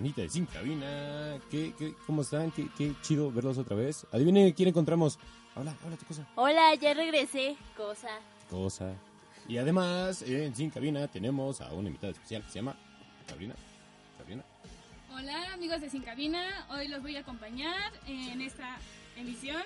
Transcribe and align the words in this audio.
Bandita 0.00 0.22
de 0.22 0.30
Sin 0.30 0.46
Cabina. 0.46 1.38
¿Qué, 1.50 1.74
qué, 1.78 1.94
¿Cómo 2.06 2.22
están? 2.22 2.50
¿Qué, 2.52 2.66
qué 2.78 2.94
chido 3.02 3.30
verlos 3.30 3.58
otra 3.58 3.76
vez. 3.76 4.06
Adivinen 4.10 4.50
quién 4.52 4.70
encontramos. 4.70 5.18
Hola, 5.54 5.76
hola, 5.86 5.94
tu 5.98 6.06
cosa. 6.06 6.26
Hola, 6.36 6.74
ya 6.76 6.94
regresé. 6.94 7.54
Cosa. 7.76 8.08
Cosa. 8.48 8.94
Y 9.46 9.58
además, 9.58 10.22
en 10.22 10.56
Sin 10.56 10.70
Cabina 10.70 11.06
tenemos 11.06 11.60
a 11.60 11.70
una 11.74 11.88
invitada 11.88 12.14
especial 12.14 12.42
que 12.42 12.48
se 12.48 12.54
llama 12.60 12.76
Sabrina. 13.28 13.54
Sabrina. 14.16 14.42
Hola 15.12 15.52
amigos 15.52 15.82
de 15.82 15.90
Sin 15.90 16.00
Cabina, 16.00 16.66
hoy 16.70 16.88
los 16.88 17.02
voy 17.02 17.16
a 17.16 17.20
acompañar 17.20 17.92
en 18.06 18.40
esta 18.40 18.78
emisión. 19.18 19.60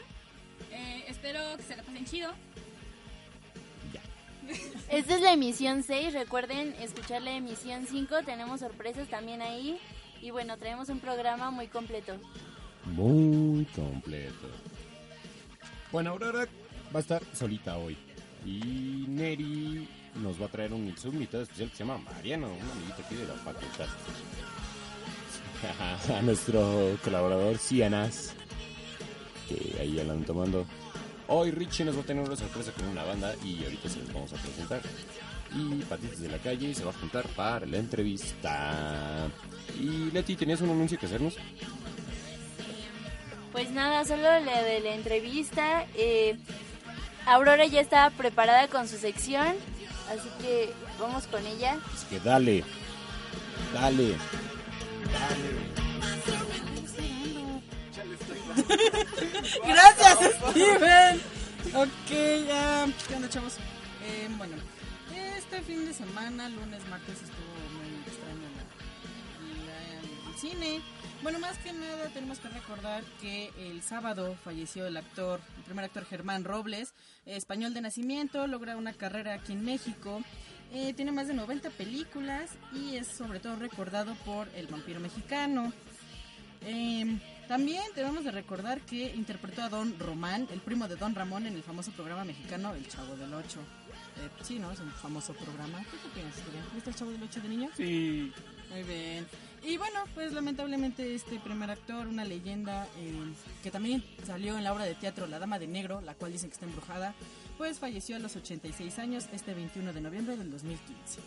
Eh, 0.73 1.05
espero 1.06 1.39
que 1.56 1.62
se 1.62 1.77
la 1.77 1.84
pasen 1.84 2.06
chido. 2.06 2.33
Ya. 3.92 4.03
Esta 4.91 5.14
es 5.14 5.20
la 5.20 5.33
emisión 5.33 5.84
6. 5.84 6.12
Recuerden 6.12 6.75
escuchar 6.80 7.23
la 7.23 7.30
emisión 7.30 7.86
5. 7.86 8.25
Tenemos 8.25 8.58
sorpresas 8.58 9.06
también 9.06 9.41
ahí. 9.41 9.78
Y 10.25 10.30
bueno, 10.30 10.56
traemos 10.56 10.89
un 10.89 11.00
programa 11.00 11.50
muy 11.50 11.69
completo. 11.69 12.14
Muy 12.86 13.67
completo. 13.77 14.48
Bueno, 15.92 16.12
Aurora 16.12 16.48
va 16.91 16.98
a 16.98 17.03
estar 17.03 17.22
solita 17.34 17.77
hoy. 17.77 17.94
Y 18.47 19.05
Neri 19.06 19.86
nos 20.14 20.41
va 20.41 20.47
a 20.47 20.48
traer 20.48 20.72
un 20.72 20.97
su 20.97 21.08
invitado 21.08 21.42
especial 21.42 21.69
que 21.69 21.77
se 21.77 21.84
llama 21.84 21.98
Mariano, 21.98 22.47
un 22.47 22.70
amiguito 22.70 23.02
aquí 23.05 23.17
de 23.17 23.27
la 23.27 23.34
facultad. 23.34 23.86
a 26.17 26.22
nuestro 26.22 26.97
colaborador 27.05 27.58
Cianas, 27.58 28.33
que 29.47 29.78
ahí 29.78 30.00
andan 30.00 30.25
tomando. 30.25 30.64
Hoy 31.28 31.50
Richie 31.50 31.84
nos 31.84 31.98
va 31.98 32.00
a 32.00 32.05
tener 32.05 32.25
una 32.25 32.36
sorpresa 32.36 32.72
con 32.72 32.86
una 32.86 33.05
banda 33.05 33.34
y 33.45 33.62
ahorita 33.62 33.91
se 33.91 33.98
los 33.98 34.11
vamos 34.14 34.33
a 34.33 34.36
presentar. 34.36 34.80
Y 35.55 35.83
Patitas 35.84 36.20
de 36.20 36.28
la 36.28 36.38
Calle 36.38 36.74
se 36.74 36.84
va 36.84 36.91
a 36.91 36.94
juntar 36.94 37.27
para 37.28 37.64
la 37.66 37.77
entrevista. 37.78 39.28
Y 39.78 40.11
Leti, 40.11 40.36
¿tenías 40.36 40.61
un 40.61 40.70
anuncio 40.70 40.98
que 40.98 41.06
hacernos? 41.06 41.36
Pues 43.52 43.70
nada, 43.70 44.05
solo 44.05 44.22
la 44.22 44.62
de 44.62 44.80
la 44.80 44.94
entrevista. 44.94 45.86
Eh, 45.94 46.36
Aurora 47.27 47.66
ya 47.66 47.80
está 47.80 48.11
preparada 48.11 48.66
con 48.69 48.88
su 48.88 48.98
sección. 48.98 49.55
Así 50.11 50.28
que 50.41 50.72
vamos 50.98 51.27
con 51.28 51.46
ella. 51.46 51.78
Es 51.94 52.05
que 52.05 52.18
dale, 52.20 52.64
dale. 53.72 54.14
Gracias, 59.66 60.18
Steven. 60.50 61.20
Ok, 61.74 62.46
ya. 62.46 62.86
¿Qué 63.08 63.14
onda, 63.14 63.28
chavos? 63.28 63.55
Eh, 64.05 64.28
bueno, 64.36 64.56
este 65.56 65.72
fin 65.72 65.86
de 65.86 65.92
semana, 65.94 66.48
lunes, 66.48 66.84
martes, 66.88 67.22
estuvo 67.22 67.78
muy 67.78 67.94
extraño 68.06 68.48
la, 68.56 69.66
la- 69.66 70.30
el 70.30 70.36
cine. 70.38 70.80
Bueno, 71.23 71.39
más 71.39 71.56
que 71.58 71.73
nada 71.73 72.08
tenemos 72.08 72.39
que 72.39 72.48
recordar 72.48 73.05
que 73.20 73.51
el 73.58 73.80
sábado 73.83 74.36
falleció 74.45 74.86
el 74.86 74.96
actor, 74.96 75.40
el 75.56 75.62
primer 75.62 75.84
actor 75.84 76.05
Germán 76.06 76.45
Robles, 76.45 76.92
español 77.24 77.73
de 77.73 77.80
nacimiento, 77.83 78.46
logra 78.46 78.77
una 78.77 78.92
carrera 78.95 79.34
aquí 79.34 79.52
en 79.52 79.64
México. 79.64 80.23
Eh, 80.73 80.92
tiene 80.95 81.12
más 81.12 81.29
de 81.29 81.34
90 81.34 81.70
películas 81.70 82.50
y 82.73 82.96
es 82.96 83.06
sobre 83.06 83.39
todo 83.39 83.56
recordado 83.56 84.14
por 84.27 84.48
El 84.56 84.67
vampiro 84.67 84.98
mexicano. 84.98 85.73
Eh, 86.62 87.18
también 87.46 87.83
debemos 87.95 88.24
de 88.24 88.30
recordar 88.33 88.80
que 88.80 89.14
interpretó 89.14 89.62
a 89.62 89.68
Don 89.68 89.98
Román, 89.98 90.48
el 90.50 90.61
primo 90.61 90.89
de 90.89 90.96
Don 90.96 91.14
Ramón, 91.14 91.46
en 91.46 91.55
el 91.55 91.62
famoso 91.62 91.92
programa 91.92 92.24
mexicano 92.24 92.74
El 92.74 92.89
Chavo 92.89 93.14
del 93.17 93.33
Ocho. 93.34 93.61
Eh, 94.17 94.29
sí, 94.42 94.58
¿no? 94.58 94.70
Es 94.70 94.80
un 94.80 94.91
famoso 94.92 95.33
programa. 95.35 95.79
¿Tú 95.91 95.97
¿Qué 96.02 96.08
opinas, 96.08 96.35
Julián? 96.45 96.64
¿Viste 96.75 96.91
El 96.91 96.97
Chavo 96.97 97.11
del 97.11 97.23
Ocho 97.23 97.41
de 97.41 97.48
niño? 97.48 97.70
Sí. 97.77 98.33
Muy 98.70 98.83
bien. 98.83 99.27
Y 99.63 99.77
bueno, 99.79 100.01
pues 100.14 100.33
lamentablemente 100.33 101.14
este 101.14 101.39
primer 101.41 101.70
actor, 101.70 102.07
una 102.07 102.24
leyenda 102.24 102.86
eh, 102.98 103.33
que 103.63 103.70
también 103.70 104.05
salió 104.27 104.58
en 104.58 104.64
la 104.64 104.73
obra 104.73 104.85
de 104.85 104.95
teatro 104.95 105.27
La 105.27 105.39
Dama 105.39 105.58
de 105.58 105.67
Negro, 105.67 106.01
la 106.03 106.14
cual 106.14 106.33
dicen 106.33 106.51
que 106.51 106.55
está 106.55 106.67
embrujada, 106.67 107.14
pues 107.57 107.79
falleció 107.79 108.17
a 108.17 108.19
los 108.19 108.36
86 108.36 108.98
años 108.98 109.27
este 109.33 109.55
21 109.55 109.92
de 109.92 110.01
noviembre 110.03 110.36
del 110.36 110.51
2015. 110.51 111.20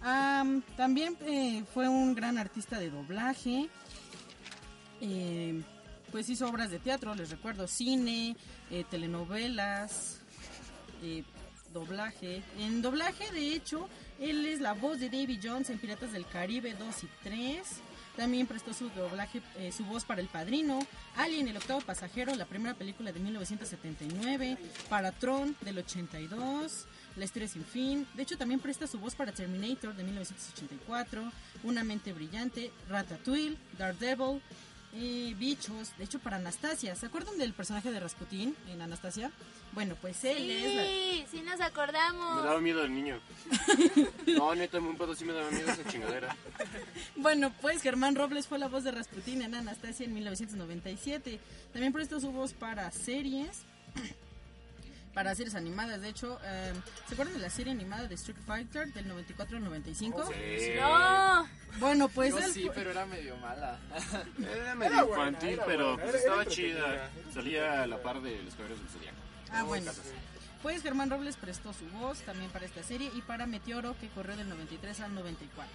Am, 0.00 0.62
también 0.76 1.16
eh, 1.26 1.64
fue 1.74 1.88
un 1.88 2.14
gran 2.14 2.38
artista 2.38 2.78
de 2.78 2.90
doblaje. 2.90 3.68
Eh, 5.00 5.60
pues 6.10 6.28
hizo 6.30 6.48
obras 6.48 6.70
de 6.70 6.78
teatro, 6.78 7.14
les 7.14 7.28
recuerdo, 7.28 7.68
cine, 7.68 8.34
telenovelas, 8.88 10.20
doblaje. 11.72 12.42
En 12.58 12.82
doblaje, 12.82 13.30
de 13.32 13.54
hecho, 13.54 13.88
él 14.20 14.46
es 14.46 14.60
la 14.60 14.72
voz 14.74 15.00
de 15.00 15.08
Davy 15.08 15.38
Jones 15.42 15.70
en 15.70 15.78
Piratas 15.78 16.12
del 16.12 16.26
Caribe 16.26 16.74
2 16.74 17.04
y 17.04 17.08
3. 17.22 17.66
También 18.16 18.48
prestó 18.48 18.74
su 18.74 18.88
doblaje, 18.90 19.40
eh, 19.58 19.70
su 19.70 19.84
voz 19.84 20.04
para 20.04 20.20
El 20.20 20.26
Padrino, 20.26 20.80
Alien, 21.14 21.46
el 21.46 21.56
octavo 21.56 21.80
pasajero, 21.80 22.34
la 22.34 22.46
primera 22.46 22.74
película 22.74 23.12
de 23.12 23.20
1979, 23.20 24.58
para 24.88 25.12
Tron 25.12 25.54
del 25.60 25.78
82, 25.78 26.86
La 27.14 27.24
historia 27.24 27.46
sin 27.46 27.64
fin. 27.64 28.08
De 28.14 28.24
hecho, 28.24 28.36
también 28.36 28.58
presta 28.58 28.88
su 28.88 28.98
voz 28.98 29.14
para 29.14 29.30
Terminator 29.30 29.94
de 29.94 30.02
1984, 30.02 31.32
Una 31.62 31.84
mente 31.84 32.12
brillante, 32.12 32.72
Ratatouille, 32.88 33.56
Daredevil, 33.78 34.42
eh, 34.94 35.34
Bichos. 35.38 35.96
De 35.98 36.04
hecho, 36.04 36.18
para 36.18 36.36
Anastasia. 36.36 36.94
¿Se 36.96 37.06
acuerdan 37.06 37.38
del 37.38 37.52
personaje 37.52 37.90
de 37.90 38.00
Rasputín 38.00 38.56
en 38.68 38.80
Anastasia? 38.82 39.30
Bueno, 39.72 39.96
pues 40.00 40.24
él 40.24 40.50
es 40.50 40.74
la... 40.74 40.82
Sí, 40.84 41.24
sí 41.30 41.40
nos 41.42 41.58
Me 41.58 41.64
acordamos. 41.66 42.42
daba 42.42 42.60
miedo 42.60 42.82
el 42.84 42.94
niño. 42.94 43.20
No, 44.26 44.54
neta, 44.54 44.78
un 44.78 44.96
pedo 44.96 45.14
sí 45.14 45.24
me 45.24 45.32
daba 45.32 45.50
miedo 45.50 45.70
esa 45.70 45.84
chingadera. 45.90 46.36
Bueno, 47.16 47.52
pues 47.60 47.82
Germán 47.82 48.14
Robles 48.14 48.46
fue 48.46 48.58
la 48.58 48.68
voz 48.68 48.84
de 48.84 48.90
Rasputín 48.92 49.42
en 49.42 49.54
Anastasia 49.54 50.04
en 50.06 50.14
1997. 50.14 51.40
También 51.72 51.92
prestó 51.92 52.20
su 52.20 52.30
voz 52.30 52.52
para 52.52 52.90
series, 52.90 53.62
para 55.18 55.34
series 55.34 55.56
animadas. 55.56 56.00
De 56.00 56.10
hecho, 56.10 56.38
eh, 56.44 56.72
¿se 57.08 57.14
acuerdan 57.14 57.34
de 57.34 57.40
la 57.40 57.50
serie 57.50 57.72
animada 57.72 58.06
de 58.06 58.14
Street 58.14 58.38
Fighter 58.46 58.92
del 58.92 59.08
94 59.08 59.56
al 59.56 59.64
95? 59.64 60.30
No, 60.76 61.48
Bueno, 61.80 62.08
pues 62.08 62.30
Yo 62.30 62.38
él 62.38 62.52
sí, 62.52 62.70
pero 62.72 62.92
era 62.92 63.04
medio 63.04 63.36
mala. 63.38 63.80
Era 64.38 64.76
medio 64.76 65.08
infantil, 65.08 65.58
pero 65.66 65.96
pues 65.98 66.14
estaba 66.14 66.46
chida. 66.46 67.10
Salía 67.34 67.82
a 67.82 67.88
la 67.88 68.00
par 68.00 68.22
de 68.22 68.40
los 68.44 68.54
caballeros 68.54 68.78
del 68.78 68.88
Zodiaco. 68.90 69.16
Ah, 69.50 69.64
bueno. 69.64 69.90
Pues 70.62 70.82
Germán 70.84 71.10
Robles 71.10 71.36
prestó 71.36 71.72
su 71.72 71.84
voz 71.98 72.20
también 72.20 72.52
para 72.52 72.66
esta 72.66 72.84
serie 72.84 73.10
y 73.12 73.20
para 73.22 73.46
Meteoro 73.46 73.96
que 74.00 74.06
corrió 74.10 74.36
del 74.36 74.48
93 74.48 75.00
al 75.00 75.16
94. 75.16 75.68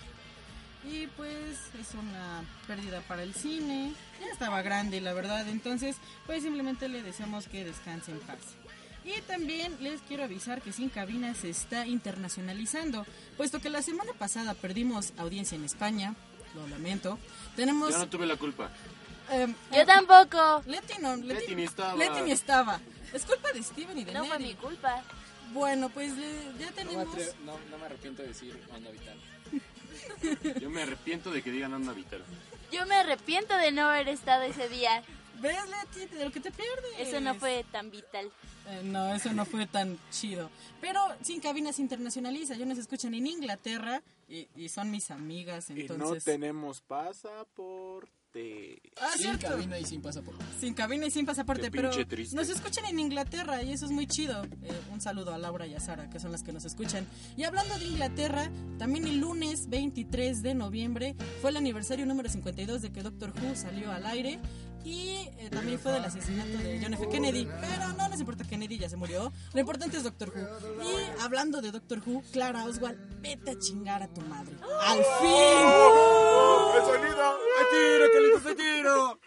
Y 0.86 1.08
pues 1.08 1.60
es 1.78 1.94
una 1.96 2.46
pérdida 2.66 3.02
para 3.10 3.24
el 3.24 3.34
cine. 3.34 3.92
Ya 4.22 4.28
estaba 4.32 4.62
grande, 4.62 5.02
la 5.02 5.12
verdad. 5.12 5.50
Entonces, 5.50 5.98
pues 6.26 6.44
simplemente 6.44 6.88
le 6.88 7.04
deseamos 7.04 7.50
que 7.50 7.66
descanse 7.66 8.12
en 8.12 8.20
paz. 8.20 8.56
Y 9.06 9.20
también 9.22 9.76
les 9.82 10.02
quiero 10.02 10.24
avisar 10.24 10.62
que 10.62 10.72
Sin 10.72 10.90
Cabina 10.90 11.34
se 11.36 11.50
está 11.50 11.86
internacionalizando, 11.88 13.06
puesto 13.38 13.60
que 13.60 13.70
la 13.70 13.82
semana 13.82 14.14
pasada 14.14 14.54
perdimos 14.54 15.14
audiencia 15.18 15.56
en 15.56 15.66
España. 15.66 16.16
Lo 16.56 16.68
lamento. 16.68 17.18
Tenemos. 17.56 17.92
Yo 17.92 17.98
no 18.00 18.08
tuve 18.10 18.26
la 18.26 18.36
culpa. 18.38 18.70
em, 19.32 19.54
yo 19.76 19.86
tampoco. 19.86 20.64
Leti 20.68 20.94
no, 21.02 21.16
Leti, 21.16 21.42
Leti 21.42 21.56
ni 21.56 21.64
estaba. 21.64 21.96
Leti 21.96 22.22
ni 22.22 22.32
estaba. 22.32 22.80
Es 23.12 23.26
culpa 23.26 23.52
de 23.52 23.62
Steven 23.64 23.98
y 23.98 24.04
de 24.06 24.14
No 24.14 24.26
fue 24.26 24.40
mi 24.40 24.54
culpa. 24.56 25.02
Bueno, 25.52 25.90
pues 25.90 26.12
eh, 26.18 26.52
ya 26.60 26.66
No 26.68 26.72
me, 26.72 26.76
tenemos. 26.76 27.18
no, 27.46 27.58
no 27.72 27.78
me 27.78 27.86
arrepiento 27.86 28.22
de 28.22 28.30
decir 28.30 28.60
onda 28.74 28.90
vital. 28.92 29.18
Yo 30.60 30.70
me 30.70 30.82
arrepiento 30.84 31.32
de 31.32 31.42
que 31.42 31.52
digan 31.52 31.74
anda 31.74 31.94
vital. 31.94 32.24
Yo 32.72 32.86
me 32.86 32.96
arrepiento 32.96 33.56
de 33.58 33.72
no 33.72 33.84
haber 33.90 34.08
estado 34.10 34.44
ese 34.44 34.68
día. 34.70 35.04
¿Ves, 35.44 35.56
Leti? 35.70 36.16
De 36.16 36.26
lo 36.26 36.32
que 36.32 36.40
te 36.40 36.52
pierdes. 36.52 36.92
Eso 37.00 37.20
no 37.22 37.36
fue 37.36 37.64
tan 37.72 37.92
vital. 37.92 38.32
Eh, 38.70 38.82
no, 38.86 39.14
eso 39.14 39.32
no 39.34 39.46
fue 39.46 39.68
tan 39.68 40.00
chido. 40.10 40.50
Pero 40.82 41.00
Sin 41.22 41.42
Cabina 41.42 41.74
se 41.74 41.82
internacionaliza. 41.82 42.56
Yo 42.56 42.66
nos 42.66 42.78
escuchan 42.78 43.14
en 43.14 43.28
Inglaterra 43.28 44.02
y, 44.28 44.48
y 44.56 44.70
son 44.70 44.90
mis 44.90 45.12
amigas, 45.12 45.70
Y 45.70 45.74
no 45.74 45.80
entonces. 45.82 46.24
tenemos 46.24 46.82
pasaporte. 46.82 48.10
Ah, 49.00 49.12
Sin 49.16 49.24
cierto. 49.38 49.48
cabina 49.50 49.78
y 49.78 49.86
sin 49.86 50.02
pasaporte. 50.02 50.44
Sin 50.60 50.74
cabina 50.74 51.06
y 51.06 51.12
sin 51.12 51.24
pasaporte, 51.26 51.64
Qué 51.64 51.72
pero 51.72 51.92
triste. 52.08 52.36
nos 52.36 52.50
escuchan 52.50 52.86
en 52.86 53.00
Inglaterra 53.00 53.62
y 53.62 53.74
eso 53.74 53.86
es 53.86 53.92
muy 53.92 54.08
chido. 54.08 54.44
Eh, 54.64 54.72
un 54.92 55.02
saludo 55.02 55.36
a 55.36 55.38
Laura 55.38 55.68
y 55.68 55.76
a 55.76 55.80
Sara, 55.80 56.10
que 56.10 56.20
son 56.20 56.32
las 56.32 56.42
que 56.42 56.52
nos 56.52 56.66
escuchan. 56.66 57.06
Y 57.38 57.44
hablando 57.44 57.78
de 57.78 57.86
Inglaterra, 57.86 58.50
también 58.80 59.06
el 59.06 59.20
lunes 59.20 59.70
23 59.70 60.42
de 60.42 60.56
noviembre 60.56 61.16
fue 61.42 61.52
el 61.52 61.58
aniversario 61.58 62.08
número 62.08 62.28
52 62.28 62.82
de 62.82 62.92
que 62.92 63.04
Doctor 63.04 63.34
Who 63.40 63.56
salió 63.56 63.92
al 63.92 64.08
aire. 64.08 64.40
Y 64.84 65.30
eh, 65.38 65.50
también 65.52 65.80
fue 65.80 65.92
del 65.92 66.04
asesinato 66.04 66.58
de 66.58 66.80
John 66.82 66.94
F. 66.94 67.08
Kennedy. 67.10 67.48
Pero 67.62 67.94
no 67.98 68.10
les 68.10 68.20
importa 68.20 68.44
Kennedy, 68.44 68.78
ya 68.78 68.90
se 68.90 68.98
murió. 68.98 69.32
Lo 69.54 69.60
importante 69.60 69.98
es 69.98 70.04
Doctor 70.04 70.30
Who. 70.30 70.84
Y 70.84 71.22
hablando 71.22 71.62
de 71.62 71.72
Doctor 71.72 72.02
Who, 72.06 72.24
Clara 72.32 72.66
Oswald, 72.66 72.98
vete 73.22 73.52
a 73.52 73.60
chingar 73.60 74.04
a 74.04 74.08
tu 74.08 74.22
madre. 74.22 74.56
¡Al 74.82 74.98
fin! 75.22 75.68
¡El 76.76 76.86
sonido! 76.86 77.38
¡Ay, 77.60 77.66
tiro, 77.72 78.34
gusta 78.34 78.50
el 78.50 78.56
tiro! 78.56 79.20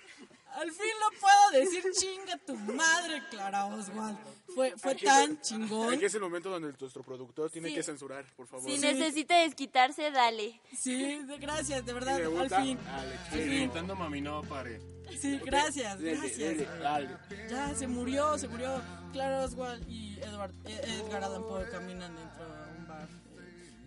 Al 0.57 0.71
fin 0.73 0.87
lo 1.01 1.21
puedo 1.21 1.65
decir, 1.65 1.85
chinga 1.93 2.39
tu 2.39 2.55
madre, 2.57 3.23
Clara 3.31 3.67
Oswald. 3.67 4.17
Fue, 4.55 4.73
fue 4.79 4.95
tan 4.95 5.39
chingón. 5.43 5.93
Aquí 5.93 6.07
es 6.07 6.15
el 6.15 6.23
momento 6.23 6.49
donde 6.49 6.73
nuestro 6.81 7.03
productor 7.03 7.51
tiene 7.51 7.69
Sí. 7.69 7.75
que 7.75 7.83
censurar, 7.83 8.25
por 8.35 8.47
favor. 8.47 8.71
Si 8.71 8.79
necesita 8.79 9.37
desquitarse, 9.41 10.11
dale. 10.11 10.61
Sí, 10.75 11.21
gracias, 11.39 11.85
de 11.85 11.93
verdad, 11.93 12.17
le 12.19 12.25
al 12.25 12.31
gusta, 12.31 12.63
fin. 12.63 12.79
dale, 12.85 13.13
Al 13.19 13.29
fin. 13.29 13.47
Gritando 13.47 13.95
mami 13.97 14.21
no 14.23 14.43
pare. 14.45 14.81
Sí, 15.21 15.39
gracias, 15.45 15.99
dele, 15.99 16.17
gracias. 16.17 16.39
dele, 16.39 16.67
dale. 16.81 17.09
Ya 17.51 17.75
se 17.75 17.87
murió, 17.87 18.39
se 18.39 18.49
murió. 18.49 18.81
Clara 19.13 19.43
Oswald 19.45 19.87
y 19.89 20.19
Edward, 20.21 20.53
eh, 20.65 21.01
Edgar 21.05 21.25
Allan 21.25 21.43
Poe 21.43 21.69
caminan 21.71 22.15
dentro 22.17 22.45
de 22.45 22.79
un 22.79 22.87
bar. 22.89 23.09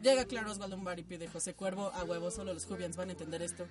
Llega 0.01 0.25
Clara 0.25 0.51
Oswald 0.51 0.73
a 0.73 0.75
un 0.75 0.83
bar 0.83 0.99
y 0.99 1.03
pide 1.03 1.27
José 1.27 1.53
Cuervo 1.55 1.91
a 1.93 2.03
huevo, 2.03 2.29
solo 2.31 2.53
los 2.53 2.65
Jubians 2.65 2.95
van 2.95 3.09
a 3.09 3.11
entender 3.13 3.41
esto. 3.41 3.67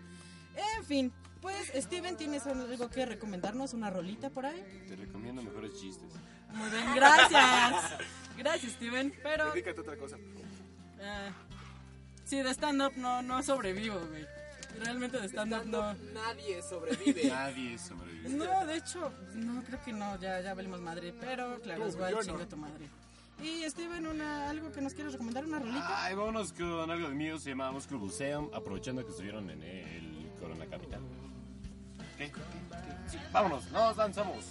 En 0.76 0.84
fin, 0.84 1.12
pues 1.40 1.72
Steven, 1.75 2.16
¿tienes 2.16 2.46
algo 2.46 2.90
que 2.90 3.06
recomendarnos? 3.06 3.75
¿Una 3.75 3.90
rolita 3.90 4.31
por 4.31 4.46
ahí? 4.46 4.62
Te 4.88 4.96
recomiendo 4.96 5.43
mejores 5.43 5.72
chistes. 5.81 6.08
Muy 6.52 6.70
bien, 6.70 6.84
gracias. 6.94 7.99
Gracias, 8.37 8.72
Steven, 8.72 9.12
pero... 9.22 9.52
Dedícate 9.52 9.78
a 9.78 9.82
otra 9.82 9.96
cosa. 9.96 10.16
eh, 11.00 11.31
sí, 12.25 12.43
de 12.43 12.50
stand-up 12.50 12.93
no, 12.96 13.22
no 13.22 13.43
sobrevivo, 13.43 13.99
güey. 14.10 14.26
Realmente 14.81 15.19
de 15.20 15.28
stand-up 15.28 15.66
no... 15.66 15.94
Nadie 16.12 16.62
sobrevive. 16.62 17.25
Nadie 17.28 17.78
sobrevive. 17.78 18.28
No, 18.31 18.66
de 18.66 18.76
hecho, 18.76 19.12
no, 19.34 19.62
creo 19.64 19.82
que 19.84 19.93
no, 19.93 20.19
ya, 20.20 20.40
ya 20.40 20.55
valimos 20.55 20.81
madre, 20.81 21.12
pero 21.19 21.60
claro, 21.60 21.88
yo 21.90 22.10
no. 22.10 22.22
chinga 22.22 22.46
tu 22.46 22.56
madre. 22.56 22.88
Y 23.43 23.69
Steven, 23.69 24.06
una, 24.06 24.50
algo 24.50 24.72
que 24.72 24.81
nos 24.81 24.94
quieres 24.94 25.12
recomendar, 25.12 25.44
una 25.44 25.58
rolita. 25.58 26.05
Ay, 26.05 26.14
vámonos 26.14 26.52
con 26.52 26.90
algo 26.90 27.08
de 27.08 27.14
mío, 27.14 27.38
se 27.38 27.50
llama 27.50 27.70
Muscle 27.70 27.99
Museum, 27.99 28.50
aprovechando 28.52 29.05
que 29.05 29.10
estuvieron 29.10 29.49
en 29.50 29.62
el 29.62 30.18
Corona 30.40 30.67
Capital. 30.67 31.00
¿Qué? 32.17 32.32
Sí, 33.08 33.19
vámonos, 33.32 33.70
nos 33.70 33.96
lanzamos. 33.96 34.44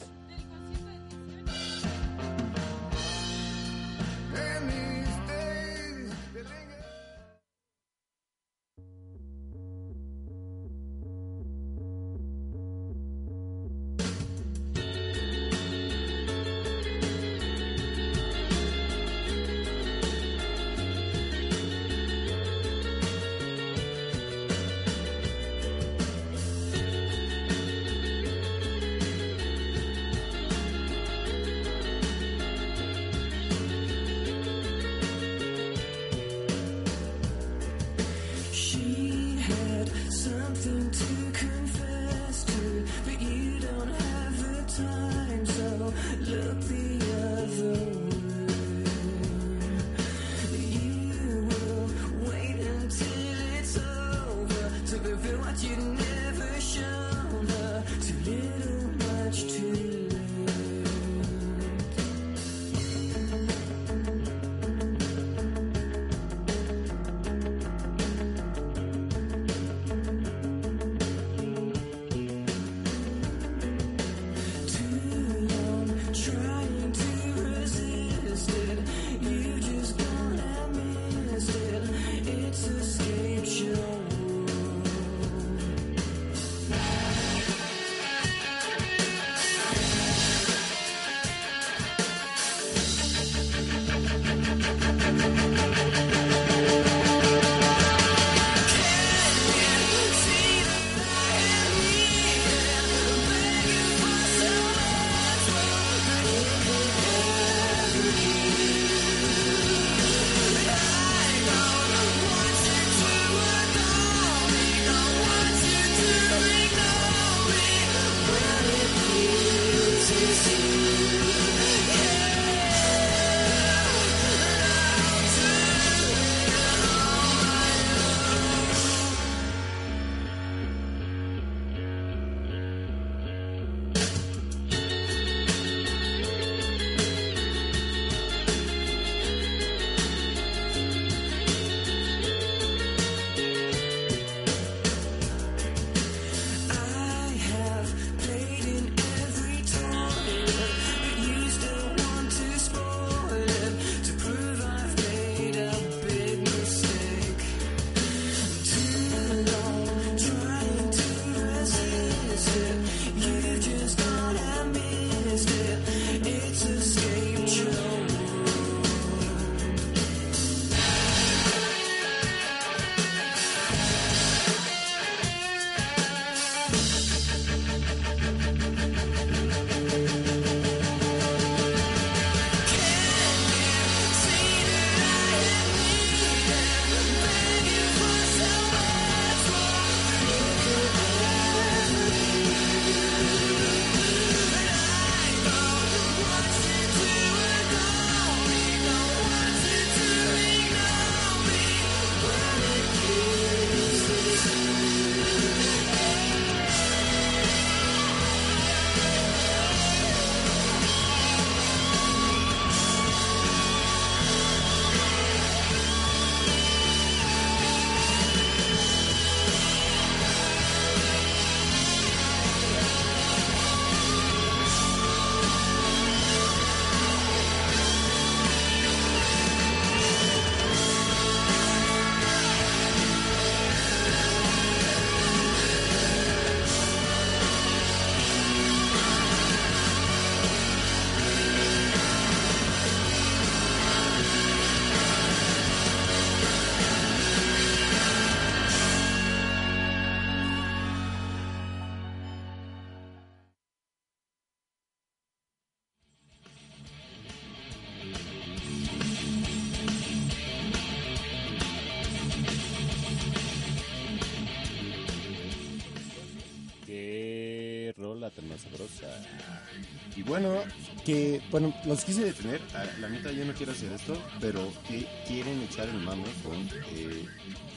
Bueno, 270.27 270.63
que, 271.05 271.41
bueno, 271.51 271.73
los 271.85 272.03
quise 272.03 272.23
detener. 272.25 272.61
a- 272.75 272.99
La 272.99 273.09
neta, 273.09 273.31
yo 273.31 273.45
no 273.45 273.53
quiero 273.53 273.71
hacer 273.71 273.91
esto, 273.93 274.21
pero 274.39 274.71
que 274.87 275.07
quieren 275.27 275.61
echar 275.63 275.87
el 275.89 275.97
mame 275.99 276.25
con 276.43 276.55
eh, 276.91 277.25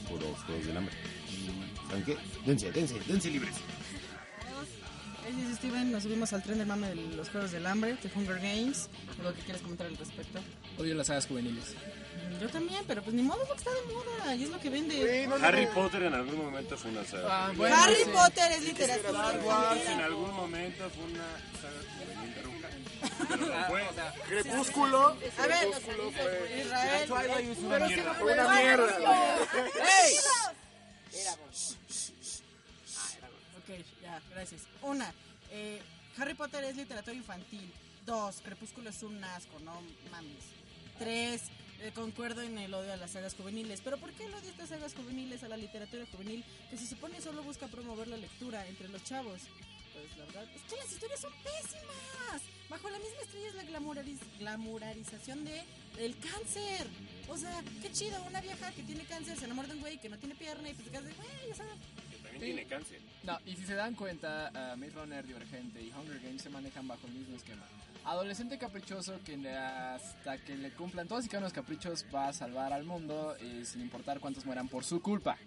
por 0.09 0.21
los 0.21 0.37
Juegos 0.43 0.65
del 0.67 0.77
Hambre. 0.77 0.93
¿Saben 1.87 2.03
qué? 2.05 2.17
Dense, 2.45 2.71
dense, 2.71 2.95
dense 3.07 3.29
libres. 3.29 3.55
Ella 5.27 5.37
dice 5.37 5.55
Steven, 5.55 5.91
nos 5.91 6.03
subimos 6.03 6.33
al 6.33 6.41
tren 6.43 6.57
del 6.57 6.67
mame 6.67 6.89
de 6.89 6.95
los 7.15 7.29
Juegos 7.29 7.51
del 7.51 7.65
Hambre, 7.67 7.95
de 8.01 8.11
Hunger 8.13 8.37
Games. 8.37 8.89
¿Algo 9.19 9.33
que 9.33 9.41
quieres 9.41 9.61
comentar 9.61 9.87
al 9.87 9.97
respecto? 9.97 10.39
Odio 10.77 10.95
las 10.95 11.07
sagas 11.07 11.27
juveniles. 11.27 11.75
Yo 12.39 12.49
también, 12.49 12.83
pero 12.87 13.03
pues 13.03 13.15
ni 13.15 13.21
modo, 13.21 13.45
porque 13.45 13.59
está 13.59 13.71
de 13.71 13.93
moda 13.93 14.35
y 14.35 14.43
es 14.43 14.49
lo 14.49 14.59
que 14.59 14.69
vende. 14.71 14.95
Sí, 14.95 15.27
no, 15.27 15.37
no, 15.37 15.45
Harry 15.45 15.65
no. 15.65 15.73
Potter 15.73 16.03
en 16.03 16.13
algún 16.15 16.37
momento 16.37 16.75
fue 16.75 16.89
una 16.89 17.05
saga. 17.05 17.27
Ah, 17.29 17.51
bueno, 17.55 17.75
Harry 17.75 17.95
sí. 18.03 18.09
Potter 18.11 18.51
es 18.51 18.63
literatura. 18.63 19.27
Star 19.27 19.39
Wars 19.43 19.81
en 19.87 19.99
algún 20.01 20.33
momento 20.33 20.89
fue 20.89 21.03
una 21.03 21.27
saga. 21.61 21.81
Pero 23.29 23.45
no 23.47 23.65
fue. 23.67 23.83
Crepúsculo. 24.27 25.07
A 25.07 25.47
ver, 25.47 25.69
Crepúsculo 25.69 26.11
fue 26.11 26.61
Israel. 26.61 27.11
Una 27.59 27.87
mierda. 27.87 28.13
fue 28.15 28.33
una 28.33 28.47
mierda. 28.55 28.97
¡Ey! 30.03 30.15
Ok, 33.57 33.85
ya, 34.01 34.21
gracias. 34.31 34.61
Una, 34.81 35.13
eh, 35.51 35.81
Harry 36.17 36.33
Potter 36.33 36.63
es 36.63 36.75
literatura 36.75 37.15
infantil. 37.15 37.71
Dos, 38.05 38.41
Crepúsculo 38.43 38.89
es 38.89 39.03
un 39.03 39.23
asco, 39.23 39.59
no 39.59 39.79
mames. 40.09 40.43
Tres, 40.97 41.43
eh, 41.81 41.91
concuerdo 41.93 42.41
en 42.41 42.57
el 42.57 42.73
odio 42.73 42.93
a 42.93 42.97
las 42.97 43.11
sagas 43.11 43.33
juveniles. 43.35 43.81
¿Pero 43.83 43.97
por 43.97 44.11
qué 44.13 44.25
el 44.25 44.33
odio 44.33 44.47
a 44.47 44.51
estas 44.51 44.69
sagas 44.69 44.93
juveniles, 44.93 45.43
a 45.43 45.47
la 45.49 45.57
literatura 45.57 46.05
juvenil, 46.11 46.43
que 46.69 46.77
se 46.77 46.87
supone 46.87 47.19
solo 47.21 47.43
busca 47.43 47.67
promover 47.67 48.07
la 48.07 48.17
lectura 48.17 48.65
entre 48.67 48.87
los 48.89 49.03
chavos? 49.03 49.41
Pues 49.93 50.17
la 50.17 50.25
verdad 50.25 50.43
es 50.55 50.61
que 50.69 50.75
las 50.77 50.91
historias 50.91 51.19
son 51.19 51.33
pésimas. 51.43 52.41
Bajo 52.69 52.89
la 52.89 52.99
misma 52.99 53.21
estrella 53.23 53.47
es 53.49 53.55
la 53.55 53.63
glamurariz- 53.63 54.39
glamurarización 54.39 55.43
de 55.43 55.61
el 55.99 56.15
cáncer. 56.19 56.87
O 57.27 57.37
sea, 57.37 57.61
qué 57.81 57.91
chido, 57.91 58.21
una 58.23 58.39
vieja 58.39 58.71
que 58.71 58.83
tiene 58.83 59.03
cáncer 59.03 59.37
se 59.37 59.45
enamora 59.45 59.67
de 59.67 59.73
un 59.75 59.81
güey 59.81 59.97
que 59.99 60.07
no 60.09 60.17
tiene 60.17 60.35
pierna 60.35 60.69
y 60.69 60.73
pues 60.73 60.85
se 60.85 60.91
casa 60.93 61.07
de 61.07 61.13
güey, 61.15 61.51
o 61.51 61.55
sea, 61.55 61.65
Que 62.11 62.17
también 62.23 62.41
tiene 62.45 62.65
cáncer. 62.65 63.01
No, 63.23 63.37
y 63.45 63.55
si 63.57 63.65
se 63.65 63.75
dan 63.75 63.93
cuenta, 63.95 64.49
uh, 64.53 64.77
Maze 64.77 64.91
Runner, 64.93 65.25
Divergente 65.27 65.81
y 65.81 65.91
Hunger 65.91 66.19
Games 66.21 66.41
se 66.41 66.49
manejan 66.49 66.87
bajo 66.87 67.05
el 67.07 67.13
mismo 67.13 67.35
esquema. 67.35 67.63
Adolescente 68.05 68.57
caprichoso 68.57 69.19
que 69.23 69.37
le- 69.37 69.55
hasta 69.55 70.37
que 70.39 70.55
le 70.55 70.71
cumplan 70.71 71.07
todos 71.07 71.25
y 71.25 71.27
cada 71.27 71.39
uno 71.39 71.47
de 71.47 71.53
los 71.55 71.63
caprichos 71.63 72.05
va 72.13 72.29
a 72.29 72.33
salvar 72.33 72.73
al 72.73 72.83
mundo 72.83 73.35
eh, 73.39 73.63
sin 73.65 73.81
importar 73.81 74.19
cuántos 74.19 74.45
mueran 74.45 74.67
por 74.67 74.83
su 74.83 75.01
culpa. 75.01 75.37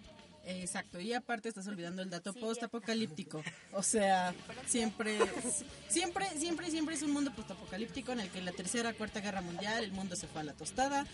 Exacto, 0.47 0.99
y 0.99 1.11
aparte 1.11 1.49
estás 1.49 1.65
olvidando 1.67 2.03
el 2.03 2.09
dato 2.11 2.31
post-apocalíptico. 2.33 3.41
O 3.73 3.81
sea, 3.81 4.31
siempre, 4.67 5.17
siempre, 5.89 6.27
siempre, 6.37 6.69
siempre 6.69 6.95
es 6.95 7.01
un 7.01 7.11
mundo 7.11 7.33
post-apocalíptico 7.35 8.11
en 8.11 8.19
el 8.19 8.29
que 8.29 8.37
en 8.37 8.45
la 8.45 8.51
tercera, 8.51 8.93
cuarta 8.93 9.21
guerra 9.21 9.41
mundial 9.41 9.83
el 9.83 9.91
mundo 9.91 10.15
se 10.15 10.27
fue 10.27 10.41
a 10.41 10.43
la 10.43 10.53
tostada. 10.53 11.07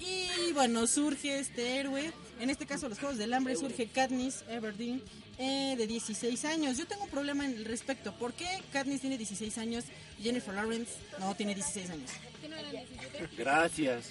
Y 0.00 0.52
bueno, 0.52 0.88
surge 0.88 1.38
este 1.38 1.78
héroe, 1.78 2.12
en 2.40 2.50
este 2.50 2.66
caso 2.66 2.88
los 2.88 2.98
Juegos 2.98 3.18
del 3.18 3.32
Hambre, 3.34 3.54
surge 3.54 3.86
Katniss 3.86 4.44
Everdeen, 4.48 5.00
eh, 5.38 5.74
de 5.76 5.86
16 5.86 6.44
años. 6.44 6.76
Yo 6.76 6.86
tengo 6.86 7.04
un 7.04 7.10
problema 7.10 7.44
en 7.44 7.52
el 7.52 7.64
respecto. 7.64 8.12
¿Por 8.14 8.32
qué 8.32 8.46
Katniss 8.72 9.00
tiene 9.00 9.18
16 9.18 9.58
años 9.58 9.84
y 10.18 10.22
Jennifer 10.22 10.54
Lawrence 10.54 10.92
no 11.18 11.34
tiene 11.34 11.54
16 11.54 11.90
años? 11.90 12.10
¿Que 12.40 12.48
no 12.48 12.56
eran 12.56 12.70
17? 12.72 13.28
Gracias. 13.36 14.10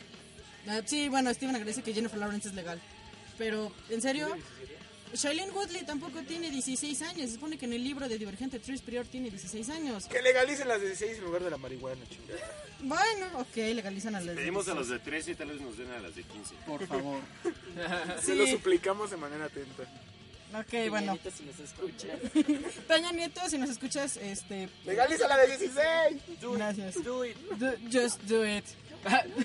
Ah, 0.67 0.81
sí, 0.85 1.09
bueno, 1.09 1.33
Steven 1.33 1.55
agradece 1.55 1.81
que 1.81 1.93
Jennifer 1.93 2.19
Lawrence 2.19 2.49
es 2.49 2.53
legal. 2.53 2.79
Pero, 3.37 3.71
¿en 3.89 4.01
serio? 4.01 4.35
Shailene 5.13 5.51
Woodley 5.51 5.83
tampoco 5.83 6.21
tiene 6.21 6.49
16 6.49 7.01
años. 7.01 7.29
Se 7.29 7.35
supone 7.35 7.57
que 7.57 7.65
en 7.65 7.73
el 7.73 7.83
libro 7.83 8.07
de 8.07 8.17
Divergente 8.17 8.59
Tris 8.59 8.81
Prior 8.81 9.05
tiene 9.05 9.29
16 9.29 9.69
años. 9.69 10.05
Que 10.05 10.21
legalicen 10.21 10.67
las 10.67 10.79
16 10.79 11.17
en 11.17 11.23
lugar 11.23 11.43
de 11.43 11.49
la 11.49 11.57
marihuana, 11.57 12.01
chingada. 12.07 12.39
Bueno, 12.79 13.39
ok, 13.39 13.55
legalizan 13.75 14.15
a 14.15 14.21
las 14.21 14.35
Pedimos 14.35 14.67
a 14.67 14.73
16. 14.73 14.77
los 14.77 14.87
de 14.89 14.99
13 14.99 15.31
y 15.31 15.35
tal 15.35 15.49
vez 15.49 15.61
nos 15.61 15.77
den 15.77 15.91
a 15.91 15.99
las 15.99 16.15
de 16.15 16.23
15. 16.23 16.55
Por 16.65 16.87
favor. 16.87 17.19
Se 18.23 18.35
lo 18.35 18.47
suplicamos 18.47 19.11
de 19.11 19.17
manera 19.17 19.45
atenta. 19.45 19.83
Ok, 20.53 20.89
bueno. 20.89 21.17
Peñanito, 21.17 21.31
si 21.31 21.43
nos 21.43 21.59
escucha. 21.59 22.07
Peña 22.87 23.11
Nieto, 23.13 23.41
si 23.49 23.57
nos 23.57 23.69
escuchas, 23.69 24.17
este... 24.17 24.69
Legaliza 24.85 25.27
la 25.27 25.37
de 25.37 25.47
16. 25.57 26.21
Gracias. 26.55 27.03
Do 27.03 27.25
it. 27.25 27.37
Do- 27.57 27.77
just 27.91 28.21
do 28.23 28.45
it. 28.45 28.65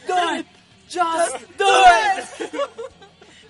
¡Do 0.07 0.37
it! 0.37 0.47
¡Just 0.89 1.37
do 1.59 1.67
it! 2.19 2.61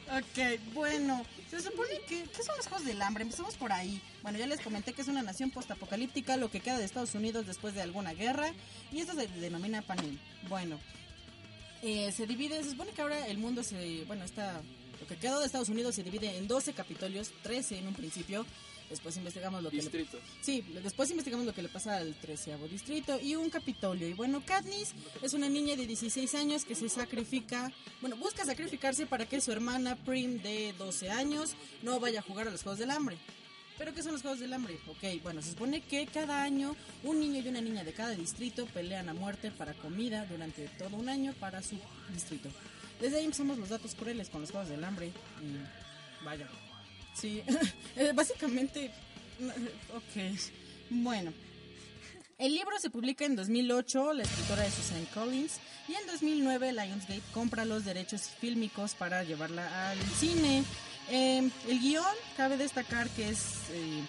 Ok, 0.08 0.60
bueno, 0.72 1.24
se 1.50 1.60
supone 1.60 2.00
que... 2.08 2.22
¿Qué 2.24 2.42
son 2.42 2.56
los 2.56 2.66
Juegos 2.68 2.86
del 2.86 3.02
Hambre? 3.02 3.24
Empezamos 3.24 3.56
por 3.56 3.72
ahí. 3.72 4.00
Bueno, 4.22 4.38
ya 4.38 4.46
les 4.46 4.60
comenté 4.60 4.92
que 4.92 5.02
es 5.02 5.08
una 5.08 5.22
nación 5.22 5.50
postapocalíptica, 5.50 6.36
lo 6.36 6.50
que 6.50 6.60
queda 6.60 6.78
de 6.78 6.84
Estados 6.84 7.14
Unidos 7.14 7.46
después 7.46 7.74
de 7.74 7.82
alguna 7.82 8.12
guerra, 8.14 8.52
y 8.92 9.00
esto 9.00 9.14
se 9.14 9.26
denomina 9.26 9.82
Panem. 9.82 10.16
Bueno, 10.48 10.78
eh, 11.82 12.12
se 12.12 12.26
divide, 12.26 12.62
se 12.62 12.70
supone 12.70 12.92
que 12.92 13.02
ahora 13.02 13.26
el 13.26 13.38
mundo 13.38 13.62
se... 13.64 14.04
Bueno, 14.06 14.24
está... 14.24 14.60
Lo 15.06 15.14
que 15.14 15.20
quedó 15.20 15.38
de 15.38 15.46
Estados 15.46 15.68
Unidos 15.68 15.94
se 15.94 16.02
divide 16.02 16.36
en 16.36 16.48
12 16.48 16.72
capitolios, 16.72 17.30
13 17.44 17.78
en 17.78 17.86
un 17.86 17.94
principio. 17.94 18.44
Después 18.90 19.16
investigamos 19.16 19.62
lo 19.62 19.70
que 19.70 19.76
le 19.76 19.82
Distrito. 19.82 20.18
Sí, 20.40 20.64
después 20.82 21.08
investigamos 21.10 21.46
lo 21.46 21.54
que 21.54 21.62
le 21.62 21.68
pasa 21.68 21.96
al 21.96 22.12
treceavo 22.16 22.66
distrito 22.66 23.20
y 23.20 23.36
un 23.36 23.48
capitolio. 23.48 24.08
Y 24.08 24.14
bueno, 24.14 24.42
Katniss 24.44 24.94
es 25.22 25.32
una 25.32 25.48
niña 25.48 25.76
de 25.76 25.86
16 25.86 26.34
años 26.34 26.64
que 26.64 26.74
se 26.74 26.88
sacrifica, 26.88 27.72
bueno, 28.00 28.16
busca 28.16 28.44
sacrificarse 28.44 29.06
para 29.06 29.26
que 29.26 29.40
su 29.40 29.52
hermana 29.52 29.94
Prim 29.94 30.42
de 30.42 30.74
12 30.76 31.08
años 31.08 31.54
no 31.82 32.00
vaya 32.00 32.18
a 32.18 32.22
jugar 32.22 32.48
a 32.48 32.50
los 32.50 32.64
Juegos 32.64 32.80
del 32.80 32.90
Hambre. 32.90 33.16
¿Pero 33.78 33.94
qué 33.94 34.02
son 34.02 34.12
los 34.12 34.22
Juegos 34.22 34.40
del 34.40 34.52
Hambre? 34.52 34.76
Ok, 34.88 35.22
bueno, 35.22 35.40
se 35.40 35.50
supone 35.50 35.82
que 35.82 36.06
cada 36.06 36.42
año 36.42 36.74
un 37.04 37.20
niño 37.20 37.42
y 37.44 37.48
una 37.48 37.60
niña 37.60 37.84
de 37.84 37.92
cada 37.92 38.10
distrito 38.10 38.66
pelean 38.66 39.08
a 39.08 39.14
muerte 39.14 39.52
para 39.52 39.72
comida 39.74 40.26
durante 40.26 40.66
todo 40.78 40.96
un 40.96 41.08
año 41.08 41.32
para 41.38 41.62
su 41.62 41.78
distrito. 42.12 42.48
Desde 43.00 43.18
ahí 43.18 43.24
empezamos 43.24 43.58
los 43.58 43.68
datos 43.68 43.94
crueles 43.94 44.30
con 44.30 44.40
los 44.40 44.50
Juegos 44.50 44.68
del 44.68 44.84
Hambre 44.84 45.12
vaya. 46.24 46.48
Sí, 47.14 47.42
eh, 47.96 48.12
básicamente, 48.14 48.90
ok, 49.94 50.40
bueno. 50.90 51.32
El 52.38 52.54
libro 52.54 52.78
se 52.78 52.90
publica 52.90 53.24
en 53.24 53.34
2008, 53.34 54.12
la 54.12 54.22
escritora 54.24 54.66
es 54.66 54.74
Susan 54.74 55.06
Collins, 55.14 55.58
y 55.88 55.94
en 55.94 56.06
2009 56.06 56.72
Lionsgate 56.72 57.22
compra 57.32 57.64
los 57.64 57.86
derechos 57.86 58.28
fílmicos 58.28 58.94
para 58.94 59.24
llevarla 59.24 59.90
al 59.90 59.98
cine. 60.18 60.62
Eh, 61.08 61.48
el 61.68 61.80
guion, 61.80 62.04
cabe 62.36 62.58
destacar 62.58 63.08
que 63.10 63.30
es 63.30 63.70
eh, 63.70 64.02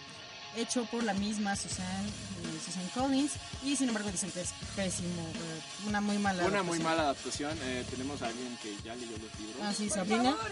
hecho 0.57 0.85
por 0.85 1.03
la 1.03 1.13
misma 1.13 1.55
Susan, 1.55 2.05
eh, 2.05 2.59
Susan 2.65 2.87
Collins, 2.93 3.33
y 3.63 3.75
sin 3.75 3.87
embargo 3.89 4.11
dicen 4.11 4.31
que 4.31 4.41
es 4.41 4.49
pésimo, 4.75 5.21
eh, 5.35 5.61
una 5.87 6.01
muy 6.01 6.17
mala 6.17 6.45
Una 6.45 6.63
muy 6.63 6.77
adaptación. 6.79 6.83
mala 6.83 7.01
adaptación. 7.03 7.59
Eh, 7.63 7.85
tenemos 7.89 8.21
a 8.21 8.27
alguien 8.27 8.57
que 8.61 8.75
ya 8.83 8.95
leyó 8.95 9.11
los 9.17 9.39
libros. 9.39 9.61
Ah, 9.61 9.73
sí, 9.75 9.87
Por 9.87 9.97
Sabrina. 9.97 10.23
favor. 10.35 10.51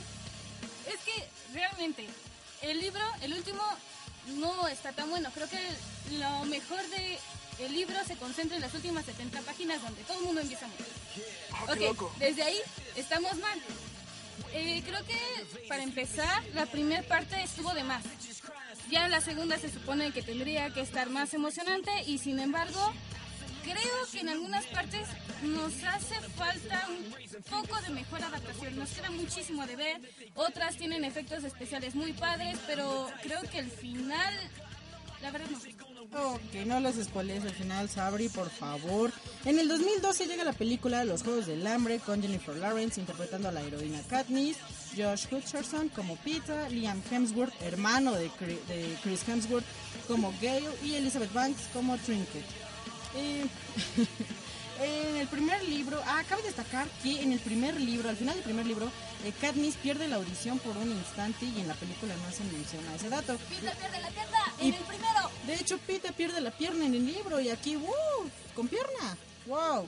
Es 0.88 1.00
que 1.02 1.28
realmente 1.54 2.08
el 2.62 2.80
libro, 2.80 3.02
el 3.22 3.34
último, 3.34 3.62
no 4.38 4.68
está 4.68 4.92
tan 4.92 5.10
bueno. 5.10 5.30
Creo 5.34 5.50
que 5.50 5.60
lo 6.18 6.46
mejor 6.46 6.82
de 6.90 7.20
el 7.60 7.74
libro 7.74 7.96
se 8.06 8.16
concentra 8.18 8.56
en 8.58 8.62
las 8.62 8.74
últimas 8.74 9.06
70 9.06 9.42
páginas 9.42 9.82
donde 9.82 10.04
todo 10.04 10.20
el 10.20 10.26
mundo 10.26 10.42
empieza 10.42 10.66
a 10.66 10.70
morir. 10.70 10.86
Ah, 11.54 11.64
Ok, 11.70 11.80
loco. 11.82 12.14
desde 12.20 12.44
ahí 12.44 12.58
estamos 12.96 13.36
mal. 13.38 13.60
Eh, 14.52 14.84
creo 14.86 15.04
que 15.06 15.18
para 15.68 15.82
empezar, 15.84 16.44
la 16.54 16.66
primera 16.66 17.02
parte 17.04 17.42
estuvo 17.42 17.74
de 17.74 17.84
más. 17.84 18.04
Ya 18.90 19.08
la 19.08 19.20
segunda 19.22 19.58
se 19.58 19.72
supone 19.72 20.12
que 20.12 20.22
tendría 20.22 20.70
que 20.70 20.82
estar 20.82 21.10
más 21.10 21.34
emocionante 21.34 21.92
y 22.06 22.18
sin 22.20 22.40
embargo, 22.40 22.94
creo 23.64 24.08
que 24.12 24.20
en 24.20 24.30
algunas 24.30 24.66
partes 24.68 25.08
nos 25.44 25.74
hace 25.84 26.16
falta 26.36 26.88
un 26.88 27.44
poco 27.50 27.82
de 27.82 27.90
mejor 27.90 28.24
adaptación. 28.24 28.78
Nos 28.78 28.92
queda 28.92 29.10
muchísimo 29.10 29.66
de 29.66 29.76
ver. 29.76 30.02
Otras 30.36 30.78
tienen 30.78 31.04
efectos 31.04 31.44
especiales 31.44 31.96
muy 31.96 32.14
padres, 32.14 32.60
pero 32.68 33.10
creo 33.24 33.42
que 33.52 33.60
el 33.60 33.72
final, 33.72 34.34
la 35.22 35.32
verdad 35.32 35.48
no. 35.50 35.60
Ok, 36.14 36.54
no 36.66 36.80
los 36.80 36.96
spoilees 36.96 37.44
al 37.44 37.52
final, 37.52 37.90
Sabri, 37.90 38.30
por 38.30 38.50
favor. 38.50 39.12
En 39.44 39.60
el 39.60 39.68
2012 39.68 40.28
llega 40.28 40.44
la 40.44 40.54
película 40.54 41.04
Los 41.04 41.24
Juegos 41.24 41.48
del 41.48 41.66
Hambre 41.66 42.00
con 42.00 42.22
Jennifer 42.22 42.56
Lawrence 42.56 43.02
interpretando 43.02 43.50
a 43.50 43.52
la 43.52 43.62
heroína 43.62 44.00
Katniss, 44.08 44.58
Josh 44.96 45.26
Hutcherson 45.32 45.90
como 45.90 46.16
Peter, 46.18 46.72
Liam 46.72 47.02
Hemsworth, 47.12 47.54
hermano 47.62 48.14
de, 48.14 48.30
Chris 49.04 49.28
Hemsworth, 49.28 49.66
como 50.08 50.34
Gale 50.42 50.70
y 50.84 50.96
Elizabeth 50.96 51.34
Banks 51.34 51.64
como 51.74 51.98
Trinket. 51.98 52.44
Eh, 53.16 53.46
en 54.82 55.16
el 55.18 55.28
primer 55.28 55.64
libro, 55.64 56.02
ah, 56.06 56.24
cabe 56.28 56.44
destacar 56.44 56.88
que 57.02 57.22
en 57.22 57.32
el 57.32 57.40
primer 57.40 57.80
libro, 57.80 58.10
al 58.10 58.18
final 58.18 58.36
del 58.36 58.44
primer 58.44 58.66
libro, 58.66 58.92
eh, 59.24 59.32
Katniss 59.40 59.76
pierde 59.76 60.08
la 60.08 60.18
audición 60.18 60.60
por 60.60 60.76
un 60.78 60.92
instante 60.92 61.46
y 61.46 61.62
en 61.62 61.68
la 61.68 61.74
película 61.76 62.14
no 62.16 62.32
se 62.36 62.44
menciona 62.46 62.94
ese 62.96 63.10
dato. 63.10 63.38
Peter 63.50 63.76
pierde 63.78 64.02
la 64.02 64.10
pierna 64.10 64.38
Y- 64.60 64.68
en 64.68 64.74
el 64.76 64.84
primero. 64.84 65.32
De 65.48 65.56
hecho, 65.56 65.78
Pita 65.80 66.12
pierde 66.12 66.42
la 66.42 66.52
pierna 66.52 66.86
en 66.86 66.96
el 66.96 67.06
libro 67.06 67.40
y 67.40 67.50
aquí, 67.50 67.76
¡wow! 67.76 68.30
Con 68.56 68.68
pierna. 68.68 69.18
¡Wow! 69.48 69.88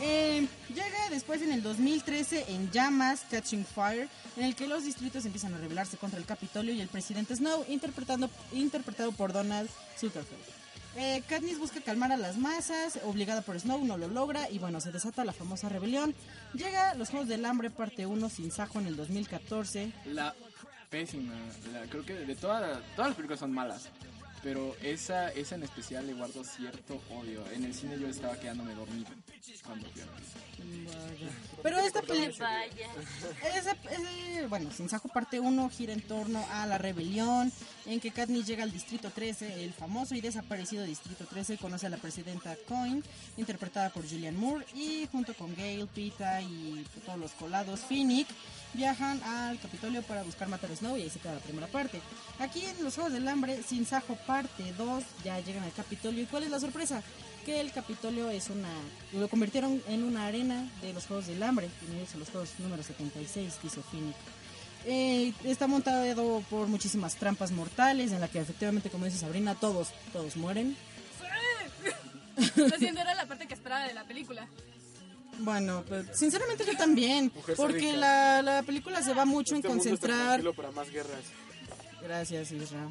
Eh, 0.00 0.46
llega 0.68 1.10
después 1.10 1.42
en 1.42 1.50
el 1.52 1.62
2013 1.62 2.44
en 2.52 2.70
Llamas, 2.70 3.24
Catching 3.30 3.64
Fire, 3.64 4.08
en 4.36 4.44
el 4.44 4.54
que 4.54 4.68
los 4.68 4.84
distritos 4.84 5.24
empiezan 5.24 5.54
a 5.54 5.58
rebelarse 5.58 5.96
contra 5.96 6.18
el 6.18 6.24
Capitolio 6.24 6.72
y 6.72 6.80
el 6.80 6.88
presidente 6.88 7.34
Snow, 7.34 7.64
interpretando, 7.68 8.30
interpretado 8.52 9.10
por 9.12 9.32
Donald 9.32 9.68
Sutherland. 9.98 10.28
Eh, 10.96 11.22
Katniss 11.28 11.58
busca 11.58 11.80
calmar 11.80 12.12
a 12.12 12.16
las 12.16 12.36
masas, 12.38 12.98
obligada 13.04 13.42
por 13.42 13.58
Snow, 13.58 13.84
no 13.84 13.96
lo 13.98 14.08
logra 14.08 14.50
y 14.50 14.58
bueno, 14.58 14.80
se 14.80 14.90
desata 14.92 15.24
la 15.24 15.32
famosa 15.32 15.68
rebelión. 15.68 16.14
Llega 16.54 16.94
Los 16.94 17.10
Juegos 17.10 17.28
del 17.28 17.44
Hambre 17.44 17.70
parte 17.70 18.06
1 18.06 18.28
sin 18.28 18.50
Sajo 18.50 18.78
en 18.80 18.86
el 18.86 18.96
2014. 18.96 19.92
La 20.06 20.34
pésima. 20.90 21.34
la- 21.72 21.82
creo 21.86 22.04
que 22.04 22.14
de 22.14 22.34
toda 22.34 22.60
la- 22.60 22.80
todas 22.96 23.10
las 23.10 23.14
películas 23.16 23.40
son 23.40 23.52
malas. 23.52 23.88
Pero 24.42 24.76
esa, 24.82 25.30
esa 25.32 25.56
en 25.56 25.64
especial 25.64 26.06
le 26.06 26.14
guardo 26.14 26.44
cierto 26.44 27.00
odio. 27.10 27.44
En 27.52 27.64
el 27.64 27.74
cine 27.74 27.98
yo 27.98 28.06
estaba 28.08 28.38
quedándome 28.38 28.74
dormido 28.74 29.08
cuando 29.64 29.86
fui. 29.90 30.02
Pero 31.62 31.78
esta 31.80 32.02
película... 32.02 32.48
Vaya. 32.48 32.88
Ese, 33.58 33.70
ese- 33.70 34.46
bueno, 34.46 34.70
Sin 34.70 34.88
Sajo 34.88 35.08
parte 35.08 35.40
1 35.40 35.70
gira 35.70 35.92
en 35.92 36.00
torno 36.02 36.44
a 36.52 36.66
la 36.66 36.78
rebelión 36.78 37.52
en 37.86 38.00
que 38.00 38.10
Katniss 38.10 38.46
llega 38.46 38.62
al 38.62 38.72
Distrito 38.72 39.10
13, 39.10 39.64
el 39.64 39.72
famoso 39.72 40.14
y 40.14 40.20
desaparecido 40.20 40.84
Distrito 40.84 41.24
13, 41.26 41.58
conoce 41.58 41.86
a 41.86 41.90
la 41.90 41.96
presidenta 41.96 42.56
Coin, 42.68 43.02
interpretada 43.36 43.90
por 43.90 44.08
Julianne 44.08 44.38
Moore, 44.38 44.66
y 44.74 45.08
junto 45.10 45.34
con 45.34 45.54
Gale, 45.56 45.86
Pita 45.92 46.40
y 46.42 46.84
todos 47.04 47.18
los 47.18 47.32
colados 47.32 47.80
Finnick, 47.80 48.28
viajan 48.74 49.22
al 49.22 49.58
Capitolio 49.58 50.02
para 50.02 50.22
buscar 50.22 50.48
matar 50.48 50.70
a 50.70 50.76
Snow 50.76 50.96
y 50.96 51.02
ahí 51.02 51.10
se 51.10 51.18
queda 51.18 51.34
la 51.34 51.40
primera 51.40 51.66
parte. 51.66 52.00
Aquí 52.38 52.64
en 52.64 52.84
Los 52.84 52.94
Juegos 52.94 53.12
del 53.12 53.26
Hambre, 53.28 53.62
Sin 53.62 53.86
Sajo 53.86 54.16
parte 54.26 54.72
2, 54.76 55.04
ya 55.24 55.40
llegan 55.40 55.64
al 55.64 55.72
Capitolio. 55.72 56.22
¿Y 56.22 56.26
cuál 56.26 56.44
es 56.44 56.50
la 56.50 56.60
sorpresa? 56.60 57.02
Que 57.44 57.60
el 57.60 57.72
Capitolio 57.72 58.30
es 58.30 58.50
una... 58.50 58.70
lo 59.12 59.28
convirtieron 59.28 59.82
en 59.88 60.04
una 60.04 60.26
arena 60.26 60.68
de 60.82 60.92
los 60.92 61.06
Juegos 61.06 61.26
del 61.26 61.42
Hambre, 61.42 61.66
a 61.66 62.16
los 62.18 62.30
Juegos 62.30 62.50
número 62.58 62.82
76, 62.82 63.54
que 63.60 63.66
hizo 63.66 63.82
Finnick. 63.82 64.16
Eh, 64.84 65.32
está 65.44 65.66
montado 65.66 66.42
por 66.48 66.68
muchísimas 66.68 67.16
trampas 67.16 67.50
mortales, 67.50 68.12
en 68.12 68.20
la 68.20 68.28
que 68.28 68.38
efectivamente, 68.38 68.90
como 68.90 69.04
dice 69.04 69.18
Sabrina, 69.18 69.54
todos, 69.54 69.88
todos 70.12 70.36
mueren. 70.36 70.76
Lo 72.56 72.76
siento, 72.78 73.00
era 73.00 73.14
la 73.14 73.26
parte 73.26 73.46
que 73.48 73.54
esperaba 73.54 73.86
de 73.86 73.94
la 73.94 74.04
película. 74.04 74.46
Bueno, 75.38 75.84
pues, 75.88 76.06
sinceramente 76.18 76.64
yo 76.66 76.76
también, 76.76 77.30
Mujer 77.34 77.56
porque 77.56 77.92
la, 77.96 78.42
la 78.42 78.62
película 78.62 79.02
se 79.02 79.14
va 79.14 79.24
mucho 79.24 79.54
en 79.54 79.58
Este 79.58 79.68
mundo 79.68 79.82
está 79.84 79.90
concentrar 79.98 80.26
tranquilo 80.28 80.54
para 80.54 80.70
más 80.72 80.90
guerras. 80.90 81.20
Gracias, 82.02 82.50
Isra. 82.52 82.90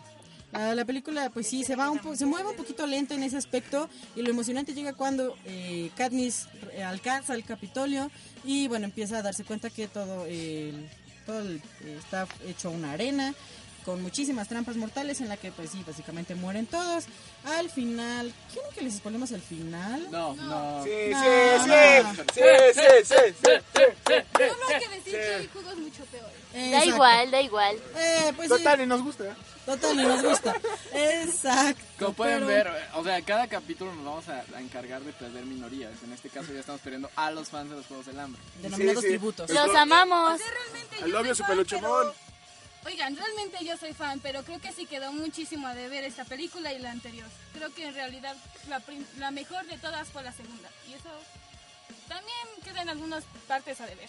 La, 0.54 0.74
la 0.76 0.86
película, 0.86 1.30
pues 1.30 1.48
sí, 1.48 1.65
se 1.65 1.76
va 1.76 1.89
un 1.91 2.00
po- 2.00 2.15
se 2.15 2.26
mueve 2.26 2.50
un 2.50 2.56
poquito 2.56 2.88
lento 2.88 3.13
en 3.13 3.24
ese 3.24 3.36
aspecto 3.36 3.89
y 4.15 4.21
lo 4.21 4.30
emocionante 4.30 4.74
llega 4.74 4.93
cuando 4.93 5.36
eh, 5.45 5.91
Katniss 5.98 6.48
eh, 6.71 6.84
alcanza 6.84 7.36
el 7.36 7.43
Capitolio 7.43 8.10
y 8.45 8.69
bueno 8.69 8.86
empieza 8.86 9.17
a 9.17 9.21
darse 9.21 9.43
cuenta 9.43 9.69
que 9.69 9.89
todo 9.89 10.26
el, 10.26 10.89
todo 11.26 11.39
el, 11.41 11.58
eh, 11.84 11.98
está 12.00 12.28
hecho 12.48 12.71
una 12.71 12.93
arena 12.93 13.36
con 13.88 14.02
muchísimas 14.02 14.50
trampas 14.50 14.76
mortales 14.76 15.21
en 15.21 15.30
la 15.30 15.38
que 15.38 15.50
pues 15.50 15.69
sí 15.69 15.82
básicamente 15.88 16.36
mueren 16.36 16.65
todos. 16.65 17.06
Al 17.45 17.69
final, 17.69 18.34
¿quieren 18.52 18.69
que 18.76 18.82
les 18.82 18.97
spoilemos 18.97 19.32
el 19.32 19.41
final? 19.41 20.12
No, 20.12 20.36
no. 20.36 20.84
Sí, 20.84 20.89
No, 21.10 21.23
sí, 21.23 21.69
no. 21.69 22.13
sí, 22.34 22.41
sí, 22.73 22.82
sí, 23.06 23.06
sí, 23.06 23.15
sí, 23.45 23.84
sí. 24.06 24.13
Solo 24.36 24.67
hay 24.67 24.80
que 24.82 24.89
decir 24.89 25.13
que 25.13 25.36
hay 25.36 25.47
juegos 25.47 25.78
mucho 25.78 26.04
peores. 26.12 26.34
Da 26.54 26.60
Exacto. 26.65 26.89
igual, 26.89 27.32
da 27.32 27.41
igual. 27.41 27.76
Eh, 27.95 28.34
pues 28.36 28.50
sí, 28.52 28.58
Total, 28.58 28.82
y 28.82 28.86
nos 28.88 29.02
gusta. 29.04 29.36
total 29.65 30.00
y 30.00 30.04
nos 30.04 30.21
gusta. 30.23 30.56
Exacto. 30.93 31.84
Como 31.97 32.13
pueden 32.13 32.45
pero- 32.45 32.71
ver, 32.73 32.89
o 32.95 33.04
sea, 33.06 33.21
cada 33.21 33.47
capítulo 33.47 33.95
nos 33.95 34.04
vamos 34.04 34.28
a, 34.28 34.43
a 34.54 34.60
encargar 34.62 35.02
de 35.02 35.13
perder 35.13 35.45
minorías. 35.45 35.93
En 36.04 36.12
este 36.12 36.28
caso 36.30 36.52
ya 36.52 36.60
estamos 36.60 36.82
perdiendo 36.82 37.10
a 37.15 37.32
los 37.32 37.47
fans 37.47 37.69
de 37.69 37.78
los 37.78 37.86
Juegos 37.86 38.06
del 38.06 38.19
Hambre. 38.19 38.41
Denominados 38.62 39.02
Sí, 39.02 39.08
sí. 39.12 39.17
tributos. 39.17 39.50
Los 39.50 39.73
amamos. 39.76 40.34
O 40.34 40.38
sea, 40.38 40.47
realmente 40.52 40.95
Al 41.04 41.10
yo 41.10 41.17
novio 41.17 41.30
soy 41.34 41.36
su 41.38 41.43
fan, 41.43 41.52
peluchemón. 41.52 42.08
pero- 42.12 42.27
Oigan, 42.88 43.17
realmente 43.17 43.65
yo 43.65 43.76
soy 43.76 43.93
fan, 43.93 44.21
pero 44.21 44.43
creo 44.43 44.62
que 44.62 44.71
sí 44.71 44.86
quedó 44.86 45.12
muchísimo 45.12 45.67
a 45.67 45.76
deber 45.76 46.06
esta 46.06 46.23
película 46.23 46.71
y 46.71 46.80
la 46.80 46.91
anterior. 46.91 47.28
Creo 47.54 47.73
que 47.73 47.86
en 47.86 47.93
realidad 47.93 48.38
la, 48.69 48.82
la 49.19 49.32
mejor 49.32 49.65
de 49.65 49.78
todas 49.78 50.08
fue 50.08 50.23
la 50.23 50.32
segunda. 50.32 50.69
Y 50.89 50.93
eso 50.93 51.10
también 52.08 52.38
queda 52.63 52.84
en 52.84 52.89
algunas 52.89 53.26
partes 53.45 53.82
a 53.82 53.88
deber. 53.88 54.08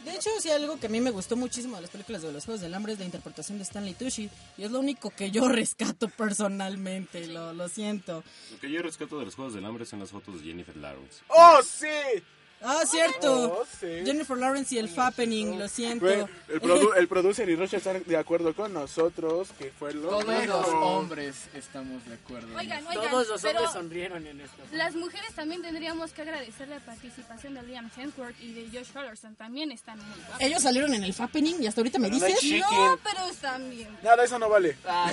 De 0.00 0.14
hecho, 0.14 0.30
sí, 0.40 0.48
algo 0.50 0.80
que 0.80 0.86
a 0.86 0.88
mí 0.88 0.98
me 1.02 1.10
gustó 1.10 1.36
muchísimo 1.36 1.76
de 1.76 1.82
las 1.82 1.90
películas 1.90 2.22
de 2.22 2.32
los 2.32 2.46
Juegos 2.46 2.62
del 2.62 2.72
Hambre 2.72 2.94
es 2.94 2.98
la 2.98 3.04
interpretación 3.04 3.58
de 3.58 3.64
Stanley 3.64 3.92
Tucci. 3.92 4.30
Y 4.56 4.64
es 4.64 4.70
lo 4.70 4.80
único 4.80 5.10
que 5.10 5.30
yo 5.30 5.46
rescato 5.50 6.08
personalmente, 6.08 7.26
lo, 7.26 7.52
lo 7.52 7.68
siento. 7.68 8.24
Lo 8.50 8.58
que 8.58 8.70
yo 8.70 8.80
rescato 8.80 9.18
de 9.18 9.26
los 9.26 9.34
Juegos 9.34 9.52
del 9.52 9.66
Hambre 9.66 9.84
son 9.84 10.00
las 10.00 10.10
fotos 10.10 10.40
de 10.40 10.46
Jennifer 10.46 10.76
Lawrence. 10.76 11.22
¡Oh, 11.28 11.60
sí! 11.62 12.22
Ah, 12.62 12.82
cierto. 12.86 13.60
Oh, 13.60 13.66
sí. 13.80 13.86
Jennifer 14.04 14.36
Lawrence 14.36 14.74
y 14.74 14.78
el 14.78 14.88
Fappening, 14.88 15.58
lo 15.58 15.68
siento. 15.68 16.08
El, 16.08 16.26
produ- 16.60 16.92
el 16.96 17.06
producer 17.06 17.48
y 17.48 17.54
Rocha 17.54 17.76
están 17.76 18.02
de 18.04 18.16
acuerdo 18.16 18.54
con 18.54 18.72
nosotros 18.72 19.48
que 19.58 19.70
fue 19.78 19.92
lo 19.92 20.08
Todos 20.08 20.46
los 20.46 20.66
hombres 20.68 21.36
estamos 21.54 22.04
de 22.06 22.14
acuerdo. 22.14 22.48
Oigan, 22.56 22.84
oigan, 22.86 23.10
Todos 23.10 23.28
los 23.28 23.44
hombres 23.44 23.70
sonrieron 23.72 24.26
en 24.26 24.40
esto. 24.40 24.62
las 24.72 24.94
mujeres 24.94 25.32
también 25.34 25.60
tendríamos 25.62 26.12
que 26.12 26.22
agradecer 26.22 26.66
la 26.68 26.80
participación 26.80 27.54
de 27.54 27.62
Liam 27.62 27.90
Hemsworth 27.96 28.40
y 28.40 28.52
de 28.54 28.66
Josh 28.76 28.88
Hutcherson. 28.90 29.34
También 29.36 29.70
están 29.70 29.98
muy 29.98 30.16
guapos. 30.26 30.40
Ellos 30.40 30.62
salieron 30.62 30.94
en 30.94 31.04
el 31.04 31.12
Fappening 31.12 31.62
y 31.62 31.66
hasta 31.66 31.82
ahorita 31.82 31.98
me 31.98 32.08
dices. 32.10 32.42
No, 32.60 32.98
pero 33.04 33.26
están 33.30 33.70
bien. 33.70 33.96
Nada, 34.02 34.24
eso 34.24 34.38
no 34.38 34.48
vale. 34.48 34.76
Ah, 34.86 35.10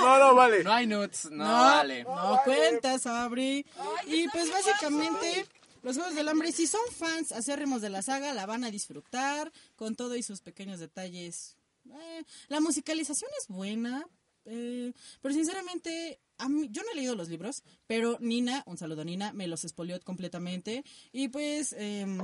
No, 0.00 0.18
no 0.18 0.34
vale. 0.34 0.62
no 0.64 0.72
hay 0.72 0.86
nuts, 0.86 1.30
no, 1.30 1.44
No, 1.44 1.52
vale. 1.52 2.04
no 2.04 2.40
cuentas, 2.44 3.06
Abri. 3.06 3.64
Y 4.06 4.28
pues 4.28 4.50
básicamente, 4.50 5.46
los 5.86 5.94
Juegos 5.94 6.16
del 6.16 6.26
Hambre, 6.26 6.50
si 6.50 6.66
son 6.66 6.80
fans 6.90 7.30
acérrimos 7.30 7.80
de 7.80 7.90
la 7.90 8.02
saga, 8.02 8.34
la 8.34 8.44
van 8.44 8.64
a 8.64 8.72
disfrutar 8.72 9.52
con 9.76 9.94
todo 9.94 10.16
y 10.16 10.22
sus 10.24 10.40
pequeños 10.40 10.80
detalles. 10.80 11.56
Eh, 11.88 12.24
la 12.48 12.58
musicalización 12.58 13.30
es 13.40 13.46
buena, 13.46 14.04
eh, 14.46 14.92
pero 15.20 15.32
sinceramente, 15.32 16.20
a 16.38 16.48
mí, 16.48 16.66
yo 16.72 16.82
no 16.82 16.90
he 16.90 16.96
leído 16.96 17.14
los 17.14 17.28
libros, 17.28 17.62
pero 17.86 18.18
Nina, 18.18 18.64
un 18.66 18.76
saludo 18.76 19.02
a 19.02 19.04
Nina, 19.04 19.32
me 19.32 19.46
los 19.46 19.64
espolió 19.64 20.00
completamente. 20.00 20.84
Y 21.12 21.28
pues... 21.28 21.72
em, 21.78 22.18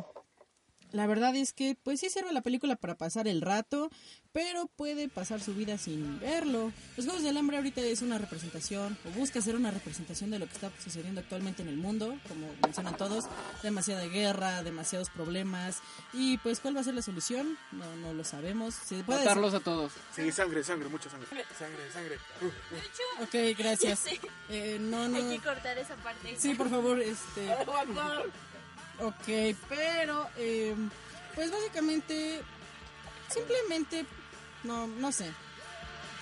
la 0.93 1.07
verdad 1.07 1.35
es 1.37 1.53
que, 1.53 1.77
pues 1.83 2.01
sí 2.01 2.11
sirve 2.11 2.33
la 2.33 2.43
película 2.43 2.77
para 2.77 2.97
pasar 2.97 3.29
el 3.29 3.41
rato, 3.41 3.91
pero 4.33 4.67
puede 4.77 5.09
pasar 5.09 5.41
su 5.41 5.55
vida 5.55 5.79
sin 5.79 6.21
verlo. 6.21 6.73
Los 6.97 7.07
Juegos 7.07 7.23
del 7.23 7.37
Hambre 7.37 7.57
ahorita 7.57 7.81
es 7.81 8.03
una 8.03 8.19
representación, 8.19 8.97
o 9.07 9.19
busca 9.19 9.41
ser 9.41 9.57
una 9.57 9.71
representación 9.71 10.31
de 10.31 10.39
lo 10.39 10.47
que 10.47 10.53
está 10.55 10.71
sucediendo 10.83 11.21
actualmente 11.21 11.63
en 11.63 11.69
el 11.69 11.77
mundo, 11.77 12.19
como 12.29 12.47
mencionan 12.63 12.97
todos, 12.97 13.25
demasiada 13.63 14.05
guerra, 14.07 14.63
demasiados 14.63 15.11
problemas, 15.11 15.81
y 16.13 16.39
pues 16.39 16.61
¿cuál 16.61 16.77
va 16.77 16.81
a 16.81 16.85
ser 16.85 16.95
la 16.95 17.03
solución? 17.03 17.59
No, 17.73 17.97
no 17.97 18.15
lo 18.15 18.25
sabemos. 18.25 18.75
Se 18.75 19.03
puede 19.05 19.21
Matarlos 19.21 19.55
a 19.55 19.61
todos. 19.61 19.93
Sí, 20.15 20.31
sangre, 20.33 20.63
sangre, 20.63 20.89
mucha 20.89 21.11
sangre. 21.11 21.29
Sangre, 21.59 21.93
sangre. 21.93 22.17
Uh, 22.41 23.23
Ok, 23.23 23.57
gracias. 23.59 24.05
Eh, 24.49 24.77
no, 24.79 25.09
no. 25.09 25.17
Hay 25.17 25.39
que 25.39 25.43
cortar 25.43 25.79
esa 25.79 25.95
parte. 25.97 26.37
Sí, 26.37 26.55
por 26.55 26.69
favor, 26.69 27.01
este. 27.01 27.49
Ok, 29.03 29.57
pero 29.69 30.29
eh, 30.37 30.75
pues 31.35 31.51
básicamente 31.51 32.41
simplemente 33.29 34.07
no 34.65 34.87
no 34.87 35.11
sé. 35.13 35.31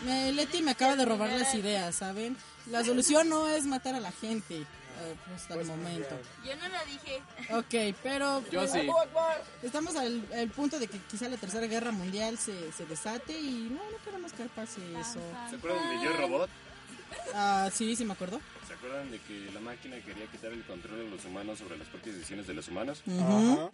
Me, 0.04 0.32
Leti 0.32 0.62
me 0.62 0.70
acaba 0.70 0.96
de 0.96 1.04
robar 1.04 1.30
las 1.30 1.54
ideas, 1.54 1.94
¿saben? 1.94 2.36
La 2.66 2.82
solución 2.84 3.28
no 3.28 3.48
es 3.48 3.66
matar 3.66 3.94
a 3.94 4.00
la 4.00 4.12
gente 4.12 4.56
eh, 4.60 5.16
hasta 5.34 5.54
el 5.54 5.66
momento. 5.66 6.18
Yo 6.44 6.56
no 6.56 6.68
lo 6.68 6.84
dije. 6.86 7.22
Ok, 7.50 7.96
pero 8.02 8.42
Yo 8.50 8.60
pues, 8.60 8.72
sí. 8.72 8.88
estamos 9.62 9.96
al, 9.96 10.26
al 10.32 10.48
punto 10.48 10.78
de 10.78 10.86
que 10.88 10.98
quizá 11.00 11.28
la 11.28 11.36
tercera 11.36 11.66
guerra 11.66 11.92
mundial 11.92 12.38
se, 12.38 12.72
se 12.72 12.86
desate 12.86 13.38
y 13.38 13.68
no, 13.70 13.80
no 13.90 13.98
queremos 14.04 14.32
que 14.32 14.44
pase 14.46 14.80
eso. 14.98 15.20
¿Se 15.50 15.56
acuerdan 15.56 15.98
de 15.98 16.04
Yo 16.04 16.12
Robot? 16.16 16.50
Ah, 17.34 17.68
sí, 17.74 17.94
sí 17.96 18.04
me 18.04 18.12
acuerdo. 18.14 18.40
¿Se 18.80 18.86
acuerdan 18.86 19.10
de 19.10 19.18
que 19.18 19.50
la 19.52 19.60
máquina 19.60 19.96
quería 20.00 20.26
quitar 20.26 20.52
el 20.52 20.64
control 20.64 20.98
de 21.04 21.10
los 21.10 21.24
humanos 21.26 21.58
sobre 21.58 21.76
las 21.76 21.86
propias 21.88 22.14
decisiones 22.16 22.46
de 22.46 22.54
los 22.54 22.68
humanos? 22.68 23.02
Ajá. 23.06 23.70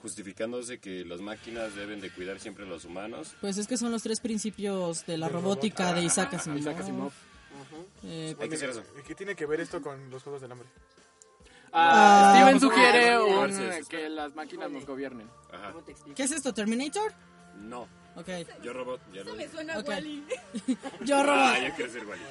Justificándose 0.00 0.78
que 0.78 1.04
las 1.04 1.20
máquinas 1.20 1.74
deben 1.74 2.00
de 2.00 2.10
cuidar 2.10 2.38
siempre 2.38 2.64
a 2.64 2.68
los 2.68 2.84
humanos. 2.84 3.34
Pues 3.40 3.58
es 3.58 3.66
que 3.66 3.76
son 3.76 3.90
los 3.90 4.02
tres 4.04 4.20
principios 4.20 5.04
de 5.06 5.18
la 5.18 5.28
robótica 5.28 5.92
de 5.92 6.02
Isaac 6.04 6.34
Asimov. 6.34 6.58
Isaac 6.58 6.80
Asimov. 6.80 7.12
Eh, 8.04 8.36
Hay 8.38 8.48
que 8.48 8.54
hacer 8.54 8.70
eso. 8.70 8.84
¿Y 9.00 9.02
qué 9.02 9.14
tiene 9.16 9.34
que 9.34 9.46
ver 9.46 9.60
esto 9.60 9.82
con 9.82 10.08
los 10.10 10.22
Juegos 10.22 10.40
del 10.42 10.52
Hambre? 10.52 10.68
Ah, 11.72 12.32
Ah, 12.32 12.34
Steven 12.36 12.60
pues, 12.60 12.62
sugiere 12.62 13.10
ah, 13.14 13.20
un- 13.22 13.52
sí, 13.52 13.62
sí. 13.82 13.88
que 13.88 14.08
las 14.08 14.34
máquinas 14.36 14.70
nos 14.70 14.86
gobiernen. 14.86 15.28
Ajá. 15.52 15.74
¿Qué 16.14 16.22
es 16.22 16.30
esto? 16.30 16.54
¿Terminator? 16.54 17.12
No. 17.58 17.88
Ok. 18.16 18.28
Yo 18.62 18.72
Robot, 18.72 19.00
ya 19.12 19.24
lo 19.24 19.34
Me 19.34 19.48
suena 19.48 19.78
Ok. 19.78 19.88
Wally. 19.88 20.24
Yo 21.04 21.16
Ah, 21.18 21.22
robot. 21.22 21.62
ya 21.62 21.74
quiero 21.74 21.92
ser 21.92 22.06
Wally. 22.06 22.22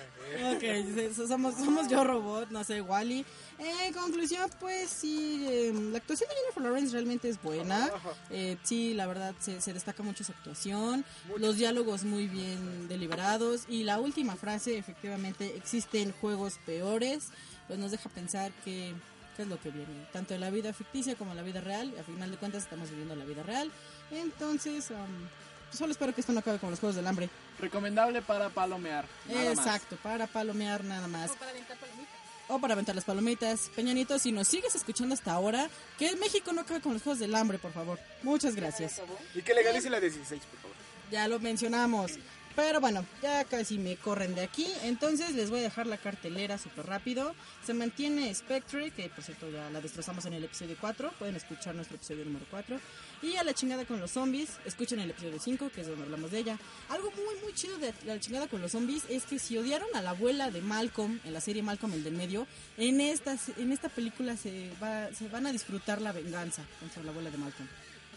Ok, 0.55 1.27
somos, 1.27 1.53
somos 1.55 1.87
yo 1.87 2.03
robot, 2.03 2.49
no 2.49 2.63
sé, 2.63 2.81
Wally. 2.81 3.23
En 3.59 3.93
conclusión, 3.93 4.49
pues 4.59 4.89
sí, 4.89 5.45
eh, 5.47 5.71
la 5.91 5.99
actuación 5.99 6.27
de 6.29 6.35
Jennifer 6.35 6.63
Lawrence 6.63 6.91
realmente 6.91 7.29
es 7.29 7.41
buena. 7.41 7.89
Eh, 8.31 8.57
sí, 8.63 8.93
la 8.95 9.05
verdad 9.05 9.35
se, 9.39 9.61
se 9.61 9.73
destaca 9.73 10.01
mucho 10.03 10.23
su 10.23 10.31
actuación. 10.31 11.05
Los 11.37 11.57
diálogos 11.57 12.03
muy 12.03 12.27
bien 12.27 12.87
deliberados. 12.87 13.65
Y 13.69 13.83
la 13.83 13.99
última 13.99 14.35
frase, 14.35 14.77
efectivamente, 14.79 15.55
existen 15.55 16.11
juegos 16.19 16.55
peores. 16.65 17.27
Pues 17.67 17.77
nos 17.79 17.91
deja 17.91 18.09
pensar 18.09 18.51
que 18.65 18.93
qué 19.37 19.43
es 19.43 19.47
lo 19.47 19.59
que 19.59 19.69
viene. 19.69 20.07
Tanto 20.11 20.33
en 20.33 20.41
la 20.41 20.49
vida 20.49 20.73
ficticia 20.73 21.15
como 21.15 21.31
en 21.31 21.37
la 21.37 21.43
vida 21.43 21.61
real. 21.61 21.93
A 21.99 22.03
final 22.03 22.31
de 22.31 22.37
cuentas 22.37 22.63
estamos 22.63 22.89
viviendo 22.89 23.15
la 23.15 23.25
vida 23.25 23.43
real. 23.43 23.71
Entonces, 24.11 24.89
um, 24.91 25.27
solo 25.75 25.91
espero 25.91 26.13
que 26.13 26.21
esto 26.21 26.33
no 26.33 26.39
acabe 26.39 26.59
como 26.59 26.71
los 26.71 26.79
Juegos 26.79 26.95
del 26.95 27.07
Hambre. 27.07 27.29
Recomendable 27.59 28.21
para 28.21 28.49
palomear. 28.49 29.05
nada 29.27 29.49
más. 29.49 29.57
Exacto, 29.57 29.97
para 30.01 30.27
palomear 30.27 30.83
nada 30.83 31.07
más. 31.07 31.31
O 31.31 31.35
para 31.35 31.51
aventar 31.51 31.77
palomitas. 31.77 32.15
O 32.47 32.59
para 32.59 32.73
aventar 32.73 32.95
las 32.95 33.05
palomitas. 33.05 33.71
Peñanito, 33.75 34.19
si 34.19 34.31
nos 34.31 34.47
sigues 34.47 34.75
escuchando 34.75 35.13
hasta 35.13 35.31
ahora, 35.31 35.69
que 35.97 36.15
México 36.15 36.53
no 36.53 36.61
acabe 36.61 36.81
con 36.81 36.93
los 36.93 37.01
Juegos 37.01 37.19
del 37.19 37.33
Hambre, 37.35 37.57
por 37.57 37.71
favor. 37.71 37.99
Muchas 38.23 38.55
gracias. 38.55 39.01
Y 39.33 39.41
que 39.41 39.53
legalice 39.53 39.89
la 39.89 39.99
16, 39.99 40.41
por 40.43 40.59
favor. 40.59 40.75
Ya 41.11 41.27
lo 41.27 41.39
mencionamos. 41.39 42.13
Pero 42.55 42.79
bueno, 42.79 43.05
ya 43.21 43.43
casi 43.43 43.77
me 43.77 43.97
corren 43.97 44.33
de 44.33 44.41
aquí. 44.41 44.65
Entonces 44.83 45.31
les 45.31 45.49
voy 45.49 45.59
a 45.59 45.63
dejar 45.63 45.87
la 45.87 45.97
cartelera 45.97 46.57
súper 46.57 46.85
rápido. 46.85 47.35
Se 47.65 47.73
mantiene 47.73 48.33
Spectre, 48.33 48.91
que 48.91 49.09
por 49.09 49.23
cierto 49.23 49.49
ya 49.49 49.69
la 49.71 49.81
destrozamos 49.81 50.25
en 50.25 50.33
el 50.33 50.43
episodio 50.45 50.77
4. 50.79 51.11
Pueden 51.19 51.35
escuchar 51.35 51.75
nuestro 51.75 51.97
episodio 51.97 52.23
número 52.23 52.45
4. 52.49 52.79
Y 53.21 53.35
a 53.37 53.43
la 53.43 53.53
chingada 53.53 53.85
con 53.85 53.99
los 53.99 54.11
zombies. 54.11 54.49
Escuchen 54.65 54.99
el 54.99 55.11
episodio 55.11 55.39
5, 55.39 55.69
que 55.69 55.81
es 55.81 55.87
donde 55.87 56.03
hablamos 56.03 56.31
de 56.31 56.39
ella. 56.39 56.59
Algo 56.89 57.11
muy, 57.11 57.35
muy 57.43 57.53
chido 57.53 57.77
de 57.77 57.93
la 58.05 58.19
chingada 58.19 58.47
con 58.47 58.61
los 58.61 58.71
zombies 58.71 59.03
es 59.09 59.25
que 59.25 59.39
si 59.39 59.57
odiaron 59.57 59.87
a 59.95 60.01
la 60.01 60.11
abuela 60.11 60.51
de 60.51 60.61
Malcolm, 60.61 61.19
en 61.23 61.33
la 61.33 61.41
serie 61.41 61.63
Malcolm 61.63 61.93
el 61.93 62.03
del 62.03 62.13
medio, 62.13 62.47
en 62.77 63.01
esta, 63.01 63.37
en 63.57 63.71
esta 63.71 63.89
película 63.89 64.37
se, 64.37 64.69
va, 64.81 65.09
van 65.31 65.47
a 65.47 65.51
disfrutar 65.51 66.01
la 66.01 66.11
venganza 66.11 66.63
contra 66.79 67.03
la 67.03 67.11
abuela 67.11 67.31
de 67.31 67.37
Malcolm. 67.37 67.67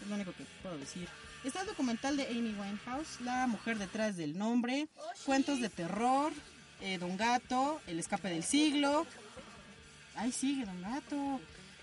Es 0.01 0.07
lo 0.07 0.15
único 0.15 0.31
que 0.33 0.45
puedo 0.61 0.77
decir. 0.77 1.07
Está 1.43 1.61
el 1.61 1.67
documental 1.67 2.17
de 2.17 2.27
Amy 2.27 2.53
Winehouse, 2.59 3.21
La 3.21 3.47
mujer 3.47 3.77
detrás 3.77 4.17
del 4.17 4.37
nombre, 4.37 4.87
Cuentos 5.25 5.61
de 5.61 5.69
terror, 5.69 6.33
eh, 6.81 6.97
Don 6.97 7.15
Gato, 7.15 7.81
El 7.87 7.99
escape 7.99 8.29
del 8.29 8.43
siglo. 8.43 9.07
Ay, 10.15 10.31
sigue 10.31 10.65
Don 10.65 10.81
Gato. 10.81 11.39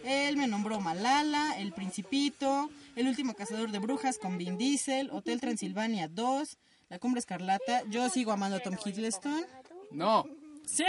Él 0.07 0.37
me 0.37 0.47
nombró 0.47 0.81
Malala, 0.81 1.59
El 1.59 1.73
Principito, 1.73 2.71
El 2.95 3.09
último 3.09 3.35
cazador 3.35 3.73
de 3.73 3.81
brujas 3.81 4.19
con 4.19 4.39
Vin 4.39 4.57
Diesel, 4.57 5.11
Hotel 5.11 5.41
Transilvania 5.41 6.07
2, 6.07 6.59
La 6.91 7.01
cumbre 7.01 7.19
escarlata. 7.19 7.83
Yo 7.91 8.09
sigo 8.09 8.31
amando 8.31 8.59
a 8.59 8.61
Tom 8.61 8.77
Hiddleston. 8.83 9.45
No. 9.91 10.25
¡Sí! 10.65 10.85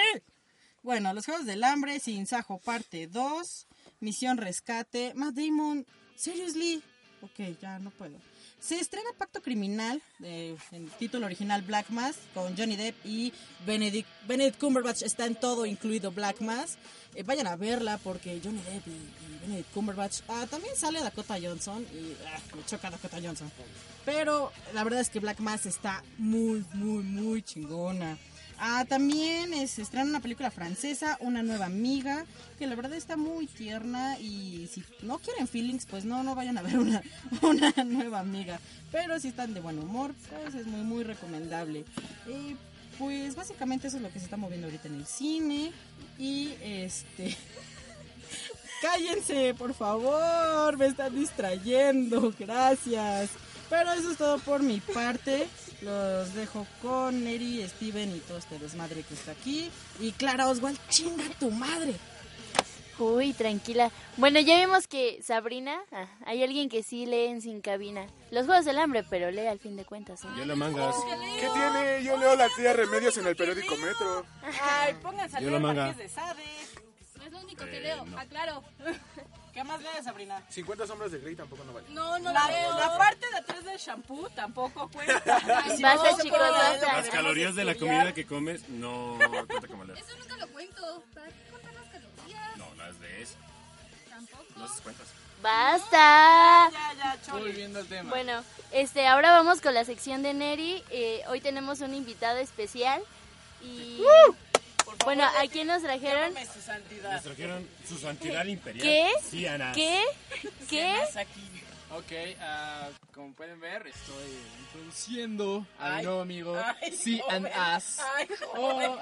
Bueno, 0.83 1.11
Los 1.13 1.25
Juegos 1.25 1.47
del 1.47 1.63
Hambre, 1.63 1.99
Sin 1.99 2.27
Sajo, 2.27 2.59
parte 2.59 3.07
2, 3.07 3.67
Misión 4.01 4.37
Rescate, 4.37 5.13
Matt 5.15 5.33
Damon, 5.33 5.87
seriously. 6.15 6.83
Ok, 7.23 7.57
ya 7.59 7.79
no 7.79 7.89
puedo. 7.89 8.19
Se 8.59 8.79
estrena 8.79 9.09
Pacto 9.17 9.41
Criminal, 9.41 10.01
eh, 10.23 10.57
título 10.97 11.27
original 11.27 11.61
Black 11.61 11.89
Mass, 11.89 12.15
con 12.33 12.57
Johnny 12.57 12.75
Depp 12.75 12.95
y 13.05 13.31
Benedict, 13.65 14.09
Benedict 14.27 14.59
Cumberbatch 14.59 15.03
está 15.03 15.25
en 15.25 15.35
todo, 15.35 15.65
incluido 15.65 16.11
Black 16.11 16.41
Mass. 16.41 16.77
Eh, 17.15 17.23
vayan 17.23 17.47
a 17.47 17.55
verla 17.55 17.97
porque 17.99 18.41
Johnny 18.43 18.61
Depp 18.63 18.87
y, 18.87 18.91
y 18.91 19.39
Benedict 19.41 19.71
Cumberbatch. 19.73 20.21
Ah, 20.27 20.47
también 20.49 20.75
sale 20.75 20.99
Dakota 21.01 21.37
Johnson 21.41 21.85
y 21.93 22.13
ah, 22.27 22.39
me 22.55 22.65
choca 22.65 22.89
Dakota 22.89 23.19
Johnson. 23.23 23.51
Pero 24.03 24.51
la 24.73 24.83
verdad 24.83 25.01
es 25.01 25.09
que 25.09 25.19
Black 25.19 25.39
Mass 25.39 25.65
está 25.65 26.03
muy, 26.17 26.65
muy, 26.73 27.03
muy 27.03 27.41
chingona. 27.43 28.17
Ah, 28.59 28.85
también 28.87 29.67
se 29.67 29.83
estrena 29.83 30.09
una 30.09 30.19
película 30.19 30.49
francesa, 30.49 31.17
Una 31.19 31.43
nueva 31.43 31.65
amiga, 31.65 32.25
que 32.57 32.65
la 32.65 32.75
verdad 32.75 32.93
está 32.93 33.15
muy 33.15 33.45
tierna 33.45 34.17
y 34.19 34.67
si 34.71 34.83
no 35.03 35.19
quieren 35.19 35.47
feelings, 35.47 35.85
pues 35.85 36.05
no, 36.05 36.23
no 36.23 36.33
vayan 36.33 36.57
a 36.57 36.63
ver 36.63 36.79
una, 36.79 37.01
una 37.41 37.71
nueva 37.85 38.19
amiga. 38.19 38.59
Pero 38.91 39.19
si 39.19 39.27
están 39.27 39.53
de 39.53 39.61
buen 39.61 39.77
humor, 39.77 40.13
pues 40.29 40.55
es 40.55 40.65
muy, 40.65 40.81
muy 40.81 41.03
recomendable. 41.03 41.85
Eh, 42.27 42.55
pues 42.97 43.35
básicamente 43.35 43.87
eso 43.87 43.97
es 43.97 44.03
lo 44.03 44.11
que 44.11 44.19
se 44.19 44.25
está 44.25 44.37
moviendo 44.37 44.67
ahorita 44.67 44.87
en 44.87 44.95
el 44.95 45.05
cine 45.05 45.71
y 46.17 46.53
este... 46.61 47.35
Cállense, 48.81 49.55
por 49.55 49.73
favor, 49.73 50.77
me 50.77 50.85
están 50.85 51.15
distrayendo, 51.15 52.31
gracias. 52.37 53.31
Pero 53.69 53.91
eso 53.93 54.11
es 54.11 54.17
todo 54.17 54.37
por 54.39 54.61
mi 54.61 54.79
parte. 54.79 55.47
Los 55.81 56.33
dejo 56.33 56.65
con 56.81 57.23
Neri, 57.23 57.63
Steven 57.67 58.15
y 58.15 58.19
todo 58.19 58.37
este 58.37 58.57
desmadre 58.57 59.03
que 59.03 59.13
está 59.13 59.31
aquí. 59.31 59.69
Y 59.99 60.11
Clara 60.13 60.47
Oswald, 60.47 60.79
chinga 60.89 61.23
tu 61.39 61.51
madre. 61.51 61.93
Uy, 62.99 63.31
tranquila. 63.33 63.91
Bueno, 64.17 64.39
ya 64.39 64.59
vimos 64.59 64.87
que 64.87 65.21
Sabrina, 65.21 65.77
ah, 65.91 66.07
hay 66.25 66.41
alguien 66.41 66.67
que 66.67 66.81
sí 66.81 67.05
lee 67.05 67.25
en 67.27 67.43
sin 67.43 67.61
cabina. 67.61 68.07
Los 68.31 68.47
Juegos 68.47 68.65
del 68.65 68.79
Hambre, 68.79 69.03
pero 69.07 69.29
lee 69.29 69.45
al 69.45 69.59
fin 69.59 69.75
de 69.75 69.85
cuentas. 69.85 70.23
¿eh? 70.23 70.27
Yo 70.35 70.45
lo 70.45 70.55
mangas. 70.55 70.95
¿Qué 71.39 71.47
tiene? 71.53 72.03
Yo 72.03 72.17
leo 72.17 72.35
la 72.35 72.49
tía 72.55 72.73
Remedios 72.73 73.15
en 73.19 73.27
el 73.27 73.35
periódico 73.35 73.77
Metro. 73.77 74.25
Ay, 74.63 74.95
pónganse 74.95 75.37
a 75.37 75.41
leer 75.41 75.95
de 75.95 76.09
Sade. 76.09 76.41
Es 77.23 77.31
lo 77.31 77.39
único 77.39 77.65
que 77.65 77.77
Eh, 77.77 77.81
leo, 77.81 78.03
no. 78.05 78.17
aclaro. 78.17 78.63
¿Qué 79.57 79.63
más 79.63 79.81
lees, 79.81 80.03
Sabrina? 80.03 80.39
50 80.49 80.85
sombras 80.85 81.11
de 81.11 81.17
Grey 81.17 81.35
tampoco 81.35 81.63
no 81.63 81.73
vale. 81.73 81.87
No, 81.89 82.19
no 82.19 82.31
La, 82.31 82.47
leo. 82.47 82.77
la 82.77 82.95
parte 82.95 83.27
de 83.27 83.37
atrás 83.37 83.65
del 83.65 83.79
shampoo 83.79 84.29
tampoco 84.29 84.87
cuenta. 84.87 85.19
Basta, 85.81 86.21
chicos, 86.21 86.37
basta. 86.39 86.97
Las 86.97 87.09
calorías 87.09 87.55
de 87.55 87.65
la 87.65 87.73
comida 87.73 88.13
que 88.13 88.27
comes 88.27 88.69
no 88.69 89.17
cuenta 89.47 89.67
como 89.67 89.83
leer. 89.83 89.97
Eso 89.97 90.15
nunca 90.19 90.37
lo 90.37 90.47
cuento. 90.49 91.03
¿Para 91.11 91.25
qué 91.29 91.51
contar 91.51 91.73
las 91.73 91.85
calorías? 91.85 92.57
No, 92.57 92.75
las 92.75 92.99
de 92.99 93.23
eso. 93.23 93.33
Tampoco. 94.07 94.45
No 94.57 94.65
haces 94.65 94.81
cuentas. 94.81 95.07
Basta. 95.41 96.69
ya, 96.71 97.15
ya. 97.25 97.33
Volviendo 97.33 97.79
al 97.79 97.87
tema. 97.87 98.11
Bueno, 98.11 98.43
este, 98.71 99.07
ahora 99.07 99.31
vamos 99.31 99.61
con 99.61 99.73
la 99.73 99.85
sección 99.85 100.21
de 100.21 100.35
Neri. 100.35 100.83
Eh, 100.91 101.23
hoy 101.29 101.41
tenemos 101.41 101.81
un 101.81 101.95
invitado 101.95 102.37
especial 102.37 103.01
y 103.63 104.03
bueno, 105.03 105.23
¿a 105.25 105.47
quién 105.51 105.67
nos 105.67 105.81
trajeron? 105.81 106.33
Llámame 106.33 106.45
su 106.53 106.61
santidad. 106.61 107.11
Nos 107.13 107.23
trajeron 107.23 107.67
su 107.87 107.97
santidad 107.97 108.45
imperial. 108.45 108.83
¿Qué? 108.83 109.09
Sí, 109.29 109.45
Ana. 109.45 109.71
¿Qué? 109.73 110.03
¿Qué? 110.69 110.95
aquí. 111.15 111.43
Ok, 111.89 112.11
ah, 112.41 112.89
como 113.13 113.33
pueden 113.33 113.61
ver, 113.61 113.87
estoy 113.87 114.37
introduciendo 114.59 115.65
a 115.79 115.95
mi 115.97 116.03
nuevo 116.03 116.21
amigo 116.21 116.61
C 116.91 117.21
and. 117.29 117.47
As. 117.47 117.99
O, 118.55 118.97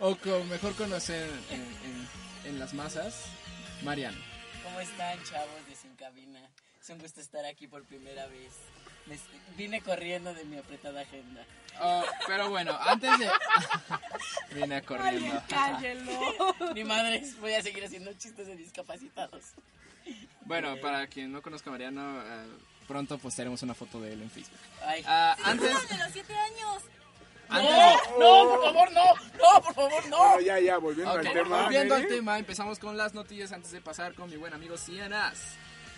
o 0.00 0.16
como 0.16 0.44
mejor 0.44 0.74
conocer 0.74 1.28
en, 1.50 1.60
en- 1.60 2.08
en 2.46 2.58
las 2.58 2.72
masas, 2.72 3.24
Mariano. 3.82 4.16
¿Cómo 4.64 4.80
están, 4.80 5.22
chavos 5.24 5.66
de 5.68 5.76
Sin 5.76 5.94
Cabina? 5.96 6.40
Es 6.82 6.88
un 6.88 6.98
gusto 6.98 7.20
estar 7.20 7.44
aquí 7.44 7.66
por 7.66 7.84
primera 7.84 8.26
vez. 8.28 8.52
Me 9.06 9.18
vine 9.56 9.80
corriendo 9.80 10.32
de 10.34 10.44
mi 10.44 10.56
apretada 10.58 11.00
agenda. 11.02 11.44
Oh, 11.80 12.04
pero 12.26 12.50
bueno, 12.50 12.76
antes 12.80 13.18
de... 13.18 13.30
Vine 14.54 14.82
corriendo. 14.82 15.42
Cállelo. 15.48 16.12
Mi 16.74 16.84
madre, 16.84 17.22
voy 17.40 17.54
a 17.54 17.62
seguir 17.62 17.84
haciendo 17.84 18.12
chistes 18.14 18.46
de 18.46 18.56
discapacitados. 18.56 19.44
Bueno, 20.42 20.76
para 20.82 21.06
quien 21.06 21.32
no 21.32 21.40
conozca 21.40 21.70
a 21.70 21.72
Mariano, 21.72 22.20
eh, 22.22 22.46
pronto 22.88 23.16
postearemos 23.18 23.62
una 23.62 23.74
foto 23.74 24.00
de 24.00 24.12
él 24.12 24.22
en 24.22 24.30
Facebook. 24.30 24.58
Ay. 24.84 25.02
Ah, 25.06 25.36
antes, 25.44 25.88
de 25.88 25.96
los 25.98 26.12
siete 26.12 26.34
años. 26.36 26.82
antes 27.48 27.70
¡No! 28.18 28.44
¡No, 28.44 28.50
por 28.50 28.64
favor, 28.64 28.92
no! 28.92 29.04
¡No, 29.14 29.62
por 29.62 29.74
favor, 29.74 30.06
no! 30.08 30.18
Bueno, 30.18 30.40
ya, 30.40 30.58
ya, 30.60 30.78
volviendo 30.78 31.12
Ok, 31.14 31.18
al 31.26 31.32
tema. 31.32 31.62
volviendo 31.62 31.94
al 31.94 32.02
Neri. 32.02 32.14
tema, 32.16 32.38
empezamos 32.38 32.78
con 32.78 32.96
las 32.96 33.14
noticias 33.14 33.52
antes 33.52 33.70
de 33.70 33.80
pasar 33.80 34.14
con 34.14 34.28
mi 34.28 34.36
buen 34.36 34.52
amigo 34.52 34.76
Cienas. 34.76 35.38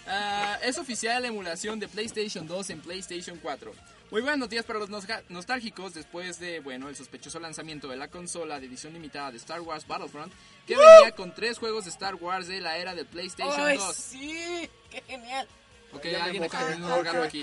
Ah, 0.06 0.58
es 0.62 0.78
oficial 0.78 1.22
la 1.22 1.28
emulación 1.28 1.78
de 1.78 1.88
PlayStation 1.88 2.46
2 2.46 2.70
en 2.70 2.80
PlayStation 2.80 3.38
4. 3.40 3.72
Muy 4.10 4.20
buenas 4.20 4.38
noticias 4.38 4.66
para 4.66 4.78
los 4.78 4.90
nostálgicos 5.30 5.94
después 5.94 6.38
de, 6.38 6.60
bueno, 6.60 6.88
el 6.90 6.96
sospechoso 6.96 7.40
lanzamiento 7.40 7.88
de 7.88 7.96
la 7.96 8.08
consola 8.08 8.60
de 8.60 8.66
edición 8.66 8.92
limitada 8.92 9.30
de 9.30 9.38
Star 9.38 9.60
Wars 9.62 9.86
Battlefront, 9.86 10.30
que 10.66 10.76
venía 10.76 11.12
con 11.12 11.34
tres 11.34 11.58
juegos 11.58 11.84
de 11.84 11.90
Star 11.90 12.16
Wars 12.16 12.46
de 12.46 12.60
la 12.60 12.76
era 12.76 12.94
del 12.94 13.06
PlayStation 13.06 13.58
¡Ay, 13.66 13.78
2. 13.78 13.94
sí! 13.96 14.70
¡Qué 14.90 15.02
genial! 15.06 15.48
Ok, 15.94 16.04
Ya 16.06 16.24
alguien 16.24 16.48
teniendo 16.48 16.86
un 16.86 16.92
orgasmo 16.92 17.22
aquí. 17.22 17.42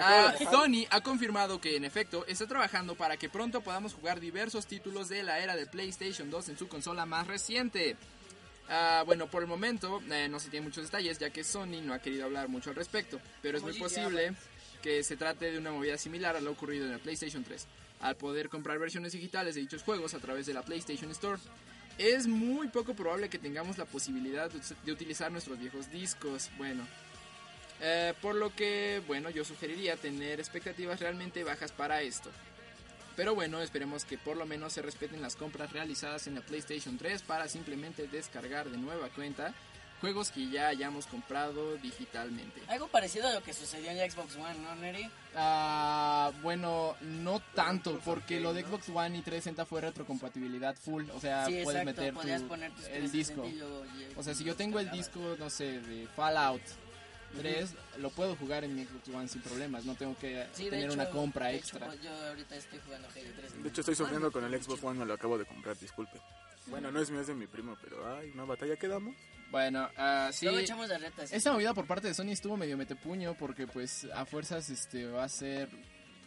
Ah, 0.00 0.34
de- 0.38 0.44
Sony 0.46 0.86
ha 0.90 1.00
confirmado 1.02 1.60
que 1.60 1.76
en 1.76 1.84
efecto 1.84 2.24
está 2.26 2.46
trabajando 2.46 2.94
para 2.96 3.16
que 3.16 3.28
pronto 3.28 3.60
podamos 3.60 3.92
jugar 3.94 4.18
diversos 4.20 4.66
títulos 4.66 5.08
de 5.08 5.22
la 5.24 5.38
era 5.40 5.56
de 5.56 5.66
PlayStation 5.66 6.30
2 6.30 6.48
en 6.48 6.58
su 6.58 6.68
consola 6.68 7.06
más 7.06 7.26
reciente. 7.28 7.96
Ah, 8.68 9.02
bueno, 9.06 9.28
por 9.28 9.42
el 9.42 9.48
momento 9.48 10.02
eh, 10.10 10.28
no 10.28 10.38
se 10.38 10.50
tienen 10.50 10.68
muchos 10.68 10.84
detalles 10.84 11.18
ya 11.18 11.30
que 11.30 11.42
Sony 11.42 11.80
no 11.82 11.94
ha 11.94 12.00
querido 12.00 12.24
hablar 12.24 12.48
mucho 12.48 12.70
al 12.70 12.76
respecto, 12.76 13.18
pero 13.40 13.56
es 13.56 13.64
muy 13.64 13.72
posible 13.74 14.34
que 14.82 15.02
se 15.02 15.16
trate 15.16 15.50
de 15.50 15.58
una 15.58 15.72
movida 15.72 15.96
similar 15.96 16.36
a 16.36 16.40
lo 16.40 16.52
ocurrido 16.52 16.86
en 16.86 16.92
el 16.92 17.00
PlayStation 17.00 17.42
3, 17.42 17.66
al 18.00 18.16
poder 18.16 18.48
comprar 18.48 18.78
versiones 18.78 19.12
digitales 19.12 19.54
de 19.54 19.62
dichos 19.62 19.82
juegos 19.82 20.14
a 20.14 20.18
través 20.18 20.46
de 20.46 20.54
la 20.54 20.62
PlayStation 20.62 21.10
Store. 21.10 21.40
Es 21.96 22.26
muy 22.26 22.68
poco 22.68 22.94
probable 22.94 23.28
que 23.28 23.38
tengamos 23.38 23.78
la 23.78 23.86
posibilidad 23.86 24.50
de, 24.50 24.60
de 24.84 24.92
utilizar 24.92 25.32
nuestros 25.32 25.58
viejos 25.58 25.90
discos. 25.90 26.50
Bueno, 26.56 26.86
eh, 27.80 28.14
por 28.20 28.34
lo 28.34 28.54
que, 28.54 29.02
bueno, 29.06 29.30
yo 29.30 29.44
sugeriría 29.44 29.96
tener 29.96 30.40
expectativas 30.40 31.00
realmente 31.00 31.44
bajas 31.44 31.72
para 31.72 32.02
esto. 32.02 32.30
Pero 33.18 33.34
bueno, 33.34 33.60
esperemos 33.60 34.04
que 34.04 34.16
por 34.16 34.36
lo 34.36 34.46
menos 34.46 34.74
se 34.74 34.80
respeten 34.80 35.20
las 35.20 35.34
compras 35.34 35.72
realizadas 35.72 36.28
en 36.28 36.36
la 36.36 36.40
PlayStation 36.40 36.96
3 36.96 37.22
para 37.22 37.48
simplemente 37.48 38.06
descargar 38.06 38.70
de 38.70 38.78
nueva 38.78 39.08
cuenta 39.08 39.52
juegos 40.00 40.30
que 40.30 40.48
ya 40.48 40.68
hayamos 40.68 41.06
comprado 41.06 41.76
digitalmente. 41.78 42.62
Algo 42.68 42.86
parecido 42.86 43.26
a 43.26 43.32
lo 43.34 43.42
que 43.42 43.52
sucedió 43.52 43.90
en 43.90 44.08
Xbox 44.08 44.36
One, 44.36 44.60
¿no, 44.60 44.76
Neri? 44.76 45.10
Ah, 45.34 46.30
bueno, 46.42 46.94
no 47.00 47.40
tanto, 47.56 47.98
porque 48.04 48.38
lo 48.38 48.54
de 48.54 48.62
Xbox 48.62 48.88
One 48.90 49.18
y 49.18 49.22
360 49.22 49.66
fue 49.66 49.80
retrocompatibilidad 49.80 50.76
full, 50.76 51.06
o 51.12 51.18
sea, 51.20 51.44
sí, 51.46 51.58
puedes 51.64 51.80
exacto. 51.82 52.02
meter 52.02 52.40
tu- 52.42 52.46
poner 52.46 52.70
el 52.92 53.10
disco. 53.10 53.42
360 53.42 53.46
y 53.48 53.52
luego 53.58 53.84
O 54.16 54.22
sea, 54.22 54.32
si 54.36 54.44
yo 54.44 54.54
tengo 54.54 54.78
el 54.78 54.92
disco, 54.92 55.18
no 55.40 55.50
sé, 55.50 55.80
de 55.80 56.06
Fallout 56.14 56.62
3 57.36 57.74
lo 57.98 58.10
puedo 58.10 58.34
jugar 58.36 58.64
en 58.64 58.74
mi 58.74 58.84
Xbox 58.84 59.08
One 59.08 59.28
sin 59.28 59.42
problemas, 59.42 59.84
no 59.84 59.94
tengo 59.94 60.16
que 60.18 60.46
Sí, 60.52 60.64
tener 60.70 60.86
hecho, 60.86 60.94
una 60.94 61.10
compra 61.10 61.46
de 61.46 61.56
hecho, 61.56 61.76
extra. 61.76 61.86
pues, 61.86 62.02
yo 62.02 62.10
ahorita 62.10 62.56
estoy 62.56 62.80
jugando 62.84 63.08
Halo 63.08 63.28
3. 63.36 63.62
De 63.62 63.68
hecho, 63.68 63.80
estoy 63.80 63.94
sufriendo 63.94 64.32
con 64.32 64.44
el 64.44 64.62
Xbox 64.62 64.82
One, 64.82 64.98
me 65.00 65.06
lo 65.06 65.14
acabo 65.14 65.36
de 65.38 65.44
comprar, 65.46 65.76
disculpe. 65.78 66.20
Bueno, 66.66 66.90
no 66.90 67.00
es 67.00 67.10
mío, 67.10 67.20
es 67.20 67.26
de 67.26 67.34
mi 67.34 67.46
primo, 67.46 67.76
pero 67.82 68.16
ay, 68.16 68.30
una 68.30 68.44
batalla 68.44 68.76
que 68.76 68.88
damos. 68.88 69.16
Bueno, 69.50 69.88
ah, 69.96 70.28
sí. 70.32 70.44
Luego 70.44 70.60
echamos 70.60 70.88
las 70.88 71.00
retas. 71.00 71.32
Esta 71.32 71.52
movida 71.52 71.72
por 71.72 71.86
parte 71.86 72.08
de 72.08 72.14
Sony 72.14 72.30
estuvo 72.32 72.56
medio 72.56 72.76
metepuño 72.76 73.34
porque 73.38 73.66
pues 73.66 74.06
a 74.14 74.26
fuerzas 74.26 74.68
este 74.68 75.06
va 75.06 75.24
a 75.24 75.28
ser 75.28 75.70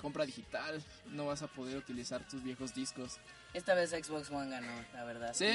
compra 0.02 0.26
digital, 0.26 0.84
no 1.06 1.28
vas 1.28 1.44
a 1.44 1.48
poder 1.48 1.78
utilizar 1.78 2.28
tus 2.28 2.42
viejos 2.42 2.74
discos. 2.74 3.20
Esta 3.54 3.76
vez 3.76 3.92
Xbox 3.92 4.32
One 4.32 4.50
ganó, 4.50 4.72
la 4.94 5.04
verdad. 5.04 5.34
Sí. 5.36 5.46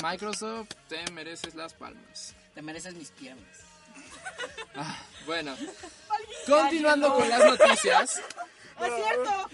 Microsoft, 0.00 0.68
te 0.88 1.10
mereces 1.10 1.56
las 1.56 1.74
palmas. 1.74 2.36
Te 2.54 2.62
mereces 2.62 2.94
mis 2.94 3.10
piernas. 3.10 3.58
Ah, 4.74 5.02
bueno, 5.26 5.56
continuando 6.46 7.14
con 7.14 7.28
las 7.28 7.44
noticias. 7.44 8.22
¡Es 8.80 8.92
cierto! 8.94 9.50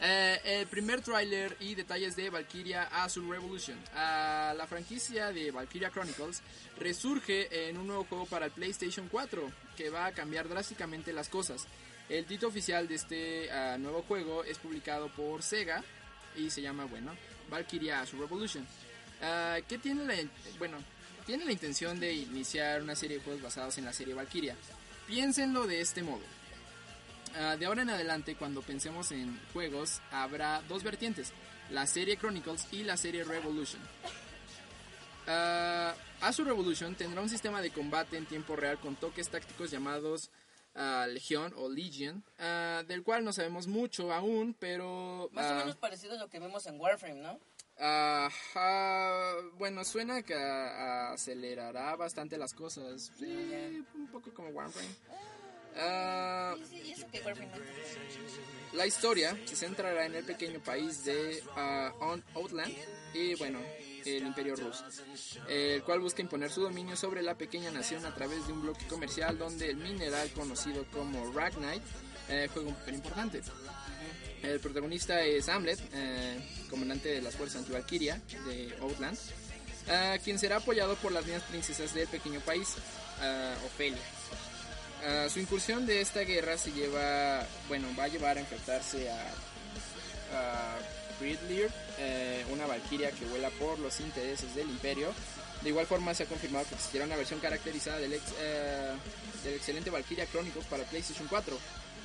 Eh, 0.00 0.40
el 0.44 0.66
primer 0.68 1.00
tráiler 1.00 1.56
y 1.58 1.74
detalles 1.74 2.14
de 2.14 2.30
Valkyria 2.30 2.84
Azul 2.84 3.28
Revolution. 3.28 3.76
Ah, 3.94 4.54
la 4.56 4.66
franquicia 4.66 5.32
de 5.32 5.50
Valkyria 5.50 5.90
Chronicles 5.90 6.40
resurge 6.78 7.68
en 7.68 7.76
un 7.76 7.88
nuevo 7.88 8.04
juego 8.04 8.26
para 8.26 8.46
el 8.46 8.52
PlayStation 8.52 9.08
4 9.08 9.50
que 9.76 9.90
va 9.90 10.06
a 10.06 10.12
cambiar 10.12 10.48
drásticamente 10.48 11.12
las 11.12 11.28
cosas. 11.28 11.66
El 12.08 12.26
título 12.26 12.48
oficial 12.48 12.86
de 12.86 12.94
este 12.94 13.50
ah, 13.50 13.76
nuevo 13.78 14.02
juego 14.02 14.44
es 14.44 14.58
publicado 14.58 15.08
por 15.08 15.42
Sega 15.42 15.82
y 16.36 16.48
se 16.50 16.62
llama, 16.62 16.84
bueno, 16.84 17.12
Valkyria 17.50 18.00
Azul 18.00 18.20
Revolution. 18.20 18.66
Ah, 19.20 19.58
¿Qué 19.68 19.78
tiene 19.78 20.04
la, 20.04 20.14
bueno, 20.58 20.78
tiene 21.28 21.44
la 21.44 21.52
intención 21.52 22.00
de 22.00 22.14
iniciar 22.14 22.80
una 22.80 22.96
serie 22.96 23.18
de 23.18 23.22
juegos 23.22 23.42
basados 23.42 23.76
en 23.76 23.84
la 23.84 23.92
serie 23.92 24.14
Valkyria? 24.14 24.56
Piénsenlo 25.06 25.66
de 25.66 25.82
este 25.82 26.02
modo. 26.02 26.22
Ah, 27.36 27.54
de 27.58 27.66
ahora 27.66 27.82
en 27.82 27.90
adelante, 27.90 28.34
cuando 28.34 28.62
pensemos 28.62 29.12
en 29.12 29.38
juegos, 29.52 30.00
habrá 30.10 30.62
dos 30.70 30.82
vertientes, 30.82 31.34
la 31.68 31.86
serie 31.86 32.16
Chronicles 32.16 32.66
y 32.72 32.82
la 32.82 32.96
serie 32.96 33.24
Revolution. 33.24 33.82
Azure 36.22 36.48
Revolution 36.48 36.94
tendrá 36.94 37.20
un 37.20 37.28
sistema 37.28 37.60
de 37.60 37.72
combate 37.72 38.16
en 38.16 38.24
tiempo 38.24 38.56
real 38.56 38.80
con 38.80 38.96
toques 38.96 39.28
tácticos 39.28 39.70
llamados 39.70 40.30
ah, 40.76 41.06
Legion 41.10 41.52
o 41.56 41.68
Legion, 41.68 42.24
del 42.86 43.02
cual 43.02 43.22
no 43.22 43.34
sabemos 43.34 43.66
mucho 43.66 44.14
aún, 44.14 44.56
pero... 44.58 45.28
Más 45.32 45.52
o 45.52 45.56
menos 45.56 45.76
parecido 45.76 46.14
a 46.14 46.18
lo 46.18 46.30
que 46.30 46.40
vemos 46.40 46.64
en 46.64 46.80
Warframe, 46.80 47.20
¿no? 47.20 47.38
Ajá, 47.80 49.34
bueno, 49.56 49.84
suena 49.84 50.22
que 50.22 50.34
acelerará 50.34 51.94
bastante 51.96 52.36
las 52.36 52.52
cosas. 52.52 53.12
Sí, 53.18 53.84
un 53.94 54.08
poco 54.08 54.32
como 54.34 54.48
Warframe. 54.50 54.88
Ah, 55.80 56.56
no. 56.58 56.66
la 58.72 58.86
historia 58.86 59.38
se 59.44 59.54
centrará 59.54 60.06
en 60.06 60.14
el 60.16 60.24
pequeño 60.24 60.58
país 60.60 61.04
de 61.04 61.40
On- 62.00 62.24
Outland 62.34 62.74
y, 63.14 63.34
bueno, 63.36 63.60
el 64.04 64.26
Imperio 64.26 64.56
Ruso, 64.56 64.84
el 65.48 65.82
cual 65.84 66.00
busca 66.00 66.20
imponer 66.22 66.50
su 66.50 66.62
dominio 66.62 66.96
sobre 66.96 67.22
la 67.22 67.36
pequeña 67.36 67.70
nación 67.70 68.04
a 68.06 68.14
través 68.14 68.46
de 68.46 68.52
un 68.54 68.62
bloque 68.62 68.86
comercial 68.88 69.38
donde 69.38 69.70
el 69.70 69.76
mineral 69.76 70.30
conocido 70.32 70.84
como 70.90 71.32
Ragnite 71.32 71.82
eh, 72.28 72.48
juega 72.52 72.68
un 72.70 72.74
papel 72.74 72.94
importante. 72.96 73.42
El 74.42 74.60
protagonista 74.60 75.22
es 75.22 75.48
Hamlet, 75.48 75.78
eh, 75.92 76.38
comandante 76.70 77.08
de 77.08 77.22
las 77.22 77.34
fuerzas 77.34 77.60
anti-Valkyria 77.62 78.20
de 78.46 78.74
Outland, 78.80 79.18
ah, 79.88 80.16
quien 80.22 80.38
será 80.38 80.56
apoyado 80.56 80.94
por 80.96 81.12
las 81.12 81.26
niñas 81.26 81.42
princesas 81.42 81.92
del 81.94 82.06
pequeño 82.08 82.40
país, 82.40 82.68
ah, 83.20 83.54
Ofelia. 83.66 83.98
Ah, 85.04 85.26
su 85.32 85.40
incursión 85.40 85.86
de 85.86 86.00
esta 86.00 86.20
guerra 86.20 86.56
se 86.58 86.72
lleva, 86.72 87.46
bueno, 87.68 87.88
va 87.98 88.04
a 88.04 88.08
llevar 88.08 88.36
a 88.36 88.40
enfrentarse 88.40 89.10
a, 89.10 89.26
a 90.32 90.78
eh, 91.20 92.44
una 92.52 92.66
valquiria 92.66 93.10
que 93.10 93.24
vuela 93.26 93.50
por 93.50 93.78
los 93.80 93.98
intereses 94.00 94.54
del 94.54 94.68
imperio. 94.68 95.12
De 95.62 95.70
igual 95.70 95.86
forma 95.86 96.14
se 96.14 96.22
ha 96.22 96.26
confirmado 96.26 96.64
que 96.68 96.76
existirá 96.76 97.04
una 97.04 97.16
versión 97.16 97.40
caracterizada 97.40 97.98
del, 97.98 98.12
ex- 98.12 98.34
eh, 98.40 98.92
del 99.42 99.54
excelente 99.54 99.90
Valkyria 99.90 100.26
Chronicles 100.26 100.64
para 100.66 100.84
PlayStation 100.84 101.26
4. 101.26 101.58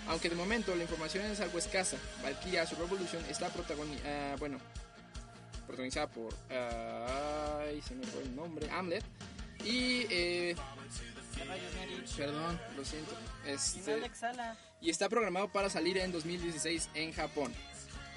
Aunque 0.08 0.30
de 0.30 0.36
momento 0.36 0.76
la 0.76 0.84
información 0.84 1.26
es 1.26 1.40
algo 1.40 1.58
escasa. 1.58 1.98
Valkyria 2.22 2.64
Azure 2.64 2.82
Revolution 2.82 3.24
está 3.30 3.50
protagoni- 3.54 4.38
bueno, 4.38 4.58
protagonizada 5.66 6.08
por... 6.08 6.34
ah, 6.52 7.60
ay, 7.68 7.82
se 7.82 7.96
me 7.96 8.06
fue 8.06 8.22
el 8.24 8.36
nombre. 8.36 8.70
Hamlet. 8.70 9.04
Y... 9.64 10.06
eh, 10.10 10.56
perdón, 12.18 12.60
lo 12.78 12.86
siento. 12.86 13.16
Este, 13.46 13.80
y 14.82 14.90
está 14.90 15.08
programado 15.10 15.48
para 15.52 15.70
salir 15.70 15.98
en 15.98 16.12
2016 16.12 16.90
en 16.94 17.14
Japón. 17.14 17.54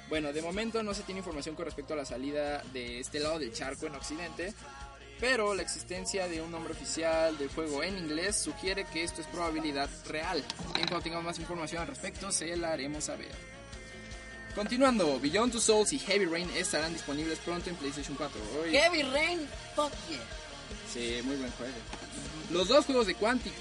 Bueno, 0.08 0.32
de 0.32 0.42
momento 0.42 0.82
no 0.82 0.94
se 0.94 1.02
tiene 1.02 1.18
información 1.20 1.54
con 1.56 1.64
respecto 1.64 1.94
a 1.94 1.96
la 1.96 2.04
salida 2.04 2.62
de 2.72 3.00
este 3.00 3.18
lado 3.20 3.38
del 3.38 3.52
charco 3.52 3.86
en 3.86 3.94
Occidente, 3.96 4.54
pero 5.20 5.54
la 5.54 5.62
existencia 5.62 6.28
de 6.28 6.40
un 6.42 6.50
nombre 6.50 6.72
oficial 6.72 7.36
del 7.38 7.48
juego 7.48 7.82
en 7.82 7.96
inglés 7.98 8.36
sugiere 8.36 8.84
que 8.92 9.02
esto 9.04 9.20
es 9.20 9.26
probabilidad 9.28 9.88
real. 10.08 10.44
En 10.74 10.86
cuanto 10.86 11.00
tengamos 11.02 11.24
más 11.24 11.38
información 11.38 11.82
al 11.82 11.88
respecto, 11.88 12.30
se 12.30 12.56
la 12.56 12.72
haremos 12.72 13.04
saber. 13.04 13.30
Continuando, 14.54 15.20
Beyond 15.20 15.52
Two 15.52 15.60
Souls 15.60 15.92
y 15.92 15.98
Heavy 15.98 16.24
Rain 16.24 16.48
estarán 16.56 16.92
disponibles 16.92 17.38
pronto 17.40 17.68
en 17.68 17.76
PlayStation 17.76 18.16
4. 18.16 18.40
Hoy- 18.62 18.72
Heavy 18.72 19.02
Rain, 19.02 19.46
fuck 19.74 19.92
yeah. 20.08 20.18
Sí, 20.92 21.20
muy 21.24 21.36
buen 21.36 21.50
juego. 21.52 21.74
Los 22.50 22.68
dos 22.68 22.86
juegos 22.86 23.06
de 23.06 23.14
Quantic, 23.14 23.52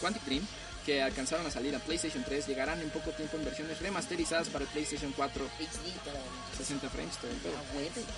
Quantic 0.00 0.22
Dream 0.24 0.46
que 0.86 1.00
alcanzaron 1.00 1.46
a 1.46 1.50
salir 1.50 1.76
a 1.76 1.78
PlayStation 1.78 2.24
3 2.24 2.44
llegarán 2.48 2.80
en 2.80 2.90
poco 2.90 3.10
tiempo 3.12 3.36
en 3.36 3.44
versiones 3.44 3.78
remasterizadas 3.80 4.48
para 4.48 4.64
el 4.64 4.70
PlayStation 4.70 5.12
4 5.12 5.44
HD 5.44 5.92
todavía. 6.02 6.22
60 6.58 6.88
frames 6.90 7.16
todo 7.18 7.30
el. 7.30 7.36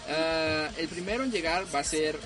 Ah. 0.08 0.68
Ah, 0.68 0.70
el 0.78 0.88
primero 0.88 1.24
en 1.24 1.30
llegar 1.30 1.66
va 1.74 1.80
a 1.80 1.84
ser 1.84 2.18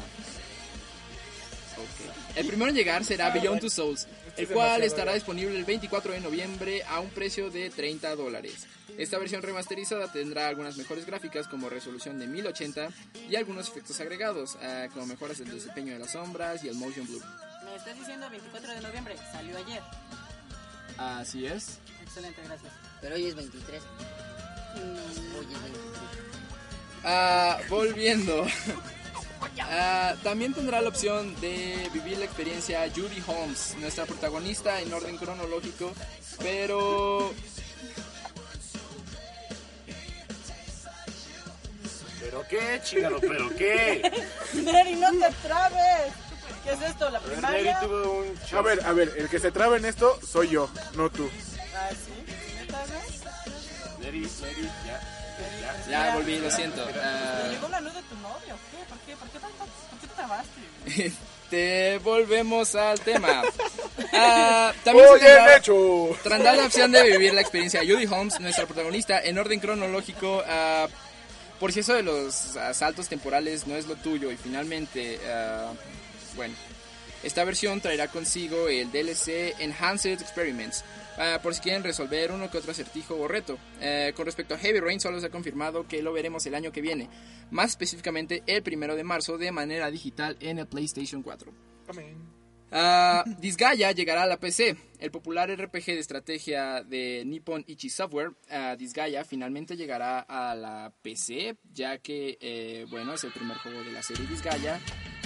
Ok. 1.78 2.36
El 2.36 2.46
primero 2.46 2.70
en 2.70 2.76
llegar 2.76 3.04
será 3.04 3.30
Beyond 3.30 3.60
Two 3.60 3.70
Souls, 3.70 4.06
el 4.36 4.44
es 4.44 4.50
cual 4.50 4.82
estará 4.82 5.14
disponible 5.14 5.56
el 5.56 5.64
24 5.64 6.12
de 6.12 6.20
noviembre 6.20 6.82
a 6.84 7.00
un 7.00 7.10
precio 7.10 7.50
de 7.50 7.70
30 7.70 8.16
dólares. 8.16 8.66
Esta 8.96 9.18
versión 9.18 9.42
remasterizada 9.42 10.10
tendrá 10.10 10.48
algunas 10.48 10.76
mejores 10.76 11.06
gráficas 11.06 11.46
como 11.46 11.68
resolución 11.68 12.18
de 12.18 12.26
1080 12.26 12.88
y 13.30 13.36
algunos 13.36 13.68
efectos 13.68 14.00
agregados, 14.00 14.56
ah, 14.60 14.88
como 14.92 15.06
mejoras 15.06 15.38
del 15.38 15.50
desempeño 15.52 15.92
de 15.92 16.00
las 16.00 16.12
sombras 16.12 16.64
y 16.64 16.68
el 16.68 16.74
motion 16.74 17.06
blur. 17.06 17.22
Me 17.64 17.76
estás 17.76 17.96
diciendo 17.98 18.28
24 18.28 18.74
de 18.74 18.80
noviembre, 18.80 19.16
salió 19.32 19.56
ayer. 19.56 19.82
Así 20.96 21.46
es. 21.46 21.78
Excelente, 22.02 22.40
gracias. 22.44 22.72
Pero 23.00 23.14
hoy 23.14 23.26
es 23.26 23.34
23. 23.36 23.82
Hoy 24.74 25.44
es 25.44 25.62
23. 25.62 25.98
Ah, 27.04 27.58
volviendo. 27.68 28.46
Ah, 29.60 30.14
también 30.22 30.54
tendrá 30.54 30.80
la 30.80 30.88
opción 30.88 31.38
de 31.40 31.88
vivir 31.92 32.18
la 32.18 32.24
experiencia 32.24 32.88
Judy 32.94 33.22
Holmes, 33.26 33.76
nuestra 33.78 34.06
protagonista 34.06 34.80
en 34.80 34.92
orden 34.92 35.16
cronológico, 35.16 35.92
pero 36.38 37.32
¿Pero 42.20 42.44
qué, 42.48 42.80
chingado? 42.82 43.20
¿Pero 43.20 43.48
qué? 43.56 44.02
Neri, 44.54 44.96
no 44.96 45.10
te 45.12 45.32
trabes. 45.42 46.12
¿Qué 46.64 46.72
es 46.72 46.82
esto? 46.82 47.08
¿La 47.10 47.18
A 47.18 47.22
ver, 47.22 47.32
primaria? 47.32 47.74
Neri 47.74 47.86
tuvo 47.86 48.18
un 48.20 48.58
A 48.58 48.62
ver, 48.62 48.84
a 48.84 48.92
ver, 48.92 49.14
el 49.16 49.28
que 49.28 49.38
se 49.38 49.50
traba 49.50 49.76
en 49.76 49.84
esto 49.84 50.18
soy 50.26 50.48
yo, 50.50 50.68
no 50.94 51.10
tú. 51.10 51.28
Ah, 51.74 51.88
sí. 51.90 52.58
¿Neta, 52.60 52.84
no? 52.86 53.98
Neri, 54.04 54.20
Neri, 54.20 54.70
ya. 54.86 55.27
Ya. 55.88 56.06
ya 56.08 56.14
volví, 56.14 56.38
lo 56.38 56.50
siento. 56.50 56.84
¿Te 56.84 56.98
Ah, 57.00 57.48
llegó 57.50 57.68
la 57.68 57.80
luz 57.80 57.94
de 57.94 58.02
tu 58.02 58.14
novio? 58.16 58.56
¿Qué? 58.70 58.84
¿Por 58.88 58.98
qué? 59.00 59.16
¿Por 59.16 59.28
qué 59.30 59.38
tanto? 59.38 59.56
¿Por 59.58 59.98
qué 60.00 60.06
te 60.06 60.14
trabaste? 60.14 61.12
te 61.50 61.98
volvemos 61.98 62.74
al 62.74 63.00
tema. 63.00 63.42
Ah, 64.20 64.72
también 64.84 65.06
se 65.06 65.12
¡Oye, 65.12 65.24
tendrá- 65.26 65.56
hecho! 65.56 66.16
La 66.24 66.64
opción 66.66 66.90
de 66.90 67.02
vivir 67.04 67.34
la 67.34 67.40
experiencia 67.40 67.80
Judy 67.82 68.06
Holmes, 68.06 68.40
nuestra 68.40 68.66
protagonista, 68.66 69.20
en 69.22 69.38
orden 69.38 69.60
cronológico. 69.60 70.42
ah, 70.46 70.88
por 71.60 71.72
si 71.72 71.80
eso 71.80 71.94
de 71.94 72.02
los 72.02 72.56
asaltos 72.56 73.08
temporales 73.08 73.66
no 73.66 73.76
es 73.76 73.86
lo 73.86 73.96
tuyo 73.96 74.30
y 74.32 74.36
finalmente, 74.36 75.18
bueno, 76.36 76.54
esta 77.22 77.42
versión 77.44 77.80
traerá 77.80 78.06
consigo 78.08 78.68
el 78.68 78.90
DLC 78.92 79.54
Enhanced 79.58 80.20
Experiments. 80.20 80.84
Ah, 81.18 81.40
por 81.42 81.54
si 81.54 81.60
quieren 81.60 81.82
resolver 81.82 82.32
uno 82.32 82.50
que 82.50 82.58
otro 82.58 82.70
acertijo 82.70 83.16
o 83.16 83.28
reto. 83.28 83.58
Eh, 83.80 84.12
con 84.16 84.26
respecto 84.26 84.54
a 84.54 84.58
Heavy 84.58 84.80
Rain, 84.80 85.00
solo 85.00 85.20
se 85.20 85.26
ha 85.26 85.30
confirmado 85.30 85.86
que 85.86 86.02
lo 86.02 86.12
veremos 86.12 86.46
el 86.46 86.54
año 86.54 86.72
que 86.72 86.80
viene, 86.80 87.08
más 87.50 87.70
específicamente 87.70 88.42
el 88.46 88.62
primero 88.62 88.96
de 88.96 89.04
marzo 89.04 89.38
de 89.38 89.52
manera 89.52 89.90
digital 89.90 90.36
en 90.40 90.58
el 90.58 90.66
PlayStation 90.66 91.22
4. 91.22 91.52
Ah, 92.70 93.24
Disgaea 93.38 93.92
llegará 93.92 94.24
a 94.24 94.26
la 94.26 94.38
PC. 94.38 94.76
El 94.98 95.10
popular 95.10 95.48
RPG 95.48 95.86
de 95.86 95.98
estrategia 96.00 96.82
de 96.82 97.22
Nippon 97.24 97.64
Ichi 97.66 97.88
Software, 97.88 98.32
ah, 98.50 98.74
Disgaea, 98.76 99.24
finalmente 99.24 99.76
llegará 99.76 100.20
a 100.20 100.54
la 100.54 100.92
PC, 101.02 101.56
ya 101.72 101.98
que, 101.98 102.36
eh, 102.40 102.84
bueno, 102.90 103.14
es 103.14 103.24
el 103.24 103.30
primer 103.30 103.56
juego 103.58 103.82
de 103.84 103.92
la 103.92 104.02
serie 104.02 104.26
Disgaea 104.26 104.80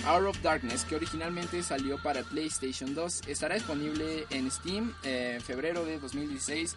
Hour 0.06 0.26
of 0.26 0.42
Darkness, 0.42 0.84
que 0.84 0.96
originalmente 0.96 1.62
salió 1.62 2.00
para 2.02 2.22
PlayStation 2.22 2.94
2, 2.94 3.22
estará 3.28 3.54
disponible 3.54 4.26
en 4.30 4.50
Steam 4.50 4.94
eh, 5.04 5.34
en 5.36 5.40
febrero 5.40 5.84
de 5.86 5.98
2016 5.98 6.76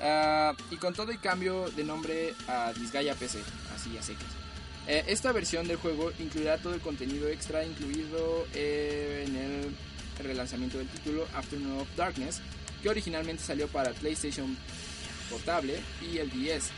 ah, 0.00 0.54
y 0.70 0.76
con 0.76 0.94
todo 0.94 1.10
y 1.10 1.18
cambio 1.18 1.68
de 1.70 1.82
nombre 1.82 2.34
a 2.46 2.72
Disgaea 2.72 3.14
PC, 3.14 3.40
así 3.74 3.96
a 3.98 4.02
secas. 4.02 4.28
Eh, 4.86 5.04
esta 5.08 5.32
versión 5.32 5.66
del 5.66 5.76
juego 5.76 6.12
incluirá 6.18 6.56
todo 6.58 6.72
el 6.72 6.80
contenido 6.80 7.28
extra 7.28 7.64
incluido 7.64 8.46
en 8.54 9.36
el 9.36 9.76
relanzamiento 10.24 10.78
del 10.78 10.88
título 10.88 11.26
Afternoon 11.34 11.80
of 11.80 11.88
Darkness, 11.96 12.40
que 12.82 12.88
originalmente 12.88 13.42
salió 13.42 13.68
para 13.68 13.90
PlayStation 13.90 14.56
Portable 15.30 15.80
y 16.02 16.18
el 16.18 16.30
10. 16.30 16.70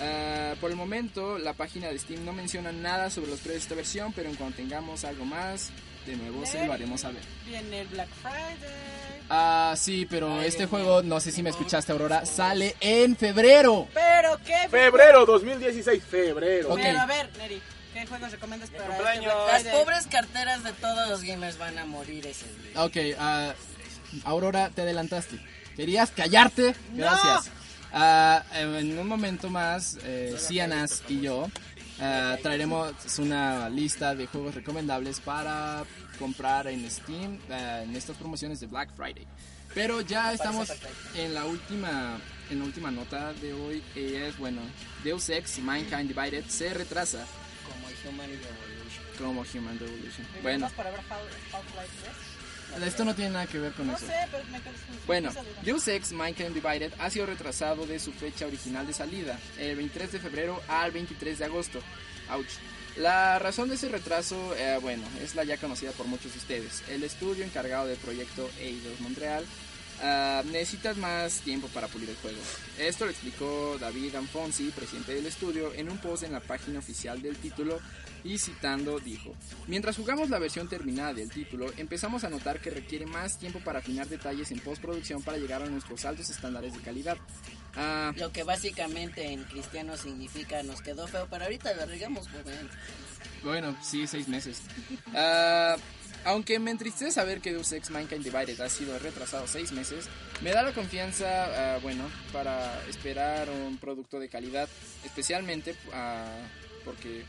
Ah, 0.00 0.54
por 0.60 0.70
el 0.70 0.76
momento, 0.76 1.38
la 1.38 1.54
página 1.54 1.88
de 1.88 1.98
Steam 1.98 2.24
no 2.24 2.32
menciona 2.32 2.72
nada 2.72 3.10
sobre 3.10 3.30
los 3.30 3.40
precios 3.40 3.62
de 3.62 3.64
esta 3.64 3.74
versión, 3.74 4.12
pero 4.12 4.28
en 4.28 4.36
cuanto 4.36 4.56
tengamos 4.56 5.04
algo 5.04 5.24
más, 5.24 5.70
de 6.06 6.16
nuevo 6.16 6.44
se 6.44 6.66
lo 6.66 6.72
haremos 6.72 7.00
saber. 7.00 7.22
Viene 7.46 7.80
el 7.80 7.88
Black 7.88 8.08
Friday. 8.20 9.16
Ah, 9.28 9.74
sí, 9.76 10.06
pero 10.08 10.40
este 10.42 10.66
juego, 10.66 11.02
no 11.02 11.18
sé 11.18 11.32
si 11.32 11.42
me 11.42 11.50
escuchaste, 11.50 11.92
Aurora, 11.92 12.24
sale 12.26 12.76
en 12.80 13.16
febrero. 13.16 13.88
Pero 13.92 14.38
qué. 14.44 14.68
Febrero 14.68 15.26
2016, 15.26 16.02
febrero. 16.04 16.74
Ok. 16.74 16.80
Pero 16.80 17.00
a 17.00 17.06
ver, 17.06 17.30
Neri, 17.38 17.60
¿qué 17.96 18.06
juegos 18.06 18.30
recomiendas 18.30 18.68
para 18.70 18.84
este 18.84 18.96
cumpleaños. 18.96 19.34
Las 19.50 19.62
pobres 19.64 20.06
carteras 20.06 20.62
de 20.62 20.72
todos 20.74 21.08
los 21.08 21.22
gamers 21.22 21.56
van 21.56 21.78
a 21.78 21.86
morir 21.86 22.26
ese 22.26 22.44
día. 22.46 22.82
Ok, 22.84 22.96
ah, 23.18 23.54
Aurora, 24.24 24.70
te 24.70 24.82
adelantaste. 24.82 25.40
Querías 25.76 26.10
callarte. 26.10 26.74
Gracias. 26.92 27.50
Ah, 27.92 28.44
en 28.54 28.98
un 28.98 29.08
momento 29.08 29.48
más, 29.48 29.98
eh, 30.04 30.36
Cianas 30.38 31.04
y 31.08 31.20
yo 31.22 31.48
ah, 32.00 32.36
traeremos 32.42 32.92
una 33.18 33.70
lista 33.70 34.14
de 34.14 34.26
juegos 34.26 34.54
recomendables 34.54 35.20
para 35.20 35.84
comprar 36.18 36.66
en 36.66 36.90
Steam 36.90 37.38
ah, 37.50 37.80
en 37.82 37.96
estas 37.96 38.16
promociones 38.18 38.60
de 38.60 38.66
Black 38.66 38.90
Friday. 38.94 39.26
Pero 39.74 40.02
ya 40.02 40.34
estamos 40.34 40.70
en 41.14 41.32
la 41.32 41.46
última 41.46 42.18
en 42.50 42.60
la 42.60 42.64
última 42.64 42.90
nota 42.90 43.32
de 43.32 43.52
hoy 43.52 43.82
y 43.94 44.14
es 44.14 44.38
bueno, 44.38 44.60
Deus 45.02 45.28
Ex 45.30 45.58
Mankind 45.58 46.08
Divided 46.08 46.44
se 46.46 46.72
retrasa 46.72 47.26
Human 48.08 48.28
Revolution. 48.28 49.04
como 49.18 49.40
Human 49.54 49.78
Revolution. 49.78 50.26
¿Me 50.34 50.40
Bueno, 50.42 50.70
para 50.76 50.90
ver 50.90 51.00
Half- 51.00 51.54
Half-Life 51.54 52.10
3? 52.72 52.82
esto 52.88 53.04
no 53.04 53.14
tiene 53.14 53.30
nada 53.30 53.46
que 53.46 53.58
ver 53.58 53.72
con 53.72 53.86
No 53.86 53.96
eso. 53.96 54.06
sé, 54.06 54.12
pero 54.30 54.44
me 54.46 54.60
Bueno. 55.06 55.32
Deus 55.62 55.88
Ex 55.88 56.12
Mankind 56.12 56.52
Divided 56.54 56.92
ha 56.98 57.08
sido 57.10 57.26
retrasado 57.26 57.86
de 57.86 57.98
su 57.98 58.12
fecha 58.12 58.46
original 58.46 58.86
de 58.86 58.92
salida, 58.92 59.38
el 59.58 59.76
23 59.76 60.12
de 60.12 60.18
febrero 60.18 60.60
al 60.68 60.90
23 60.92 61.38
de 61.38 61.44
agosto. 61.46 61.80
Ouch. 62.30 62.48
La 62.96 63.38
razón 63.38 63.68
de 63.68 63.74
ese 63.74 63.88
retraso, 63.90 64.54
eh, 64.56 64.78
bueno, 64.80 65.02
es 65.22 65.34
la 65.34 65.44
ya 65.44 65.58
conocida 65.58 65.92
por 65.92 66.06
muchos 66.06 66.32
de 66.32 66.38
ustedes. 66.38 66.82
El 66.88 67.04
estudio 67.04 67.44
encargado 67.44 67.86
del 67.86 67.98
proyecto 67.98 68.50
Eidos 68.58 68.98
Montreal 69.00 69.44
ah, 70.02 70.42
necesita 70.46 70.94
más 70.94 71.40
tiempo 71.40 71.68
para 71.68 71.88
pulir 71.88 72.10
el 72.10 72.16
juego. 72.16 72.38
Esto 72.78 73.04
lo 73.04 73.10
explicó 73.10 73.76
David 73.78 74.14
Anfonsi, 74.14 74.70
presidente 74.70 75.14
del 75.14 75.26
estudio, 75.26 75.72
en 75.74 75.90
un 75.90 75.98
post 75.98 76.22
en 76.24 76.32
la 76.32 76.40
página 76.40 76.78
oficial 76.78 77.20
del 77.22 77.36
título 77.36 77.80
y 78.24 78.38
citando 78.38 78.98
dijo, 78.98 79.34
mientras 79.68 79.96
jugamos 79.96 80.30
la 80.30 80.38
versión 80.40 80.68
terminada 80.68 81.14
del 81.14 81.30
título, 81.30 81.72
empezamos 81.76 82.24
a 82.24 82.28
notar 82.28 82.60
que 82.60 82.70
requiere 82.70 83.06
más 83.06 83.38
tiempo 83.38 83.60
para 83.60 83.78
afinar 83.78 84.08
detalles 84.08 84.50
en 84.50 84.58
postproducción 84.58 85.22
para 85.22 85.38
llegar 85.38 85.62
a 85.62 85.66
nuestros 85.66 86.04
altos 86.04 86.28
estándares 86.30 86.72
de 86.74 86.80
calidad. 86.80 87.16
Ah, 87.76 88.12
Lo 88.16 88.32
que 88.32 88.42
básicamente 88.42 89.32
en 89.32 89.44
cristiano 89.44 89.96
significa 89.96 90.62
nos 90.62 90.80
quedó 90.80 91.06
feo, 91.06 91.28
pero 91.30 91.44
ahorita 91.44 91.72
lo 91.74 91.82
arreglamos, 91.82 92.26
joven. 92.28 92.68
bueno, 93.44 93.76
sí, 93.82 94.06
seis 94.06 94.28
meses. 94.28 94.62
Ah, 95.14 95.76
aunque 96.26 96.58
me 96.58 96.72
entristece 96.72 97.12
saber 97.12 97.40
que 97.40 97.52
Deus 97.52 97.70
Ex 97.70 97.90
Mankind 97.90 98.24
Divided 98.24 98.60
ha 98.60 98.68
sido 98.68 98.98
retrasado 98.98 99.46
seis 99.46 99.70
meses, 99.70 100.06
me 100.42 100.50
da 100.50 100.62
la 100.62 100.72
confianza, 100.72 101.76
ah, 101.76 101.78
bueno, 101.80 102.10
para 102.32 102.84
esperar 102.88 103.48
un 103.48 103.78
producto 103.78 104.18
de 104.18 104.28
calidad, 104.28 104.68
especialmente 105.04 105.76
ah, 105.92 106.36
porque 106.84 107.24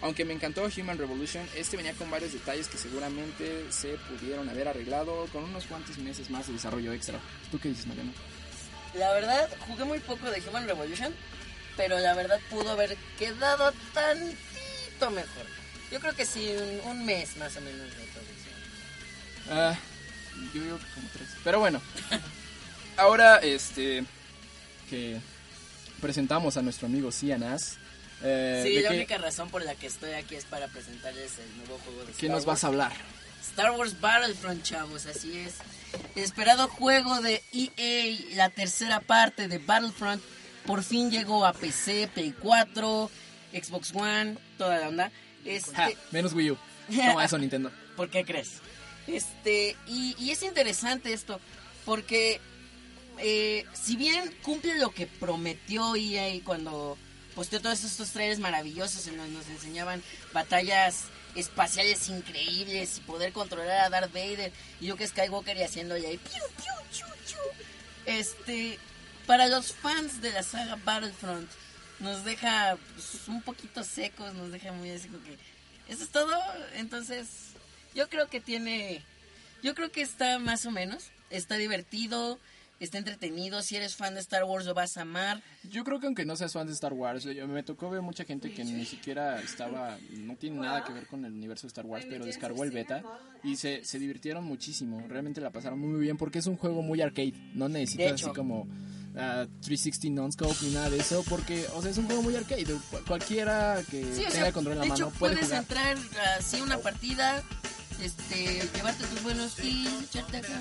aunque 0.00 0.24
me 0.24 0.32
encantó 0.32 0.66
Human 0.74 0.96
Revolution, 0.96 1.46
este 1.54 1.76
venía 1.76 1.92
con 1.92 2.10
varios 2.10 2.32
detalles 2.32 2.68
que 2.68 2.78
seguramente 2.78 3.70
se 3.70 3.98
pudieron 4.08 4.48
haber 4.48 4.68
arreglado 4.68 5.26
con 5.26 5.44
unos 5.44 5.66
cuantos 5.66 5.98
meses 5.98 6.30
más 6.30 6.46
de 6.46 6.54
desarrollo 6.54 6.94
extra. 6.94 7.20
¿Tú 7.50 7.60
qué 7.60 7.68
dices, 7.68 7.86
Mariano? 7.86 8.12
La 8.94 9.12
verdad, 9.12 9.50
jugué 9.68 9.84
muy 9.84 9.98
poco 9.98 10.30
de 10.30 10.42
Human 10.48 10.66
Revolution, 10.66 11.14
pero 11.76 11.98
la 11.98 12.14
verdad 12.14 12.40
pudo 12.48 12.70
haber 12.70 12.96
quedado 13.18 13.70
tantito 13.92 15.10
mejor. 15.10 15.46
Yo 15.92 16.00
creo 16.00 16.14
que 16.14 16.24
sí, 16.24 16.50
un, 16.56 16.90
un 16.90 17.04
mes 17.04 17.36
más 17.36 17.54
o 17.58 17.60
menos. 17.60 17.86
Ah, 19.50 19.76
yo 20.54 20.62
digo 20.62 20.78
que 20.78 20.84
como 20.94 21.08
tres. 21.12 21.28
Pero 21.44 21.58
bueno, 21.58 21.80
ahora 22.96 23.36
este 23.38 24.04
que 24.88 25.20
presentamos 26.00 26.56
a 26.56 26.62
nuestro 26.62 26.86
amigo 26.86 27.10
Cianas. 27.12 27.76
Eh, 28.22 28.62
sí, 28.64 28.74
¿de 28.74 28.82
la 28.82 28.90
qué, 28.90 28.96
única 28.96 29.18
razón 29.18 29.48
por 29.50 29.64
la 29.64 29.74
que 29.74 29.86
estoy 29.86 30.12
aquí 30.12 30.34
es 30.34 30.44
para 30.44 30.68
presentarles 30.68 31.38
el 31.38 31.56
nuevo 31.58 31.78
juego 31.84 32.00
de 32.00 32.12
qué 32.12 32.26
Star 32.26 32.30
nos 32.30 32.44
vas 32.44 32.46
Wars. 32.46 32.64
a 32.64 32.66
hablar? 32.66 32.92
Star 33.42 33.70
Wars 33.72 33.98
Battlefront, 34.00 34.62
chavos, 34.62 35.06
así 35.06 35.38
es. 35.38 35.54
El 36.14 36.22
esperado 36.24 36.68
juego 36.68 37.20
de 37.22 37.42
EA, 37.52 38.36
la 38.36 38.50
tercera 38.50 39.00
parte 39.00 39.48
de 39.48 39.58
Battlefront, 39.58 40.22
por 40.66 40.82
fin 40.84 41.10
llegó 41.10 41.46
a 41.46 41.52
PC, 41.54 42.08
Play 42.12 42.34
4, 42.38 43.10
Xbox 43.52 43.92
One, 43.94 44.36
toda 44.58 44.78
la 44.78 44.88
onda. 44.88 45.10
Este, 45.44 45.74
Ja, 45.74 45.88
menos 46.10 46.34
Wii 46.34 46.50
U. 46.52 46.58
Toma 46.94 47.24
eso, 47.24 47.38
Nintendo. 47.38 47.72
¿Por 47.96 48.10
qué 48.10 48.24
crees? 48.24 48.60
Este, 49.12 49.76
y, 49.86 50.30
es 50.30 50.42
interesante 50.42 51.12
esto, 51.12 51.40
porque 51.84 52.40
eh, 53.18 53.64
si 53.72 53.96
bien 53.96 54.32
cumple 54.42 54.76
lo 54.76 54.90
que 54.90 55.06
prometió 55.06 55.96
EA 55.96 56.40
cuando 56.44 56.96
posteó 57.34 57.60
todos 57.60 57.82
estos 57.84 58.10
trailers 58.10 58.38
maravillosos 58.38 59.06
en 59.06 59.16
donde 59.16 59.32
nos 59.32 59.48
enseñaban 59.48 60.02
batallas 60.32 61.04
espaciales 61.34 62.08
increíbles 62.08 62.98
y 62.98 63.00
poder 63.02 63.32
controlar 63.32 63.80
a 63.80 63.90
Darth 63.90 64.12
Vader 64.12 64.52
y 64.80 64.88
Luke 64.88 65.06
Skywalker 65.06 65.56
y 65.56 65.62
haciéndole 65.62 66.06
ahí 66.06 66.18
piu. 66.18 66.42
Este, 68.06 68.78
para 69.26 69.48
los 69.48 69.72
fans 69.72 70.20
de 70.20 70.32
la 70.32 70.42
saga 70.42 70.76
Battlefront, 70.84 71.50
nos 72.00 72.24
deja 72.24 72.76
pues, 72.94 73.28
un 73.28 73.42
poquito 73.42 73.84
secos, 73.84 74.34
nos 74.34 74.50
deja 74.50 74.72
muy 74.72 74.90
así 74.90 75.08
como 75.08 75.22
que 75.22 75.36
eso 75.88 76.04
es 76.04 76.10
todo. 76.10 76.36
Entonces, 76.74 77.49
yo 77.94 78.08
creo 78.08 78.28
que 78.28 78.40
tiene. 78.40 79.02
Yo 79.62 79.74
creo 79.74 79.90
que 79.92 80.02
está 80.02 80.38
más 80.38 80.64
o 80.66 80.70
menos. 80.70 81.10
Está 81.30 81.56
divertido, 81.56 82.38
está 82.80 82.98
entretenido. 82.98 83.62
Si 83.62 83.76
eres 83.76 83.94
fan 83.94 84.14
de 84.14 84.20
Star 84.20 84.44
Wars, 84.44 84.64
lo 84.64 84.74
vas 84.74 84.96
a 84.96 85.02
amar. 85.02 85.42
Yo 85.64 85.84
creo 85.84 86.00
que 86.00 86.06
aunque 86.06 86.24
no 86.24 86.34
seas 86.34 86.52
fan 86.54 86.66
de 86.66 86.72
Star 86.72 86.92
Wars, 86.94 87.24
yo- 87.24 87.46
me 87.46 87.62
tocó 87.62 87.90
ver 87.90 88.00
mucha 88.02 88.24
gente 88.24 88.52
que 88.52 88.64
ni 88.64 88.84
siquiera 88.86 89.40
estaba, 89.40 89.98
no 90.12 90.34
tiene 90.36 90.56
nada 90.60 90.82
que 90.84 90.92
ver 90.92 91.06
con 91.06 91.24
el 91.24 91.32
universo 91.32 91.62
de 91.66 91.68
Star 91.68 91.86
Wars, 91.86 92.06
pero 92.08 92.24
descargó 92.24 92.64
el 92.64 92.70
beta 92.70 93.02
y 93.44 93.56
se, 93.56 93.84
se 93.84 93.98
divirtieron 93.98 94.44
muchísimo. 94.44 95.04
Realmente 95.08 95.40
la 95.40 95.50
pasaron 95.50 95.78
muy 95.78 96.00
bien 96.00 96.16
porque 96.16 96.38
es 96.40 96.46
un 96.46 96.56
juego 96.56 96.82
muy 96.82 97.00
arcade. 97.02 97.34
No 97.54 97.68
necesitas 97.68 98.14
así 98.14 98.30
como 98.32 98.66
ah, 99.16 99.46
360 99.62 100.08
non-scope 100.20 100.56
ni 100.62 100.70
nada 100.70 100.88
de 100.90 100.98
eso 100.98 101.22
porque, 101.28 101.66
o 101.74 101.82
sea, 101.82 101.90
es 101.90 101.98
un 101.98 102.06
juego 102.06 102.22
muy 102.22 102.34
arcade. 102.34 102.64
Cual- 102.90 103.04
Cualquiera 103.04 103.82
que 103.90 104.02
Sí, 104.04 104.20
tenga 104.20 104.30
sea, 104.30 104.46
el 104.48 104.52
control 104.54 104.72
en 104.74 104.78
la 104.78 104.84
de 104.84 104.88
mano 104.88 105.06
hecho, 105.08 105.18
puede 105.18 105.34
puedes 105.34 105.46
jugar. 105.48 105.62
entrar 105.62 105.96
así 106.38 106.56
a 106.58 106.62
una 106.64 106.78
partida, 106.78 107.42
este, 108.02 108.62
llevarte 108.74 109.04
tus 109.06 109.22
buenos 109.22 109.54
kills, 109.54 110.04
echarte 110.04 110.38
acá, 110.38 110.60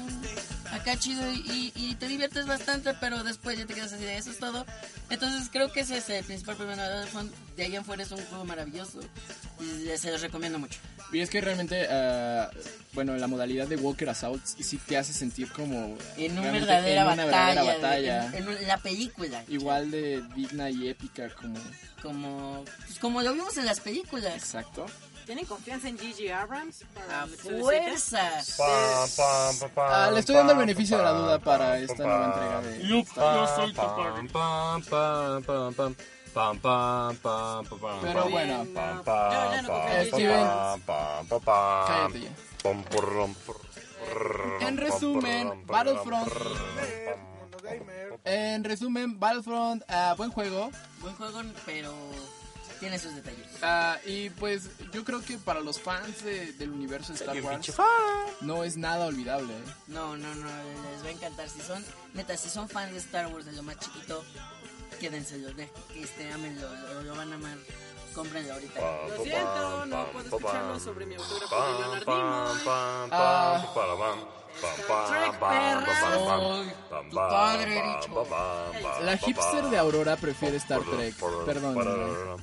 acá 0.71 0.97
chido 0.99 1.31
y, 1.31 1.71
y 1.75 1.95
te 1.95 2.07
diviertes 2.07 2.45
bastante, 2.45 2.93
pero 2.95 3.23
después 3.23 3.57
ya 3.57 3.65
te 3.65 3.73
quedas 3.73 3.93
así 3.93 4.03
de 4.03 4.17
eso 4.17 4.31
es 4.31 4.39
todo. 4.39 4.65
Entonces 5.09 5.49
creo 5.51 5.71
que 5.71 5.81
ese 5.81 5.97
es 5.97 6.09
el 6.09 6.23
principal 6.23 6.55
problema 6.55 6.83
de 6.83 6.95
Battlefront. 6.95 7.33
De 7.55 7.63
ahí 7.65 7.75
en 7.75 7.83
fuera 7.85 8.03
es 8.03 8.11
un 8.11 8.23
juego 8.25 8.45
maravilloso 8.45 8.99
y 9.59 9.97
se 9.97 10.11
los 10.11 10.21
recomiendo 10.21 10.59
mucho. 10.59 10.79
Y 11.11 11.19
es 11.21 11.29
que 11.29 11.41
realmente, 11.41 11.87
ah, 11.89 12.49
bueno, 12.93 13.15
la 13.17 13.25
modalidad 13.27 13.67
de 13.67 13.75
Walker 13.77 14.07
Assault 14.09 14.45
sí 14.45 14.77
te 14.77 14.95
hace 14.97 15.11
sentir 15.11 15.51
como 15.51 15.97
En 16.17 16.33
una 16.33 16.41
realmente 16.51 16.67
verdadera 16.67 17.01
en 17.01 17.07
una 17.07 17.25
batalla, 17.25 17.63
verdadera 17.63 17.73
batalla. 17.73 18.25
En, 18.37 18.43
en 18.43 18.47
un- 18.49 18.67
la 18.67 18.77
película, 18.77 19.43
igual 19.47 19.89
de 19.91 20.23
digna 20.35 20.69
y 20.69 20.87
épica 20.87 21.29
como 21.29 21.59
como, 22.03 22.63
pues, 22.85 22.97
como 22.99 23.21
lo 23.21 23.33
vimos 23.33 23.57
en 23.57 23.65
las 23.65 23.81
películas. 23.81 24.33
exacto 24.35 24.85
¿Tienen 25.29 25.45
confianza 25.45 25.87
en 25.87 25.95
Gigi 25.99 26.29
Abrams? 26.29 26.83
Para 26.91 27.27
fuerza. 27.27 28.41
Ah, 29.77 30.09
le 30.11 30.21
estoy 30.21 30.33
dando 30.33 30.53
el 30.53 30.57
beneficio 30.57 30.97
de 30.97 31.03
la 31.03 31.11
duda 31.11 31.37
para 31.37 31.77
esta 31.77 32.03
nueva 32.03 32.25
entrega 32.25 32.61
de 32.61 32.87
Yo, 32.87 33.03
yo 33.15 33.47
soy 33.55 33.69
tu 33.71 33.75
padre. 33.75 34.27
Pam, 34.33 34.81
pam, 34.81 35.43
pam, 35.43 35.73
pam. 35.75 35.95
Pam, 36.33 36.59
pam, 36.59 37.15
pam, 37.17 37.65
pam, 37.67 37.79
pam. 37.79 37.99
pero 38.01 38.29
bueno 38.31 38.65
Steven. 40.07 40.47
En 44.61 44.77
resumen, 44.77 45.67
Battlefront. 45.67 46.33
en 48.23 48.63
resumen 48.63 49.19
Battlefront 49.19 49.83
ah, 49.89 50.15
buen 50.17 50.31
juego 50.31 50.71
Buen 51.01 51.13
juego, 51.13 51.41
pero 51.67 51.93
tiene 52.79 52.97
sus 52.99 53.13
detalles. 53.15 53.45
Ah, 53.61 53.97
y 54.05 54.29
pues 54.31 54.69
yo 54.93 55.03
creo 55.03 55.21
que 55.21 55.37
para 55.37 55.59
los 55.59 55.79
fans 55.79 56.23
de- 56.23 56.53
del 56.53 56.71
universo 56.71 57.13
de 57.13 57.19
Star 57.19 57.35
Qué 57.35 57.41
Wars 57.41 57.55
pinche 57.57 57.71
fan. 57.73 57.85
no 58.41 58.63
es 58.63 58.77
nada 58.77 59.05
olvidable. 59.07 59.53
¿eh? 59.53 59.63
No, 59.87 60.15
no, 60.17 60.33
no, 60.35 60.45
les 60.91 61.03
va 61.03 61.07
a 61.07 61.11
encantar. 61.11 61.49
Si 61.49 61.61
son, 61.61 61.83
neta, 62.13 62.37
si 62.37 62.49
son 62.49 62.69
fans 62.69 62.91
de 62.91 62.97
Star 62.99 63.27
Wars 63.27 63.45
de 63.45 63.51
lo 63.53 63.63
más 63.63 63.77
chiquito, 63.79 64.23
quédenselo, 64.99 65.53
de, 65.53 65.69
que 65.93 66.01
este, 66.03 66.31
amenlo, 66.31 66.67
lo, 66.93 67.03
lo 67.03 67.15
van 67.15 67.31
a 67.33 67.35
amar. 67.35 67.57
Cómprenlo 68.13 68.53
ahorita. 68.53 68.81
Lo 69.07 69.23
siento, 69.23 69.85
no 69.85 70.11
puedo 70.11 70.25
escucharlo 70.25 70.79
sobre 70.79 71.05
mi 71.05 71.15
autógrafo 71.15 71.55
de 71.63 71.79
Leonard 71.79 72.03
Pam, 72.05 72.17
Nimoy. 72.17 72.65
pam, 72.65 73.09
Ah. 73.11 74.38
Tu 77.09 77.15
padre, 77.15 77.73
dicho. 77.73 78.27
La 79.03 79.17
hipster 79.17 79.63
de 79.65 79.77
Aurora 79.77 80.15
prefiere 80.17 80.57
Star 80.57 80.81
Trek. 80.81 81.15
Perdón. 81.45 81.77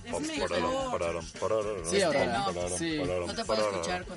Es 0.05 0.21
mejor. 0.21 1.15
Sí, 1.85 2.03
Aurora. 2.03 2.27
no. 2.53 2.69
Sí. 2.77 3.03
No 3.27 3.35
te 3.35 3.45
puedo 3.45 3.71
escuchar 3.71 4.05
con. 4.05 4.17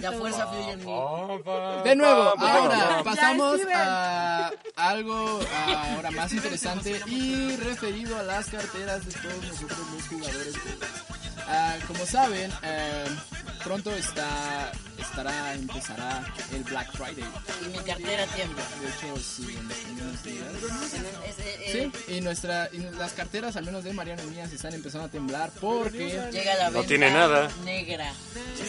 La 0.00 0.12
fuerza 0.12 0.46
fluye 0.46 0.72
en 0.72 0.84
mí. 0.84 0.94
De 1.84 1.96
nuevo, 1.96 2.34
ahora 2.38 3.02
pasamos 3.04 3.60
a 3.74 4.50
algo 4.76 5.40
ahora 5.94 6.10
más 6.10 6.32
interesante 6.32 7.00
y 7.06 7.56
referido 7.56 8.18
a 8.18 8.22
las 8.22 8.46
carteras 8.46 9.04
de 9.06 9.12
todos 9.12 9.44
nosotros 9.44 9.78
los 9.92 10.08
jugadores. 10.08 10.54
Ah, 11.46 11.76
como 11.86 12.06
saben, 12.06 12.50
eh, 12.62 13.04
pronto 13.62 13.90
está 13.94 14.72
estará 14.98 15.52
empezará 15.54 16.24
el 16.52 16.62
Black 16.64 16.90
Friday. 16.92 17.24
Y 17.64 17.68
mi 17.68 17.78
cartera 17.78 18.26
tiembla. 18.34 18.62
De 18.80 18.88
hecho, 18.88 19.20
sí, 19.22 19.46
en 19.88 20.00
unos 20.02 20.22
días. 20.22 20.46
Eh, 21.04 21.90
Sí, 22.06 22.14
y 22.16 22.20
nuestra 22.20 22.68
y 22.72 22.78
las 22.96 23.12
carteras, 23.12 23.56
al 23.56 23.64
menos 23.64 23.84
de 23.84 23.92
Mariano 23.92 24.22
y 24.22 24.26
mías, 24.28 24.52
están 24.52 24.72
empezando 24.74 25.06
a 25.06 25.10
temblar 25.10 25.50
porque 25.60 26.20
Llega 26.32 26.54
la 26.56 26.70
No 26.70 26.82
tiene 26.84 27.10
nada. 27.10 27.50
negra. 27.64 28.12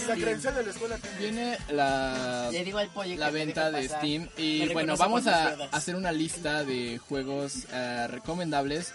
La 0.08 0.16
credencial 0.16 0.56
de 0.56 0.64
la 0.64 0.72
escuela 0.72 0.98
tiene- 0.98 1.18
viene 1.20 1.58
la 1.72 2.50
Le 2.52 2.64
digo 2.64 2.78
al 2.80 2.90
pollo 2.90 3.16
la 3.18 3.30
venta 3.30 3.72
de 3.72 3.84
pasar. 3.88 4.00
Steam 4.00 4.30
y 4.38 4.68
bueno 4.74 4.98
vamos 4.98 5.28
a 5.28 5.56
hacer 5.72 5.96
una 5.96 6.12
lista 6.12 6.64
de 6.64 6.98
juegos 6.98 7.66
eh, 7.72 8.08
recomendables 8.10 8.92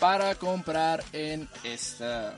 para 0.00 0.34
comprar 0.36 1.02
en 1.12 1.48
esta 1.64 2.34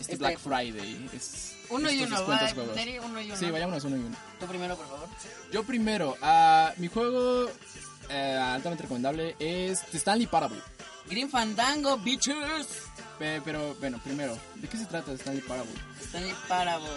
este 0.00 0.12
Este- 0.12 0.16
Black 0.16 0.38
Friday 0.38 1.08
Es- 1.14 1.52
Uno 1.68 1.90
y 1.90 2.02
uno, 2.02 2.26
¿va? 2.26 2.38
juegos. 2.52 2.74
Neri, 2.76 2.98
uno 2.98 3.20
y 3.20 3.26
uno. 3.26 3.36
sí 3.36 3.50
vayámonos 3.50 3.84
uno 3.84 3.96
y 3.96 4.00
uno 4.00 4.16
Tú 4.40 4.46
primero, 4.46 4.76
por 4.76 4.88
favor. 4.88 5.08
yo 5.52 5.62
primero 5.64 6.16
ah, 6.22 6.72
mi 6.78 6.88
juego 6.88 7.48
eh, 8.08 8.36
altamente 8.36 8.82
recomendable 8.82 9.36
es 9.38 9.82
The 9.92 9.98
Stanley 9.98 10.26
Parable 10.26 10.60
Green 11.08 11.28
Fandango, 11.30 11.96
bitches. 11.98 12.66
Pe- 13.18 13.40
pero 13.44 13.74
bueno 13.80 14.00
primero 14.02 14.36
de 14.56 14.68
qué 14.68 14.76
se 14.78 14.86
trata 14.86 15.06
The 15.12 15.16
Stanley 15.18 15.42
Parable 15.42 15.72
Stanley 16.00 16.34
Parable. 16.48 16.88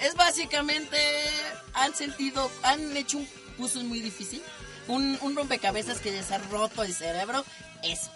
Es 0.00 0.14
básicamente. 0.14 0.96
Han 1.74 1.92
sentido. 1.94 2.50
Han 2.62 2.96
hecho 2.96 3.18
un 3.18 3.28
puzzle 3.56 3.82
muy 3.84 4.00
difícil. 4.00 4.40
Un, 4.86 5.18
un 5.22 5.34
rompecabezas 5.36 5.98
que 5.98 6.10
les 6.12 6.30
ha 6.30 6.38
roto 6.38 6.82
el 6.84 6.94
cerebro. 6.94 7.44
Eso. 7.82 8.10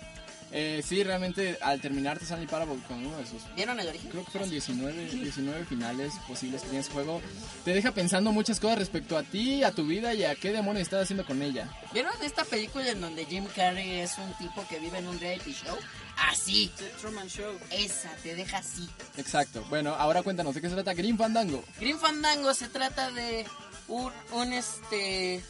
Eh, 0.55 0.82
sí 0.86 1.03
realmente 1.03 1.57
al 1.62 1.80
terminar 1.80 2.18
The 2.18 2.24
Stanley 2.24 2.46
Parable 2.46 2.78
con 2.86 3.05
uno 3.05 3.16
de 3.16 3.26
sus 3.26 3.42
¿Vieron 3.57 3.80
el 3.80 3.88
origen? 3.88 4.11
Creo 4.11 4.24
que 4.24 4.30
fueron 4.30 4.50
19, 4.50 5.07
19 5.07 5.64
finales 5.64 6.12
posibles 6.28 6.61
que 6.61 6.68
tiene 6.68 6.80
ese 6.80 6.92
juego. 6.92 7.22
Te 7.64 7.72
deja 7.72 7.92
pensando 7.92 8.32
muchas 8.32 8.61
cosas 8.61 8.78
respecto 8.78 9.16
a 9.16 9.22
ti, 9.22 9.64
a 9.64 9.72
tu 9.72 9.86
vida 9.86 10.12
y 10.12 10.24
a 10.24 10.34
qué 10.34 10.53
demonios 10.53 10.82
estás 10.82 11.05
haciendo 11.05 11.24
con 11.24 11.40
ella. 11.40 11.70
¿Vieron 11.94 12.12
esta 12.22 12.44
película 12.44 12.88
en 12.88 13.00
donde 13.00 13.24
Jim 13.24 13.46
Carrey 13.57 14.00
es 14.00 14.18
un 14.18 14.32
tipo 14.34 14.66
que 14.68 14.78
vive 14.78 14.98
en 14.98 15.09
un 15.09 15.18
reality 15.18 15.53
show? 15.53 15.76
Así. 16.16 16.70
The 16.76 16.84
Truman 17.00 17.28
Show. 17.28 17.59
Esa, 17.70 18.11
te 18.22 18.34
deja 18.34 18.59
así. 18.59 18.88
Exacto. 19.16 19.64
Bueno, 19.70 19.94
ahora 19.94 20.22
cuéntanos 20.22 20.55
de 20.55 20.61
qué 20.61 20.68
se 20.68 20.74
trata 20.74 20.92
Green 20.92 21.16
Fandango. 21.16 21.64
Green 21.80 21.98
Fandango 21.98 22.53
se 22.53 22.68
trata 22.68 23.11
de 23.11 23.46
un, 23.88 24.12
un 24.32 24.53
este 24.53 25.42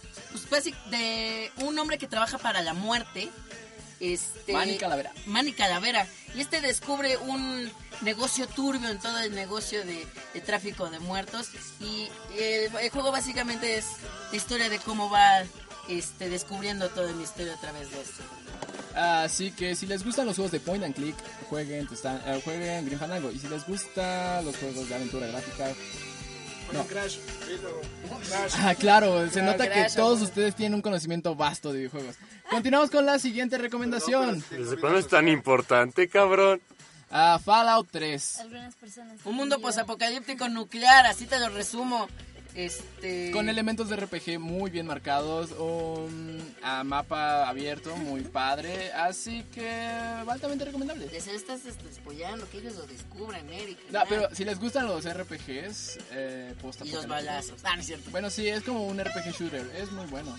pues 0.49 0.65
de 0.65 1.51
un 1.59 1.79
hombre 1.79 1.99
que 1.99 2.07
trabaja 2.07 2.39
para 2.39 2.63
la 2.63 2.75
muerte. 2.75 3.29
Este 4.03 4.53
Manny 4.53 4.77
Calavera. 4.79 5.13
Manny 5.27 5.53
Calavera. 5.53 6.07
Y 6.35 6.41
este 6.41 6.61
descubre 6.61 7.17
un 7.19 7.71
negocio 8.01 8.49
turbio 8.49 8.89
en 8.89 8.99
todo 8.99 9.19
el 9.21 9.33
negocio 9.35 9.85
de, 9.85 10.05
de 10.35 10.41
tráfico 10.41 10.91
de 10.91 10.99
muertos. 10.99 11.51
Y 11.81 12.09
el, 12.37 12.75
el 12.77 12.91
juego 12.91 13.13
básicamente 13.13 13.77
es 13.79 13.85
la 14.33 14.37
historia 14.37 14.69
de 14.69 14.79
cómo 14.81 15.09
va 15.09 15.45
este 15.89 16.29
descubriendo 16.29 16.89
todo 16.91 17.09
el 17.09 17.15
misterio 17.17 17.53
a 17.55 17.61
través 17.61 17.91
de 17.93 18.01
esto. 18.01 18.23
Así 18.95 19.53
que 19.53 19.75
si 19.77 19.87
les 19.87 20.05
gustan 20.05 20.27
los 20.27 20.37
juegos 20.37 20.53
de 20.53 20.61
point 20.61 20.83
and 20.85 20.95
click, 20.95 21.15
jueguen, 21.49 21.87
The 21.87 21.95
Stan- 21.95 22.21
eh, 22.27 22.41
jueguen 22.45 22.85
Green 22.85 22.99
Fandango. 22.99 23.31
Y 23.31 23.39
si 23.39 23.47
les 23.49 23.65
gustan 23.67 24.45
los 24.45 24.57
juegos 24.57 24.89
de 24.89 24.95
aventura 24.97 25.27
gráfica, 25.29 25.71
Bueno, 26.67 26.85
Crash. 26.87 27.17
Crash. 28.29 28.53
Ah, 28.59 28.75
claro, 28.75 29.29
se 29.31 29.43
nota 29.43 29.71
que 29.71 29.87
todos 29.95 30.19
amor. 30.19 30.29
ustedes 30.29 30.55
tienen 30.57 30.75
un 30.75 30.83
conocimiento 30.83 31.35
vasto 31.35 31.73
de 31.73 31.79
videojuegos. 31.79 32.17
Continuamos 32.53 32.91
con 32.91 33.07
la 33.07 33.19
siguiente 33.19 33.57
recomendación. 33.57 34.45
¿Desde 34.51 34.77
cuándo 34.77 34.99
es 34.99 35.09
tan 35.09 35.27
importante, 35.27 36.07
cabrón? 36.07 36.61
Ah, 37.11 37.41
Fallout 37.43 37.89
3. 37.91 38.41
Algunas 38.41 38.75
personas. 38.75 39.19
Un 39.25 39.37
mundo 39.37 39.59
posapocalíptico 39.59 40.51
nuclear, 40.51 41.07
así 41.07 41.25
te 41.25 41.39
lo 41.39 41.49
resumo. 41.49 42.09
Este 42.55 43.31
Con 43.31 43.49
elementos 43.49 43.89
de 43.89 43.97
RPG 43.97 44.39
muy 44.39 44.71
bien 44.71 44.87
marcados, 44.87 45.53
un 45.53 46.55
ah, 46.63 46.85
mapa 46.85 47.49
abierto 47.49 47.97
muy 47.97 48.21
padre, 48.21 48.93
así 48.93 49.43
que 49.55 49.71
altamente 49.71 50.67
recomendable. 50.67 51.07
Les 51.11 51.27
estás 51.29 51.65
despollando, 51.65 52.47
que 52.51 52.59
ellos 52.59 52.75
lo 52.75 52.87
descubran, 52.87 53.49
Eric. 53.49 53.79
No, 53.91 54.01
pero 54.07 54.29
si 54.35 54.45
les 54.45 54.61
gustan 54.61 54.87
los 54.87 55.11
RPGs, 55.11 55.99
eh, 56.11 56.55
Y 56.85 56.91
los 56.91 57.07
balazos. 57.07 57.63
Ah, 57.65 57.77
no 57.77 57.81
es 57.81 57.87
cierto. 57.87 58.11
Bueno, 58.11 58.29
sí, 58.29 58.47
es 58.47 58.63
como 58.63 58.87
un 58.87 59.03
RPG 59.03 59.33
shooter, 59.39 59.71
es 59.75 59.91
muy 59.91 60.05
bueno. 60.09 60.37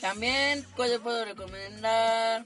También, 0.00 0.64
¿cuál 0.76 0.90
le 0.90 0.98
puedo 0.98 1.24
recomendar? 1.24 2.44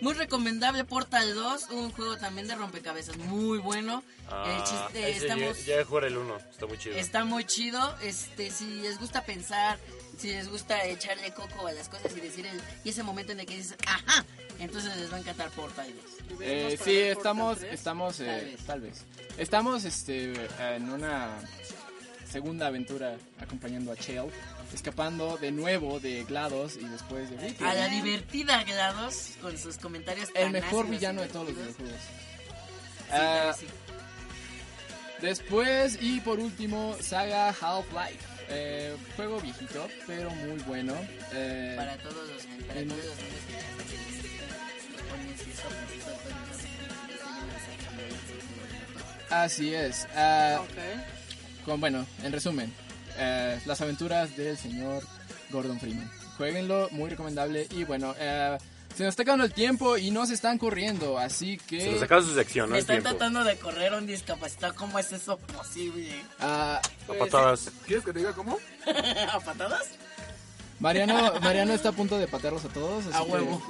Muy 0.00 0.14
recomendable 0.14 0.84
Portal 0.84 1.32
2, 1.32 1.68
un 1.70 1.92
juego 1.92 2.16
también 2.16 2.48
de 2.48 2.56
rompecabezas 2.56 3.16
muy 3.18 3.58
bueno. 3.58 4.02
El 4.46 4.58
chiste, 4.64 5.04
Ah, 5.04 5.08
ese 5.08 5.26
estamos, 5.26 5.64
ya, 5.64 5.76
ya 5.76 5.84
jugar 5.84 6.04
el 6.04 6.16
1, 6.16 6.36
está 6.50 6.66
muy 6.66 6.78
chido. 6.78 6.96
está 6.96 7.24
muy 7.24 7.44
chido. 7.44 7.96
Este, 8.02 8.50
si 8.50 8.64
les 8.80 8.98
gusta 8.98 9.24
pensar, 9.24 9.78
si 10.18 10.28
les 10.32 10.48
gusta 10.48 10.84
echarle 10.86 11.32
coco 11.32 11.68
a 11.68 11.72
las 11.72 11.88
cosas 11.88 12.16
y 12.16 12.20
decir 12.20 12.46
el, 12.46 12.60
y 12.82 12.88
ese 12.88 13.04
momento 13.04 13.30
en 13.32 13.40
el 13.40 13.46
que 13.46 13.56
dices, 13.56 13.76
ajá, 13.86 14.24
entonces 14.58 14.96
les 14.96 15.12
va 15.12 15.16
a 15.18 15.20
encantar 15.20 15.50
Portal 15.50 15.86
2. 16.30 16.40
Eh, 16.40 16.78
sí, 16.82 16.96
estamos, 16.98 17.58
Portal 17.58 17.68
3. 17.68 17.74
estamos, 17.78 18.20
eh, 18.20 18.24
Tal 18.26 18.40
vez. 18.44 18.64
tal 18.66 18.80
vez. 18.80 19.04
Estamos, 19.38 19.84
este, 19.84 20.32
en 20.74 20.90
una 20.90 21.38
segunda 22.32 22.66
aventura 22.68 23.16
acompañando 23.38 23.92
a 23.92 23.96
Chell, 23.96 24.30
escapando 24.72 25.36
de 25.36 25.52
nuevo 25.52 26.00
de 26.00 26.24
GLaDOS 26.24 26.76
y 26.78 26.84
después 26.86 27.28
de 27.30 27.36
Ripley. 27.36 27.68
A 27.70 27.74
la 27.74 27.88
divertida 27.88 28.64
GLaDOS 28.64 29.32
con 29.42 29.58
sus 29.58 29.76
comentarios 29.76 30.30
El 30.34 30.44
tan 30.44 30.52
mejor 30.52 30.88
villano 30.88 31.20
de 31.20 31.28
todos 31.28 31.48
los 31.48 31.56
videojuegos. 31.56 32.00
Sí, 32.00 33.12
Ah, 33.14 33.52
sí. 33.58 33.66
Después 35.20 35.98
y 36.00 36.20
por 36.20 36.40
último, 36.40 36.96
Saga 37.00 37.48
Half-Life. 37.50 38.18
Eh, 38.48 38.96
juego 39.16 39.38
viejito, 39.40 39.86
pero 40.06 40.30
muy 40.30 40.58
bueno. 40.62 40.94
Eh, 41.32 41.74
Para 41.76 41.96
todos 41.98 42.28
los, 42.28 42.42
para 42.66 42.80
en- 42.80 42.88
todos 42.88 43.04
los 43.04 43.16
niños 43.16 43.40
que 43.46 43.52
ya 43.52 43.58
están 43.60 43.76
pues, 43.86 43.96
así 49.30 49.74
es. 49.74 50.06
Ah, 50.14 50.60
Ok. 50.62 50.78
Con, 51.64 51.80
bueno, 51.80 52.06
en 52.22 52.32
resumen, 52.32 52.72
eh, 53.16 53.60
las 53.66 53.80
aventuras 53.80 54.36
del 54.36 54.56
señor 54.56 55.02
Gordon 55.50 55.78
Freeman. 55.80 56.10
Jueguenlo, 56.36 56.88
muy 56.92 57.10
recomendable. 57.10 57.66
Y 57.70 57.84
bueno, 57.84 58.14
eh, 58.18 58.56
se 58.96 59.04
nos 59.04 59.10
está 59.12 59.22
acabando 59.22 59.44
el 59.44 59.52
tiempo 59.52 59.96
y 59.96 60.10
nos 60.10 60.30
están 60.30 60.58
corriendo, 60.58 61.18
así 61.18 61.56
que... 61.58 61.80
Se 61.80 61.92
nos 61.92 62.02
acaba 62.02 62.22
su 62.22 62.34
sección, 62.34 62.68
no 62.68 62.74
Me 62.74 62.80
están 62.80 63.02
tratando 63.02 63.42
de 63.44 63.56
correr 63.56 63.94
a 63.94 63.98
un 63.98 64.06
discapacitado, 64.06 64.74
¿cómo 64.74 64.98
es 64.98 65.12
eso 65.12 65.38
posible? 65.38 66.10
ah, 66.40 66.80
A 67.08 67.12
patadas. 67.18 67.70
¿Quieres 67.86 68.04
que 68.04 68.12
te 68.12 68.18
diga 68.18 68.32
cómo? 68.32 68.58
¿A 69.32 69.40
patadas? 69.40 69.86
Mariano, 70.82 71.32
Mariano 71.40 71.72
está 71.74 71.90
a 71.90 71.92
punto 71.92 72.18
de 72.18 72.26
patearlos 72.26 72.64
a 72.64 72.68
todos. 72.68 73.06
así 73.06 73.16
A 73.16 73.24
que- 73.24 73.30
huevo. 73.32 73.62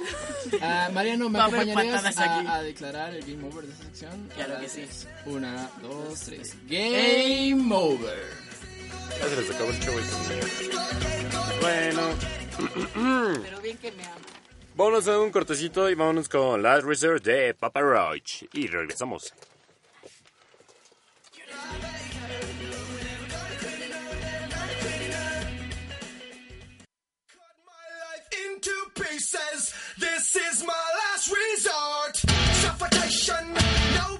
Mariano, 0.93 1.29
¿me 1.29 1.37
Va 1.39 1.45
acompañarías 1.45 2.17
a, 2.17 2.55
a 2.55 2.63
declarar 2.63 3.13
el 3.13 3.21
game 3.23 3.47
over 3.47 3.65
de 3.65 3.71
esta 3.71 3.83
sección? 3.85 4.29
Claro 4.35 4.59
que 4.59 4.67
sí. 4.67 4.85
Una, 5.27 5.69
dos, 5.81 6.19
tres. 6.21 6.55
Game 6.67 7.73
over. 7.73 8.17
Ya 9.21 9.29
se 9.29 9.35
les 9.41 9.51
acabó 9.51 9.69
el 9.69 9.79
show. 9.79 9.93
y 9.99 11.61
Bueno, 11.61 12.01
Pero 13.43 13.61
bien 13.61 13.77
que 13.77 13.91
me 13.91 14.03
amo. 14.05 14.15
vámonos 14.75 15.07
a 15.07 15.19
un 15.19 15.31
cortecito 15.31 15.89
y 15.89 15.95
vámonos 15.95 16.27
con 16.29 16.63
Last 16.63 16.85
Resort 16.85 17.23
de 17.23 17.53
Papa 17.53 17.81
Roach. 17.81 18.43
Y 18.53 18.67
regresamos. 18.67 19.33
pieces. 28.95 29.73
This 29.97 30.35
is 30.35 30.63
my 30.63 30.73
last 30.73 31.31
resort. 31.31 32.17
Suffocation, 32.61 33.53
no 33.95 34.17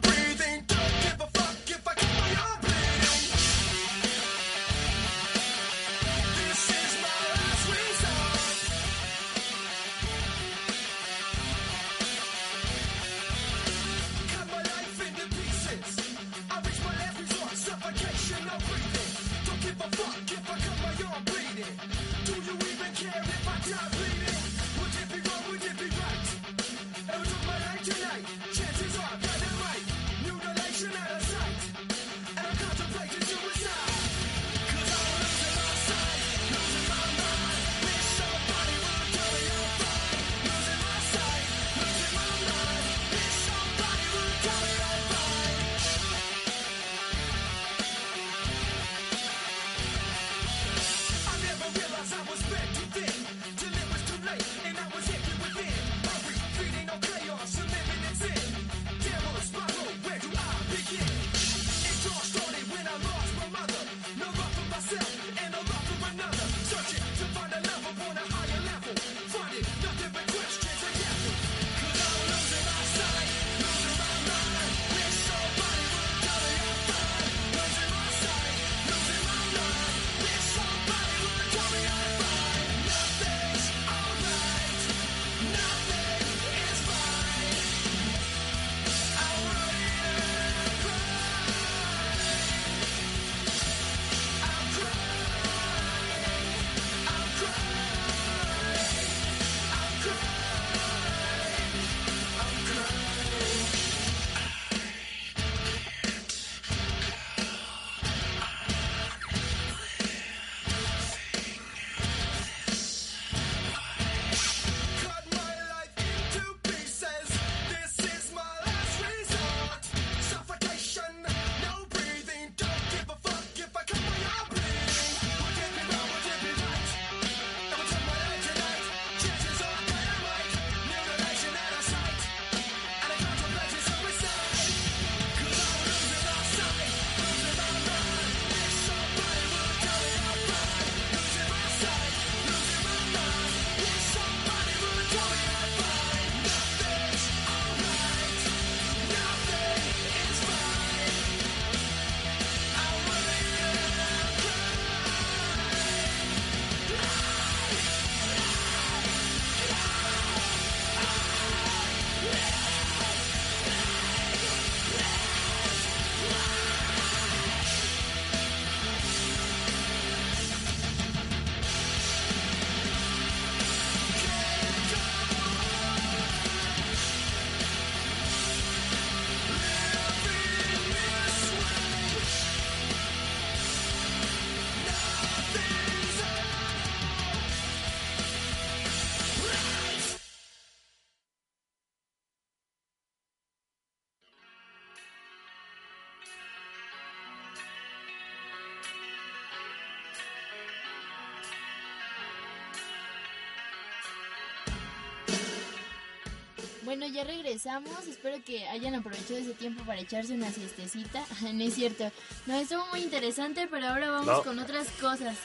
Bueno, 206.96 207.08
ya 207.12 207.24
regresamos. 207.24 208.06
Espero 208.08 208.38
que 208.46 208.68
hayan 208.68 208.94
aprovechado 208.94 209.38
ese 209.40 209.56
tiempo 209.56 209.84
para 209.84 210.00
echarse 210.00 210.34
una 210.34 210.52
siestecita. 210.52 211.26
no 211.52 211.64
es 211.64 211.74
cierto. 211.74 212.12
No, 212.46 212.54
estuvo 212.56 212.86
muy 212.92 213.00
interesante, 213.02 213.68
pero 213.68 213.88
ahora 213.88 214.12
vamos 214.12 214.28
No. 214.28 214.44
con 214.44 214.60
otras 214.60 214.88
cosas. 215.02 215.36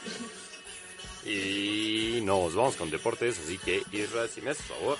Y 1.24 2.20
nos 2.22 2.54
vamos 2.54 2.76
con 2.76 2.90
deportes, 2.90 3.38
así 3.38 3.56
que 3.56 3.82
Isra, 3.92 4.28
si 4.28 4.42
me 4.42 4.50
haces 4.50 4.66
favor, 4.66 4.98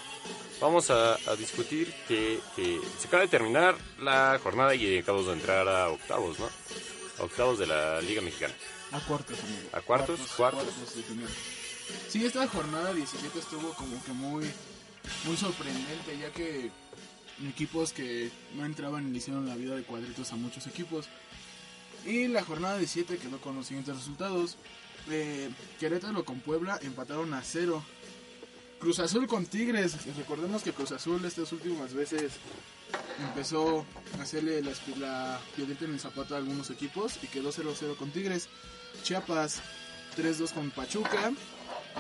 vamos 0.58 0.90
a, 0.90 1.16
a 1.30 1.36
discutir 1.36 1.92
que, 2.08 2.40
que 2.56 2.80
se 2.98 3.08
acaba 3.08 3.24
de 3.24 3.28
terminar 3.28 3.76
la 4.00 4.40
jornada 4.42 4.74
y 4.74 4.96
acabamos 4.98 5.26
de 5.26 5.34
entrar 5.34 5.68
a 5.68 5.90
octavos, 5.90 6.38
¿no? 6.38 6.48
A 7.18 7.24
octavos 7.24 7.58
de 7.58 7.66
la 7.66 8.00
Liga 8.00 8.22
Mexicana. 8.22 8.54
A 8.92 9.00
cuartos, 9.00 9.38
amigo. 9.38 9.68
¿A 9.72 9.80
cuartos? 9.82 10.18
¿Cuartos? 10.34 10.96
de 10.96 11.02
final. 11.02 11.28
Sí, 12.08 12.24
esta 12.24 12.48
jornada 12.48 12.94
17 12.94 13.38
estuvo 13.38 13.74
como 13.74 14.02
que 14.02 14.12
muy, 14.12 14.50
muy 15.24 15.36
sorprendente, 15.36 16.18
ya 16.18 16.30
que 16.30 16.70
equipos 17.48 17.92
que 17.92 18.30
no 18.54 18.64
entraban 18.64 19.12
le 19.12 19.18
hicieron 19.18 19.48
la 19.48 19.56
vida 19.56 19.74
de 19.74 19.82
cuadritos 19.82 20.32
a 20.32 20.36
muchos 20.36 20.66
equipos. 20.66 21.06
Y 22.04 22.28
la 22.28 22.44
jornada 22.44 22.78
17 22.78 23.18
quedó 23.18 23.40
con 23.40 23.56
los 23.56 23.66
siguientes 23.66 23.96
resultados. 23.96 24.56
Eh, 25.10 25.50
Querétaro 25.78 26.24
con 26.24 26.40
Puebla 26.40 26.78
empataron 26.82 27.34
a 27.34 27.42
cero. 27.42 27.82
Cruz 28.78 29.00
Azul 29.00 29.26
con 29.26 29.46
Tigres. 29.46 29.96
Recordemos 30.16 30.62
que 30.62 30.72
Cruz 30.72 30.92
Azul 30.92 31.24
estas 31.24 31.52
últimas 31.52 31.92
veces 31.92 32.32
empezó 33.20 33.84
a 34.18 34.22
hacerle 34.22 34.62
la, 34.62 34.72
la 34.98 35.40
piedrita 35.56 35.84
en 35.84 35.94
el 35.94 36.00
zapato 36.00 36.34
a 36.34 36.38
algunos 36.38 36.70
equipos 36.70 37.18
y 37.22 37.26
quedó 37.26 37.52
0-0 37.52 37.96
con 37.96 38.10
Tigres. 38.10 38.48
Chiapas 39.02 39.60
3-2 40.16 40.52
con 40.52 40.70
Pachuca. 40.70 41.32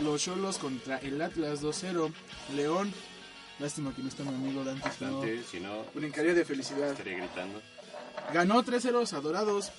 Los 0.02 0.22
Cholos 0.24 0.58
contra 0.58 0.98
el 0.98 1.20
Atlas 1.20 1.62
2-0. 1.62 2.12
León. 2.54 2.92
Lástima 3.58 3.92
que 3.94 4.02
no 4.02 4.08
está 4.08 4.22
mi 4.22 4.34
amigo 4.34 4.62
Dante. 4.64 4.88
Bastante, 4.88 5.42
si 5.42 5.58
no, 5.60 5.84
brincaría 5.94 6.32
de 6.34 6.44
felicidad. 6.44 6.90
estaría 6.92 7.18
gritando. 7.18 7.60
Ganó 8.32 8.62
3-0 8.62 9.12
a 9.12 9.20
Dorados. 9.20 9.72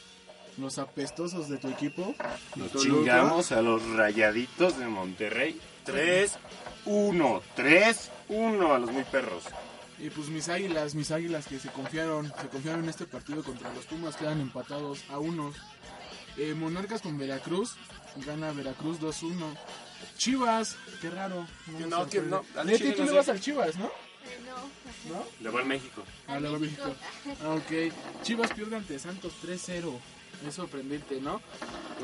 Los 0.58 0.78
apestosos 0.78 1.48
de 1.48 1.58
tu 1.58 1.70
equipo. 1.70 2.14
Nos 2.56 2.72
Toluca. 2.72 2.90
chingamos 2.90 3.52
a 3.54 3.62
los 3.62 3.82
rayaditos 3.92 4.78
de 4.78 4.88
Monterrey. 4.88 5.60
3-1. 5.86 7.42
3-1 7.56 8.76
a 8.76 8.80
los 8.80 8.92
muy 8.92 9.04
perros. 9.06 9.44
Y 10.00 10.10
pues 10.10 10.28
mis 10.30 10.50
águilas, 10.50 10.96
mis 10.96 11.12
águilas 11.12 11.46
que 11.48 11.60
se 11.60 11.70
confiaron, 11.70 12.28
se 12.42 12.48
confiaron 12.48 12.84
en 12.84 12.90
este 12.90 13.06
partido 13.06 13.44
contra 13.44 13.74
los 13.74 13.86
Pumas, 13.86 14.16
quedan 14.16 14.40
empatados 14.42 15.04
a 15.10 15.20
uno. 15.20 15.54
Eh, 16.38 16.54
Monarcas 16.54 17.02
con 17.02 17.18
Veracruz, 17.18 17.76
gana 18.26 18.52
Veracruz 18.52 19.00
2-1. 19.00 19.36
Chivas, 20.18 20.76
qué 21.02 21.10
raro. 21.10 21.48
No, 21.80 21.88
no, 21.88 22.46
al 22.56 22.68
Leti, 22.68 22.80
Chile 22.80 22.92
tú 22.94 23.00
no 23.00 23.06
le 23.06 23.12
sé. 23.12 23.16
vas 23.18 23.30
al 23.30 23.40
Chivas, 23.40 23.76
¿no? 23.78 23.92
No. 24.46 25.14
¿No? 25.16 25.26
Le 25.40 25.50
va 25.50 25.60
al 25.62 25.66
México. 25.66 26.04
Ah, 26.28 26.40
le 26.40 26.50
va 26.50 26.58
a 26.58 26.60
México. 26.60 26.94
Ah, 27.44 27.56
ok. 27.56 27.94
Chivas 28.24 28.52
pierde 28.54 28.76
ante 28.76 29.00
Santos 29.00 29.34
3-0. 29.44 29.94
Es 30.48 30.56
sorprendente, 30.56 31.20
¿no? 31.20 31.42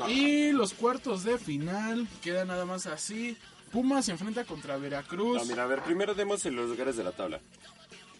Y 0.08 0.52
los 0.52 0.74
cuartos 0.74 1.24
de 1.24 1.38
final 1.38 2.06
quedan 2.22 2.48
nada 2.48 2.64
más 2.66 2.86
así. 2.86 3.36
Pumas 3.72 4.06
se 4.06 4.12
enfrenta 4.12 4.44
contra 4.44 4.76
Veracruz. 4.76 5.38
No, 5.38 5.44
mira, 5.46 5.64
a 5.64 5.66
ver, 5.66 5.82
primero 5.82 6.14
demos 6.14 6.44
en 6.46 6.56
los 6.56 6.68
lugares 6.70 6.96
de 6.96 7.04
la 7.04 7.12
tabla. 7.12 7.40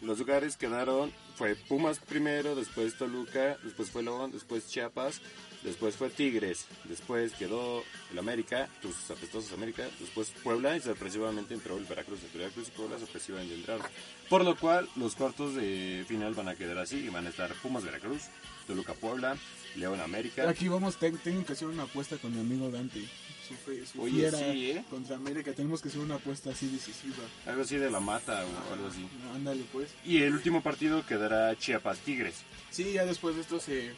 los 0.02 0.18
lugares 0.18 0.56
quedaron, 0.56 1.12
fue 1.36 1.54
Pumas 1.56 1.98
primero, 1.98 2.54
después 2.54 2.96
Toluca, 2.96 3.56
después 3.62 3.90
fue 3.90 4.02
León, 4.02 4.30
después 4.32 4.68
Chiapas, 4.68 5.20
después 5.66 5.96
fue 5.96 6.08
Tigres, 6.08 6.64
después 6.84 7.32
quedó 7.34 7.84
el 8.10 8.18
América, 8.18 8.68
tus 8.80 9.10
apestosos 9.10 9.52
América, 9.52 9.86
después 10.00 10.30
Puebla 10.42 10.74
y 10.76 10.80
sorpresivamente 10.80 11.52
entró 11.52 11.76
el 11.76 11.84
Veracruz. 11.84 12.20
El 12.32 12.38
Veracruz 12.40 12.68
y 12.68 12.70
Puebla 12.70 12.98
sorpresivamente 12.98 13.54
entraron. 13.54 13.84
Por 14.30 14.44
lo 14.44 14.56
cual 14.56 14.88
los 14.96 15.14
cuartos 15.14 15.54
de 15.54 16.04
final 16.08 16.32
van 16.32 16.48
a 16.48 16.54
quedar 16.54 16.78
así 16.78 16.96
y 16.96 17.08
van 17.10 17.26
a 17.26 17.28
estar 17.28 17.52
Pumas 17.56 17.84
Veracruz, 17.84 18.22
Toluca 18.66 18.94
Puebla, 18.94 19.36
León 19.76 20.00
América. 20.00 20.48
Aquí 20.48 20.68
vamos, 20.68 20.96
te- 20.96 21.10
tengo 21.12 21.44
que 21.44 21.52
hacer 21.52 21.68
una 21.68 21.82
apuesta 21.82 22.16
con 22.16 22.32
mi 22.34 22.40
amigo 22.40 22.70
Dante. 22.70 23.04
Su, 23.46 23.54
fe- 23.54 23.86
su 23.86 24.02
Oye, 24.02 24.28
sí, 24.32 24.70
¿eh? 24.72 24.84
contra 24.90 25.14
América. 25.14 25.52
Tenemos 25.52 25.80
que 25.80 25.86
hacer 25.88 26.00
una 26.00 26.16
apuesta 26.16 26.50
así 26.50 26.66
decisiva. 26.66 27.22
Algo 27.46 27.62
así 27.62 27.76
de 27.76 27.90
la 27.92 28.00
mata 28.00 28.44
o 28.44 28.72
algo 28.72 28.88
así. 28.88 29.06
Ándale, 29.36 29.62
pues. 29.70 29.90
Y 30.04 30.22
el 30.22 30.32
último 30.32 30.64
partido 30.64 31.06
quedará 31.06 31.56
Chiapas 31.56 31.98
Tigres. 32.00 32.34
Sí, 32.72 32.92
ya 32.92 33.04
después 33.04 33.36
de 33.36 33.42
esto 33.42 33.60
se. 33.60 33.92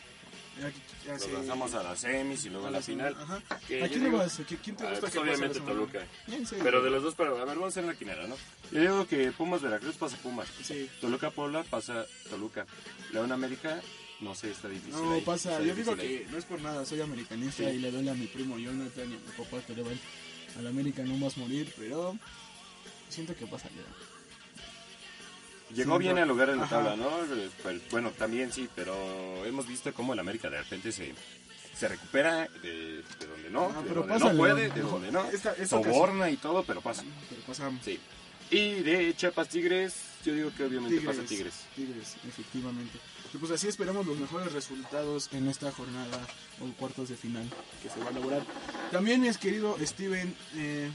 Ya, 0.60 0.72
ya 1.06 1.12
Nos 1.12 1.22
se- 1.22 1.32
lanzamos 1.32 1.74
a 1.74 1.82
las 1.84 2.00
semis 2.00 2.44
y 2.44 2.50
luego 2.50 2.66
a 2.66 2.70
la 2.70 2.82
final. 2.82 3.14
Ajá. 3.18 3.40
Que 3.68 3.84
¿A 3.84 3.88
quién 3.88 4.02
le 4.04 4.10
vas? 4.10 4.40
¿A 4.40 4.42
te 4.44 4.54
Ah, 4.54 4.90
gusta 4.90 5.10
que 5.10 5.18
obviamente? 5.18 5.60
Toluca. 5.60 6.00
Pero 6.62 6.82
de 6.82 6.90
los 6.90 7.02
dos, 7.02 7.14
pero 7.16 7.36
a 7.36 7.44
ver, 7.44 7.54
vamos 7.56 7.64
a 7.64 7.68
hacer 7.68 7.84
la 7.84 7.94
quinera, 7.94 8.26
¿no? 8.26 8.36
Yo 8.72 8.80
digo 8.80 9.06
que 9.06 9.30
Pumas 9.32 9.62
Veracruz 9.62 9.96
pasa 9.96 10.16
Pumas. 10.16 10.48
Sí. 10.62 10.90
Toluca 11.00 11.30
Puebla 11.30 11.62
pasa 11.64 12.04
Toluca. 12.28 12.66
León 13.12 13.30
América, 13.32 13.80
no 14.20 14.34
sé, 14.34 14.50
está 14.50 14.68
difícil. 14.68 14.92
No, 15.00 15.12
ahí, 15.12 15.20
pasa. 15.20 15.62
Yo 15.62 15.74
digo 15.74 15.92
ahí. 15.92 15.98
que 15.98 16.26
no 16.30 16.38
es 16.38 16.44
por 16.44 16.60
nada, 16.60 16.84
soy 16.84 17.00
americanista 17.00 17.62
Sí. 17.64 17.76
y 17.76 17.78
le 17.78 17.90
duele 17.92 18.10
a 18.10 18.14
mi 18.14 18.26
primo 18.26 18.58
Jonathan 18.58 19.10
y 19.10 19.14
a 19.14 19.18
mi 19.18 19.32
papá 19.36 19.60
que 19.66 19.74
le 19.74 19.82
van 19.82 19.98
al 20.58 20.66
América 20.66 21.02
no 21.04 21.14
más 21.18 21.36
morir, 21.36 21.72
pero 21.78 22.18
siento 23.08 23.34
que 23.36 23.46
pasa 23.46 23.68
ya. 23.68 24.07
Llegó 25.74 25.96
Sí, 25.96 26.02
bien 26.04 26.18
al 26.18 26.28
lugar 26.28 26.50
en 26.50 26.58
la 26.58 26.68
tabla, 26.68 26.96
¿no? 26.96 27.10
Pero, 27.62 27.80
bueno, 27.90 28.10
también 28.12 28.52
sí, 28.52 28.68
pero 28.74 29.44
hemos 29.44 29.66
visto 29.68 29.92
cómo 29.92 30.12
el 30.14 30.18
América 30.18 30.48
de 30.48 30.58
repente 30.62 30.90
se, 30.92 31.14
se 31.76 31.88
recupera 31.88 32.48
de, 32.62 33.02
de 33.02 33.26
donde 33.30 33.50
no, 33.50 33.66
Ah, 33.76 33.82
de 33.82 33.88
pero 33.88 34.02
donde 34.02 34.18
no 34.18 34.36
puede, 34.36 34.70
de 34.70 34.80
donde 34.80 35.12
no. 35.12 35.24
esta- 35.30 35.52
esta 35.52 35.66
Soborna 35.66 36.30
y 36.30 36.36
todo, 36.36 36.62
pero 36.64 36.80
pasa. 36.80 37.04
Pero 37.28 37.42
pasamos. 37.42 37.84
Sí. 37.84 37.98
Y 38.50 38.80
de 38.80 39.14
Chiapas 39.14 39.48
Tigres, 39.50 39.94
yo 40.24 40.32
digo 40.32 40.50
que 40.56 40.64
obviamente 40.64 41.00
pasa 41.02 41.20
Tigres. 41.22 41.54
Tigres, 41.76 42.16
efectivamente. 42.26 42.98
Y 43.34 43.36
pues 43.36 43.52
así 43.52 43.68
esperamos 43.68 44.06
los 44.06 44.18
mejores 44.18 44.50
resultados 44.54 45.28
en 45.32 45.48
esta 45.48 45.70
jornada 45.70 46.18
o 46.62 46.72
cuartos 46.78 47.10
de 47.10 47.16
final 47.16 47.44
que 47.82 47.90
se 47.90 48.00
va 48.00 48.08
a 48.08 48.12
lograr. 48.12 48.42
También, 48.90 49.20
mi 49.20 49.30
querido 49.34 49.76
Steven, 49.84 50.34
eh, 50.56 50.90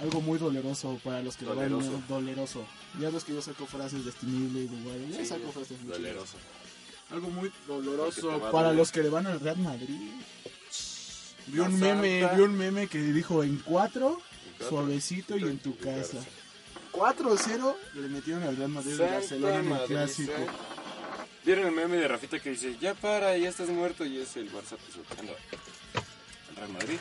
algo 0.00 0.20
muy 0.20 0.38
doloroso 0.38 0.98
para 1.04 1.22
los 1.22 1.36
que 1.36 1.44
lo 1.44 1.54
van 1.54 1.70
Doleroso. 1.70 2.02
doleroso. 2.08 2.66
Ya 3.00 3.10
ves 3.10 3.24
que 3.24 3.32
yo 3.34 3.42
saco 3.42 3.66
frases 3.66 4.04
de 4.04 4.12
y 4.22 4.66
de 4.66 4.66
Guay, 4.82 5.10
ya 5.10 5.18
Sí, 5.18 5.26
saco 5.26 5.52
frases 5.52 5.80
muy 5.82 5.92
Doleroso. 5.92 6.32
chidas. 6.36 7.10
Algo 7.10 7.30
muy 7.30 7.52
doloroso 7.66 8.50
para 8.50 8.72
los 8.72 8.90
que 8.90 9.02
le 9.02 9.08
van 9.10 9.26
al 9.26 9.40
Real 9.40 9.58
Madrid. 9.58 10.10
Vi 11.46 11.58
un 11.60 11.78
meme, 11.78 12.26
vi 12.34 12.40
un 12.42 12.56
meme 12.56 12.86
que 12.86 12.98
dijo 12.98 13.44
en 13.44 13.58
cuatro, 13.58 14.20
cuatro, 14.58 14.68
suavecito 14.68 15.36
y 15.36 15.42
en 15.42 15.58
tu 15.58 15.76
casa. 15.76 16.18
casa. 16.18 16.26
4-0 16.92 17.74
le 17.94 18.08
metieron 18.08 18.42
al 18.44 18.56
Real 18.56 18.70
Madrid 18.70 18.96
de 18.96 19.04
Barcelona 19.10 19.58
en 19.60 19.72
el 19.72 19.86
clásico. 19.86 20.32
Santa. 20.32 20.52
¿Vieron 21.44 21.66
el 21.66 21.72
meme 21.72 21.96
de 21.96 22.08
Rafita 22.08 22.38
que 22.40 22.50
dice, 22.50 22.76
ya 22.80 22.94
para, 22.94 23.36
ya 23.36 23.48
estás 23.50 23.68
muerto? 23.68 24.06
Y 24.06 24.18
es 24.18 24.34
el 24.36 24.50
Barça 24.50 24.76
pisoteando 24.78 25.34
al 26.50 26.56
Real 26.56 26.68
Madrid. 26.72 26.98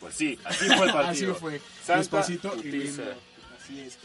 Pues 0.00 0.14
sí, 0.14 0.38
así 0.44 0.66
fue 0.76 0.86
el 0.86 0.92
partido. 0.92 1.32
Así 1.32 1.40
fue. 1.40 1.60
Santa 1.82 1.98
Despacito 1.98 2.56
y 2.62 2.70
lindo. 2.70 3.02
Así 3.60 3.80
es. 3.80 3.98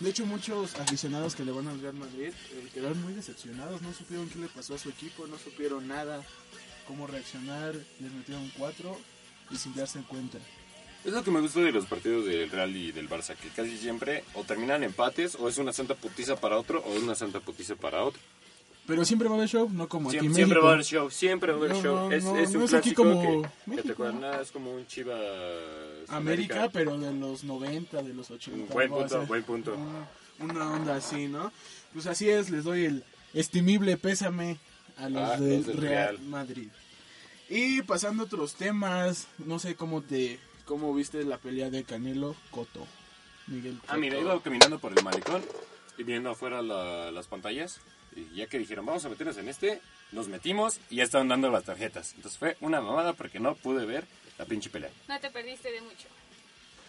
De 0.00 0.10
hecho, 0.10 0.26
muchos 0.26 0.74
aficionados 0.74 1.34
que 1.34 1.44
le 1.44 1.52
van 1.52 1.68
al 1.68 1.80
Real 1.80 1.94
Madrid 1.94 2.28
eh, 2.52 2.68
quedaron 2.74 3.00
muy 3.02 3.14
decepcionados. 3.14 3.80
No 3.80 3.92
supieron 3.94 4.28
qué 4.28 4.38
le 4.38 4.48
pasó 4.48 4.74
a 4.74 4.78
su 4.78 4.90
equipo, 4.90 5.26
no 5.26 5.38
supieron 5.38 5.88
nada, 5.88 6.22
cómo 6.86 7.06
reaccionar. 7.06 7.74
Les 7.74 8.12
metieron 8.12 8.50
cuatro 8.58 8.98
y 9.50 9.56
sin 9.56 9.74
darse 9.74 10.00
cuenta. 10.02 10.38
Es 11.04 11.12
lo 11.12 11.22
que 11.22 11.30
me 11.30 11.40
gusta 11.40 11.60
de 11.60 11.72
los 11.72 11.86
partidos 11.86 12.26
del 12.26 12.50
Real 12.50 12.74
y 12.74 12.90
del 12.90 13.08
Barça, 13.08 13.36
que 13.36 13.48
casi 13.50 13.78
siempre 13.78 14.24
o 14.34 14.42
terminan 14.42 14.82
empates, 14.82 15.36
o 15.36 15.48
es 15.48 15.56
una 15.56 15.72
santa 15.72 15.94
putiza 15.94 16.34
para 16.36 16.58
otro, 16.58 16.80
o 16.80 16.90
una 16.94 17.14
santa 17.14 17.38
putiza 17.38 17.76
para 17.76 18.02
otro. 18.02 18.20
Pero 18.86 19.04
siempre 19.04 19.28
va 19.28 19.34
a 19.34 19.38
haber 19.38 19.48
show, 19.48 19.68
no 19.72 19.88
como 19.88 20.08
aquí 20.10 20.18
Siempre, 20.18 20.28
en 20.28 20.34
siempre 20.34 20.54
México. 20.56 20.64
va 20.66 20.70
a 20.70 20.74
haber 20.74 20.84
show, 20.86 21.10
siempre 21.10 21.52
va 21.52 21.58
a 21.58 21.60
haber 21.60 21.70
No, 21.76 21.82
show. 21.82 21.96
no, 22.08 22.12
es, 22.12 22.24
no, 22.24 22.36
es 22.36 22.50
un 22.50 22.58
no 22.60 22.64
es 22.66 22.74
aquí 22.74 22.94
como 22.94 23.20
que, 23.74 23.82
te 23.82 23.92
acuerdas, 23.92 24.20
nada, 24.20 24.40
es 24.42 24.52
como 24.52 24.72
un 24.72 24.86
Chivas 24.86 25.20
América, 26.08 26.70
pero 26.72 26.96
de 26.98 27.12
los 27.12 27.44
90, 27.44 28.02
de 28.02 28.14
los 28.14 28.30
80. 28.30 28.72
Buen 28.72 28.88
punto, 28.90 29.26
buen 29.26 29.42
punto. 29.42 29.74
Una, 30.38 30.52
una 30.52 30.72
onda 30.72 30.96
así, 30.96 31.26
¿no? 31.26 31.52
Pues 31.92 32.06
así 32.06 32.28
es, 32.28 32.50
les 32.50 32.64
doy 32.64 32.84
el 32.84 33.04
estimible 33.34 33.96
pésame 33.96 34.58
a 34.96 35.08
los 35.08 35.22
Ah, 35.22 35.36
del 35.40 35.64
del 35.64 35.76
Real 35.76 36.16
Real. 36.16 36.18
Madrid. 36.28 36.68
Y 37.48 37.82
pasando 37.82 38.22
a 38.22 38.26
otros 38.26 38.54
temas, 38.54 39.28
no 39.38 39.58
sé 39.58 39.74
cómo 39.76 40.02
te 40.02 40.38
cómo 40.64 40.92
viste 40.94 41.22
la 41.24 41.38
pelea 41.38 41.70
de 41.70 41.84
Canelo 41.84 42.34
Coto. 42.50 42.86
Miguel 43.46 43.78
Cotto. 43.78 43.92
Ah, 43.92 43.96
mira, 43.96 44.18
iba 44.18 44.40
caminando 44.42 44.78
por 44.78 44.96
el 44.96 45.04
malecón 45.04 45.42
y 45.96 46.02
viendo 46.02 46.30
afuera 46.30 46.60
la- 46.62 47.10
las 47.12 47.26
pantallas. 47.28 47.78
Y 48.16 48.36
ya 48.36 48.46
que 48.46 48.58
dijeron, 48.58 48.86
vamos 48.86 49.04
a 49.04 49.08
meternos 49.08 49.36
en 49.36 49.48
este, 49.48 49.80
nos 50.12 50.28
metimos 50.28 50.80
y 50.90 50.96
ya 50.96 51.04
estaban 51.04 51.28
dando 51.28 51.50
las 51.50 51.64
tarjetas. 51.64 52.14
Entonces 52.16 52.38
fue 52.38 52.56
una 52.60 52.80
mamada 52.80 53.12
porque 53.12 53.38
no 53.40 53.54
pude 53.54 53.84
ver 53.84 54.04
la 54.38 54.44
pinche 54.46 54.70
pelea. 54.70 54.90
No 55.08 55.20
te 55.20 55.30
perdiste 55.30 55.70
de 55.70 55.80
mucho. 55.82 56.08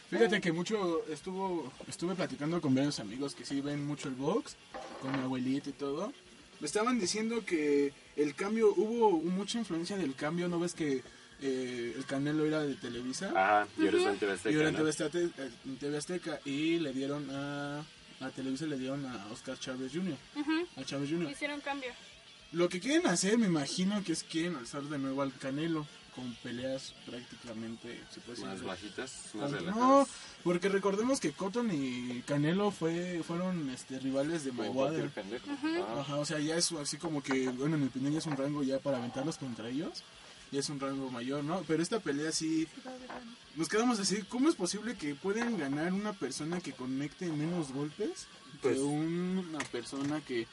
Fíjate 0.10 0.40
que 0.40 0.54
mucho 0.54 1.06
estuvo 1.10 1.72
estuve 1.88 2.16
platicando 2.16 2.62
con 2.62 2.74
varios 2.74 3.00
amigos 3.00 3.36
que 3.36 3.44
sí 3.46 3.60
ven 3.60 3.86
mucho 3.86 4.08
el 4.08 4.16
box, 4.16 4.56
con 5.02 5.12
mi 5.12 5.20
abuelita 5.20 5.70
y 5.70 5.74
todo. 5.74 6.14
Me 6.62 6.66
estaban 6.66 6.98
diciendo 7.00 7.44
que 7.46 7.92
el 8.16 8.34
cambio 8.34 8.74
hubo 8.76 9.12
mucha 9.12 9.60
influencia 9.60 9.98
del 9.98 10.16
cambio, 10.16 10.48
¿no 10.48 10.60
ves 10.60 10.74
que 10.74 11.04
eh, 11.42 11.94
el 11.96 12.06
Canelo 12.06 12.46
era 12.46 12.62
de 12.64 12.76
Televisa? 12.76 13.32
Ah, 13.36 13.68
y 13.78 13.86
ahora 13.86 13.98
está 13.98 14.12
en 14.12 14.18
TV 14.20 14.32
Azteca, 14.32 14.52
Y 14.52 14.56
ahora 14.56 14.70
en 14.70 14.74
¿no? 14.74 14.80
TV 14.80 14.90
Azteca, 14.90 15.44
en 15.66 15.78
TV 15.78 15.98
Azteca, 15.98 16.40
y 16.46 16.80
le 16.80 16.94
dieron 16.94 17.30
a 17.30 17.84
a 18.20 18.30
Televisa 18.30 18.66
le 18.66 18.78
dieron 18.78 19.06
a 19.06 19.28
Oscar 19.32 19.60
Chávez 19.60 19.92
Jr. 19.94 20.18
A 20.76 20.84
Chávez 20.84 21.10
Jr. 21.10 21.32
Hicieron 21.32 21.62
cambio. 21.62 21.92
Lo 22.52 22.70
que 22.70 22.80
quieren 22.80 23.08
hacer, 23.08 23.38
me 23.38 23.48
imagino 23.48 24.04
que 24.04 24.14
es 24.14 24.24
quieren 24.24 24.56
alzar 24.56 24.84
de 24.84 24.98
nuevo 24.98 25.22
al 25.22 25.34
Canelo 25.34 25.86
con 26.18 26.34
peleas 26.42 26.96
prácticamente 27.06 28.02
se 28.10 28.20
puede 28.22 28.40
decir, 28.40 28.48
Más 28.48 28.64
bajitas, 28.64 29.30
más 29.36 29.52
no, 29.52 30.08
porque 30.44 30.68
recordemos 30.68 31.20
que 31.20 31.32
Cotton 31.32 31.70
y 31.72 32.24
Canelo 32.26 32.72
fue 32.72 33.22
fueron 33.24 33.70
este 33.70 34.00
rivales 34.00 34.44
de 34.44 34.52
Mayweather. 34.52 35.12
pendejo. 35.12 35.46
Ah. 35.52 36.00
Ajá, 36.00 36.16
o 36.16 36.26
sea, 36.26 36.40
ya 36.40 36.56
es 36.58 36.72
así 36.72 36.98
como 36.98 37.22
que, 37.22 37.50
bueno, 37.50 37.76
en 37.76 37.82
mi 37.82 37.88
opinión 37.88 38.14
ya 38.14 38.20
es 38.20 38.26
un 38.26 38.36
rango 38.36 38.64
ya 38.64 38.80
para 38.80 38.98
aventarlos 38.98 39.38
contra 39.38 39.70
ellos. 39.70 40.04
Ya 40.52 40.60
es 40.60 40.70
un 40.70 40.80
rango 40.80 41.10
mayor, 41.10 41.44
¿no? 41.44 41.64
Pero 41.68 41.84
esta 41.84 42.00
pelea 42.00 42.32
sí... 42.32 42.68
Nos 43.56 43.68
quedamos 43.68 44.00
así, 44.00 44.22
¿cómo 44.24 44.50
es 44.50 44.56
posible 44.56 44.96
que 44.96 45.16
puedan 45.16 45.58
ganar 45.58 45.92
una 45.92 46.14
persona 46.14 46.62
que 46.62 46.74
conecte 46.74 47.26
menos 47.26 47.72
golpes 47.72 48.28
Pues- 48.62 48.76
que 48.76 48.82
una 48.84 49.60
persona 49.72 50.22
que 50.22 50.48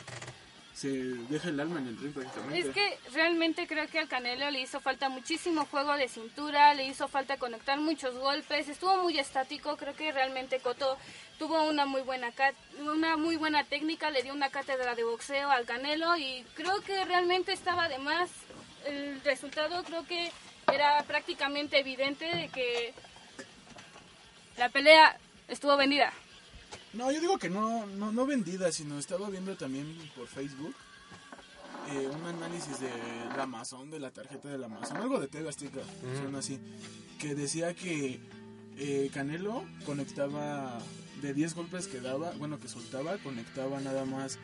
se 0.74 0.88
deja 0.88 1.50
el 1.50 1.60
alma 1.60 1.80
en 1.80 1.88
el 1.88 1.98
ring 1.98 2.12
prácticamente? 2.12 2.68
Es 2.68 2.74
que 2.74 2.98
realmente 3.12 3.66
creo 3.66 3.86
que 3.88 4.00
al 4.00 4.08
Canelo 4.08 4.50
le 4.50 4.60
hizo 4.60 4.80
falta 4.80 5.08
muchísimo 5.08 5.66
juego 5.66 5.94
de 5.94 6.08
cintura, 6.08 6.74
le 6.74 6.88
hizo 6.88 7.06
falta 7.06 7.36
conectar 7.36 7.78
muchos 7.78 8.16
golpes, 8.16 8.68
estuvo 8.68 9.02
muy 9.02 9.18
estático, 9.18 9.76
creo 9.76 9.94
que 9.94 10.10
realmente 10.10 10.58
Coto 10.60 10.98
tuvo 11.38 11.62
una 11.68 11.86
muy 11.86 12.02
buena 12.02 12.32
una 12.80 13.16
muy 13.16 13.36
buena 13.36 13.64
técnica, 13.64 14.10
le 14.10 14.22
dio 14.22 14.32
una 14.32 14.50
cátedra 14.50 14.94
de 14.94 15.04
boxeo 15.04 15.50
al 15.50 15.64
Canelo 15.66 16.16
y 16.16 16.44
creo 16.54 16.80
que 16.80 17.04
realmente 17.04 17.52
estaba 17.52 17.88
de 17.88 17.98
más. 17.98 18.30
El 18.84 19.20
resultado 19.22 19.82
creo 19.84 20.06
que 20.06 20.30
era 20.72 21.02
prácticamente 21.04 21.78
evidente 21.78 22.24
de 22.24 22.48
que 22.48 22.94
la 24.56 24.68
pelea 24.68 25.18
estuvo 25.48 25.76
vendida. 25.76 26.12
No, 26.92 27.10
yo 27.10 27.20
digo 27.20 27.38
que 27.38 27.50
no, 27.50 27.86
no, 27.86 28.12
no 28.12 28.26
vendida, 28.26 28.70
sino 28.70 28.98
estaba 28.98 29.28
viendo 29.28 29.56
también 29.56 29.86
por 30.16 30.28
Facebook 30.28 30.74
eh, 31.90 32.08
un 32.08 32.24
análisis 32.24 32.80
de 32.80 32.90
la 33.36 33.42
Amazon, 33.42 33.90
de 33.90 34.00
la 34.00 34.10
tarjeta 34.10 34.48
de 34.48 34.56
la 34.56 34.66
Amazon, 34.66 34.96
algo 34.96 35.20
de 35.20 35.28
TV 35.28 35.48
Azteca, 35.48 35.80
son 36.22 36.34
así, 36.34 36.58
que 37.18 37.34
decía 37.34 37.74
que 37.74 38.20
eh, 38.78 39.10
Canelo 39.12 39.64
conectaba 39.84 40.78
de 41.20 41.34
10 41.34 41.54
golpes 41.54 41.86
que 41.86 42.00
daba, 42.00 42.30
bueno, 42.38 42.58
que 42.58 42.68
soltaba, 42.68 43.18
conectaba 43.18 43.80
nada 43.80 44.06
más 44.06 44.38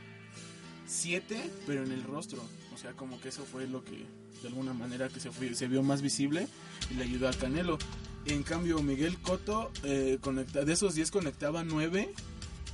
7, 0.87 1.51
pero 1.67 1.83
en 1.83 1.93
el 1.93 2.03
rostro. 2.05 2.43
O 2.75 2.77
sea, 2.77 2.93
como 2.93 3.21
que 3.21 3.31
eso 3.31 3.45
fue 3.45 3.67
lo 3.67 3.85
que, 3.85 4.05
de 4.43 4.49
alguna 4.49 4.73
manera, 4.73 5.09
que 5.09 5.21
se, 5.21 5.69
vio 5.69 5.83
más 5.83 6.03
visible 6.03 6.49
y 6.91 6.95
le 6.95 7.05
ayudó 7.05 7.29
a 7.29 7.33
Canelo. 7.33 7.79
En 8.27 8.43
cambio, 8.43 8.83
Miguel 8.83 9.19
Cotto, 9.19 9.71
eh, 9.83 10.19
de 10.65 10.73
esos 10.73 10.95
10 10.95 11.11
conectaba 11.11 11.65
9, 11.65 12.13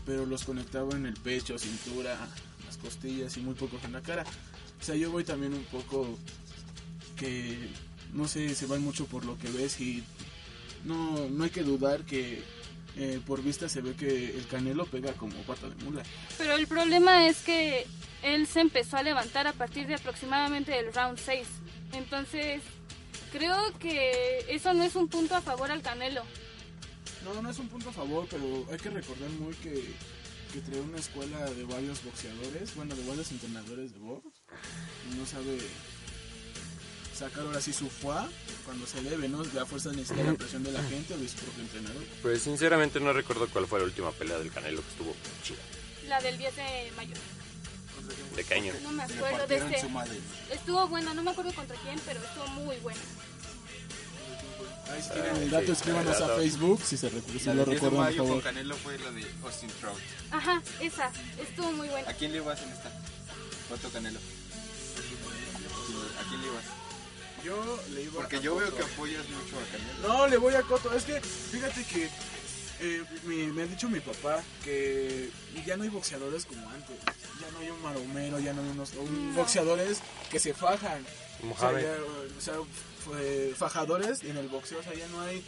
pero 0.04 0.26
los 0.26 0.44
conectaba 0.44 0.94
en 0.96 1.06
el 1.06 1.14
pecho, 1.14 1.58
cintura, 1.58 2.16
las 2.64 2.76
costillas 2.76 3.36
y 3.36 3.40
muy 3.40 3.54
pocos 3.54 3.82
en 3.84 3.92
la 3.92 4.02
cara. 4.02 4.24
O 4.80 4.84
sea, 4.84 4.94
yo 4.94 5.10
voy 5.10 5.24
también 5.24 5.54
un 5.54 5.64
poco 5.64 6.18
que, 7.16 7.68
no 8.12 8.28
sé, 8.28 8.54
se 8.54 8.66
van 8.66 8.82
mucho 8.82 9.06
por 9.06 9.24
lo 9.24 9.38
que 9.38 9.48
ves 9.50 9.80
y 9.80 10.02
no, 10.84 11.28
no 11.28 11.44
hay 11.44 11.50
que 11.50 11.62
dudar 11.62 12.04
que 12.04 12.42
eh, 12.97 13.20
por 13.26 13.42
vista 13.42 13.68
se 13.68 13.82
ve 13.82 13.94
que 13.94 14.36
el 14.36 14.47
Canelo 14.47 14.86
pega 14.86 15.12
como 15.12 15.34
pata 15.42 15.68
de 15.68 15.84
mula. 15.84 16.03
Pero 16.38 16.55
el 16.55 16.66
problema 16.66 17.26
es 17.26 17.42
que 17.42 17.86
él 18.22 18.47
se 18.47 18.61
empezó 18.61 18.97
a 18.97 19.03
levantar 19.03 19.47
a 19.47 19.53
partir 19.53 19.86
de 19.86 19.94
aproximadamente 19.94 20.78
el 20.78 20.92
round 20.92 21.18
6. 21.18 21.47
Entonces, 21.92 22.62
creo 23.32 23.57
que 23.78 24.47
eso 24.49 24.72
no 24.72 24.82
es 24.82 24.97
un 24.97 25.09
punto 25.09 25.34
a 25.36 25.42
favor 25.42 25.70
al 25.70 25.82
Canelo. 25.82 26.22
No, 27.24 27.42
no 27.42 27.51
es 27.51 27.59
un 27.59 27.68
punto 27.68 27.90
a 27.90 27.92
favor, 27.92 28.26
pero 28.30 28.66
hay 28.70 28.78
que 28.78 28.90
recordar 28.90 29.28
muy 29.30 29.53
que, 29.55 29.92
que 30.53 30.61
trae 30.61 30.80
una 30.80 30.99
escuela 30.99 31.44
de 31.51 31.64
varios 31.64 32.03
boxeadores, 32.03 32.74
bueno, 32.76 32.94
de 32.94 33.07
varios 33.07 33.30
entrenadores 33.30 33.92
de 33.92 33.99
box. 33.99 34.24
No 35.18 35.26
sabe 35.26 35.59
sacar 37.16 37.44
ahora 37.44 37.60
sí 37.60 37.72
su 37.72 37.88
fuá 37.88 38.28
cuando 38.64 38.86
se 38.86 39.00
debe, 39.02 39.28
¿no? 39.28 39.42
La 39.54 39.66
fuerza 39.66 39.90
necesita 39.90 40.22
la 40.22 40.34
presión 40.34 40.62
de 40.62 40.72
la 40.72 40.82
gente 40.84 41.14
o 41.14 41.18
de 41.18 41.28
su 41.28 41.36
propio 41.36 41.62
entrenador. 41.62 42.02
Pues 42.22 42.42
sinceramente 42.42 43.00
no 43.00 43.12
recuerdo 43.12 43.48
cuál 43.48 43.66
fue 43.66 43.78
la 43.80 43.86
última 43.86 44.12
pelea 44.12 44.38
del 44.38 44.52
Canelo 44.52 44.82
que 44.82 44.88
estuvo 44.90 45.16
chida. 45.42 45.58
La 46.08 46.20
del 46.20 46.38
10 46.38 46.56
de 46.56 46.92
mayo. 46.96 47.14
De 48.36 48.44
caño. 48.44 48.72
No 48.82 48.92
me 48.92 49.02
acuerdo 49.02 49.46
de 49.46 49.56
ese. 49.56 49.88
Estuvo 50.52 50.86
buena, 50.88 51.14
no 51.14 51.22
me 51.22 51.30
acuerdo 51.30 51.52
contra 51.54 51.76
quién, 51.78 51.98
pero 52.06 52.20
estuvo 52.20 52.46
muy 52.48 52.76
buena. 52.76 53.00
Ahí 54.92 55.02
si 55.02 55.42
el 55.42 55.50
dato, 55.50 55.72
escríbanos 55.72 56.20
a 56.20 56.28
Facebook 56.36 56.80
si 56.84 56.96
se 56.96 57.08
recuerda, 57.08 57.40
si 57.40 57.46
La 57.46 57.54
lo 57.54 57.64
del 57.64 57.70
10 57.70 57.80
de 57.80 57.88
recuerdan, 57.88 57.96
por 57.96 58.04
mayo 58.04 58.18
con 58.18 58.26
favor. 58.28 58.42
Canelo 58.44 58.76
fue 58.76 58.98
la 58.98 59.10
de 59.10 59.26
Austin 59.42 59.70
Trout. 59.80 59.98
Ajá, 60.30 60.62
esa. 60.80 61.10
Estuvo 61.40 61.72
muy 61.72 61.88
buena. 61.88 62.08
¿A 62.08 62.12
quién 62.12 62.30
le 62.30 62.38
ibas 62.38 62.62
en 62.62 62.68
esta? 62.68 62.90
¿Cuánto 63.68 63.90
Canelo? 63.90 64.20
¿A 66.20 66.28
quién 66.28 66.40
le 66.40 66.46
ibas? 66.46 66.86
Yo 67.47 67.80
le 67.94 68.03
iba 68.03 68.14
Porque 68.14 68.36
a 68.36 68.40
yo 68.40 68.57
veo 68.57 68.74
que 68.76 68.82
apoyas 68.82 69.24
mucho 69.28 69.57
a 69.57 69.76
Canelo. 69.76 70.09
No, 70.09 70.26
le 70.26 70.36
voy 70.36 70.55
a 70.55 70.62
Coto. 70.62 70.92
Es 70.94 71.05
que, 71.05 71.20
fíjate 71.20 71.84
que 71.84 72.11
eh, 72.80 73.05
mi- 73.24 73.47
me 73.47 73.62
ha 73.62 73.66
dicho 73.66 73.88
mi 73.88 74.01
papá 74.01 74.42
que 74.64 75.30
ya 75.64 75.76
no 75.76 75.84
hay 75.84 75.88
boxeadores 75.90 76.44
como 76.44 76.68
antes. 76.70 76.97
Ya 77.40 77.51
no 77.53 77.59
hay 77.61 77.70
un 77.70 77.80
maromero, 77.82 78.38
ya 78.40 78.53
no 78.53 78.62
hay 78.62 78.68
unos 78.70 78.92
un 78.94 79.34
boxeadores 79.34 80.01
que 80.30 80.40
se 80.40 80.53
fajan. 80.55 81.05
Mohamed. 81.42 81.76
O 81.76 81.80
sea, 81.80 81.80
ya, 81.80 82.03
o 82.38 82.40
sea, 82.40 82.55
fue- 83.05 83.55
fajadores 83.57 84.22
en 84.24 84.36
el 84.38 84.49
boxeo, 84.49 84.80
o 84.80 84.82
sea, 84.82 84.94
ya 84.94 85.07
no 85.09 85.20
hay... 85.20 85.44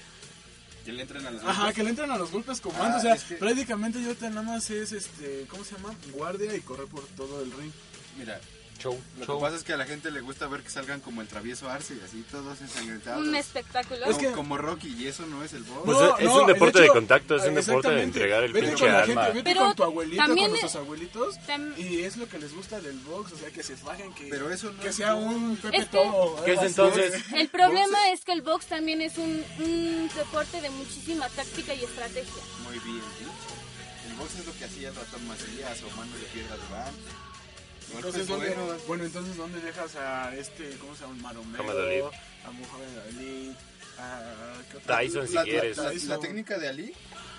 Que 0.85 0.93
le 0.93 1.03
entren 1.03 1.27
a 1.27 1.31
los 1.33 1.43
Ajá, 1.43 1.53
golpes. 1.65 1.75
que 1.77 1.83
le 1.83 1.91
entran 1.91 2.11
a 2.13 2.17
los 2.19 2.31
golpes 2.31 2.61
como 2.61 2.81
Ah, 2.83 2.87
antes. 2.87 2.99
O 3.01 3.03
sea, 3.03 3.15
es 3.15 3.25
que- 3.25 3.35
prácticamente 3.37 4.01
yo 4.03 4.15
nada 4.29 4.43
más 4.43 4.71
es, 4.71 4.93
este, 4.93 5.47
¿cómo 5.51 5.65
se 5.65 5.75
llama? 5.75 5.95
Guardia 6.13 6.55
y 6.55 6.61
correr 6.61 6.87
por 6.87 7.05
todo 7.09 7.43
el 7.43 7.51
ring. 7.53 7.73
Mira, 8.17 8.41
Show, 8.79 8.97
lo 9.19 9.25
show. 9.27 9.39
que 9.39 9.43
pasa 9.43 9.57
es 9.57 9.65
que 9.65 9.73
a 9.73 9.77
la 9.77 9.87
gente 9.87 10.11
le 10.13 10.21
gusta 10.21 10.47
ver 10.47 10.63
que 10.63 10.71
salgan 10.71 11.01
como 11.01 11.21
el 11.21 11.27
travieso 11.27 11.69
Arce 11.69 11.95
y 11.95 12.01
así 12.05 12.25
todos 12.31 12.61
ensangrentados. 12.61 13.27
Un 13.27 13.35
espectáculo. 13.35 13.99
Como, 14.01 14.11
Es 14.13 14.19
que- 14.19 14.31
como 14.31 14.57
Rocky 14.57 14.95
y 14.97 15.09
eso 15.09 15.27
no 15.27 15.43
es 15.43 15.53
el 15.53 15.65
box. 15.65 15.81
Pues 15.85 15.99
No, 15.99 16.17
es 16.19 16.25
no, 16.27 16.41
un 16.43 16.47
deporte 16.47 16.79
de 16.79 16.85
hecho, 16.85 16.93
de 16.95 16.99
contacto, 17.01 17.37
es 17.37 17.45
un 17.45 17.55
deporte 17.57 17.91
de 17.91 18.03
entregar 18.05 18.45
el 18.45 18.53
Vete 18.53 18.67
pinche 18.69 18.85
con 18.85 18.93
la 18.93 19.03
alma. 19.03 19.25
gente, 19.25 19.39
vete 19.39 19.51
Pero 19.51 19.65
con 19.67 19.75
tu 19.75 19.83
abuelito, 19.83 20.17
con 20.23 20.27
también 20.29 20.49
nuestros 20.51 20.73
es- 20.73 20.77
abuelitos. 20.77 21.35
Tam- 21.49 21.77
Y 21.77 22.03
es 22.05 22.17
lo 22.17 22.29
que 22.29 22.39
les 22.39 22.55
gusta 22.55 22.81
del 22.81 22.99
box, 23.01 23.33
o 23.33 23.37
sea, 23.37 23.51
que 23.51 23.63
se 23.65 23.77
fajen, 23.77 24.15
que, 24.15 24.27
Pero 24.31 24.49
eso 24.53 24.71
no 24.73 24.81
que 24.81 24.93
sea 24.93 25.15
un 25.17 25.57
Pepe 25.57 25.77
Es 25.79 25.85
que- 25.87 25.97
todo. 25.97 26.45
¿Qué 26.45 26.53
es 26.53 26.63
entonces? 26.63 27.25
El 27.35 27.49
problema 27.49 28.11
es 28.13 28.25
que 28.25 28.33
el 28.33 28.43
box 28.43 28.67
también 28.67 29.01
es 29.03 29.19
un, 29.19 29.45
un 29.59 30.09
deporte 30.17 30.61
de 30.61 30.71
muchísima 30.71 31.29
táctica 31.31 31.75
y 31.75 31.83
estrategia. 31.83 32.43
Muy 32.63 32.79
bien 32.79 32.97
dicho. 33.19 33.33
El 34.09 34.15
box 34.15 34.37
es 34.39 34.47
lo 34.47 34.53
que 34.57 34.65
hacía 34.65 34.89
el 34.91 34.95
ratón 34.95 35.27
Macías 35.27 35.83
o 35.83 35.97
Mano 35.97 36.13
de 36.17 36.25
Piedra 36.33 36.57
Durán. 36.57 36.95
Entonces, 37.95 38.27
¿dónde, 38.27 38.55
bueno, 38.87 39.05
entonces, 39.05 39.37
¿dónde 39.37 39.61
dejas 39.61 39.97
a 39.97 40.35
este, 40.37 40.71
cómo 40.79 40.95
se 40.95 41.03
llama, 41.03 41.15
Maromero? 41.23 41.65
Muhammad 41.65 41.85
Ali. 41.87 42.01
A 42.01 42.51
Muhammad 42.51 42.99
Ali, 43.09 43.57
a... 43.99 44.55
¿qué 44.71 44.77
otro? 44.77 44.97
Tyson, 44.97 45.27
si 45.29 45.35
la, 45.35 45.41
la- 45.41 45.45
quieres. 45.45 46.05
la- 46.05 46.19
técnica 46.19 46.59
de 46.59 46.69
Ali 46.69 46.95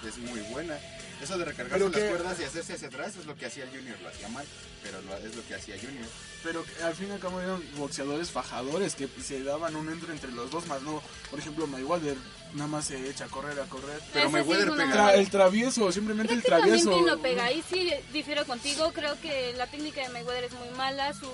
es 0.08 0.18
muy 0.18 0.40
buena. 0.52 0.78
Eso 1.22 1.38
de 1.38 1.46
recargarse 1.46 1.74
Pero 1.86 1.90
las 1.90 2.00
que- 2.02 2.08
cuerdas 2.10 2.40
y 2.40 2.44
hacerse 2.46 2.74
hacia 2.74 2.88
atrás 2.88 3.16
es 3.18 3.26
lo 3.26 3.36
que 3.36 3.46
hacía 3.46 3.66
el 3.66 3.70
Junior. 3.72 4.00
Lo 4.02 4.10
hacía 4.10 4.30
mal, 4.30 4.46
pero 4.82 5.02
lo- 5.02 5.18
es 5.18 5.36
lo 5.36 5.46
que 5.46 5.56
hacía 5.56 5.76
Junior. 5.78 6.06
Pero 6.44 6.66
al 6.84 6.96
fin 6.96 7.10
y 7.10 7.12
al 7.12 7.20
cabo 7.20 7.42
eran 7.42 7.62
boxeadores 7.76 8.32
fajadores 8.32 8.96
que 8.96 9.10
se 9.22 9.44
daban 9.44 9.76
un 9.76 9.90
entre 9.90 10.14
entre 10.14 10.32
los 10.32 10.50
dos, 10.50 10.66
más 10.68 10.82
no, 10.82 11.02
por 11.30 11.40
ejemplo, 11.40 11.68
Mayweather 11.68 12.16
nada 12.54 12.68
más 12.68 12.86
se 12.86 13.10
echa 13.10 13.26
a 13.26 13.28
correr, 13.28 13.60
a 13.60 13.66
correr. 13.66 14.00
Pero 14.14 14.28
Ese 14.28 14.28
sí 14.28 14.32
Mayweather 14.34 14.70
una 14.72 14.84
pega. 14.86 14.96
Tra- 14.96 15.18
el 15.18 15.30
travieso, 15.30 15.92
simplemente 15.92 16.30
Creo 16.30 16.38
el 16.38 16.44
que 16.44 16.50
también 16.50 16.76
travieso. 16.84 16.98
Pin 16.98 17.06
lo 17.08 17.22
pega. 17.22 17.44
Ahí 17.46 17.64
sí 17.70 17.92
difiero 18.14 18.46
contigo. 18.46 18.92
Creo 18.94 19.20
que 19.20 19.54
la 19.58 19.68
técnica 19.68 20.02
de 20.02 20.10
Mayweather 20.10 20.46
es 20.46 20.54
muy 20.54 20.70
mala. 20.78 21.14
Su 21.14 21.30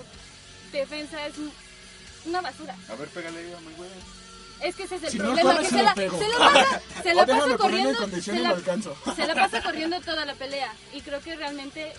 defensa 0.73 1.27
es 1.27 1.35
una 2.25 2.41
basura. 2.41 2.75
A 2.89 2.95
ver, 2.95 3.07
pégale 3.09 3.55
a 3.55 3.59
Mayweather. 3.61 4.24
Es 4.61 4.75
que 4.75 4.83
ese 4.83 4.95
es 4.95 5.03
el 5.03 5.09
Si 5.11 5.17
no 5.17 5.25
problema. 5.25 5.51
corre, 5.51 5.63
que 5.63 5.69
se 5.69 5.71
se, 5.71 5.77
lo 5.77 5.83
la, 5.83 5.93
pego. 5.95 6.17
se 6.17 6.27
la 6.27 6.37
pasa, 6.37 6.81
se 7.03 7.13
la 7.13 7.25
pasa 7.25 7.57
corriendo. 7.57 8.07
Se 8.21 8.33
la, 8.39 8.55
se 9.15 9.35
pasa 9.35 9.61
corriendo 9.63 10.01
toda 10.01 10.25
la 10.25 10.33
pelea. 10.35 10.73
Y 10.93 11.01
creo 11.01 11.21
que 11.21 11.35
realmente 11.35 11.93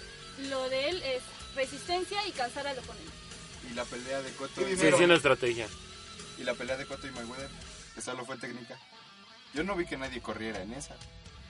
lo 0.49 0.69
de 0.69 0.89
él 0.89 1.03
es 1.03 1.23
resistencia 1.55 2.27
y 2.27 2.33
cansar 2.33 2.67
al 2.67 2.79
oponente. 2.79 3.11
Y 3.71 3.75
la 3.75 3.85
pelea 3.85 4.23
de 4.23 4.31
Cotto 4.33 4.69
Y 4.69 4.77
Sí, 4.77 4.87
es 4.87 4.95
una 4.95 5.15
estrategia. 5.17 5.67
y 6.39 6.45
la 6.45 6.55
pelea 6.55 6.77
de 6.77 6.87
Cotto 6.87 7.07
y 7.07 7.11
Mayweather. 7.11 7.51
Esa 7.97 8.13
solo 8.13 8.25
fue 8.25 8.37
técnica. 8.37 8.79
Yo 9.55 9.63
no 9.65 9.75
vi 9.77 9.87
que 9.87 9.97
nadie 9.97 10.21
corriera 10.21 10.61
en 10.63 10.73
esa. 10.75 10.95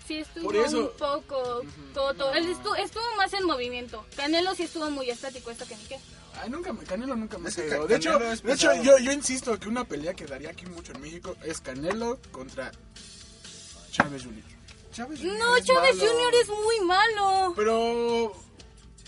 Sí 0.07 0.18
estuvo 0.18 0.44
Por 0.44 0.57
eso- 0.57 0.78
un 0.80 0.90
poco 0.96 1.62
coto. 1.92 2.32
Él 2.34 2.48
estuvo, 2.48 2.74
estuvo 2.76 3.02
más 3.16 3.32
en 3.32 3.44
movimiento. 3.44 4.07
Canelo 4.16 4.54
sí 4.54 4.62
estuvo 4.64 4.88
muy 4.90 5.11
estático, 5.11 5.50
esto 5.50 5.66
que 5.66 5.76
ni 5.76 5.84
qué. 5.84 5.98
Ay, 6.43 6.51
nunca 6.51 6.72
me, 6.72 6.84
Canelo 6.84 7.16
nunca 7.16 7.39
me 7.39 7.49
Es 7.49 7.57
que 7.57 7.68
cayó. 7.68 7.82
Ca- 7.82 7.87
De 7.89 7.97
hecho, 7.97 8.18
de 8.18 8.53
hecho 8.53 8.74
yo, 8.82 8.99
yo 8.99 9.12
insisto 9.12 9.59
que 9.59 9.68
una 9.68 9.84
pelea 9.84 10.14
que 10.14 10.26
daría 10.26 10.51
aquí 10.51 10.66
mucho 10.66 10.93
en 10.93 11.01
México 11.01 11.34
es 11.43 11.61
Canelo 11.61 12.18
contra 12.30 12.70
Chávez 13.91 14.24
Jr. 14.24 14.43
Chávez 14.93 15.22
No, 15.22 15.59
Chávez 15.61 15.97
Jr. 15.99 16.34
es 16.43 16.49
muy 16.49 16.80
malo. 16.87 17.53
Pero 17.57 18.32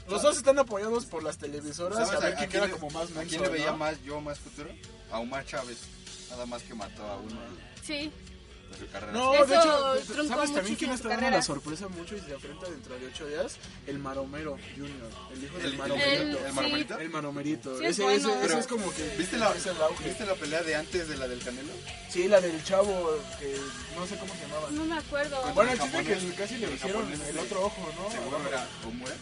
los 0.09 0.22
dos 0.22 0.37
están 0.37 0.59
apoyados 0.59 1.05
por 1.07 1.22
las 1.22 1.39
televisoras. 1.39 1.99
¿Sabes 2.09 2.22
A 2.22 2.26
ver 2.26 2.35
quién 2.37 2.51
queda 2.51 2.66
le- 2.66 2.72
como 2.72 2.91
más 2.91 3.11
a 3.11 3.14
menso, 3.14 3.29
quién 3.29 3.43
le 3.43 3.49
veía 3.49 3.70
¿no? 3.72 3.76
más 3.79 4.03
yo 4.03 4.20
más 4.20 4.39
futuro? 4.39 4.70
A 5.11 5.18
Omar 5.18 5.45
Chávez. 5.47 5.79
Nada 6.31 6.45
más 6.47 6.62
que 6.62 6.74
mató 6.74 7.03
a 7.07 7.16
uno 7.16 7.41
Sí. 7.83 8.11
De 8.79 8.87
su 8.87 8.93
carrera. 8.93 9.12
No, 9.12 9.35
Eso 9.35 9.47
de 9.47 9.57
hecho, 9.57 10.29
¿sabes 10.29 10.55
también 10.55 10.76
quién 10.76 10.91
está 10.93 11.09
dando 11.09 11.31
la 11.31 11.43
sorpresa 11.43 11.89
mucho 11.89 12.16
y 12.16 12.20
se 12.20 12.33
enfrenta 12.33 12.68
dentro 12.68 12.99
de 12.99 13.07
ocho 13.07 13.26
días? 13.26 13.57
El 13.87 13.99
Maromero 13.99 14.57
Junior, 14.76 15.11
el 15.33 15.45
hijo 15.45 15.57
El- 15.57 15.62
del 15.62 15.72
el- 15.72 15.79
Maromerito. 15.79 16.39
el- 16.39 16.47
¿El 16.47 16.53
Maromerito? 16.53 16.99
El 16.99 17.11
Maromerito. 17.11 17.79
Sí, 17.79 17.85
es 17.85 17.91
ese, 17.93 18.03
bueno. 18.03 18.43
ese- 18.43 18.59
es 18.59 18.66
como 18.66 18.93
que 18.95 19.09
¿Viste 19.16 19.37
la, 19.39 19.53
es 19.55 19.66
el 19.66 19.83
auge. 19.83 20.05
¿Viste 20.09 20.26
la 20.26 20.35
pelea 20.35 20.62
de 20.62 20.76
antes 20.76 21.09
de 21.09 21.16
la 21.16 21.29
del 21.29 21.39
Canelo? 21.43 21.72
Sí, 22.11 22.29
la 22.29 22.41
del 22.41 22.62
chavo, 22.64 23.11
que 23.39 23.57
no 23.97 24.07
sé 24.07 24.16
cómo 24.18 24.35
se 24.35 24.41
llamaba. 24.43 24.70
No 24.70 24.85
me 24.85 24.97
acuerdo. 24.99 25.43
Bueno, 25.55 25.72
el 25.72 25.79
El 25.79 25.85
chiste 25.85 26.05
que 26.05 26.35
casi 26.35 26.57
le 26.59 26.72
hicieron 26.74 27.03
japonés, 27.03 27.20
el 27.29 27.35
sí. 27.35 27.39
otro 27.41 27.64
ojo, 27.66 27.93
¿no? 27.97 28.11
Seguro 28.11 28.41
era 28.49 28.66
Omura. 28.87 29.14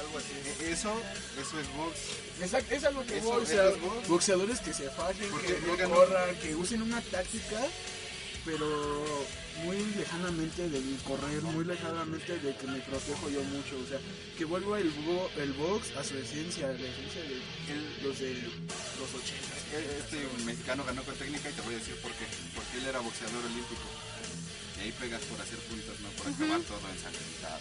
Algo 0.00 0.18
así. 0.18 0.32
E- 0.64 0.72
Eso, 0.72 0.92
eso 1.40 1.60
es 1.60 1.76
box. 1.76 1.96
Exacto, 2.40 2.74
es 2.74 2.84
algo 2.84 3.04
que 3.06 3.20
boxeadores 4.08 4.60
que 4.60 4.72
se 4.74 4.90
fajen, 4.90 5.28
que 5.46 5.58
no 5.84 5.94
corran, 5.94 6.34
que 6.36 6.54
usen 6.54 6.82
una 6.82 7.00
táctica, 7.00 7.60
pero 8.44 8.66
muy 9.64 9.78
lejanamente 9.96 10.68
de 10.68 10.80
mi 10.80 10.96
correr, 10.98 11.42
muy 11.42 11.64
lejanamente 11.64 12.38
de 12.38 12.56
que 12.56 12.66
me 12.66 12.78
protejo 12.80 13.30
yo 13.30 13.42
mucho, 13.44 13.78
o 13.78 13.86
sea, 13.86 13.98
que 14.36 14.44
vuelva 14.44 14.80
el, 14.80 14.90
bo- 14.90 15.30
el 15.36 15.52
box 15.52 15.94
a 15.96 16.02
su 16.02 16.16
esencia, 16.18 16.68
la 16.68 16.74
esencia 16.74 17.22
de 17.22 17.36
los 18.02 18.18
de 18.18 18.34
los 18.98 19.10
80. 19.14 19.98
Este 19.98 20.44
mexicano 20.44 20.84
ganó 20.84 21.02
con 21.04 21.14
técnica 21.14 21.50
y 21.50 21.52
te 21.52 21.62
voy 21.62 21.74
a 21.74 21.78
decir 21.78 21.94
por 21.96 22.10
qué. 22.12 22.26
Porque 22.54 22.78
él 22.78 22.86
era 22.86 22.98
boxeador 23.00 23.44
olímpico. 23.44 23.86
Y 24.78 24.80
ahí 24.84 24.92
pegas 24.98 25.22
por 25.22 25.40
hacer 25.40 25.58
puntos, 25.70 25.94
no 26.00 26.08
por 26.10 26.26
acabar 26.32 26.60
todo 26.62 26.80
ensangrentado. 26.90 27.60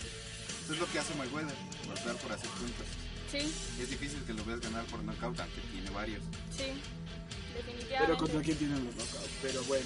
Eso 0.63 0.73
es 0.73 0.79
lo 0.79 0.87
que 0.91 0.99
hace 0.99 1.13
Mayweather, 1.15 1.55
golpear 1.85 2.15
por 2.17 2.31
hacer 2.31 2.49
puntos. 2.51 2.85
Sí, 3.31 3.37
Es 3.81 3.89
difícil 3.89 4.19
que 4.27 4.33
lo 4.33 4.43
veas 4.43 4.59
ganar 4.59 4.83
por 4.85 5.01
knockout, 5.03 5.39
aunque 5.39 5.61
tiene 5.71 5.89
varios. 5.91 6.21
sí. 6.55 6.73
Definitivamente. 7.51 7.97
Pero 8.05 8.17
contra 8.17 8.41
quién 8.41 8.57
tienen 8.57 8.85
los 8.85 8.95
knockouts, 8.95 9.29
pero 9.41 9.63
bueno. 9.65 9.85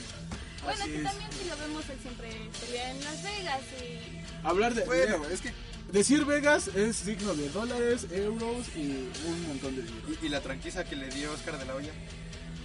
Bueno, 0.65 0.81
así 0.83 0.91
que 0.91 0.97
es. 0.97 1.03
también 1.03 1.31
si 1.31 1.49
lo 1.49 1.57
vemos, 1.57 1.89
él 1.89 1.97
siempre 2.01 2.29
pelea 2.61 2.91
en 2.91 3.03
Las 3.03 3.23
Vegas 3.23 3.61
y... 3.81 4.45
Hablar 4.45 4.73
de... 4.73 4.83
Bueno, 4.85 5.25
es 5.27 5.41
que. 5.41 5.53
Decir 5.91 6.25
Vegas 6.25 6.67
es 6.69 6.95
signo 6.97 7.33
de 7.35 7.47
dólares, 7.49 8.07
euros 8.11 8.67
y 8.75 9.07
un 9.27 9.47
montón 9.47 9.75
de 9.75 9.83
dinero. 9.83 10.07
Y, 10.21 10.25
y 10.25 10.29
la 10.29 10.41
tranquiza 10.41 10.83
que 10.83 10.95
le 10.95 11.07
dio 11.09 11.31
Oscar 11.31 11.57
de 11.59 11.65
la 11.65 11.75
Hoya 11.75 11.91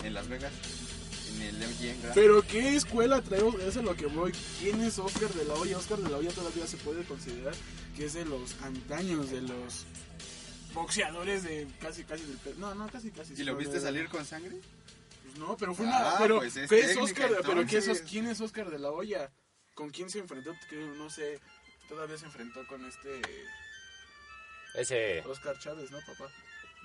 en 0.04 0.14
Las 0.14 0.28
Vegas, 0.28 0.52
en 1.36 1.42
el 1.42 1.54
MGM. 1.56 2.14
Pero 2.14 2.42
¿qué 2.42 2.74
escuela 2.76 3.20
traemos? 3.20 3.54
Eso 3.56 3.68
es 3.68 3.76
a 3.76 3.82
lo 3.82 3.94
que 3.94 4.06
voy. 4.06 4.32
¿Quién 4.58 4.80
es 4.80 4.98
Oscar 4.98 5.28
de 5.34 5.44
la 5.44 5.54
Hoya? 5.54 5.76
Oscar 5.78 5.98
de 5.98 6.08
la 6.08 6.16
Hoya 6.16 6.30
todavía 6.30 6.66
se 6.66 6.78
puede 6.78 7.04
considerar 7.04 7.54
que 7.96 8.06
es 8.06 8.14
de 8.14 8.24
los 8.24 8.56
antaños, 8.62 9.30
de 9.30 9.42
los 9.42 9.84
boxeadores 10.74 11.42
de 11.42 11.66
casi, 11.80 12.04
casi 12.04 12.22
del... 12.24 12.58
No, 12.58 12.74
no, 12.74 12.88
casi, 12.88 13.10
casi. 13.10 13.34
¿Y 13.36 13.44
lo 13.44 13.56
viste 13.56 13.74
de- 13.74 13.80
salir 13.80 14.08
con 14.08 14.24
sangre? 14.24 14.56
No, 15.40 15.56
pero 15.56 15.74
fue 15.74 15.86
Ah, 15.88 16.10
una... 16.12 16.18
Pero, 16.18 16.36
pues 16.38 16.56
es 16.56 16.68
¿qué 16.68 16.80
es 16.80 16.86
técnica, 16.94 17.24
Oscar? 17.26 17.42
¿Pero 17.46 17.66
qué 17.66 17.78
es. 17.78 17.88
Os- 17.88 18.00
quién 18.02 18.26
es 18.26 18.40
Oscar 18.40 18.68
de 18.70 18.78
la 18.78 18.90
Hoya? 18.90 19.30
¿Con 19.74 19.90
quién 19.90 20.10
se 20.10 20.18
enfrentó? 20.18 20.52
Que 20.68 20.76
no 20.76 21.08
sé, 21.08 21.40
todavía 21.88 22.18
se 22.18 22.26
enfrentó 22.26 22.66
con 22.66 22.84
este... 22.84 23.22
Ese. 24.74 25.20
Oscar 25.26 25.58
Chávez, 25.58 25.90
¿no, 25.90 25.98
papá? 26.00 26.30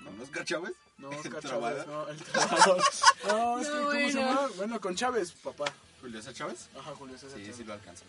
¿Con 0.04 0.20
Oscar 0.20 0.44
Chávez? 0.44 0.72
No, 0.98 1.08
Oscar 1.10 1.40
¿El 1.44 1.50
Chávez, 1.50 1.86
no, 1.86 2.08
el 2.08 2.16
trabajador. 2.18 2.82
No, 3.26 3.60
es 3.60 3.68
que, 3.68 3.74
No, 3.74 3.82
¿cómo 3.84 3.92
se 3.92 3.96
bueno. 3.96 4.20
llama? 4.20 4.48
Bueno, 4.56 4.80
con 4.80 4.96
Chávez, 4.96 5.32
papá. 5.32 5.64
¿Julio 6.00 6.18
César 6.20 6.34
Chávez? 6.34 6.68
Ajá, 6.78 6.94
Julio 6.94 7.18
César 7.18 7.36
Sí, 7.38 7.42
Chávez. 7.44 7.56
sí 7.56 7.64
lo 7.64 7.72
alcanzó. 7.74 8.04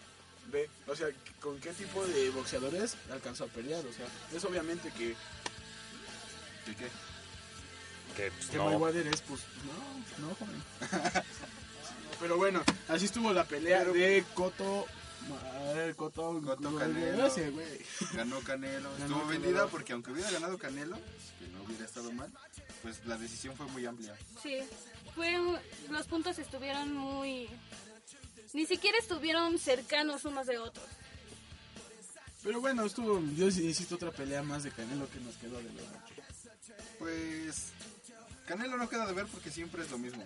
ve, 0.51 0.69
o 0.87 0.95
sea, 0.95 1.07
con 1.41 1.59
qué 1.59 1.73
tipo 1.73 2.05
de 2.05 2.29
boxeadores 2.29 2.95
alcanzó 3.11 3.43
a 3.43 3.47
pelear, 3.47 3.83
o 3.85 3.91
sea, 3.93 4.05
es 4.33 4.43
obviamente 4.45 4.91
que 4.91 5.15
¿Y 6.67 6.75
qué? 6.75 6.87
Que, 8.17 8.31
pues, 8.31 8.47
que 8.47 8.57
no. 8.57 8.65
Mayweather 8.65 9.07
es, 9.07 9.21
pues, 9.21 9.41
no, 10.19 10.27
no, 10.27 10.35
joven. 10.35 10.63
Pero 12.19 12.37
bueno, 12.37 12.63
así 12.87 13.05
estuvo 13.05 13.31
la 13.31 13.45
pelea 13.45 13.85
de 13.85 14.25
Coto, 14.33 14.87
madre, 15.29 15.93
Coto, 15.93 16.41
Coto 16.43 16.75
Canelo. 16.75 17.29
güey. 17.51 17.85
Ganó 18.13 18.39
Canelo. 18.41 18.89
Ganó 18.93 19.03
Estuvo 19.05 19.19
Canelo. 19.21 19.27
vendida 19.27 19.67
porque 19.67 19.93
aunque 19.93 20.11
hubiera 20.11 20.31
ganado 20.31 20.57
Canelo, 20.57 20.97
que 21.39 21.47
no 21.49 21.61
hubiera 21.63 21.85
estado 21.85 22.11
mal, 22.11 22.31
pues 22.81 23.05
la 23.05 23.17
decisión 23.17 23.55
fue 23.55 23.67
muy 23.67 23.85
amplia. 23.85 24.17
Sí, 24.41 24.57
fue, 25.13 25.37
los 25.91 26.07
puntos 26.07 26.39
estuvieron 26.39 26.93
muy... 26.95 27.47
Ni 28.53 28.65
siquiera 28.65 28.97
estuvieron 28.97 29.59
cercanos 29.59 30.25
unos 30.25 30.47
de 30.47 30.57
otros. 30.57 30.87
Pero 32.43 32.61
bueno, 32.61 32.83
estuvo, 32.85 33.21
yo 33.35 33.45
insisto, 33.45 33.93
otra 33.95 34.09
pelea 34.11 34.41
más 34.41 34.63
de 34.63 34.71
Canelo 34.71 35.07
que 35.11 35.19
nos 35.19 35.35
quedó 35.35 35.57
de 35.57 35.69
verdad. 35.69 36.01
Pues 36.97 37.73
Canelo 38.47 38.77
no 38.77 38.87
queda 38.87 39.05
de 39.05 39.13
ver 39.13 39.25
porque 39.27 39.51
siempre 39.51 39.83
es 39.83 39.91
lo 39.91 39.97
mismo. 39.97 40.23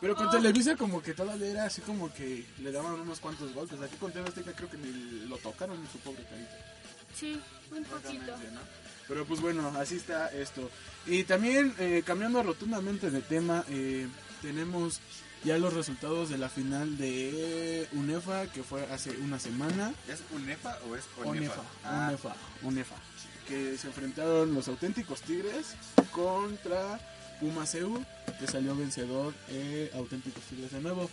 Pero 0.00 0.16
con 0.16 0.30
Televisa 0.30 0.76
como 0.76 1.02
que 1.02 1.12
todavía 1.12 1.48
era 1.48 1.66
así 1.66 1.82
como 1.82 2.12
que 2.12 2.46
le 2.58 2.72
daban 2.72 2.94
unos 2.94 3.20
cuantos 3.20 3.52
golpes. 3.52 3.80
Aquí 3.82 3.96
con 3.96 4.10
TV 4.12 4.26
Azteca 4.26 4.52
creo 4.54 4.70
que 4.70 4.78
ni 4.78 5.26
lo 5.28 5.36
tocaron 5.36 5.78
en 5.78 5.86
su 5.92 5.98
pobre 5.98 6.24
carita. 6.24 6.56
Sí, 7.14 7.38
un 7.70 7.84
poquito. 7.84 8.32
Pero 9.06 9.26
pues 9.26 9.42
bueno, 9.42 9.68
así 9.78 9.96
está 9.96 10.28
esto. 10.28 10.70
Y 11.06 11.24
también 11.24 11.74
eh, 11.78 12.02
cambiando 12.04 12.42
rotundamente 12.42 13.10
de 13.10 13.20
tema, 13.20 13.62
eh, 13.68 14.08
tenemos 14.40 15.00
ya 15.44 15.58
los 15.58 15.74
resultados 15.74 16.30
de 16.30 16.38
la 16.38 16.48
final 16.48 16.96
de 16.96 17.86
UNEFA 17.92 18.46
que 18.46 18.62
fue 18.62 18.84
hace 18.90 19.10
una 19.18 19.38
semana. 19.38 19.92
¿Es 20.08 20.22
UNEFA 20.34 20.78
o 20.88 20.96
es 20.96 21.04
UNEFA, 21.18 21.28
ONEFA? 21.30 21.62
Ah, 21.84 22.06
UNEFA, 22.08 22.36
UNEFA. 22.62 22.96
Que 23.46 23.76
se 23.76 23.88
enfrentaron 23.88 24.54
los 24.54 24.66
auténticos 24.68 25.20
Tigres 25.20 25.74
contra 26.10 26.98
Pumaseu, 27.44 28.02
que 28.40 28.46
salió 28.46 28.74
vencedor 28.74 29.34
eh, 29.50 29.90
auténticos 29.94 30.42
Tigres 30.44 30.72
de 30.72 30.80
nuevo. 30.80 31.10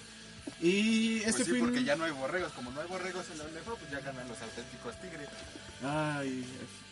Y 0.60 1.20
pues 1.20 1.30
este 1.36 1.46
sí, 1.46 1.52
fin... 1.52 1.60
porque 1.62 1.84
ya 1.84 1.96
no 1.96 2.04
hay 2.06 2.12
borregos. 2.12 2.52
Como 2.54 2.72
no 2.72 2.82
hay 2.82 2.88
borregos 2.88 3.26
en 3.32 3.38
la 3.38 3.44
UNEFA, 3.46 3.72
pues 3.76 3.92
ya 3.92 4.00
ganan 4.00 4.28
los 4.28 4.42
auténticos 4.42 5.00
tigres. 5.00 5.30
Ay, 5.84 6.44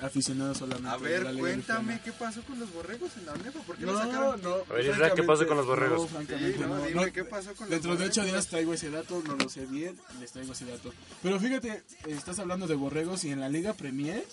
aficionados 0.01 0.57
solamente. 0.59 0.89
A 0.89 0.97
ver, 0.97 1.33
cuéntame 1.35 1.99
qué 2.03 2.11
pasó 2.11 2.41
con 2.43 2.59
los 2.59 2.71
borregos 2.73 3.09
en 3.17 3.25
la 3.25 3.33
UNEFA. 3.33 3.59
¿Por 3.61 3.75
qué 3.77 3.85
No, 3.85 3.97
sacaron? 3.97 4.41
no. 4.43 4.55
A 4.69 4.73
ver, 4.73 4.85
Isra, 4.85 5.13
¿qué 5.15 5.23
pasó 5.23 5.47
con 5.47 5.57
los 5.57 5.65
borregos? 5.65 6.01
No, 6.01 6.07
francamente, 6.07 6.53
Sí, 6.57 6.59
no, 6.61 6.67
no, 6.67 6.85
dime 6.85 7.05
no. 7.07 7.11
qué 7.13 7.23
pasó 7.23 7.53
con 7.55 7.65
los 7.65 7.69
Dentro 7.69 7.95
de 7.95 8.05
ocho 8.05 8.23
días 8.23 8.47
traigo 8.47 8.73
ese 8.73 8.91
dato, 8.91 9.21
no 9.25 9.35
lo 9.35 9.49
sé 9.49 9.65
bien, 9.65 9.97
les 10.19 10.31
traigo 10.31 10.53
ese 10.53 10.65
dato. 10.65 10.93
Pero 11.23 11.39
fíjate, 11.39 11.83
estás 12.07 12.37
hablando 12.39 12.67
de 12.67 12.75
borregos 12.75 13.23
y 13.23 13.31
en 13.31 13.39
la 13.39 13.49
Liga 13.49 13.73
Premier 13.73 14.23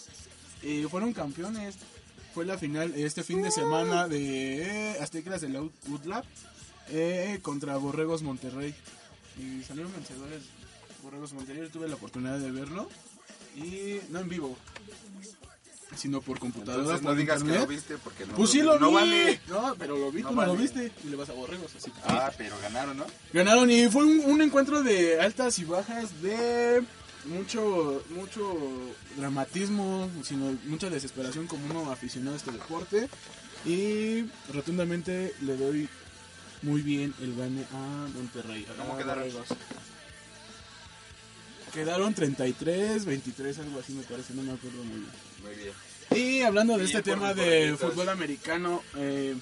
eh, 0.63 0.87
fueron 0.91 1.13
campeones. 1.15 1.77
Fue 2.37 2.45
la 2.45 2.59
final 2.59 2.93
este 2.95 3.23
fin 3.25 3.41
de 3.41 3.51
semana 3.51 4.09
de 4.09 4.91
eh, 4.93 4.97
Aztecas 5.01 5.41
de 5.41 5.49
la 5.49 5.63
UTLAP 5.63 6.23
eh, 6.91 7.39
contra 7.41 7.79
Borregos 7.79 8.21
Monterrey. 8.21 8.75
Y 9.41 9.63
salieron 9.65 9.91
vencedores 9.95 10.43
Borregos 11.03 11.33
Monterrey. 11.33 11.63
Yo 11.63 11.71
tuve 11.71 11.89
la 11.89 11.95
oportunidad 11.95 12.39
de 12.39 12.51
verlo. 12.51 12.91
Y 13.57 14.01
no 14.11 14.21
en 14.21 14.29
vivo, 14.29 14.55
sino 15.97 16.21
por 16.21 16.39
computadora. 16.39 16.83
Entonces 16.83 17.03
no 17.03 17.09
por 17.09 17.17
digas 17.17 17.43
que 17.43 17.49
lo 17.59 17.67
viste 17.67 17.97
porque 17.97 18.27
no. 18.27 18.35
Pues 18.35 18.51
sí 18.51 18.61
lo 18.61 18.79
no 18.79 18.89
vi. 18.91 18.95
vale. 18.97 19.41
No, 19.49 19.75
pero 19.79 19.97
lo 19.97 20.13
vi, 20.13 20.21
No 20.23 20.29
tú 20.29 20.35
no 20.35 20.43
lo 20.43 20.49
vale. 20.53 20.63
viste. 20.63 20.93
Y 21.05 21.09
le 21.09 21.17
vas 21.17 21.31
a 21.31 21.33
Borregos, 21.33 21.75
así 21.75 21.91
que- 21.91 22.01
Ah, 22.05 22.31
pero 22.37 22.55
ganaron, 22.61 22.99
¿no? 22.99 23.07
Ganaron 23.33 23.71
y 23.71 23.89
fue 23.89 24.05
un, 24.05 24.21
un 24.31 24.43
encuentro 24.43 24.83
de 24.83 25.19
altas 25.23 25.59
y 25.59 25.65
bajas, 25.65 26.21
de 26.21 26.85
mucho 27.27 28.05
mucho 28.11 28.55
dramatismo, 29.17 30.11
sino 30.23 30.57
mucha 30.67 30.91
desesperación 30.91 31.47
como 31.47 31.67
uno 31.67 31.91
aficionado 31.91 32.35
a 32.35 32.39
este 32.39 32.53
deporte. 32.53 33.09
Y 33.65 34.25
rotundamente 34.53 35.35
le 35.43 35.57
doy 35.57 35.89
muy 36.63 36.83
bien 36.83 37.15
el 37.21 37.35
gane 37.37 37.65
a 37.73 38.09
Monterrey. 38.15 38.67
a 38.71 38.83
¿Cómo 38.83 38.97
quedaron? 38.97 39.25
Borregos. 39.25 39.49
Quedaron 41.73 42.15
33, 42.15 43.05
23, 43.05 43.59
algo 43.59 43.81
así 43.81 43.93
me 43.93 44.03
parece, 44.05 44.33
no 44.35 44.43
me 44.43 44.53
acuerdo 44.53 44.83
muy 44.85 45.01
bien. 45.01 45.11
Muy 45.45 45.55
bien. 45.55 45.75
Y 46.15 46.43
hablando 46.43 46.75
de 46.75 46.85
Bien 46.85 46.97
este 46.97 47.11
tema 47.11 47.35
de 47.35 47.77
fútbol 47.77 48.09
americano, 48.09 48.83
eh, 48.97 49.35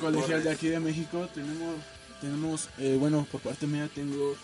colegial 0.00 0.44
de 0.44 0.50
aquí 0.50 0.68
de 0.68 0.80
México, 0.80 1.28
tenemos, 1.34 1.76
tenemos 2.20 2.68
eh, 2.78 2.96
bueno, 2.98 3.26
por 3.30 3.40
parte 3.40 3.66
mía 3.66 3.90
tengo 3.94 4.36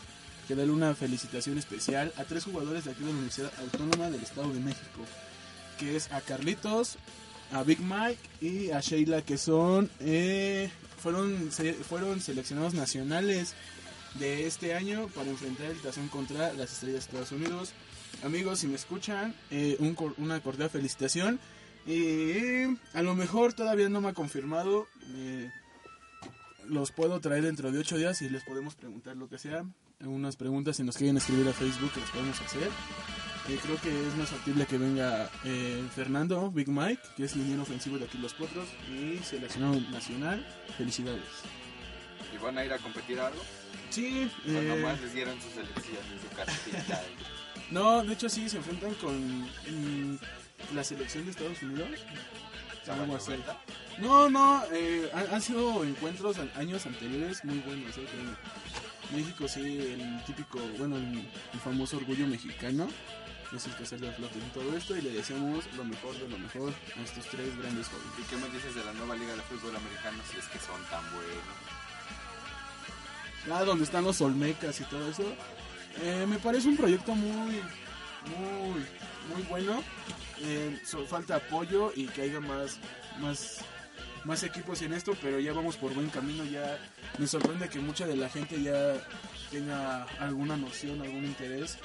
que 0.49 0.57
darle 0.57 0.73
una 0.73 0.95
felicitación 0.95 1.59
especial 1.59 2.13
a 2.17 2.25
tres 2.25 2.45
jugadores 2.45 2.87
de 2.87 2.93
aquí 2.93 3.01
de 3.01 3.07
la 3.07 3.13
Universidad 3.13 3.53
Autónoma 3.61 4.11
del 4.11 4.23
Estado 4.23 4.51
de 4.51 4.61
México, 4.61 5.01
que 5.79 5.95
es 5.95 6.11
a 6.11 6.23
Carlitos, 6.23 6.97
a 7.53 7.63
Big 7.63 7.81
Mike 7.81 8.19
y 8.41 8.71
a 8.71 8.81
Sheila, 8.81 9.21
que 9.21 9.37
son, 9.37 9.91
eh, 10.01 10.71
fueron, 10.97 11.51
fueron 11.87 12.21
seleccionados 12.21 12.73
nacionales 12.73 13.55
de 14.15 14.47
este 14.47 14.75
año 14.75 15.09
para 15.15 15.29
enfrentar 15.29 15.67
el 15.67 15.81
tazón 15.83 16.09
contra 16.09 16.55
las 16.55 16.73
estrellas 16.73 17.05
de 17.05 17.19
Estados 17.19 17.33
Unidos. 17.33 17.73
Amigos, 18.25 18.61
si 18.61 18.69
me 18.69 18.77
escuchan, 18.77 19.35
eh, 19.51 19.77
un 19.81 19.97
una 20.17 20.41
cordial 20.41 20.71
felicitación. 20.71 21.39
Y 21.87 22.65
a 22.93 23.03
lo 23.03 23.15
mejor 23.15 23.53
todavía 23.53 23.89
no 23.89 24.01
me 24.01 24.09
ha 24.09 24.15
confirmado. 24.15 24.87
eh, 25.15 25.51
los 26.69 26.93
puedo 26.93 27.19
traer 27.21 27.45
dentro 27.45 27.73
de 27.73 27.79
ocho 27.79 27.97
días 27.97 28.21
y 28.23 28.29
les 28.29 28.45
podemos 28.45 28.75
preguntar 28.75 29.17
lo 29.17 29.29
que 29.29 29.39
sea. 29.39 29.65
Algunas 30.01 30.37
preguntas 30.37 30.77
si 30.77 30.85
nos 30.85 30.97
quieren 30.97 31.17
escribir 31.17 31.49
a 31.49 31.53
Facebook 31.53 31.93
que 31.93 32.01
las 32.01 32.11
podemos 32.11 32.41
hacer. 32.41 32.69
Eh, 33.49 33.59
creo 33.63 33.81
que 33.81 34.07
es 34.07 34.15
más 34.17 34.29
factible 34.29 34.65
que 34.67 34.79
venga 34.79 35.29
eh, 35.45 35.83
Fernando, 35.95 36.51
Big 36.53 36.69
Mike, 36.69 37.03
que 37.17 37.25
es 37.25 37.35
liniero 37.35 37.63
ofensivo 37.63 37.99
de 37.99 38.05
aquí 38.05 38.17
Los 38.19 38.35
Potros 38.35 38.69
y 38.89 39.19
seleccionado 39.25 39.81
nacional. 39.91 40.47
Felicidades. 40.77 41.25
¿Y 42.33 42.39
van 42.39 42.59
a 42.59 42.65
ir 42.65 42.73
a 42.73 42.79
competir 42.79 43.19
a 43.19 43.29
algo? 43.29 43.43
Sí, 43.91 44.31
eh, 44.47 44.77
nomás 44.77 45.01
les 45.01 45.15
dieron 45.15 45.35
su 45.41 45.49
selección 45.49 46.03
y 46.15 46.29
su 46.29 46.37
cartita. 46.37 47.03
No, 47.71 48.05
de 48.05 48.13
hecho 48.13 48.29
sí, 48.29 48.49
se 48.49 48.59
enfrentan 48.59 48.95
con 48.95 49.49
la 50.75 50.85
selección 50.85 51.25
de 51.25 51.33
Estados 51.33 51.63
Unidos. 51.63 51.89
Algo 52.89 53.17
así. 53.17 53.33
No, 53.99 54.31
no, 54.31 54.63
eh, 54.73 55.11
han, 55.13 55.35
han 55.35 55.43
sido 55.43 55.85
encuentros 55.85 56.37
años 56.55 56.87
anteriores 56.87 57.45
muy 57.45 57.59
buenos. 57.59 57.97
México 59.15 59.49
sí, 59.49 59.61
el 59.79 60.23
típico, 60.27 60.59
bueno, 60.79 60.97
el, 60.97 61.19
el 61.55 61.61
famoso 61.61 61.97
orgullo 61.97 62.27
mexicano 62.27 62.89
es 63.57 63.65
el 63.67 63.75
que 63.77 63.87
sale 63.87 64.09
a 64.09 64.13
flote 64.13 64.39
en 64.39 64.51
todo 64.51 64.77
esto 64.77 64.95
y 64.97 65.01
le 65.01 65.11
deseamos 65.11 65.65
lo 65.77 65.85
mejor 65.85 66.15
de 66.19 66.29
lo 66.29 66.39
mejor 66.39 66.73
a 66.97 67.01
estos 67.03 67.25
tres 67.27 67.57
grandes 67.59 67.89
jóvenes. 67.89 68.13
¿Y 68.19 68.23
qué 68.25 68.37
me 68.37 68.49
dices 68.51 68.75
de 68.75 68.85
la 68.85 68.93
nueva 68.93 69.15
liga 69.17 69.35
de 69.35 69.41
fútbol 69.43 69.75
americano 69.75 70.19
si 70.31 70.39
es 70.39 70.45
que 70.47 70.59
son 70.59 70.83
tan 70.91 71.03
buenos? 71.13 71.45
Ah, 73.51 73.65
donde 73.65 73.85
están 73.85 74.05
los 74.05 74.21
Olmecas 74.21 74.81
y 74.81 74.85
todo 74.85 75.09
eso. 75.09 75.25
Eh, 76.03 76.27
me 76.29 76.39
parece 76.39 76.69
un 76.69 76.77
proyecto 76.77 77.15
muy, 77.15 77.63
muy, 78.37 78.85
muy 79.33 79.43
bueno. 79.49 79.83
Eh, 80.43 80.79
so- 80.85 81.07
falta 81.07 81.37
apoyo 81.37 81.93
y 81.97 82.07
que 82.09 82.23
haya 82.23 82.41
más, 82.41 82.79
más, 83.21 83.59
más 84.29 84.43
equipos 84.45 84.81
en 84.83 84.93
esto, 84.93 85.17
pero 85.23 85.41
ya 85.41 85.53
vamos 85.53 85.77
por 85.77 85.93
buen 85.95 86.11
camino. 86.11 86.45
Ya 86.45 86.79
me 87.19 87.27
sorprende 87.27 87.69
que 87.69 87.81
mucha 87.81 88.07
de 88.07 88.15
la 88.15 88.29
gente 88.29 88.63
ya 88.63 88.95
tenga 89.51 90.05
alguna 90.21 90.57
noción, 90.57 91.01
algún 91.03 91.25
interés 91.25 91.79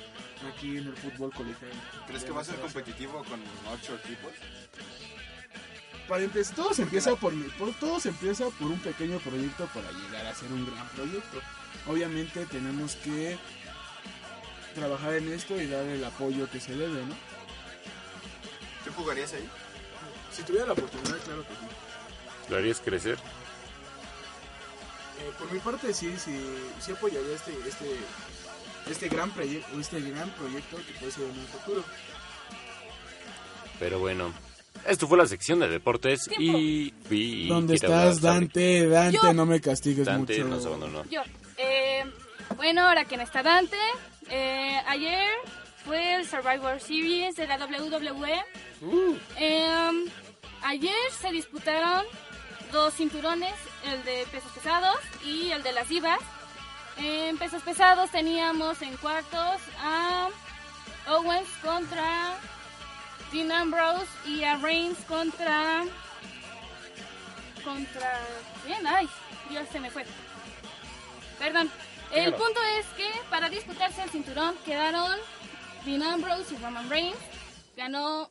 aquí 0.53 0.77
en 0.77 0.87
el 0.87 0.95
fútbol 0.97 1.31
colegial. 1.33 1.71
¿Crees 2.05 2.23
que 2.25 2.31
va 2.31 2.41
a 2.41 2.43
ser 2.43 2.55
competitivo 2.59 3.23
con 3.23 3.39
ocho 3.73 3.95
equipos? 4.03 4.31
Para 6.07 6.23
empezar, 6.23 6.55
todo 6.57 6.73
se 6.73 6.81
empieza 6.81 7.15
por, 7.15 7.33
por- 7.57 7.73
todo 7.75 7.97
se 7.99 8.09
empieza 8.09 8.45
por 8.49 8.67
un 8.67 8.79
pequeño 8.79 9.19
proyecto 9.19 9.65
para 9.67 9.89
llegar 9.93 10.25
a 10.25 10.35
ser 10.35 10.51
un 10.51 10.65
gran 10.65 10.87
proyecto. 10.89 11.39
Obviamente 11.87 12.45
tenemos 12.47 12.95
que 12.97 13.37
trabajar 14.75 15.13
en 15.13 15.31
esto 15.31 15.59
y 15.61 15.67
dar 15.67 15.85
el 15.85 16.03
apoyo 16.03 16.49
que 16.51 16.59
se 16.59 16.75
debe, 16.75 17.05
¿no? 17.05 17.15
¿Tú 18.83 18.91
jugarías 18.97 19.31
ahí? 19.33 19.47
Si 20.35 20.43
tuviera 20.43 20.65
la 20.67 20.73
oportunidad, 20.73 21.17
claro 21.23 21.43
que 21.43 21.53
sí. 21.53 21.92
¿Lo 22.49 22.57
harías 22.57 22.79
crecer? 22.79 23.17
Eh, 25.19 25.31
por 25.37 25.51
mi 25.51 25.59
parte 25.59 25.93
sí, 25.93 26.13
sí, 26.17 26.37
sí 26.79 26.91
apoyaría 26.91 27.33
este, 27.35 27.51
este, 27.67 27.85
este 28.89 29.09
gran 29.09 29.31
proyecto, 29.31 29.79
este 29.79 30.01
gran 30.01 30.29
proyecto 30.31 30.77
que 30.77 30.93
puede 30.99 31.11
ser 31.11 31.23
en 31.25 31.39
un 31.39 31.47
futuro. 31.47 31.83
Pero 33.79 33.99
bueno, 33.99 34.33
esto 34.87 35.07
fue 35.07 35.17
la 35.17 35.27
sección 35.27 35.59
de 35.59 35.69
deportes 35.69 36.29
y... 36.37 36.93
y 37.09 37.47
¿Dónde 37.47 37.75
estás, 37.75 38.21
Dante? 38.21 38.87
Dante, 38.87 39.17
Yo. 39.21 39.33
no 39.33 39.45
me 39.45 39.61
castigues 39.61 40.05
Dante 40.05 40.43
mucho. 40.43 40.47
nos 40.49 40.65
abandonó. 40.65 41.03
Yo, 41.09 41.21
eh, 41.57 42.03
bueno, 42.57 42.87
ahora 42.87 43.05
quien 43.05 43.21
está 43.21 43.41
Dante, 43.43 43.77
eh, 44.29 44.77
ayer 44.87 45.27
fue 45.85 46.15
el 46.15 46.27
Survivor 46.27 46.79
Series 46.79 47.35
de 47.35 47.47
la 47.47 47.57
WWE. 47.57 48.43
Eh, 49.37 50.05
ayer 50.63 50.95
se 51.21 51.31
disputaron 51.31 52.05
dos 52.73 52.95
cinturones, 52.95 53.53
el 53.85 54.03
de 54.03 54.25
pesos 54.31 54.51
pesados 54.51 54.97
y 55.23 55.51
el 55.51 55.61
de 55.61 55.71
las 55.71 55.87
divas. 55.87 56.19
En 56.97 57.37
pesos 57.37 57.61
pesados 57.61 58.09
teníamos 58.09 58.81
en 58.81 58.97
cuartos 58.97 59.61
a 59.79 60.29
contra 61.61 62.33
Dean 63.31 63.51
Ambrose 63.51 64.07
y 64.25 64.43
a 64.43 64.57
Reigns 64.57 64.97
contra 65.07 65.83
contra 67.63 68.19
bien, 68.65 68.85
ay, 68.87 69.07
Dios 69.49 69.67
se 69.71 69.79
me 69.79 69.89
fue. 69.89 70.05
Perdón. 71.39 71.71
El 72.11 72.25
Dígalo. 72.25 72.43
punto 72.43 72.59
es 72.79 72.85
que 72.97 73.09
para 73.29 73.49
disputarse 73.49 74.01
el 74.03 74.09
cinturón 74.09 74.55
quedaron 74.65 75.17
Dean 75.85 76.03
Ambrose 76.03 76.53
y 76.53 76.57
Roman 76.57 76.89
Reigns. 76.89 77.17
Ganó 77.75 78.29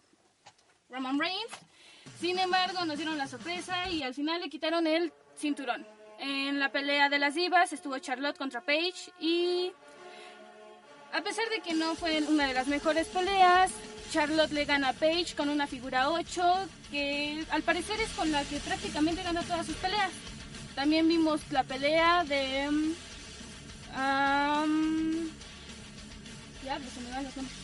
Roman 0.88 1.18
Reigns. 1.18 1.52
Sin 2.20 2.38
embargo, 2.38 2.84
nos 2.84 2.96
dieron 2.96 3.18
la 3.18 3.26
sorpresa 3.26 3.88
y 3.88 4.02
al 4.02 4.14
final 4.14 4.40
le 4.40 4.48
quitaron 4.48 4.86
el 4.86 5.12
cinturón. 5.36 5.86
En 6.18 6.60
la 6.60 6.70
pelea 6.70 7.08
de 7.08 7.18
las 7.18 7.34
divas 7.34 7.72
estuvo 7.72 7.98
Charlotte 7.98 8.38
contra 8.38 8.60
Paige 8.60 9.12
y 9.18 9.72
a 11.12 11.20
pesar 11.20 11.48
de 11.50 11.60
que 11.60 11.74
no 11.74 11.94
fue 11.94 12.22
una 12.22 12.46
de 12.46 12.54
las 12.54 12.68
mejores 12.68 13.08
peleas, 13.08 13.72
Charlotte 14.12 14.52
le 14.52 14.64
gana 14.64 14.90
a 14.90 14.92
Paige 14.92 15.34
con 15.34 15.48
una 15.48 15.66
figura 15.66 16.10
8 16.10 16.42
que 16.90 17.44
al 17.50 17.62
parecer 17.62 18.00
es 18.00 18.10
con 18.10 18.30
la 18.30 18.44
que 18.44 18.58
prácticamente 18.60 19.22
gana 19.22 19.42
todas 19.42 19.66
sus 19.66 19.76
peleas. 19.76 20.10
También 20.74 21.08
vimos 21.08 21.40
la 21.50 21.64
pelea 21.64 22.24
de... 22.24 22.70
mm, 22.70 22.94
am, 23.94 25.30
diablo, 26.62 26.86
se 26.94 27.00
me 27.00 27.10
van 27.10 27.24
los 27.24 27.36
nombres. 27.36 27.58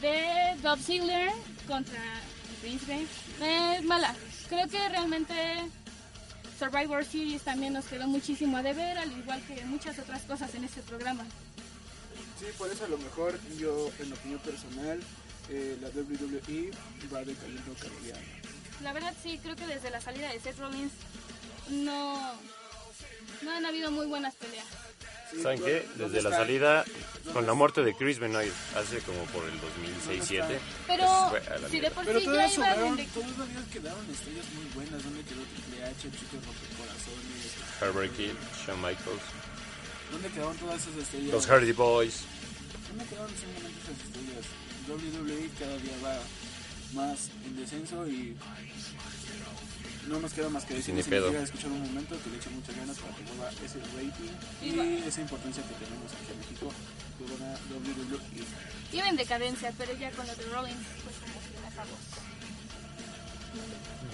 De 0.00 0.62
Dolph 0.62 0.82
Ziggler 0.82 1.32
contra 1.66 2.00
Príncipe. 2.66 3.06
Es 3.40 3.84
mala. 3.84 4.12
Creo 4.48 4.66
que 4.66 4.88
realmente 4.88 5.34
Survivor 6.58 7.04
Series 7.04 7.42
también 7.42 7.74
nos 7.74 7.84
quedó 7.84 8.08
muchísimo 8.08 8.56
a 8.56 8.62
deber, 8.64 8.98
al 8.98 9.12
igual 9.12 9.40
que 9.46 9.64
muchas 9.66 9.96
otras 10.00 10.22
cosas 10.22 10.52
en 10.56 10.64
este 10.64 10.82
programa. 10.82 11.24
Sí, 12.40 12.46
por 12.58 12.68
eso 12.68 12.84
a 12.84 12.88
lo 12.88 12.98
mejor 12.98 13.38
yo, 13.56 13.88
en 14.00 14.12
opinión 14.12 14.40
personal, 14.40 15.00
eh, 15.48 15.78
la 15.80 15.90
WWE 15.90 16.72
va 17.14 17.22
decayendo 17.22 17.72
cada 17.80 18.00
día. 18.00 18.14
La 18.82 18.92
verdad 18.92 19.14
sí, 19.22 19.38
creo 19.40 19.54
que 19.54 19.66
desde 19.68 19.90
la 19.90 20.00
salida 20.00 20.32
de 20.32 20.40
Seth 20.40 20.58
Rollins 20.58 20.92
no, 21.70 22.32
no 23.42 23.50
han 23.52 23.64
habido 23.64 23.92
muy 23.92 24.08
buenas 24.08 24.34
peleas. 24.34 24.66
¿Saben 25.42 25.60
qué? 25.62 25.86
Desde 25.96 26.22
la 26.22 26.30
salida, 26.30 26.84
con 27.32 27.46
la 27.46 27.54
muerte 27.54 27.82
de 27.82 27.94
Chris 27.94 28.18
Benoit, 28.18 28.52
hace 28.76 28.98
como 29.00 29.18
por 29.34 29.44
el 29.44 29.54
2006-2007. 29.60 30.58
Pero 30.86 31.04
pues, 31.30 31.42
si 31.70 31.80
de 31.80 31.90
por 31.90 32.04
Pero 32.04 32.20
sí 32.20 32.26
ya 32.26 32.32
iba 32.32 32.48
sobraron, 32.50 32.96
desde... 32.96 33.10
todavía 33.12 33.64
quedaron 33.72 34.10
estrellas 34.10 34.46
muy 34.54 34.64
buenas. 34.74 35.02
¿Dónde 35.02 35.22
quedó 35.22 35.42
Triple 35.42 35.84
H, 35.84 36.10
Chico 36.10 36.36
Rompecorazones? 36.46 37.82
Herbert 37.82 38.16
Kill, 38.16 38.36
Shawn 38.66 38.80
Michaels, 38.80 39.22
¿Dónde 40.12 40.28
quedaron 40.28 40.56
todas 40.56 40.80
esas 40.82 40.96
estrellas? 40.96 41.32
los 41.32 41.46
Hardy 41.46 41.72
Boys. 41.72 42.22
¿Dónde 42.88 43.04
quedaron 43.06 43.30
simplemente 43.34 43.78
esas 43.82 43.98
estrellas? 44.06 44.46
WWE 44.88 45.50
cada 45.58 45.76
día 45.78 45.96
va 46.04 46.16
más 46.94 47.30
en 47.44 47.56
descenso 47.56 48.06
y 48.06 48.36
no 50.08 50.20
nos 50.20 50.32
queda 50.32 50.48
más 50.48 50.64
que 50.64 50.74
decir 50.74 50.86
Sin 50.86 50.96
ni 50.96 51.02
si 51.02 51.10
pedo. 51.10 51.30
escuchar 51.30 51.70
un 51.70 51.80
momento 51.82 52.16
que 52.22 52.30
le 52.30 52.36
eche 52.36 52.50
muchas 52.50 52.76
ganas 52.76 52.96
para 52.98 53.14
que 53.16 53.22
vuelva 53.24 53.50
ese 53.64 53.78
rating 53.96 54.32
Y 54.62 55.08
esa 55.08 55.20
importancia 55.20 55.62
que 55.62 55.84
tenemos 55.84 56.12
aquí 56.12 56.32
en 56.32 56.38
México. 56.38 56.72
Iba 58.92 59.08
en 59.08 59.16
decadencia, 59.16 59.72
pero 59.78 59.92
ya 59.98 60.10
con 60.12 60.26
lo 60.26 60.34
de 60.34 60.44
Rollins, 60.44 60.86
pues 61.04 61.16
como 61.16 61.40
que 61.40 61.60
la 61.62 61.68
acabó. 61.68 61.96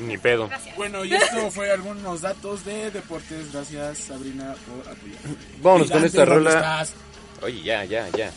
Ni 0.00 0.16
pedo. 0.18 0.48
Gracias. 0.48 0.76
Bueno, 0.76 1.04
y 1.04 1.12
esto 1.14 1.50
fue 1.50 1.70
algunos 1.70 2.20
datos 2.22 2.64
de 2.64 2.90
deportes. 2.90 3.52
Gracias, 3.52 3.98
Sabrina, 3.98 4.54
por 4.66 4.80
apoyar. 4.92 5.18
Vámonos 5.60 5.90
con 5.90 6.04
esta 6.04 6.24
¿dónde 6.24 6.34
rola. 6.50 6.50
estás? 6.82 6.94
Oye, 7.42 7.62
ya, 7.62 7.84
ya, 7.84 8.08
ya. 8.10 8.30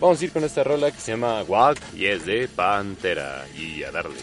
Vamos 0.00 0.20
a 0.20 0.24
ir 0.24 0.32
con 0.32 0.44
esta 0.44 0.62
rola 0.64 0.90
que 0.90 1.00
se 1.00 1.12
llama 1.12 1.42
Walk 1.42 1.78
y 1.94 2.06
es 2.06 2.24
de 2.26 2.46
Pantera. 2.48 3.46
Y 3.56 3.82
a 3.82 3.90
darle. 3.90 4.20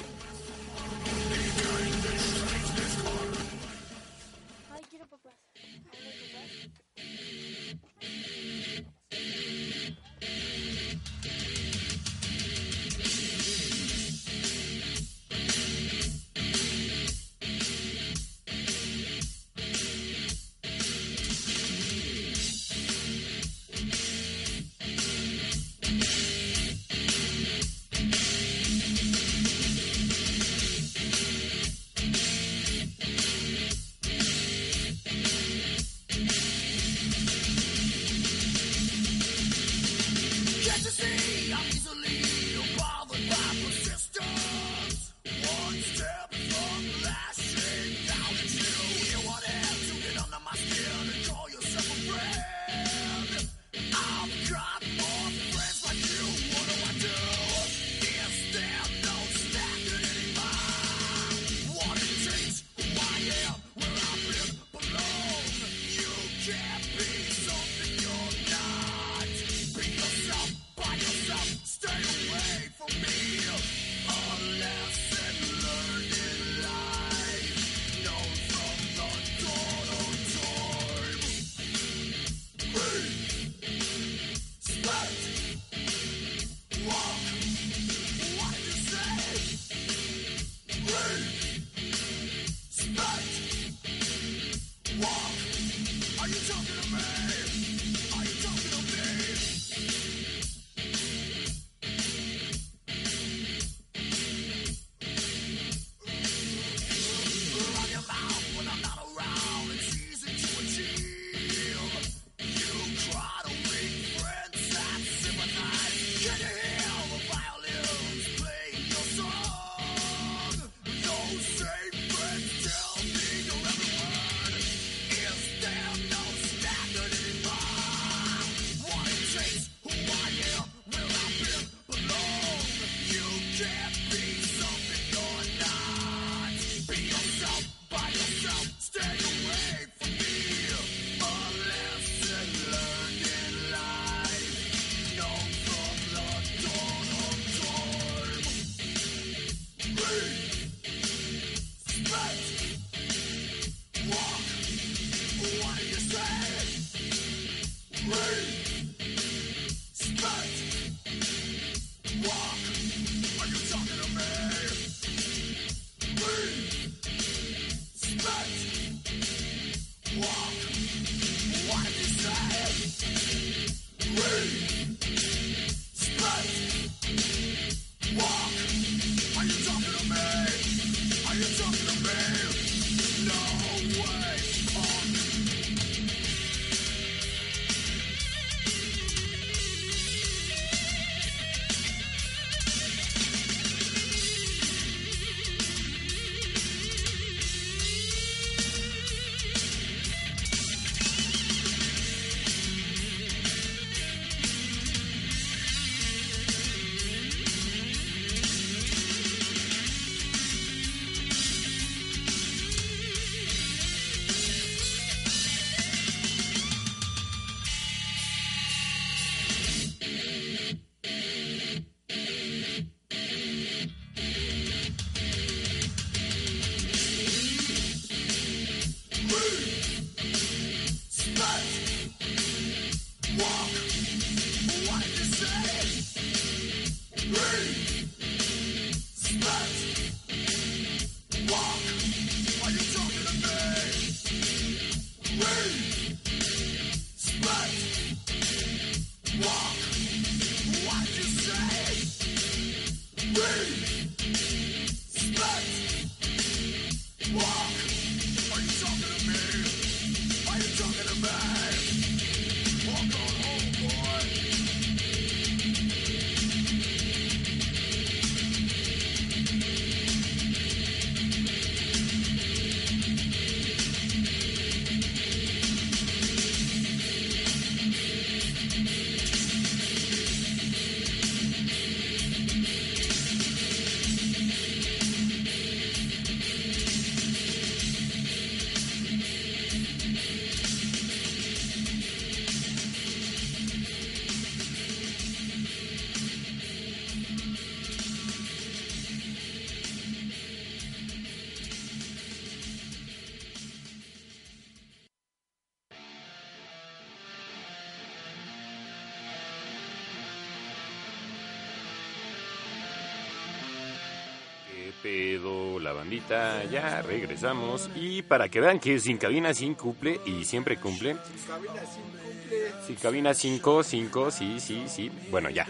La 315.92 315.98
bandita? 315.98 316.64
Ya 316.66 317.02
regresamos. 317.02 317.90
Y 317.96 318.22
para 318.22 318.50
que 318.50 318.62
vean 318.62 318.80
que 318.80 319.00
sin 319.00 319.18
cabina 319.18 319.54
sin 319.54 319.76
cumple 319.76 320.22
y 320.26 320.46
siempre 320.46 320.78
cumple. 320.78 321.18
Cabina 321.48 321.82
sin 321.82 322.04
cumple. 322.04 322.72
Sí, 322.88 322.96
cabina 322.96 323.34
5, 323.34 323.84
5, 323.84 324.32
sí, 324.32 324.60
sí, 324.60 324.84
sí. 324.88 325.12
Bueno, 325.30 325.50
ya. 325.50 325.68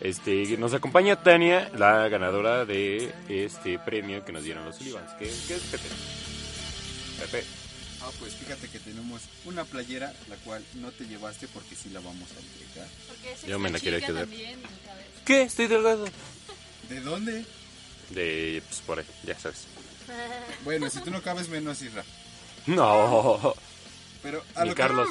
Este, 0.00 0.56
nos 0.58 0.74
acompaña 0.74 1.22
Tania, 1.22 1.70
la 1.76 2.08
ganadora 2.08 2.64
de 2.64 3.12
este 3.28 3.78
premio 3.78 4.24
que 4.24 4.32
nos 4.32 4.42
dieron 4.42 4.64
los 4.64 4.76
Sullivans. 4.76 5.12
¿Qué, 5.18 5.30
qué 5.46 5.54
es 5.54 5.62
Pepe? 5.62 5.88
Pepe. 7.20 7.44
Ah, 8.00 8.10
pues 8.18 8.34
fíjate 8.34 8.66
que 8.66 8.80
tenemos 8.80 9.22
una 9.44 9.64
playera, 9.64 10.12
la 10.28 10.34
cual 10.36 10.64
no 10.74 10.90
te 10.90 11.06
llevaste 11.06 11.46
porque 11.46 11.76
sí 11.76 11.90
la 11.90 12.00
vamos 12.00 12.28
a 12.32 12.40
entregar. 12.40 12.88
Yo 13.46 13.60
me 13.60 13.70
la 13.70 13.78
quería 13.78 14.00
quedar. 14.00 14.26
¿Qué? 15.24 15.42
Estoy 15.42 15.68
delgado. 15.68 16.04
¿De 16.88 17.00
dónde? 17.00 17.44
De, 18.14 18.62
pues 18.68 18.80
por 18.82 18.98
ahí, 18.98 19.06
ya 19.24 19.38
sabes. 19.38 19.66
Bueno, 20.64 20.88
si 20.90 21.00
tú 21.00 21.10
no 21.10 21.22
cabes 21.22 21.48
menos, 21.48 21.80
Isra. 21.82 22.04
No. 22.66 23.54
Pero 24.22 24.42
a 24.54 24.62
Ni 24.64 24.68
lo 24.70 24.74
que- 24.74 24.82
Carlos. 24.82 25.08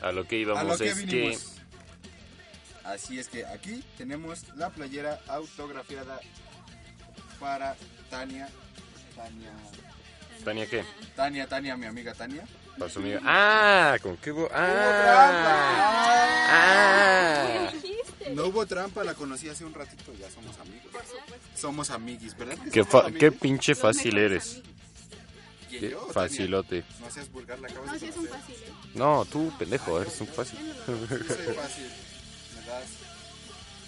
A 0.00 0.12
lo 0.12 0.26
que 0.26 0.36
A 0.36 0.38
íbamos 0.38 0.64
lo 0.64 0.78
que 0.78 0.88
es 0.90 1.02
que... 1.04 1.38
Así 2.84 3.18
es 3.18 3.28
que 3.28 3.44
aquí 3.44 3.84
tenemos 3.98 4.44
la 4.56 4.70
playera 4.70 5.20
autografiada 5.28 6.20
para 7.38 7.76
Tania. 8.08 8.48
Tania. 9.14 9.50
¿Tania 10.44 10.66
qué? 10.66 10.84
Tania, 11.16 11.46
Tania, 11.48 11.76
mi 11.76 11.84
amiga 11.86 12.14
Tania. 12.14 12.44
Para 12.78 12.90
su 12.90 13.00
amiga. 13.00 13.20
Ah, 13.24 13.96
con 14.00 14.16
qué 14.18 14.30
hubo. 14.32 14.48
Ah. 14.54 16.14
Ah. 16.50 17.70
No 18.34 18.46
hubo 18.46 18.66
trampa, 18.66 19.04
la 19.04 19.14
conocí 19.14 19.48
hace 19.48 19.64
un 19.64 19.74
ratito, 19.74 20.12
ya 20.18 20.30
somos 20.30 20.56
amigos. 20.58 20.92
Somos 21.56 21.90
amiguis, 21.90 22.36
¿verdad? 22.36 22.56
que 22.64 22.70
Qué, 22.70 22.80
somos 22.80 22.92
fa- 22.92 23.00
amigos? 23.06 23.20
qué 23.20 23.32
pinche 23.32 23.74
fácil 23.74 24.18
eres. 24.18 24.62
¿Quién, 25.68 25.80
Qué 25.82 25.90
yo 25.90 25.98
o 25.98 26.06
Tania? 26.12 26.14
facilote. 26.28 26.84
No 27.00 27.10
seas 27.10 27.30
vulgar, 27.30 27.58
la 27.60 27.68
acabas 27.68 27.86
No, 27.86 27.92
de 27.92 27.98
sí 28.00 28.06
es 28.06 28.16
un 28.16 28.26
conocer. 28.26 28.40
fácil, 28.40 28.56
¿eh? 28.64 28.72
No, 28.94 29.24
tú, 29.26 29.52
pendejo, 29.58 30.00
eres 30.00 30.20
un 30.20 30.26
fácil. 30.28 30.58
Soy 30.86 31.54
fácil. 31.54 31.90
Me 32.56 32.66
das 32.66 32.84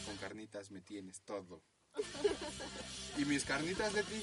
con 0.06 0.16
carnitas, 0.18 0.70
me 0.70 0.80
tienes 0.80 1.20
todo. 1.22 1.62
¿Y 3.18 3.24
mis 3.24 3.44
carnitas, 3.44 3.92
Leti? 3.94 4.22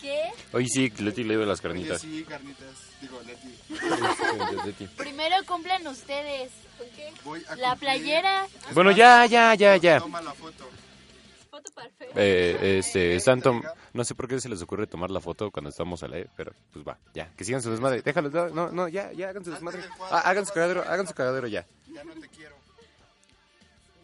¿Qué? 0.00 0.20
Hoy 0.52 0.68
sí, 0.68 0.90
Leti 0.98 1.24
le 1.24 1.36
dio 1.36 1.46
las 1.46 1.58
Oye, 1.60 1.68
carnitas. 1.68 2.00
sí, 2.02 2.24
carnitas. 2.28 2.74
Digo, 3.00 3.20
Leti. 3.26 3.54
Leti. 4.66 4.86
Primero 4.88 5.36
cumplen 5.46 5.86
ustedes. 5.86 6.50
Voy 7.24 7.44
a 7.48 7.56
La 7.56 7.76
playera. 7.76 8.46
Es 8.68 8.74
Bueno, 8.74 8.90
ya, 8.92 9.26
ya, 9.26 9.54
ya, 9.54 9.76
ya. 9.76 9.98
Toma 10.00 10.20
la 10.22 10.32
foto. 10.34 10.68
Foto 11.50 11.70
perfecta. 11.72 12.14
Eh, 12.20 12.78
este, 12.78 13.16
están 13.16 13.40
tom- 13.42 13.62
no 13.92 14.04
sé 14.04 14.14
por 14.14 14.28
qué 14.28 14.40
se 14.40 14.48
les 14.48 14.62
ocurre 14.62 14.86
tomar 14.86 15.10
la 15.10 15.20
foto 15.20 15.50
cuando 15.50 15.70
estamos 15.70 16.02
al 16.02 16.12
aire, 16.12 16.30
pero 16.36 16.52
pues 16.72 16.86
va, 16.86 16.96
ya, 17.14 17.30
que 17.36 17.44
sigan 17.44 17.62
su 17.62 17.70
desmadre. 17.70 18.02
Déjalos, 18.02 18.32
no, 18.32 18.48
no, 18.50 18.70
no, 18.70 18.88
ya, 18.88 19.12
ya, 19.12 19.30
hagan 19.30 19.44
su 19.44 19.50
desmadre. 19.50 19.80
Ah, 20.10 20.20
hagan 20.24 20.46
su 20.46 20.52
cagadero, 20.52 20.82
hagan 20.82 21.06
su 21.06 21.14
cagadero 21.14 21.46
ya. 21.48 21.66
Ya 21.92 22.04
no 22.04 22.12
te 22.14 22.28
quiero. 22.28 22.56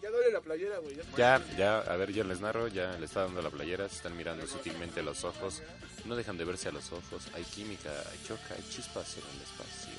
Ya 0.02 0.10
duele 0.10 0.32
la 0.32 0.40
playera, 0.40 0.78
güey. 0.78 0.96
Ya, 1.16 1.40
ya, 1.56 1.78
a 1.78 1.96
ver, 1.96 2.12
yo 2.12 2.24
les 2.24 2.40
narro, 2.40 2.68
ya 2.68 2.92
le 2.98 3.06
está 3.06 3.20
dando 3.24 3.40
la 3.40 3.48
playera, 3.50 3.88
se 3.88 3.96
están 3.96 4.14
mirando 4.16 4.46
sutilmente 4.46 5.02
los 5.02 5.24
ojos, 5.24 5.62
no 6.04 6.14
dejan 6.16 6.36
de 6.36 6.44
verse 6.44 6.68
a 6.68 6.72
los 6.72 6.92
ojos, 6.92 7.28
hay 7.34 7.44
química, 7.44 7.88
hay 7.90 8.18
choca, 8.26 8.54
hay 8.54 8.62
chispas 8.68 9.16
en 9.16 9.22
el 9.22 9.42
espacio. 9.42 9.93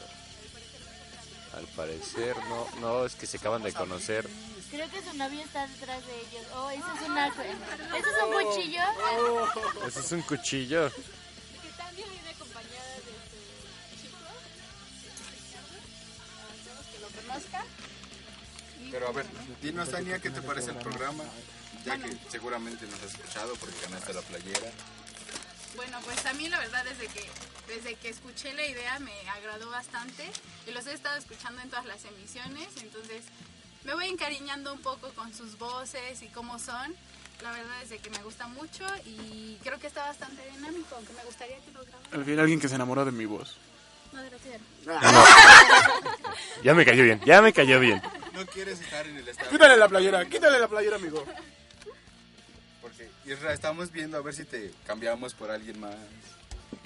Al 1.56 1.68
parecer, 1.68 2.36
no, 2.49 2.68
no, 2.82 3.06
es 3.06 3.15
que 3.15 3.26
se 3.26 3.38
acaban 3.38 3.64
de 3.64 3.72
conocer. 3.72 4.27
Creo 4.69 4.90
que 4.90 5.02
su 5.02 5.15
novio 5.15 5.40
está 5.41 5.65
detrás 5.68 6.06
de 6.06 6.19
ellos. 6.19 6.45
Oh, 6.53 6.69
ese 6.69 6.82
es 6.82 7.10
una... 7.10 7.27
¿Ese 7.27 8.10
es 8.10 8.23
un 8.26 8.32
cuchillo? 8.44 8.82
Ese 9.88 9.99
es 10.02 10.11
un 10.11 10.22
cuchillo. 10.23 10.90
Que 10.90 11.69
Tania 11.77 12.06
viene 12.07 12.30
acompañada 12.30 12.95
de 12.95 12.99
su 12.99 14.02
chico. 14.02 14.18
Hacemos 16.52 16.86
que 16.88 16.99
lo 16.99 17.07
conozca. 17.22 17.64
Pero 18.91 19.07
a 19.07 19.11
ver, 19.14 19.26
dinos, 19.61 19.90
Tania, 19.90 20.19
¿qué 20.19 20.30
te 20.30 20.41
parece 20.41 20.72
el 20.72 20.77
programa? 20.77 21.23
Ya 21.86 21.98
que 21.98 22.18
seguramente 22.30 22.86
nos 22.86 23.02
has 23.02 23.14
escuchado 23.14 23.56
porque 23.56 23.76
ganaste 23.82 24.14
la 24.14 24.22
playera. 24.22 24.72
Bueno, 25.76 25.97
pues 26.06 26.26
a 26.26 26.34
mí 26.34 26.47
la 26.49 26.60
verdad 26.60 26.84
desde 26.85 27.07
que 27.07 27.26
desde 27.68 27.95
que 27.95 28.10
escuché 28.10 28.53
la 28.53 28.65
idea 28.65 28.99
me 28.99 29.11
agradó 29.30 29.69
bastante 29.69 30.23
y 30.68 30.72
los 30.72 30.85
he 30.88 30.93
estado 30.93 31.18
escuchando 31.18 31.61
en 31.61 31.69
todas 31.69 31.85
las 31.85 32.06
emisiones, 32.06 32.68
entonces 32.81 33.23
me 33.84 33.93
voy 33.93 34.07
encariñando 34.07 34.73
un 34.73 34.81
poco 34.81 35.10
con 35.10 35.34
sus 35.34 35.57
voces 35.57 36.22
y 36.22 36.27
cómo 36.27 36.60
son. 36.60 36.95
La 37.43 37.52
verdad 37.52 37.81
es 37.84 37.89
de 37.89 37.97
que 37.97 38.10
me 38.11 38.19
gusta 38.19 38.47
mucho 38.47 38.85
y 39.06 39.57
creo 39.64 39.77
que 39.80 39.88
está 39.88 40.06
bastante 40.06 40.41
dinámico, 40.52 40.95
aunque 40.95 41.11
me 41.14 41.23
gustaría 41.26 41.57
que 41.57 41.72
lo 41.72 41.84
grabaran. 41.84 42.14
Al 42.14 42.26
fin 42.26 42.39
alguien 42.39 42.60
que 42.60 42.69
se 42.69 42.76
enamoró 42.76 43.03
de 43.03 43.11
mi 43.11 43.26
voz. 43.26 43.57
No, 44.14 44.22
gracias. 44.23 44.61
Ya 46.64 46.73
me 46.73 46.85
cayó 46.85 47.03
bien, 47.03 47.19
ya 47.26 47.41
me 47.41 47.52
cayó 47.52 47.80
bien. 47.80 48.02
No 48.34 48.45
quieres 48.45 48.80
estar 48.80 49.06
en 49.06 49.18
el 49.18 49.27
estadio. 49.27 49.52
Quítale 49.52 49.77
la 49.77 49.88
playera, 49.88 50.26
quítale 50.26 50.60
la 50.60 50.68
playera, 50.68 50.95
amigo. 50.95 51.23
Porque, 52.86 53.10
Isra, 53.26 53.52
estamos 53.52 53.91
viendo 53.91 54.16
a 54.16 54.22
ver 54.22 54.36
si 54.36 54.45
te 54.45 54.72
cambiamos 54.86 55.34
por 55.34 55.49
alguien 55.49 55.80
más. 55.80 55.95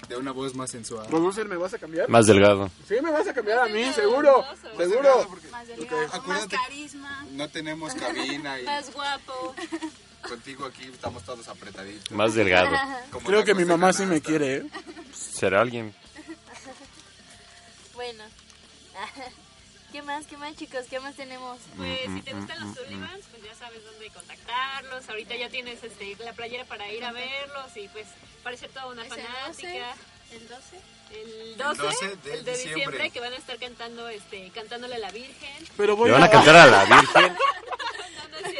De 0.08 0.16
una 0.16 0.32
voz 0.32 0.54
más 0.54 0.70
sensual. 0.70 1.06
Producer, 1.08 1.46
¿me 1.46 1.58
vas 1.58 1.74
a 1.74 1.78
cambiar? 1.78 2.08
Más 2.08 2.26
delgado. 2.26 2.70
Sí, 2.88 2.94
me 3.02 3.10
vas 3.10 3.28
a 3.28 3.34
cambiar 3.34 3.58
a 3.58 3.66
mí, 3.66 3.92
seguro. 3.92 4.42
Seguro. 4.78 5.28
Más 5.50 5.68
Porque 5.68 5.94
delgado, 5.94 6.22
más 6.22 6.46
carisma, 6.46 7.26
no 7.32 7.50
tenemos 7.50 7.92
cabina 7.92 8.58
y 8.58 8.64
más 8.64 8.90
guapo. 8.94 9.54
contigo 10.26 10.64
aquí 10.64 10.84
estamos 10.84 11.22
todos 11.22 11.46
apretaditos. 11.48 12.10
Más 12.12 12.32
delgado. 12.32 12.74
Como 13.10 13.26
Creo 13.26 13.44
que 13.44 13.54
mi 13.54 13.66
mamá 13.66 13.92
sí 13.92 14.06
me 14.06 14.22
quiere, 14.22 14.56
¿eh? 14.56 14.66
¿Será 15.12 15.60
alguien? 15.60 15.94
Bueno. 17.94 18.24
¿Qué 19.92 20.02
más, 20.02 20.26
qué 20.26 20.36
más, 20.36 20.54
chicos? 20.56 20.84
¿Qué 20.88 21.00
más 21.00 21.14
tenemos? 21.16 21.58
Pues 21.76 22.08
Mm, 22.08 22.16
si 22.16 22.22
te 22.22 22.32
gustan 22.32 22.60
los 22.60 22.76
Sullivans, 22.76 23.24
pues 23.30 23.42
ya 23.42 23.54
sabes 23.54 23.84
dónde 23.84 24.08
contactarlos. 24.10 25.08
Ahorita 25.08 25.34
ya 25.36 25.48
tienes 25.48 25.82
este, 25.82 26.16
la 26.24 26.32
playera 26.32 26.64
para 26.64 26.90
ir 26.92 27.04
a 27.04 27.12
verlos 27.12 27.76
y 27.76 27.88
pues 27.88 28.06
parece 28.44 28.68
toda 28.68 28.86
una 28.86 29.04
¿Es 29.04 29.12
el 29.12 29.20
fanática. 29.22 29.94
¿El 30.32 30.48
12? 30.48 30.80
El 31.12 31.56
12 31.56 31.82
12, 31.82 32.06
de 32.06 32.12
el 32.34 32.44
de 32.44 32.52
diciembre. 32.52 32.54
diciembre. 32.54 33.10
que 33.10 33.20
van 33.20 33.32
a 33.32 33.36
estar 33.36 33.58
cantando, 33.58 34.08
este, 34.08 34.50
cantándole 34.50 34.94
a 34.94 34.98
la 34.98 35.10
Virgen. 35.10 35.66
Pero 35.76 35.96
voy 35.96 36.06
¿Le 36.08 36.12
van 36.14 36.22
a 36.22 36.30
cantar 36.30 36.56
a 36.56 36.66
la 36.66 36.84
Virgen? 36.84 37.36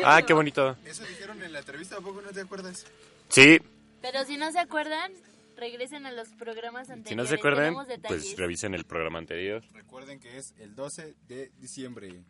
Ah, 0.05 0.23
qué 0.23 0.33
bonito. 0.33 0.77
Eso 0.85 1.05
dijeron 1.05 1.43
en 1.43 1.53
la 1.53 1.59
entrevista, 1.61 1.97
¿a 1.97 2.01
poco 2.01 2.21
no 2.23 2.31
te 2.31 2.41
acuerdas? 2.41 2.87
Sí, 3.29 3.61
Pero 4.01 4.25
si 4.25 4.37
no 4.39 4.51
se 4.53 4.59
acuerdan, 4.59 5.13
regresen 5.61 6.07
a 6.07 6.13
los 6.13 6.29
programas 6.33 6.91
anteriores. 6.91 7.09
si 7.11 7.15
no 7.15 7.25
se 7.27 7.35
acuerdan, 7.37 7.75
pues 8.09 8.37
revisen 8.37 8.75
el 8.75 8.85
programa 8.85 9.19
anterior. 9.21 9.63
Recuerden 9.73 10.19
que 10.19 10.37
es 10.39 10.53
el 10.59 10.75
12 10.75 11.15
de 11.29 11.51
diciembre. 11.59 12.25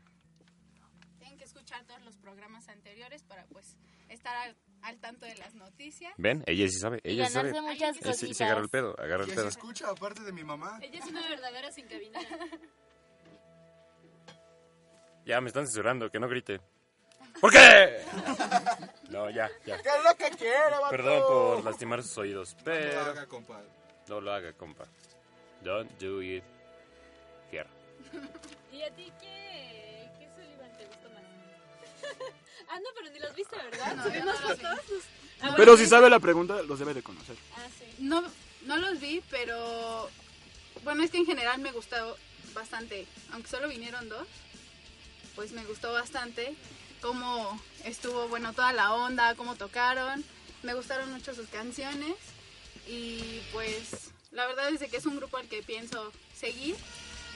Tienen 1.19 1.39
que 1.39 1.45
escuchar 1.45 1.85
todos 1.87 2.03
los 2.05 2.17
programas 2.19 2.69
anteriores 2.69 3.23
para 3.23 3.45
pues 3.47 3.77
estar 4.09 4.37
al, 4.37 4.57
al 4.83 4.99
tanto 5.01 5.25
de 5.27 5.37
las 5.37 5.55
noticias. 5.55 6.13
¿Ven? 6.19 6.43
Ella 6.47 6.69
sí 6.69 6.79
sabe, 6.79 7.01
Y 7.05 7.13
ella 7.13 7.27
sí 7.29 7.33
sabe. 7.33 7.53
muchas 7.61 7.97
Ella 7.97 8.07
cositas. 8.11 8.37
se 8.37 8.45
agarra 8.45 8.61
el 8.63 8.69
pedo, 8.69 8.95
agarra 8.99 9.23
el 9.25 9.27
¿Quién 9.27 9.37
se 9.37 9.41
pedo. 9.43 9.49
escucha 9.49 9.89
aparte 9.91 10.23
de 10.23 10.33
mi 10.33 10.45
mamá? 10.45 10.79
Ella 10.83 10.99
es 10.99 11.07
una 11.07 11.23
verdadera 11.29 11.71
sin 11.73 11.87
cabina. 11.87 12.19
Ya 15.27 15.41
me 15.41 15.49
están 15.49 15.67
censurando, 15.67 16.11
que 16.11 16.19
no 16.19 16.29
grite. 16.29 16.61
¿Por 17.41 17.51
qué? 17.53 18.01
No, 19.11 19.29
ya, 19.29 19.51
ya. 19.67 19.77
¿Qué 19.83 19.89
es 19.89 20.05
lo 20.05 20.15
que 20.17 20.31
quiere, 20.37 20.71
vato? 20.71 20.91
Perdón 20.91 21.23
por 21.27 21.65
lastimar 21.65 22.01
sus 22.05 22.17
oídos, 22.19 22.55
No 22.59 22.65
pero 22.65 23.01
haga, 23.01 23.27
compa. 23.27 23.61
no 24.07 24.21
lo 24.21 24.33
haga, 24.33 24.53
compa. 24.53 24.85
Don't 25.63 25.91
do 25.99 26.23
it 26.23 26.45
here. 27.51 27.67
¿Y 28.73 28.83
a 28.83 28.91
ti 28.95 29.13
qué, 29.21 30.09
qué 30.17 30.29
Sullivan 30.37 30.71
te 30.79 30.87
gustó 30.87 31.09
más? 31.11 31.23
ah, 32.69 32.79
no, 32.79 32.89
pero 32.95 33.11
ni 33.11 33.19
los 33.19 33.35
viste, 33.35 33.57
¿verdad? 33.57 33.97
No, 33.97 34.05
¿Subimos 34.05 34.41
no 34.43 34.49
fotos? 34.49 35.03
Ah, 35.43 35.55
Pero 35.57 35.77
si 35.77 35.87
sabe 35.87 36.09
la 36.09 36.21
pregunta, 36.21 36.63
los 36.63 36.79
debe 36.79 36.95
de 36.95 37.03
conocer. 37.03 37.35
Ah, 37.57 37.67
sí. 37.77 37.97
No, 37.99 38.23
no 38.67 38.77
los 38.77 39.01
vi, 39.01 39.25
pero 39.29 40.09
bueno, 40.85 41.03
es 41.03 41.11
que 41.11 41.19
en 41.19 41.27
general 41.27 41.59
me 41.61 41.73
gustó 41.73 42.17
bastante. 42.55 43.09
Aunque 43.33 43.49
solo 43.49 43.67
vinieron 43.69 44.09
dos, 44.09 44.29
pues 45.35 45.51
me 45.51 45.65
gustó 45.65 45.93
bastante 45.93 46.55
cómo 47.01 47.61
estuvo, 47.85 48.29
bueno, 48.29 48.53
toda 48.53 48.73
la 48.73 48.93
onda, 48.95 49.35
cómo 49.35 49.57
tocaron. 49.57 50.25
Me 50.63 50.75
gustaron 50.75 51.11
mucho 51.13 51.35
sus 51.35 51.49
canciones 51.49 52.15
y 52.87 53.41
pues 53.53 54.11
la 54.33 54.47
verdad 54.47 54.69
es 54.71 54.81
de 54.81 54.89
que 54.89 54.97
es 54.99 55.07
un 55.07 55.17
grupo 55.17 55.37
al 55.37 55.49
que 55.49 55.63
pienso 55.63 56.13
seguir, 56.39 56.77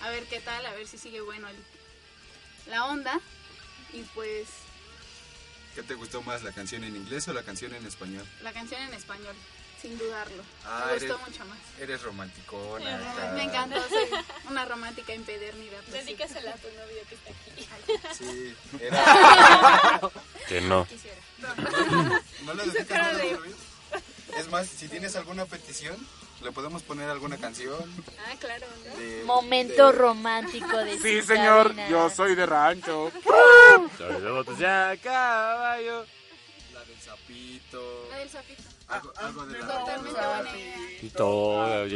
a 0.02 0.10
ver 0.10 0.24
qué 0.24 0.40
tal, 0.40 0.64
a 0.66 0.72
ver 0.74 0.86
si 0.86 0.98
sigue 0.98 1.20
bueno 1.20 1.48
el- 1.48 2.70
la 2.70 2.86
onda 2.86 3.20
y 3.92 4.02
pues 4.14 4.48
¿Qué 5.74 5.82
te 5.82 5.94
gustó 5.94 6.22
más, 6.22 6.42
la 6.44 6.52
canción 6.52 6.84
en 6.84 6.94
inglés 6.94 7.26
o 7.28 7.32
la 7.32 7.42
canción 7.42 7.74
en 7.74 7.84
español? 7.86 8.24
la 8.42 8.52
canción 8.52 8.80
en 8.82 8.94
español, 8.94 9.34
sin 9.84 9.98
dudarlo. 9.98 10.42
Ah, 10.64 10.84
me 10.86 10.92
gustó 10.94 11.14
eres- 11.14 11.26
mucho 11.28 11.44
más. 11.44 11.58
Eres 11.78 12.02
romanticona. 12.02 13.32
Me 13.34 13.42
encantó, 13.42 13.76
soy 13.88 14.08
una 14.48 14.64
romántica 14.64 15.12
empedernida. 15.12 15.76
pues 15.90 16.00
sí. 16.00 16.06
Dedícasela 16.06 16.52
a 16.52 16.54
tu 16.56 16.68
novio 16.68 17.02
que 17.08 17.14
está 17.16 17.30
aquí. 17.30 17.68
Sí, 18.18 18.54
era... 18.80 20.00
Que 20.48 20.60
no. 20.62 20.86
Quisiera. 20.86 21.20
¿No 22.44 22.54
le 22.54 22.62
dedicas 22.72 22.88
nada 22.98 23.08
a 23.08 23.20
tu 23.20 23.34
novio? 23.34 23.56
más, 24.50 24.66
si 24.68 24.88
tienes 24.88 25.16
alguna 25.16 25.44
petición, 25.44 25.96
le 26.42 26.50
podemos 26.52 26.82
poner 26.82 27.08
alguna 27.10 27.36
canción. 27.36 27.84
Ah, 28.26 28.34
claro. 28.40 28.66
de- 28.96 29.22
Momento 29.26 29.86
de- 29.92 29.98
romántico 29.98 30.78
de 30.78 30.98
Sí, 30.98 31.20
señor, 31.22 31.68
Cabina. 31.68 31.88
yo 31.90 32.08
soy 32.08 32.34
de 32.34 32.46
rancho. 32.46 33.12
Soy 33.98 34.20
de 34.22 34.30
botas 34.30 34.58
ya, 34.58 34.96
caballo. 35.02 36.06
La 36.72 36.84
del 36.84 37.00
sapito. 37.00 38.08
La 38.10 38.16
del 38.18 38.30
sapito. 38.30 38.62
Y 41.02 41.08
todo, 41.10 41.86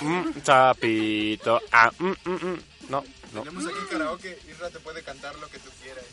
mm, 0.00 0.32
sapito. 0.44 1.60
Ah, 1.72 1.90
mm, 1.98 2.06
mm, 2.24 2.30
mm. 2.30 2.60
No, 2.88 3.04
no. 3.32 3.42
Tenemos 3.42 3.66
aquí 3.66 3.86
karaoke. 3.90 4.38
Isra 4.50 4.70
te 4.70 4.80
puede 4.80 5.02
cantar 5.02 5.36
lo 5.38 5.48
que 5.48 5.58
tú 5.58 5.70
quieras. 5.82 6.04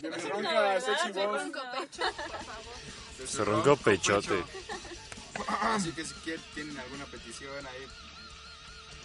De 0.00 0.08
mi 0.10 0.14
Así 0.16 0.28
ronca, 0.28 0.74
que- 0.74 0.80
sexy 0.80 1.12
voz. 1.12 1.42
ronco 1.42 1.60
pecho, 1.78 2.02
por 2.02 2.44
favor. 2.44 2.74
De 3.18 3.26
su 3.26 3.44
roncó 3.44 3.76
pechote. 3.76 4.28
pecho. 4.28 4.46
Así 5.62 5.92
que 5.92 6.04
si 6.04 6.14
quieren, 6.24 6.42
tienen 6.54 6.78
alguna 6.78 7.04
petición 7.06 7.66
ahí, 7.66 7.86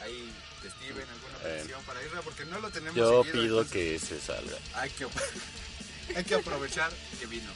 ahí 0.01 0.33
de 0.63 0.69
Steven, 0.69 1.07
alguna 1.09 1.37
Eh, 1.43 1.55
petición 1.57 1.83
para 1.83 2.03
Isra, 2.05 2.21
porque 2.21 2.45
no 2.45 2.59
lo 2.59 2.69
tenemos 2.69 2.95
Yo 2.95 3.23
seguido, 3.23 3.33
pido 3.43 3.61
entonces 3.61 3.71
que 3.73 3.99
se 3.99 4.19
salga. 4.21 4.57
Hay 4.75 4.89
que, 4.91 5.07
hay 6.15 6.23
que 6.23 6.35
aprovechar 6.35 6.91
que 7.19 7.25
vino. 7.25 7.49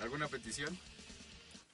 ¿Alguna 0.00 0.28
petición? 0.28 0.78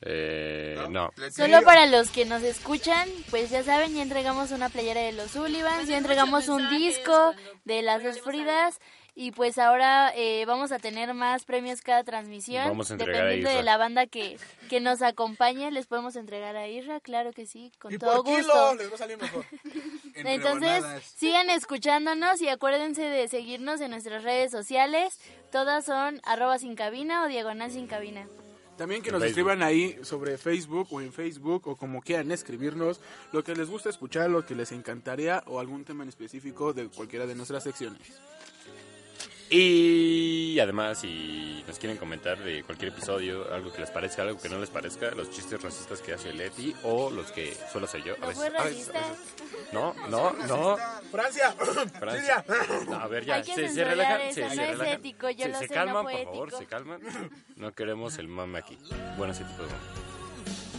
Eh, 0.04 0.76
no. 0.90 1.10
Solo 1.30 1.62
para 1.62 1.86
los 1.86 2.10
que 2.10 2.24
nos 2.24 2.42
escuchan, 2.42 3.08
pues 3.30 3.50
ya 3.50 3.62
saben, 3.62 3.94
ya 3.94 4.02
entregamos 4.02 4.50
una 4.50 4.68
playera 4.68 5.00
de 5.00 5.12
los 5.12 5.30
Sullivans, 5.30 5.88
ya 5.88 5.98
entregamos 5.98 6.48
un 6.48 6.68
disco 6.70 7.34
de 7.64 7.82
las 7.82 8.02
dos 8.02 8.20
Fridas 8.20 8.80
y 9.14 9.30
pues 9.30 9.58
ahora 9.58 10.10
eh, 10.16 10.44
vamos 10.46 10.72
a 10.72 10.78
tener 10.78 11.12
más 11.12 11.44
premios 11.44 11.82
cada 11.82 12.02
transmisión. 12.02 12.66
Vamos 12.68 12.90
a 12.90 12.94
entregar 12.94 13.16
a 13.22 13.24
Dependiendo 13.26 13.56
de 13.58 13.62
la 13.62 13.76
banda 13.76 14.06
que, 14.06 14.38
que 14.70 14.80
nos 14.80 15.02
acompañe, 15.02 15.70
les 15.70 15.86
podemos 15.86 16.16
entregar 16.16 16.56
a 16.56 16.66
Isra, 16.66 16.98
claro 17.00 17.32
que 17.32 17.46
sí, 17.46 17.70
con 17.78 17.92
Y 17.92 17.98
todo 17.98 18.22
por 18.22 18.24
gusto. 18.24 18.52
kilo 18.52 18.74
les 18.74 18.90
va 18.90 18.94
a 18.94 18.98
salir 18.98 19.18
mejor. 19.18 19.44
Entonces, 20.14 20.84
sigan 21.14 21.50
escuchándonos 21.50 22.40
y 22.40 22.48
acuérdense 22.48 23.02
de 23.02 23.28
seguirnos 23.28 23.80
en 23.82 23.90
nuestras 23.90 24.24
redes 24.24 24.50
sociales. 24.50 25.20
Todas 25.50 25.84
son 25.84 26.20
arroba 26.24 26.58
sin 26.58 26.74
cabina 26.74 27.24
o 27.24 27.28
diagonal 27.28 27.70
sin 27.70 27.86
cabina. 27.86 28.26
También 28.76 29.02
que 29.02 29.10
nos 29.10 29.20
Facebook. 29.20 29.38
escriban 29.38 29.62
ahí 29.62 29.98
sobre 30.02 30.38
Facebook 30.38 30.88
o 30.90 31.00
en 31.00 31.12
Facebook 31.12 31.68
o 31.68 31.76
como 31.76 32.00
quieran 32.00 32.32
escribirnos 32.32 33.00
lo 33.32 33.44
que 33.44 33.54
les 33.54 33.68
gusta 33.68 33.90
escuchar, 33.90 34.30
lo 34.30 34.44
que 34.46 34.54
les 34.54 34.72
encantaría 34.72 35.42
o 35.46 35.60
algún 35.60 35.84
tema 35.84 36.02
en 36.02 36.08
específico 36.08 36.72
de 36.72 36.88
cualquiera 36.88 37.26
de 37.26 37.34
nuestras 37.34 37.64
secciones. 37.64 38.20
Y 39.54 40.58
además, 40.60 41.00
si 41.00 41.62
nos 41.68 41.78
quieren 41.78 41.98
comentar 41.98 42.38
de 42.42 42.62
cualquier 42.64 42.90
episodio, 42.92 43.52
algo 43.52 43.70
que 43.70 43.80
les 43.80 43.90
parezca, 43.90 44.22
algo 44.22 44.40
que 44.40 44.48
no 44.48 44.58
les 44.58 44.70
parezca, 44.70 45.10
los 45.10 45.30
chistes 45.30 45.60
racistas 45.62 46.00
que 46.00 46.14
hace 46.14 46.32
Leti 46.32 46.74
o 46.84 47.10
los 47.10 47.30
que 47.32 47.54
suelo 47.70 47.86
hacer 47.86 48.02
yo. 48.02 48.14
A 48.14 48.18
No 48.20 48.26
veces, 48.28 48.44
a 48.44 48.64
veces, 48.64 48.88
a 48.88 48.92
veces. 49.10 49.18
No, 49.72 49.94
no, 50.08 50.32
no. 50.48 50.76
Francia. 51.10 51.52
Francia. 51.98 52.44
No, 52.88 52.96
a 52.96 53.06
ver, 53.08 53.26
ya, 53.26 53.34
Hay 53.36 53.42
que 53.42 53.54
se, 53.54 53.68
se 53.68 53.84
relajan. 53.84 54.20
eso, 54.22 54.34
se, 54.34 54.40
no 54.42 54.48
se 54.54 54.62
es 54.62 54.70
relajan. 54.78 54.94
ético, 55.00 55.28
yo 55.30 55.44
se, 55.44 55.48
lo 55.50 55.58
se 55.58 55.68
sé, 55.68 55.74
no 55.74 55.74
calman, 55.74 56.02
fue 56.04 56.12
por 56.14 56.24
favor, 56.24 56.48
ético. 56.48 56.58
se 56.58 56.66
calman. 56.66 57.00
No 57.56 57.72
queremos 57.74 58.18
el 58.18 58.28
mame 58.28 58.58
aquí. 58.58 58.78
Bueno, 59.18 59.34
ese 59.34 59.44
tipo 59.44 59.62
de 59.64 59.68
mame. 59.68 59.82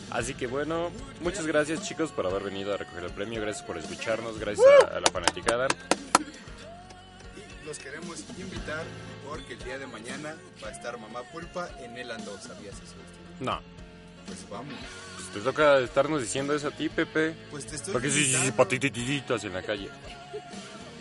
Así 0.09 0.33
que 0.33 0.47
bueno, 0.47 0.89
muchas 1.21 1.45
gracias 1.45 1.83
chicos 1.87 2.11
por 2.11 2.25
haber 2.25 2.41
venido 2.43 2.73
a 2.73 2.77
recoger 2.77 3.03
el 3.03 3.11
premio, 3.11 3.39
gracias 3.41 3.65
por 3.65 3.77
escucharnos, 3.77 4.39
gracias 4.39 4.65
a, 4.83 4.97
a 4.97 4.99
la 4.99 5.09
fanaticada. 5.11 5.67
Los 7.73 7.79
queremos 7.81 8.19
invitar 8.37 8.83
porque 9.27 9.53
el 9.53 9.63
día 9.63 9.79
de 9.79 9.87
mañana 9.87 10.35
va 10.63 10.67
a 10.67 10.71
estar 10.71 10.95
Mamá 10.99 11.23
Pulpa 11.31 11.67
en 11.79 11.97
el 11.97 12.11
Ando. 12.11 12.37
¿Sabías 12.39 12.75
eso? 12.75 12.93
No, 13.39 13.59
Pues 14.27 14.47
vamos. 14.47 14.75
pues 15.15 15.29
te 15.33 15.39
toca 15.39 15.79
estarnos 15.79 16.21
diciendo 16.21 16.53
eso 16.53 16.67
a 16.67 16.71
ti, 16.71 16.87
Pepe. 16.87 17.33
Pues 17.49 17.65
te 17.65 17.77
estoy 17.77 17.93
Porque 17.93 18.11
sí, 18.11 18.25
sí, 18.31 18.51
patitititas 18.51 19.43
en 19.45 19.53
la 19.53 19.63
calle. 19.63 19.89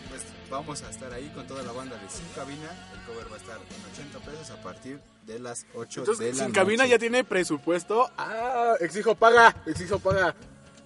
Pues 0.09 0.23
vamos 0.49 0.83
a 0.83 0.89
estar 0.89 1.13
ahí 1.13 1.31
con 1.35 1.47
toda 1.47 1.63
la 1.63 1.73
banda 1.73 1.95
de 1.99 2.09
Sin 2.09 2.25
Cabina. 2.35 2.71
El 2.95 3.01
cover 3.13 3.31
va 3.31 3.37
a 3.37 3.39
estar 3.39 3.57
en 3.59 3.93
80 3.93 4.19
pesos 4.31 4.51
a 4.51 4.63
partir 4.63 4.99
de 5.27 5.39
las 5.41 5.67
8 5.75 6.01
Entonces, 6.01 6.25
de 6.27 6.33
la 6.39 6.45
sin 6.47 6.55
cabina 6.55 6.85
noche. 6.85 6.91
ya 6.93 6.99
tiene 6.99 7.23
presupuesto. 7.23 8.11
Ah, 8.17 8.77
exijo 8.81 9.15
paga, 9.15 9.55
exijo 9.67 9.99
paga. 9.99 10.35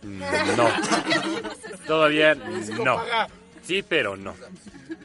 No. 0.02 0.68
Todavía 1.86 2.32
Exijo 2.32 2.84
no. 2.84 3.00
Sí, 3.66 3.82
pero 3.82 4.16
no. 4.16 4.34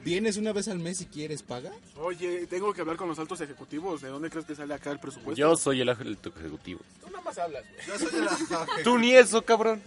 ¿Vienes 0.03 0.37
una 0.37 0.53
vez 0.53 0.67
al 0.67 0.79
mes 0.79 0.97
si 0.99 1.05
quieres 1.05 1.43
paga? 1.43 1.71
Oye, 1.97 2.45
tengo 2.47 2.73
que 2.73 2.81
hablar 2.81 2.97
con 2.97 3.07
los 3.07 3.17
altos 3.19 3.41
ejecutivos. 3.41 4.01
¿De 4.01 4.09
dónde 4.09 4.29
crees 4.29 4.45
que 4.45 4.55
sale 4.55 4.73
acá 4.73 4.91
el 4.91 4.99
presupuesto? 4.99 5.39
Yo 5.39 5.55
soy 5.55 5.81
el 5.81 5.89
ángel 5.89 6.17
ejecutivo. 6.23 6.81
Tú 7.01 7.09
nada 7.09 7.23
más 7.23 7.37
hablas, 7.37 7.63
güey. 7.69 7.87
Yo 7.87 8.09
soy 8.09 8.21
la... 8.21 8.67
Tú 8.83 8.97
ni 8.97 9.13
eso, 9.13 9.41
cabrón. 9.43 9.81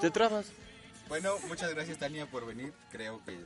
Te 0.00 0.10
trabas. 0.10 0.46
Bueno, 1.08 1.34
muchas 1.48 1.72
gracias 1.74 1.98
Tania 1.98 2.26
por 2.26 2.46
venir. 2.46 2.72
Creo 2.90 3.22
que 3.24 3.38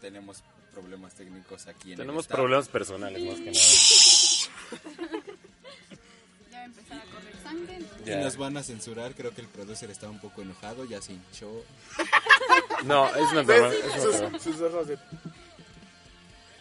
tenemos 0.00 0.42
problemas 0.72 1.14
técnicos 1.14 1.66
aquí 1.66 1.92
en 1.92 2.00
el 2.00 2.06
Tenemos 2.06 2.26
problemas 2.28 2.68
personales 2.68 3.22
más 3.22 3.40
que 3.40 3.50
nada. 3.50 4.90
Ya 6.50 6.64
sangre. 7.50 7.74
entonces- 7.76 8.08
Y 8.08 8.16
nos 8.24 8.36
van 8.36 8.56
a 8.56 8.62
censurar. 8.62 9.14
Creo 9.14 9.32
que 9.34 9.40
el 9.40 9.48
producer 9.48 9.90
está 9.90 10.08
un 10.08 10.18
poco 10.20 10.42
enojado. 10.42 10.84
Ya 10.84 11.00
se 11.02 11.12
hinchó. 11.12 11.50
No, 12.84 13.06
es 13.14 13.32
normal. 13.32 13.72
Es 13.74 14.02
Sus- 14.02 14.42
sus 14.42 14.60
ojos 14.62 14.86
de- 14.88 14.98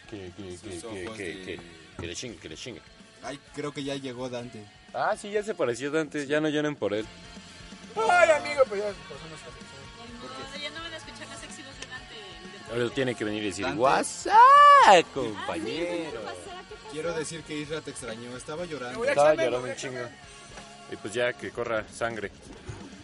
Que, 0.10 0.32
que, 0.36 1.60
que, 2.00 2.08
le 2.08 2.16
chingue, 2.16 2.38
que 2.38 2.50
le 2.50 2.56
chingue. 2.58 2.82
Ay, 3.24 3.40
creo 3.54 3.72
que 3.72 3.84
ya 3.84 3.96
llegó 3.96 4.28
Dante. 4.30 4.66
Ah, 4.94 5.16
sí, 5.20 5.32
ya 5.32 5.44
se 5.44 5.54
pareció 5.54 5.92
de 5.92 6.02
antes. 6.02 6.28
Ya 6.28 6.42
no 6.42 6.50
lloren 6.50 6.76
por 6.76 6.94
él. 6.94 7.06
Ay, 7.96 8.30
amigo, 8.32 8.64
pues 8.68 8.82
ya 8.82 8.88
pasó 9.08 9.28
nuestra 9.30 9.52
sección. 9.52 10.52
No, 10.52 10.58
ya 10.62 10.70
no 10.72 10.82
van 10.84 10.94
a 10.94 10.98
escuchar 10.98 11.28
la 11.28 11.36
sexy 11.38 11.62
voz 11.64 11.80
de 11.80 11.88
Dante. 11.88 12.16
Ahora 12.74 12.94
tiene 12.96 13.16
que 13.16 13.24
venir 13.24 13.44
y 13.44 13.46
decir, 13.48 13.66
Dante. 13.66 13.80
WhatsApp, 13.82 15.06
compañero. 15.14 16.22
Quiero 16.92 17.14
decir 17.14 17.44
que 17.44 17.56
Isra 17.56 17.82
te 17.82 17.92
extrañó. 17.92 18.36
Estaba 18.36 18.66
llorando. 18.66 19.06
Estaba 19.06 19.36
llorando 19.36 19.70
un 19.70 19.76
chingo. 19.76 20.00
Y 20.92 20.96
pues 20.96 21.14
ya 21.14 21.34
que 21.34 21.52
corra 21.52 21.86
sangre. 21.90 22.32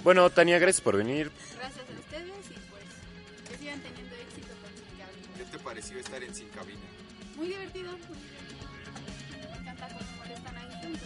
Bueno, 0.04 0.30
Tania, 0.30 0.60
gracias 0.60 0.82
por 0.82 0.98
venir. 0.98 1.32
Gracias 1.58 1.80
a 1.80 2.00
ustedes 2.00 2.26
y 2.50 2.54
pues 2.70 3.50
que 3.50 3.58
sigan 3.58 3.80
teniendo 3.82 4.16
éxito 4.16 4.48
con 4.62 4.72
Sin 4.76 4.98
Cabina. 4.98 5.38
¿Qué 5.38 5.46
te 5.46 5.60
pareció 5.64 5.98
estar 6.00 6.24
en 6.24 6.36
Sin 6.36 6.48
Cabina? 6.50 6.80
Muy 7.36 7.48
divertido, 7.48 7.92
muy 7.92 8.18
divertido. 8.18 9.50
Me 9.52 9.58
encanta 9.62 9.88
cómo 9.88 10.18
molestan 10.18 10.58
a 10.58 10.80
gente. 10.80 11.00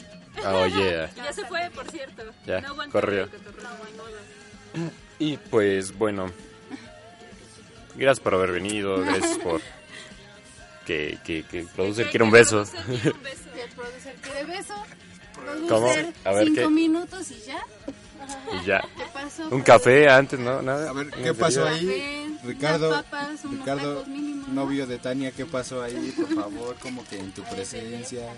Oh, 0.45 0.67
yeah. 0.67 1.11
Ya 1.15 1.33
se 1.33 1.45
fue, 1.45 1.69
por 1.73 1.89
cierto. 1.91 2.23
Ya, 2.45 2.61
no 2.61 2.67
aguantó 2.69 2.91
corrió. 2.93 3.27
modo. 3.27 4.89
Y 5.17 5.35
pues 5.37 5.97
bueno, 5.97 6.31
gracias 7.95 8.19
por 8.21 8.35
haber 8.35 8.51
venido, 8.51 9.01
gracias 9.01 9.37
por 9.39 9.61
que, 10.85 11.17
que, 11.25 11.43
que 11.43 11.59
el 11.59 11.67
producer 11.67 12.09
quiere 12.09 12.23
un 12.23 12.31
beso. 12.31 12.63
Que 12.65 13.63
el 13.63 13.69
producer 13.75 14.15
quiere 14.21 14.45
beso. 14.45 14.75
¿Cómo? 15.67 15.91
Producer, 15.91 16.13
A 16.25 16.31
ver, 16.33 16.45
cinco 16.47 16.61
¿qué? 16.61 16.67
minutos 16.69 17.31
y 17.31 17.39
ya. 17.41 17.63
Y 18.61 18.65
ya. 18.65 18.81
¿Qué 18.97 19.03
pasó? 19.13 19.47
Un 19.49 19.61
café 19.61 20.09
antes, 20.09 20.39
¿no? 20.39 20.61
Nada. 20.61 20.89
A 20.89 20.93
ver, 20.93 21.07
¿En 21.15 21.23
¿qué 21.23 21.33
pasó 21.33 21.65
ahí? 21.67 21.85
Café, 21.85 22.47
Ricardo, 22.47 22.89
papas, 22.91 23.43
Ricardo, 23.43 23.93
tacos 23.95 24.07
mínimo, 24.07 24.47
¿no? 24.47 24.53
novio 24.53 24.87
de 24.87 24.97
Tania, 24.97 25.31
¿qué 25.31 25.45
pasó 25.45 25.81
ahí? 25.81 26.13
Por 26.17 26.33
favor, 26.35 26.75
como 26.81 27.05
que 27.07 27.17
en 27.19 27.31
tu 27.33 27.43
presencia. 27.43 28.33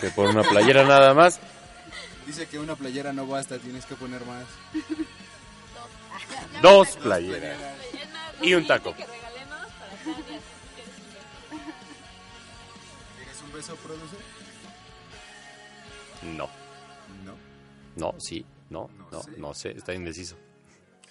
Que 0.00 0.08
por 0.10 0.28
una 0.28 0.42
playera 0.42 0.84
nada 0.84 1.12
más. 1.14 1.40
Dice 2.26 2.46
que 2.46 2.58
una 2.58 2.76
playera 2.76 3.12
no 3.12 3.26
basta, 3.26 3.58
tienes 3.58 3.86
que 3.86 3.94
poner 3.94 4.24
más. 4.26 4.44
Dos 6.62 6.96
playeras. 7.02 7.58
Y 8.42 8.54
un 8.54 8.66
taco. 8.66 8.94
Que 8.94 9.04
regalemos 9.04 9.66
para 9.78 9.90
Tania. 9.96 10.40
¿Quieres 13.16 13.42
un 13.44 13.52
beso, 13.52 13.74
producer? 13.76 14.18
No. 16.22 16.48
No. 17.24 17.34
No, 17.96 18.20
sí, 18.20 18.44
no, 18.70 18.88
no, 19.10 19.20
no 19.36 19.54
sé, 19.54 19.70
está 19.70 19.94
indeciso. 19.94 20.36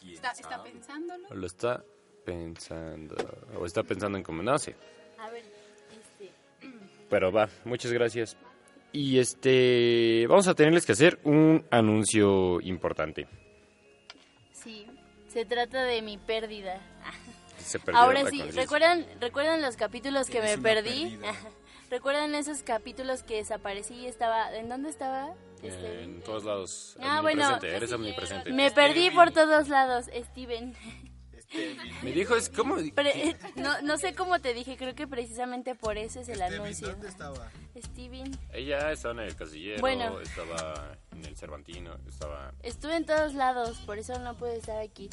Está, 0.06 0.32
está 0.32 0.64
pensándolo. 0.64 1.28
Lo 1.34 1.46
está 1.46 1.84
pensando. 2.26 3.16
O 3.60 3.66
está 3.66 3.84
pensando 3.84 4.18
en 4.18 4.24
cómo, 4.24 4.42
no 4.42 4.58
sé. 4.58 4.76
A 5.18 5.30
ver, 5.30 5.44
este... 5.92 6.32
Pero 7.10 7.32
va, 7.32 7.50
muchas 7.66 7.92
gracias. 7.92 8.38
Y 8.92 9.20
este, 9.20 10.26
vamos 10.28 10.48
a 10.48 10.54
tenerles 10.54 10.86
que 10.86 10.94
hacer 10.94 11.20
un 11.24 11.66
anuncio 11.72 12.62
importante. 12.62 13.28
Sí, 14.54 14.88
se 15.28 15.46
trata 15.46 15.84
de 15.84 16.02
mi 16.02 16.18
pérdida. 16.18 16.82
Se 17.58 17.80
perdió 17.80 18.02
Ahora 18.02 18.30
sí. 18.30 18.42
¿recuerdan, 18.52 19.06
¿recuerdan 19.20 19.62
los 19.62 19.76
capítulos 19.76 20.30
que 20.30 20.42
me 20.42 20.58
perdí? 20.58 21.20
¿Recuerdan 21.90 22.36
esos 22.36 22.64
capítulos 22.64 23.24
que 23.24 23.36
desaparecí 23.38 23.94
y 23.96 24.08
estaba... 24.08 24.54
¿En 24.56 24.68
dónde 24.70 24.90
estaba? 24.90 25.34
Este, 25.64 26.04
En 26.04 26.22
todos 26.22 26.44
lados. 26.44 26.98
Ah, 27.02 27.22
bueno, 27.22 27.44
omnipresente, 27.46 27.76
eres 27.78 27.92
omnipresente. 27.94 28.52
Me 28.54 28.72
perdí 28.72 29.10
por 29.12 29.32
todos 29.32 29.70
lados, 29.70 30.06
Steven. 30.14 30.76
Me 32.04 32.12
dijo, 32.12 32.36
es 32.36 32.50
como... 32.50 32.76
Pre- 32.94 33.38
no, 33.56 33.82
no 33.82 33.98
sé 33.98 34.14
cómo 34.14 34.40
te 34.40 34.54
dije, 34.54 34.76
creo 34.76 34.96
que 34.96 35.08
precisamente 35.08 35.76
por 35.76 35.98
eso 35.98 36.20
es 36.20 36.28
el 36.28 36.36
Stevie, 36.40 36.56
anuncio. 36.58 36.90
¿dónde 36.90 37.08
estaba? 37.08 37.50
Steven. 37.78 38.38
Ella 38.52 38.92
estaba 38.92 39.14
en 39.14 39.30
el 39.30 39.36
casillero, 39.36 39.80
Bueno. 39.80 40.20
estaba 40.20 40.98
en 41.14 41.24
el 41.26 41.38
Cervantino, 41.38 41.96
estaba... 42.06 42.52
Estuve 42.64 42.98
en 42.98 43.06
todos 43.06 43.34
lados, 43.34 43.78
por 43.86 43.98
eso 43.98 44.20
no 44.20 44.36
pude 44.36 44.58
estar 44.58 44.78
aquí. 44.82 45.10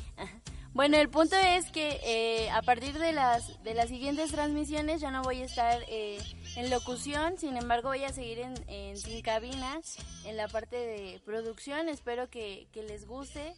Bueno, 0.74 0.96
el 0.96 1.08
punto 1.08 1.36
es 1.36 1.70
que 1.70 2.00
eh, 2.02 2.50
a 2.50 2.60
partir 2.60 2.98
de 2.98 3.12
las 3.12 3.62
de 3.62 3.74
las 3.74 3.88
siguientes 3.88 4.32
transmisiones 4.32 5.00
ya 5.00 5.12
no 5.12 5.22
voy 5.22 5.40
a 5.40 5.44
estar 5.44 5.80
eh, 5.86 6.18
en 6.56 6.68
locución, 6.68 7.38
sin 7.38 7.56
embargo 7.56 7.90
voy 7.90 8.02
a 8.02 8.12
seguir 8.12 8.40
en, 8.40 8.54
en 8.66 8.96
Sin 8.96 9.22
Cabina, 9.22 9.80
en 10.24 10.36
la 10.36 10.48
parte 10.48 10.74
de 10.74 11.20
producción. 11.24 11.88
Espero 11.88 12.28
que, 12.28 12.66
que 12.72 12.82
les 12.82 13.06
guste 13.06 13.54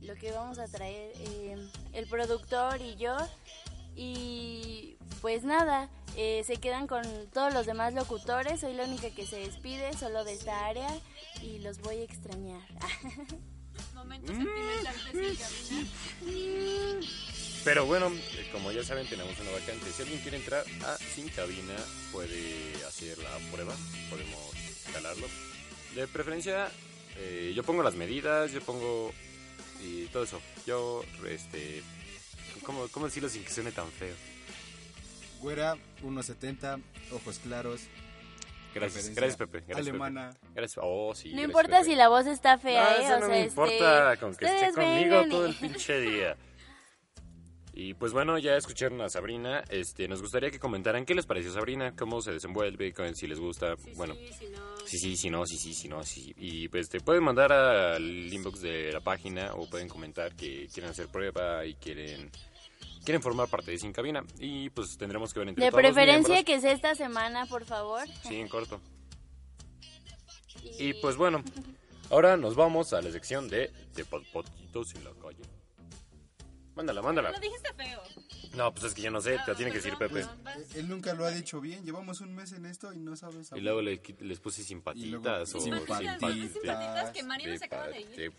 lo 0.00 0.14
que 0.14 0.30
vamos 0.30 0.60
a 0.60 0.68
traer 0.68 1.12
eh, 1.16 1.56
el 1.92 2.06
productor 2.06 2.80
y 2.80 2.94
yo. 2.94 3.16
Y 3.96 4.96
pues 5.20 5.42
nada, 5.42 5.88
eh, 6.16 6.44
se 6.46 6.56
quedan 6.58 6.86
con 6.86 7.02
todos 7.32 7.52
los 7.52 7.66
demás 7.66 7.94
locutores. 7.94 8.60
Soy 8.60 8.74
la 8.74 8.84
única 8.84 9.10
que 9.10 9.26
se 9.26 9.40
despide 9.40 9.92
solo 9.94 10.22
de 10.22 10.34
esta 10.34 10.66
área 10.66 10.88
y 11.42 11.58
los 11.58 11.80
voy 11.80 11.96
a 11.96 12.04
extrañar. 12.04 12.62
Momentos 14.00 14.34
sentimentales 14.34 15.02
sin 15.02 15.36
cabina. 15.36 17.00
Pero 17.64 17.84
bueno, 17.84 18.08
eh, 18.08 18.48
como 18.50 18.72
ya 18.72 18.82
saben, 18.82 19.06
tenemos 19.06 19.38
una 19.38 19.50
vacante. 19.50 19.92
Si 19.92 20.00
alguien 20.00 20.20
quiere 20.22 20.38
entrar 20.38 20.64
a 20.86 20.96
Sin 20.96 21.28
Cabina, 21.28 21.74
puede 22.10 22.74
hacer 22.88 23.18
la 23.18 23.36
prueba. 23.52 23.74
Podemos 24.08 24.40
calarlo. 24.90 25.26
De 25.94 26.08
preferencia, 26.08 26.70
eh, 27.18 27.52
yo 27.54 27.62
pongo 27.62 27.82
las 27.82 27.94
medidas, 27.94 28.52
yo 28.52 28.62
pongo... 28.62 29.12
Y 29.82 30.06
todo 30.06 30.22
eso. 30.22 30.40
Yo, 30.66 31.04
este... 31.28 31.82
¿Cómo, 32.64 32.88
cómo 32.88 33.06
decirlo 33.06 33.28
sin 33.28 33.44
que 33.44 33.50
suene 33.50 33.72
tan 33.72 33.90
feo? 33.92 34.14
Güera, 35.40 35.76
1.70, 36.02 36.80
ojos 37.12 37.38
claros. 37.40 37.82
Gracias, 38.74 39.10
gracias 39.14 39.36
Pepe. 39.36 39.60
Gracias, 39.66 39.88
Alemana. 39.88 40.30
Pepe. 40.30 40.46
Gracias. 40.54 40.80
Oh, 40.82 41.14
sí. 41.14 41.28
No 41.30 41.34
gracias, 41.36 41.48
importa 41.48 41.78
Pepe. 41.78 41.90
si 41.90 41.96
la 41.96 42.08
voz 42.08 42.26
está 42.26 42.58
fea, 42.58 42.82
No, 42.82 42.90
¿eh? 42.90 43.04
eso 43.04 43.14
o 43.14 43.20
no 43.20 43.26
sea, 43.26 43.28
me 43.28 43.38
este, 43.40 43.48
importa, 43.48 44.16
con 44.18 44.34
que 44.36 44.44
esté 44.44 44.56
ustedes 44.56 44.74
conmigo 44.74 45.10
vengan 45.10 45.28
todo 45.30 45.46
el 45.46 45.54
pinche 45.60 46.00
día. 46.00 46.36
Y 47.72 47.94
pues 47.94 48.12
bueno, 48.12 48.36
ya 48.38 48.56
escucharon 48.56 49.00
a 49.00 49.08
Sabrina. 49.08 49.62
Este, 49.70 50.06
nos 50.08 50.20
gustaría 50.20 50.50
que 50.50 50.58
comentaran 50.58 51.06
qué 51.06 51.14
les 51.14 51.24
pareció 51.24 51.52
Sabrina, 51.52 51.94
cómo 51.96 52.20
se 52.20 52.32
desenvuelve, 52.32 52.92
si 53.14 53.26
les 53.26 53.38
gusta. 53.38 53.74
bueno, 53.96 54.14
sí, 54.84 54.98
sí, 54.98 55.16
si 55.16 55.30
no, 55.30 55.46
sí, 55.46 55.56
sí, 55.56 55.72
si 55.72 55.88
no, 55.88 56.02
sí. 56.02 56.34
Y 56.36 56.68
pues 56.68 56.88
te 56.88 57.00
pueden 57.00 57.22
mandar 57.22 57.52
al 57.52 58.02
inbox 58.32 58.60
de 58.60 58.92
la 58.92 59.00
página 59.00 59.54
o 59.54 59.68
pueden 59.70 59.88
comentar 59.88 60.34
que 60.34 60.68
quieren 60.72 60.90
hacer 60.90 61.08
prueba 61.08 61.64
y 61.64 61.74
quieren 61.74 62.30
quieren 63.04 63.22
formar 63.22 63.48
parte 63.48 63.70
de 63.70 63.78
Sin 63.78 63.92
Cabina. 63.92 64.24
Y 64.38 64.70
pues 64.70 64.96
tendremos 64.96 65.32
que 65.32 65.40
ver 65.40 65.48
entre 65.48 65.64
De 65.64 65.70
todos 65.70 65.82
preferencia 65.82 66.44
que 66.44 66.60
sea 66.60 66.72
esta 66.72 66.94
semana, 66.94 67.46
por 67.46 67.64
favor. 67.64 68.06
Sí, 68.26 68.40
en 68.40 68.48
corto. 68.48 68.80
Y 70.78 70.94
pues 70.94 71.16
bueno, 71.16 71.42
ahora 72.10 72.36
nos 72.36 72.54
vamos 72.54 72.92
a 72.92 73.00
la 73.00 73.10
sección 73.10 73.48
de 73.48 73.70
de 73.94 74.04
Potitos 74.04 74.94
en 74.94 75.04
la 75.04 75.10
calle. 75.10 75.42
Mándala, 76.74 77.02
mándala. 77.02 77.30
Lo 77.30 77.40
dijiste 77.40 77.72
feo. 77.74 78.00
No, 78.54 78.72
pues 78.72 78.84
es 78.84 78.94
que 78.94 79.02
yo 79.02 79.10
no 79.10 79.20
sé, 79.20 79.38
te 79.46 79.54
tiene 79.54 79.70
que 79.70 79.78
decir 79.78 79.96
Pepe. 79.96 80.26
Él 80.74 80.88
nunca 80.88 81.14
lo 81.14 81.24
ha 81.24 81.30
dicho 81.30 81.60
bien. 81.60 81.84
Llevamos 81.84 82.20
un 82.20 82.34
mes 82.34 82.52
en 82.52 82.66
esto 82.66 82.92
y 82.92 82.98
no 82.98 83.14
sabes. 83.16 83.50
Y 83.54 83.60
luego 83.60 83.80
le 83.80 84.00
les 84.20 84.40
puse 84.40 84.64
simpatitas 84.64 85.54
o 85.54 85.60
Simpatitas. 85.60 86.18
Simpatitas 86.18 87.10
que 87.10 87.22
Mariano 87.22 87.56
se 87.58 87.64
acaba 87.64 87.86
de 87.88 88.00
ir. 88.00 88.20
ir. 88.20 88.32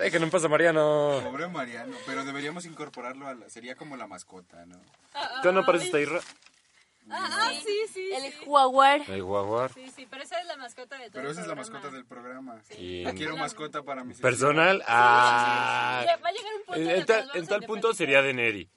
Déjenme 0.00 0.26
en 0.26 0.30
paz 0.30 0.44
a 0.44 0.48
Mariano. 0.48 1.20
Pobre 1.24 1.48
Mariano. 1.48 1.94
Pero 2.06 2.24
deberíamos 2.24 2.64
incorporarlo 2.64 3.26
a 3.26 3.34
la. 3.34 3.50
Sería 3.50 3.74
como 3.74 3.96
la 3.96 4.06
mascota, 4.06 4.64
¿no? 4.66 4.80
¿Tú 5.42 5.52
no 5.52 5.64
pareces 5.66 5.90
Tairra? 5.90 6.20
Ah, 7.10 7.28
ah, 7.30 7.52
sí, 7.64 7.78
sí. 7.92 8.10
El 8.12 8.32
sí. 8.32 8.44
jaguar. 8.44 9.00
El 9.08 9.20
jaguar. 9.22 9.72
Sí, 9.72 9.90
sí, 9.94 10.06
pero 10.10 10.22
esa 10.22 10.40
es 10.40 10.46
la 10.46 10.56
mascota 10.56 10.96
de 10.98 11.04
todo 11.04 11.12
Pero 11.14 11.26
el 11.28 11.32
esa 11.32 11.40
es 11.42 11.46
la 11.48 11.54
mascota 11.54 11.90
del 11.90 12.04
programa. 12.04 12.60
Y- 12.76 13.04
Yo 13.04 13.14
quiero 13.14 13.36
mascota 13.36 13.82
para 13.82 14.04
mis. 14.04 14.20
Personal. 14.20 14.82
Ah. 14.86 16.04
Va 16.22 16.28
a 16.28 16.32
llegar 16.32 16.54
un 16.56 16.62
punto 16.64 16.74
En, 16.74 16.82
en 16.82 16.90
en 16.90 16.96
el 16.96 17.06
tal, 17.06 17.30
en 17.60 17.62
punto 17.66 17.94
sería 17.94 18.22
de 18.22 18.34
Neri. 18.34 18.70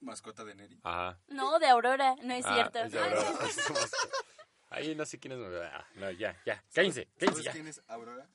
Mascota 0.00 0.44
de 0.44 0.54
Neri. 0.54 0.78
Ajá. 0.82 1.18
No, 1.28 1.58
de 1.58 1.66
Aurora, 1.66 2.14
no 2.22 2.34
es 2.34 2.44
Ah, 2.46 2.54
cierto. 2.54 2.78
es 2.80 2.92
de 2.92 2.98
Aurora. 3.00 3.24
Ahí 4.70 4.94
no 4.94 5.04
sé 5.06 5.18
quién 5.18 5.32
es. 5.32 5.38
ah, 5.72 5.84
No, 5.94 6.10
ya, 6.10 6.36
ya. 6.44 6.62
Cállense, 6.74 7.08
cállense 7.18 7.42
¿Sabes 7.42 7.44
ya. 7.44 7.52
quién 7.52 7.66
es 7.68 7.80
Aurora? 7.88 8.26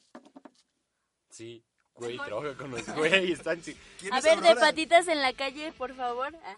Sí, 1.29 1.63
güey, 1.93 2.17
trabaja 2.17 2.55
con 2.55 2.71
los 2.71 2.85
güey. 2.95 3.31
Están. 3.31 3.61
sí. 3.63 3.77
A 4.11 4.19
ver, 4.21 4.41
de 4.41 4.55
patitas 4.55 5.07
en 5.07 5.21
la 5.21 5.33
calle, 5.33 5.71
por 5.73 5.93
favor. 5.95 6.35
Ah, 6.43 6.55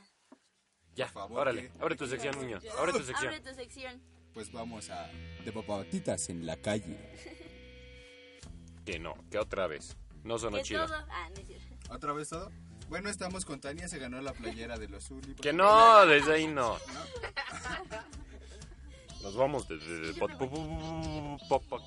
Ya, 0.95 1.11
órale. 1.13 1.71
Abre 1.79 1.95
tu 1.95 2.07
sección, 2.07 2.39
niño. 2.39 2.59
Abre 2.77 2.91
tu 2.93 3.03
sección. 3.03 3.33
abre 3.33 3.39
tu 3.39 3.53
sección. 3.55 4.01
Pues 4.33 4.51
vamos 4.51 4.89
a. 4.89 5.09
De 5.43 5.51
papatitas 5.51 6.29
en 6.29 6.45
la 6.45 6.57
calle. 6.57 6.97
Que 8.85 8.99
no, 8.99 9.15
que 9.31 9.39
otra 9.39 9.65
vez. 9.67 9.95
No 10.25 10.37
sonó 10.37 10.57
¿Qué 10.57 10.63
chido. 10.63 10.85
todo? 10.85 10.97
Ah, 11.09 11.29
no 11.33 11.39
es 11.39 11.47
cierto. 11.47 11.73
¿Otra 11.89 12.11
vez 12.11 12.27
todo? 12.27 12.51
Bueno, 12.89 13.09
estamos 13.09 13.45
con 13.45 13.61
Tania, 13.61 13.87
se 13.87 13.97
ganó 13.97 14.19
la 14.21 14.33
playera 14.33 14.77
de 14.77 14.89
los 14.89 15.05
Zuli. 15.05 15.35
Que 15.35 15.53
no, 15.53 16.05
desde 16.05 16.33
ahí 16.33 16.47
no. 16.47 16.77
Nos 19.23 19.37
vamos 19.37 19.69
desde... 19.69 20.19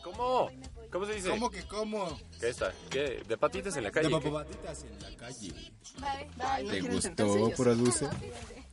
¿Cómo? 0.03 0.51
¿Cómo 0.91 1.05
se 1.05 1.15
dice? 1.15 1.29
¿Cómo 1.29 1.51
que 1.51 1.63
cómo? 1.65 2.19
¿Qué 2.41 2.49
está? 2.49 2.73
¿Qué? 2.89 3.23
¿De 3.29 3.37
patitas 3.37 3.77
en 3.77 3.85
la 3.85 3.91
calle? 3.91 4.09
De 4.09 4.21
¿Qué? 4.21 4.31
papatitas 4.31 4.85
en 4.85 5.03
la 5.03 5.17
calle. 5.19 5.53
Bye. 6.01 6.71
¿Te 6.71 6.81
gustó, 6.81 7.51
produce? 7.55 8.09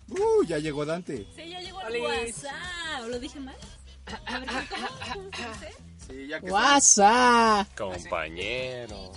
Uh, 0.09 0.43
ya 0.45 0.57
llegó 0.59 0.85
Dante. 0.85 1.25
Sí, 1.35 1.49
ya 1.49 1.59
llegó 1.61 1.81
el 1.81 2.01
WhatsApp. 2.01 3.07
¿Lo 3.07 3.19
dije 3.19 3.39
mal? 3.39 3.55
A 4.25 4.39
ver, 4.39 4.49
¿cómo? 4.69 4.87
Sí, 6.07 6.27
ya 6.27 6.39
que 6.39 6.51
WhatsApp. 6.51 7.67
Compañero. 7.77 9.11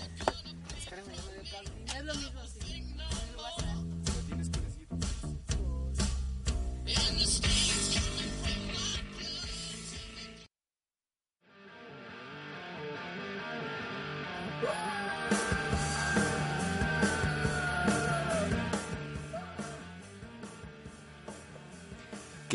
Es 1.94 2.04
lo 2.04 2.14
mismo, 2.14 2.40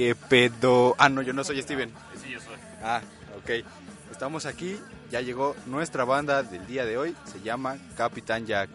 ¿Qué 0.02 0.16
pedo? 0.16 0.96
Ah, 0.98 1.10
no, 1.10 1.22
yo 1.22 1.32
no 1.32 1.44
soy 1.44 1.62
Steven. 1.62 1.94
Sí, 2.20 2.32
yo 2.32 2.40
soy. 2.40 2.56
Ah, 2.82 3.04
ok. 3.38 3.64
Estamos 4.10 4.48
aquí, 4.48 4.80
ya 5.12 5.22
llegó 5.22 5.56
nuestra 5.68 6.06
banda 6.06 6.42
del 6.42 6.66
día 6.66 6.86
de 6.86 6.98
hoy, 6.98 7.16
se 7.26 7.40
llama 7.42 7.78
Capitán 7.96 8.48
Jack. 8.48 8.72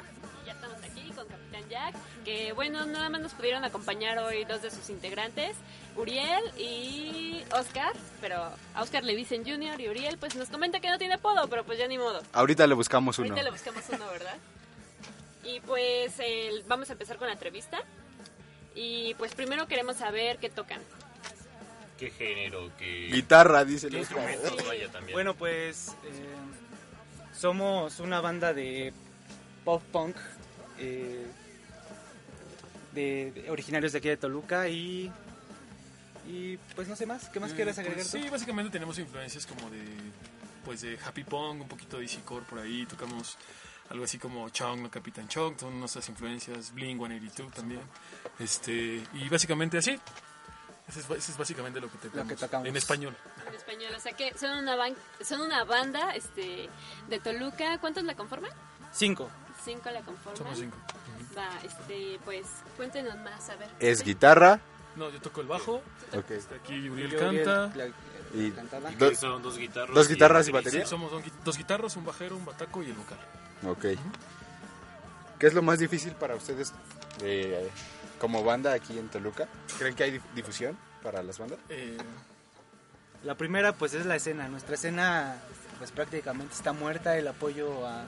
Ya 0.46 0.52
estamos 0.52 0.78
aquí 0.84 1.10
con 1.10 1.26
Capitán 1.26 1.68
Jack, 1.68 1.96
que 2.24 2.52
bueno, 2.52 2.86
nada 2.86 3.08
más 3.08 3.20
nos 3.20 3.34
pudieron 3.34 3.64
acompañar 3.64 4.18
hoy 4.18 4.44
dos 4.44 4.62
de 4.62 4.70
sus 4.70 4.88
integrantes, 4.88 5.56
Uriel 5.96 6.44
y 6.56 7.42
Oscar, 7.52 7.92
pero 8.20 8.52
a 8.74 8.82
Oscar 8.82 9.02
le 9.02 9.16
dicen 9.16 9.42
Junior 9.44 9.80
y 9.80 9.88
Uriel 9.88 10.18
pues 10.18 10.36
nos 10.36 10.48
comenta 10.48 10.78
que 10.78 10.90
no 10.90 10.96
tiene 10.96 11.14
apodo, 11.14 11.48
pero 11.48 11.64
pues 11.64 11.76
ya 11.76 11.88
ni 11.88 11.98
modo. 11.98 12.22
Ahorita 12.34 12.68
le 12.68 12.74
buscamos 12.74 13.18
uno. 13.18 13.30
Ahorita 13.30 13.42
le 13.42 13.50
buscamos 13.50 13.82
uno, 13.88 14.06
¿verdad? 14.12 14.36
Y 15.42 15.58
pues 15.58 16.14
vamos 16.68 16.88
a 16.88 16.92
empezar 16.92 17.16
con 17.16 17.26
la 17.26 17.32
entrevista. 17.32 17.80
Y 18.78 19.14
pues 19.14 19.34
primero 19.34 19.66
queremos 19.66 19.96
saber 19.96 20.36
qué 20.36 20.50
tocan. 20.50 20.82
¿Qué 21.98 22.10
género? 22.10 22.70
¿Qué, 22.78 23.08
Guitarra, 23.12 23.64
dice 23.64 23.88
¿Qué 23.88 23.96
el 23.98 24.02
otro. 24.04 24.18
instrumentos 24.18 24.66
vaya 24.68 24.90
también? 24.92 25.14
Bueno, 25.14 25.34
pues 25.34 25.88
eh, 26.04 27.34
somos 27.34 28.00
una 28.00 28.20
banda 28.20 28.52
de 28.52 28.92
pop 29.64 29.82
punk 29.92 30.16
eh, 30.78 31.26
de, 32.92 33.32
de 33.32 33.50
originarios 33.50 33.92
de 33.92 33.98
aquí 33.98 34.08
de 34.08 34.16
Toluca 34.16 34.68
y 34.68 35.10
y 36.28 36.56
pues 36.74 36.88
no 36.88 36.96
sé 36.96 37.06
más. 37.06 37.28
¿Qué 37.28 37.38
más 37.40 37.52
Eh, 37.52 37.54
quieres 37.54 37.78
agregar? 37.78 37.98
pues 38.02 38.10
tú? 38.10 38.18
sí, 38.18 38.28
básicamente 38.28 38.70
tenemos 38.70 38.98
influencias 38.98 39.46
como 39.46 39.70
de 39.70 39.82
pues 40.64 40.80
de 40.80 40.98
happy 41.04 41.22
punk, 41.22 41.62
un 41.62 41.68
poquito 41.68 41.98
de 41.98 42.02
easy 42.04 42.18
core 42.24 42.44
por 42.50 42.58
ahí, 42.58 42.84
tocamos 42.86 43.38
algo 43.88 44.02
así 44.04 44.18
como 44.18 44.48
Chong, 44.50 44.80
no 44.82 44.90
Capitán 44.90 45.28
Chong, 45.28 45.56
son 45.60 45.78
nuestras 45.78 46.08
influencias, 46.08 46.72
Blink 46.74 46.98
182 46.98 47.52
también. 47.54 47.80
Este, 48.40 49.00
y 49.14 49.28
básicamente 49.30 49.78
así. 49.78 49.96
Eso 50.88 51.00
es, 51.00 51.04
eso 51.10 51.32
es 51.32 51.36
básicamente 51.38 51.80
lo 51.80 51.90
que 51.90 51.98
tocamos. 51.98 52.28
que 52.28 52.36
tocamos. 52.36 52.68
En 52.68 52.76
español. 52.76 53.16
En 53.48 53.54
español, 53.54 53.92
o 53.96 54.00
sea 54.00 54.12
que 54.12 54.36
son 54.38 54.56
una, 54.58 54.76
ban- 54.76 54.94
son 55.24 55.40
una 55.40 55.64
banda 55.64 56.14
este, 56.14 56.68
de 57.08 57.18
Toluca. 57.20 57.78
¿Cuántos 57.78 58.04
la 58.04 58.14
conforman? 58.14 58.50
Cinco. 58.92 59.28
Cinco 59.64 59.90
la 59.90 60.00
conforman. 60.02 60.36
Somos 60.36 60.58
cinco. 60.58 60.76
Va, 61.36 61.48
este, 61.64 62.20
pues 62.24 62.46
cuéntenos 62.76 63.16
más, 63.18 63.48
a 63.50 63.56
ver. 63.56 63.68
Es 63.80 64.02
guitarra. 64.02 64.60
No, 64.94 65.10
yo 65.10 65.20
toco 65.20 65.40
el 65.40 65.48
bajo. 65.48 65.82
Ok. 66.14 66.30
Este, 66.30 66.54
aquí 66.54 66.88
Uriel 66.88 67.16
canta. 67.16 67.66
Uriel, 67.66 67.94
Y 68.34 68.50
Cantaba. 68.52 68.90
do- 68.92 69.14
son 69.14 69.42
dos 69.42 69.58
guitarras 69.58 69.94
dos 69.94 70.08
y 70.08 70.12
guitarras 70.14 70.48
y 70.48 70.52
batería. 70.52 70.68
batería. 70.82 70.84
Sí, 70.86 70.90
somos 70.90 71.10
dos, 71.10 71.22
gui- 71.24 71.32
dos 71.44 71.56
guitarras, 71.58 71.96
un 71.96 72.04
bajero, 72.04 72.36
un 72.36 72.44
bataco 72.44 72.82
y 72.82 72.86
el 72.86 72.94
vocal. 72.94 73.18
Ok. 73.66 73.98
¿Qué 75.38 75.46
es 75.48 75.54
lo 75.54 75.62
más 75.62 75.78
difícil 75.78 76.12
para 76.14 76.34
ustedes 76.36 76.72
de- 77.18 77.70
como 78.18 78.42
banda 78.44 78.72
aquí 78.72 78.98
en 78.98 79.08
Toluca? 79.08 79.48
¿Creen 79.78 79.94
que 79.94 80.04
hay 80.04 80.10
dif- 80.18 80.34
difusión 80.34 80.76
para 81.02 81.22
las 81.22 81.38
bandas? 81.38 81.58
Eh, 81.68 81.96
La 83.24 83.34
primera 83.36 83.72
pues 83.72 83.94
es 83.94 84.06
la 84.06 84.16
escena. 84.16 84.48
Nuestra 84.48 84.74
escena 84.74 85.36
pues 85.78 85.90
prácticamente 85.92 86.54
está 86.54 86.72
muerta. 86.72 87.16
El 87.18 87.28
apoyo 87.28 87.86
a, 87.86 88.04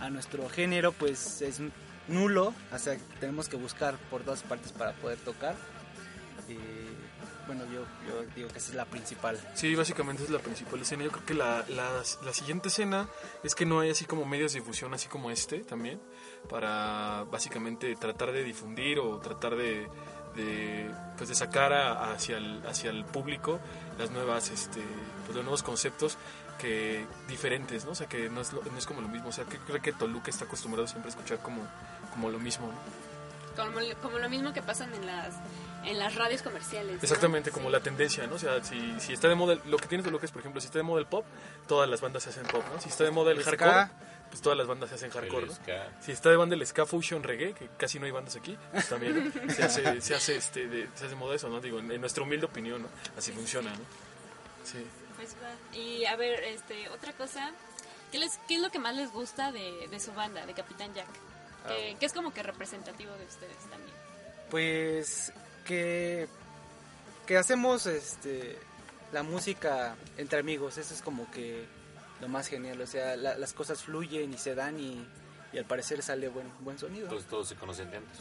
a 0.00 0.10
nuestro 0.10 0.48
género 0.48 0.92
pues 0.92 1.42
es 1.42 1.60
nulo. 2.08 2.54
O 2.72 2.78
sea, 2.78 2.96
tenemos 3.20 3.48
que 3.48 3.56
buscar 3.56 3.96
por 4.10 4.24
dos 4.24 4.42
partes 4.42 4.72
para 4.72 4.92
poder 4.92 5.18
tocar. 5.18 5.54
Y 6.48 6.56
bueno, 7.46 7.64
yo, 7.72 7.84
yo 8.08 8.22
digo 8.36 8.48
que 8.48 8.58
esa 8.58 8.70
es 8.70 8.74
la 8.74 8.84
principal. 8.84 9.38
Sí, 9.54 9.74
básicamente 9.74 10.22
es 10.22 10.30
la 10.30 10.38
principal 10.38 10.80
escena. 10.80 11.04
Yo 11.04 11.10
creo 11.10 11.24
que 11.26 11.34
la, 11.34 11.64
la, 11.68 12.02
la 12.24 12.32
siguiente 12.32 12.68
escena 12.68 13.08
es 13.42 13.54
que 13.54 13.64
no 13.66 13.80
hay 13.80 13.90
así 13.90 14.04
como 14.04 14.24
medios 14.24 14.52
de 14.52 14.60
difusión, 14.60 14.92
así 14.94 15.08
como 15.08 15.30
este 15.30 15.58
también, 15.60 16.00
para 16.48 17.24
básicamente 17.30 17.94
tratar 17.96 18.32
de 18.32 18.42
difundir 18.44 18.98
o 18.98 19.18
tratar 19.18 19.56
de, 19.56 19.86
de, 20.36 20.90
pues 21.16 21.28
de 21.28 21.34
sacar 21.34 21.72
a- 21.72 22.12
hacia, 22.12 22.36
el, 22.38 22.62
hacia 22.66 22.90
el 22.90 23.04
público 23.04 23.58
las 23.98 24.10
nuevas, 24.10 24.50
este, 24.50 24.80
pues 25.24 25.34
los 25.36 25.44
nuevos 25.44 25.62
conceptos 25.62 26.16
que 26.58 27.04
diferentes, 27.28 27.84
¿no? 27.84 27.92
O 27.92 27.94
sea, 27.94 28.08
que 28.08 28.28
no 28.28 28.40
es, 28.40 28.52
lo- 28.52 28.62
no 28.62 28.78
es 28.78 28.86
como 28.86 29.00
lo 29.00 29.08
mismo. 29.08 29.28
O 29.28 29.32
sea, 29.32 29.44
que 29.44 29.58
creo 29.58 29.80
que 29.82 29.92
Toluca 29.92 30.30
está 30.30 30.44
acostumbrado 30.44 30.86
siempre 30.86 31.08
a 31.10 31.14
escuchar 31.14 31.38
como, 31.38 31.62
como 32.12 32.30
lo 32.30 32.38
mismo, 32.38 32.66
¿no? 32.68 33.02
Como, 33.64 33.78
como 34.00 34.18
lo 34.18 34.30
mismo 34.30 34.52
que 34.54 34.62
pasan 34.62 34.94
en 34.94 35.04
las, 35.04 35.34
en 35.84 35.98
las 35.98 36.14
radios 36.14 36.40
comerciales. 36.42 36.92
¿no? 36.96 37.02
Exactamente, 37.02 37.50
como 37.50 37.66
Sí. 37.66 37.72
la 37.72 37.80
tendencia, 37.80 38.26
¿no? 38.26 38.36
O 38.36 38.38
sea, 38.38 38.62
si, 38.64 38.98
si 39.00 39.12
está 39.12 39.28
de 39.28 39.34
moda, 39.34 39.54
el- 39.54 39.62
lo 39.70 39.76
que 39.76 39.88
tiene 39.88 40.02
Toluca 40.04 40.24
es, 40.24 40.32
por 40.32 40.40
ejemplo, 40.40 40.60
si 40.60 40.66
está 40.66 40.78
de 40.78 40.84
moda 40.84 41.00
el 41.00 41.06
pop, 41.06 41.24
todas 41.66 41.88
las 41.88 42.00
bandas 42.00 42.22
se 42.22 42.30
hacen 42.30 42.44
pop, 42.44 42.62
¿no? 42.72 42.80
Si 42.80 42.88
está 42.88 43.04
de 43.04 43.10
moda 43.10 43.32
el 43.32 43.38
El 43.38 43.44
hardcore. 43.44 43.88
Pues 44.32 44.40
todas 44.40 44.56
las 44.56 44.66
bandas 44.66 44.88
se 44.88 44.94
hacen 44.94 45.10
hardcore. 45.10 45.46
Si 46.00 46.10
está 46.10 46.30
de 46.30 46.36
banda 46.36 46.56
el 46.56 46.66
ska 46.66 46.86
fusion 46.86 47.22
reggae, 47.22 47.52
que 47.52 47.68
casi 47.76 47.98
no 47.98 48.06
hay 48.06 48.12
bandas 48.12 48.34
aquí, 48.34 48.56
pues 48.72 48.88
también 48.88 49.30
¿no? 49.46 49.52
se 49.52 49.62
hace, 49.62 50.00
se 50.00 50.14
hace, 50.14 50.36
este, 50.36 50.68
de, 50.68 50.88
se 50.94 51.04
hace 51.04 51.14
moda 51.14 51.34
eso, 51.34 51.50
¿no? 51.50 51.60
Digo, 51.60 51.78
en, 51.78 51.92
en 51.92 52.00
nuestra 52.00 52.22
humilde 52.22 52.46
opinión, 52.46 52.80
¿no? 52.80 52.88
Así 53.14 53.30
funciona, 53.30 53.70
¿no? 53.72 53.84
Sí. 54.64 54.82
Pues 55.16 55.34
va. 55.34 55.76
Y 55.76 56.06
a 56.06 56.16
ver, 56.16 56.42
este, 56.44 56.88
otra 56.88 57.12
cosa, 57.12 57.50
¿qué, 58.10 58.18
les, 58.18 58.38
qué 58.48 58.54
es 58.54 58.62
lo 58.62 58.70
que 58.70 58.78
más 58.78 58.96
les 58.96 59.12
gusta 59.12 59.52
de, 59.52 59.86
de 59.90 60.00
su 60.00 60.14
banda, 60.14 60.46
de 60.46 60.54
Capitán 60.54 60.94
Jack? 60.94 61.08
Ah. 61.66 61.74
que 62.00 62.06
es 62.06 62.12
como 62.14 62.32
que 62.32 62.42
representativo 62.42 63.12
de 63.12 63.26
ustedes 63.26 63.58
también. 63.70 63.94
Pues 64.50 65.30
que, 65.66 66.26
que 67.26 67.36
hacemos 67.36 67.84
este 67.84 68.58
la 69.12 69.22
música 69.22 69.94
entre 70.16 70.40
amigos, 70.40 70.78
eso 70.78 70.94
es 70.94 71.02
como 71.02 71.30
que 71.30 71.66
lo 72.22 72.28
más 72.28 72.48
genial, 72.48 72.80
o 72.80 72.86
sea, 72.86 73.16
la- 73.16 73.36
las 73.36 73.52
cosas 73.52 73.82
fluyen 73.82 74.32
y 74.32 74.38
se 74.38 74.54
dan 74.54 74.78
y, 74.80 75.04
y 75.52 75.58
al 75.58 75.64
parecer 75.66 76.00
sale 76.02 76.28
buen, 76.28 76.46
buen 76.60 76.78
sonido. 76.78 77.04
Entonces 77.04 77.28
todos 77.28 77.48
se 77.48 77.56
conocen 77.56 77.90
de 77.90 77.98
antes. 77.98 78.20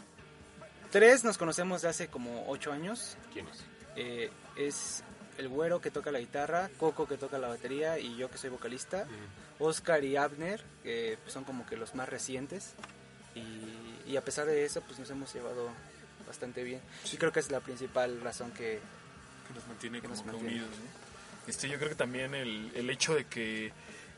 Tres 0.91 1.23
nos 1.23 1.37
conocemos 1.37 1.81
de 1.83 1.87
hace 1.89 2.07
como 2.07 2.45
ocho 2.49 2.73
años. 2.73 3.15
¿Quién 3.31 3.47
es? 3.47 3.59
Eh, 3.95 4.29
es 4.57 5.03
el 5.37 5.47
güero 5.47 5.79
que 5.79 5.89
toca 5.91 6.11
la 6.11 6.19
guitarra, 6.19 6.69
Coco 6.77 7.07
que 7.07 7.15
toca 7.17 7.37
la 7.37 7.47
batería 7.47 7.97
y 7.99 8.17
yo 8.17 8.29
que 8.29 8.37
soy 8.37 8.49
vocalista. 8.49 9.07
Oscar 9.59 10.03
y 10.03 10.17
Abner, 10.17 10.61
que 10.83 11.17
pues, 11.21 11.33
son 11.33 11.43
como 11.45 11.65
que 11.65 11.77
los 11.77 11.95
más 11.95 12.09
recientes. 12.09 12.73
Y, 13.35 14.11
y 14.11 14.17
a 14.17 14.21
pesar 14.25 14.45
de 14.47 14.65
eso, 14.65 14.81
pues 14.81 14.99
nos 14.99 15.09
hemos 15.11 15.33
llevado 15.33 15.69
bastante 16.27 16.63
bien. 16.63 16.81
Y 17.13 17.17
creo 17.17 17.31
que 17.31 17.39
es 17.39 17.51
la 17.51 17.59
principal 17.61 18.19
razón 18.21 18.51
que, 18.51 18.79
que 19.47 19.53
nos 19.53 19.65
mantiene 19.67 20.01
que 20.01 20.07
como 20.07 20.15
nos 20.15 20.23
que 20.23 20.31
mantiene. 20.31 20.53
unidos, 20.63 20.69
¿no? 20.79 21.01
Este, 21.47 21.69
yo 21.69 21.77
creo 21.77 21.89
que 21.89 21.95
también 21.95 22.35
el, 22.35 22.71
el 22.75 22.89
hecho 22.89 23.15
de 23.15 23.25
que, 23.25 23.71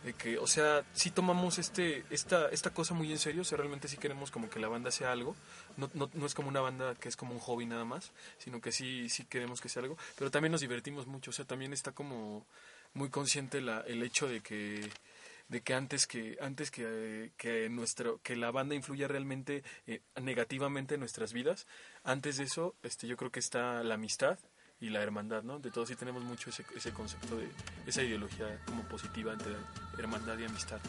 de 0.04 0.14
que, 0.14 0.38
o 0.38 0.48
sea, 0.48 0.84
si 0.94 1.12
tomamos 1.12 1.60
este, 1.60 2.04
esta, 2.10 2.50
esta 2.50 2.72
cosa 2.72 2.94
muy 2.94 3.12
en 3.12 3.20
serio, 3.20 3.42
o 3.42 3.46
sea, 3.46 3.58
realmente 3.58 3.88
sí 3.88 3.98
queremos 3.98 4.32
como 4.32 4.50
que 4.50 4.60
la 4.60 4.68
banda 4.68 4.92
sea 4.92 5.12
algo, 5.12 5.36
no, 5.78 5.90
no, 5.94 6.10
no 6.14 6.26
es 6.26 6.34
como 6.34 6.50
una 6.50 6.62
banda 6.62 6.96
que 6.96 7.10
es 7.10 7.16
como 7.16 7.34
un 7.34 7.40
hobby 7.40 7.66
nada 7.66 7.86
más, 7.86 8.12
sino 8.38 8.60
que 8.62 8.72
sí, 8.72 9.10
sí 9.10 9.26
queremos 9.26 9.62
que 9.62 9.70
sea 9.70 9.82
algo, 9.82 9.98
pero 10.18 10.32
también 10.32 10.52
nos 10.52 10.62
divertimos 10.62 11.08
mucho, 11.08 11.32
o 11.32 11.34
sea, 11.34 11.46
también 11.46 11.74
está 11.74 11.94
como 11.94 12.46
muy 12.94 13.10
consciente 13.10 13.62
la, 13.62 13.82
el 13.82 14.04
hecho 14.04 14.28
de 14.28 14.42
que 14.42 14.90
de 15.50 15.62
que 15.62 15.74
antes 15.74 16.08
que 16.08 16.38
antes 16.42 16.72
que, 16.72 17.32
que 17.38 17.70
nuestro 17.70 18.20
que 18.24 18.36
la 18.36 18.52
banda 18.52 18.76
influya 18.76 19.08
realmente 19.08 19.64
eh, 19.88 20.02
negativamente 20.22 20.94
en 20.94 21.02
nuestras 21.02 21.34
vidas 21.34 21.68
antes 22.04 22.38
de 22.38 22.46
eso 22.46 22.76
este 22.82 23.08
yo 23.08 23.18
creo 23.18 23.30
que 23.30 23.42
está 23.42 23.84
la 23.84 23.96
amistad 23.96 24.40
y 24.84 24.89
la 24.89 25.01
hermandad 25.01 25.43
no 25.43 25.60
de 25.60 25.72
todos 25.72 25.88
sí 25.88 25.95
tenemos 25.95 26.23
mucho 26.23 26.49
ese, 26.49 26.65
ese 26.76 26.91
concepto 26.91 27.38
de 27.38 27.47
esa 27.88 28.03
ideología 28.03 28.60
como 28.65 28.84
positiva 28.84 29.31
entre 29.31 29.53
hermandad 29.97 30.38
y 30.38 30.43
amistad 30.45 30.80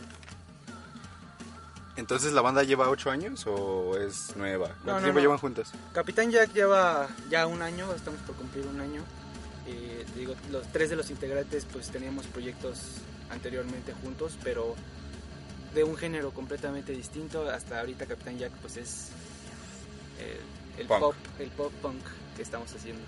Entonces, 1.97 2.33
¿la 2.33 2.41
banda 2.41 2.65
lleva 2.65 2.89
ocho 2.91 3.09
años 3.11 3.47
o 3.47 3.97
es 3.97 4.35
nueva? 4.37 4.67
¿Cuánto 4.67 4.87
No, 4.87 4.93
no, 4.95 5.01
tiempo 5.03 5.19
no. 5.19 5.21
llevan 5.21 5.39
juntos? 5.39 5.71
Capitán 5.93 6.31
Jack 6.33 6.53
lleva 6.53 7.09
ya 7.31 7.47
un 7.47 7.63
año, 7.63 7.93
estamos 7.95 8.21
por 8.23 8.35
cumplir 8.35 8.67
un 8.67 8.81
año. 8.81 9.03
Eh, 9.69 10.05
digo, 10.17 10.35
los 10.51 10.67
tres 10.73 10.91
de 10.91 10.97
los 10.97 11.09
integrantes 11.11 11.65
pues 11.73 11.91
teníamos 11.91 12.27
proyectos 12.27 12.79
anteriormente 13.31 13.93
juntos, 14.03 14.37
pero 14.43 14.75
de 15.73 15.85
un 15.85 15.97
género 15.97 16.33
completamente 16.33 16.93
distinto. 16.93 17.49
Hasta 17.49 17.79
ahorita 17.79 18.07
Capitán 18.07 18.39
Jack 18.39 18.51
pues 18.61 18.77
es 18.77 19.11
el, 20.77 20.81
el 20.81 20.87
Punk. 20.89 21.01
pop, 21.01 21.15
el 21.39 21.51
pop 21.51 21.73
punk 21.81 22.03
que 22.37 22.43
estamos 22.43 22.75
haciendo. 22.75 23.03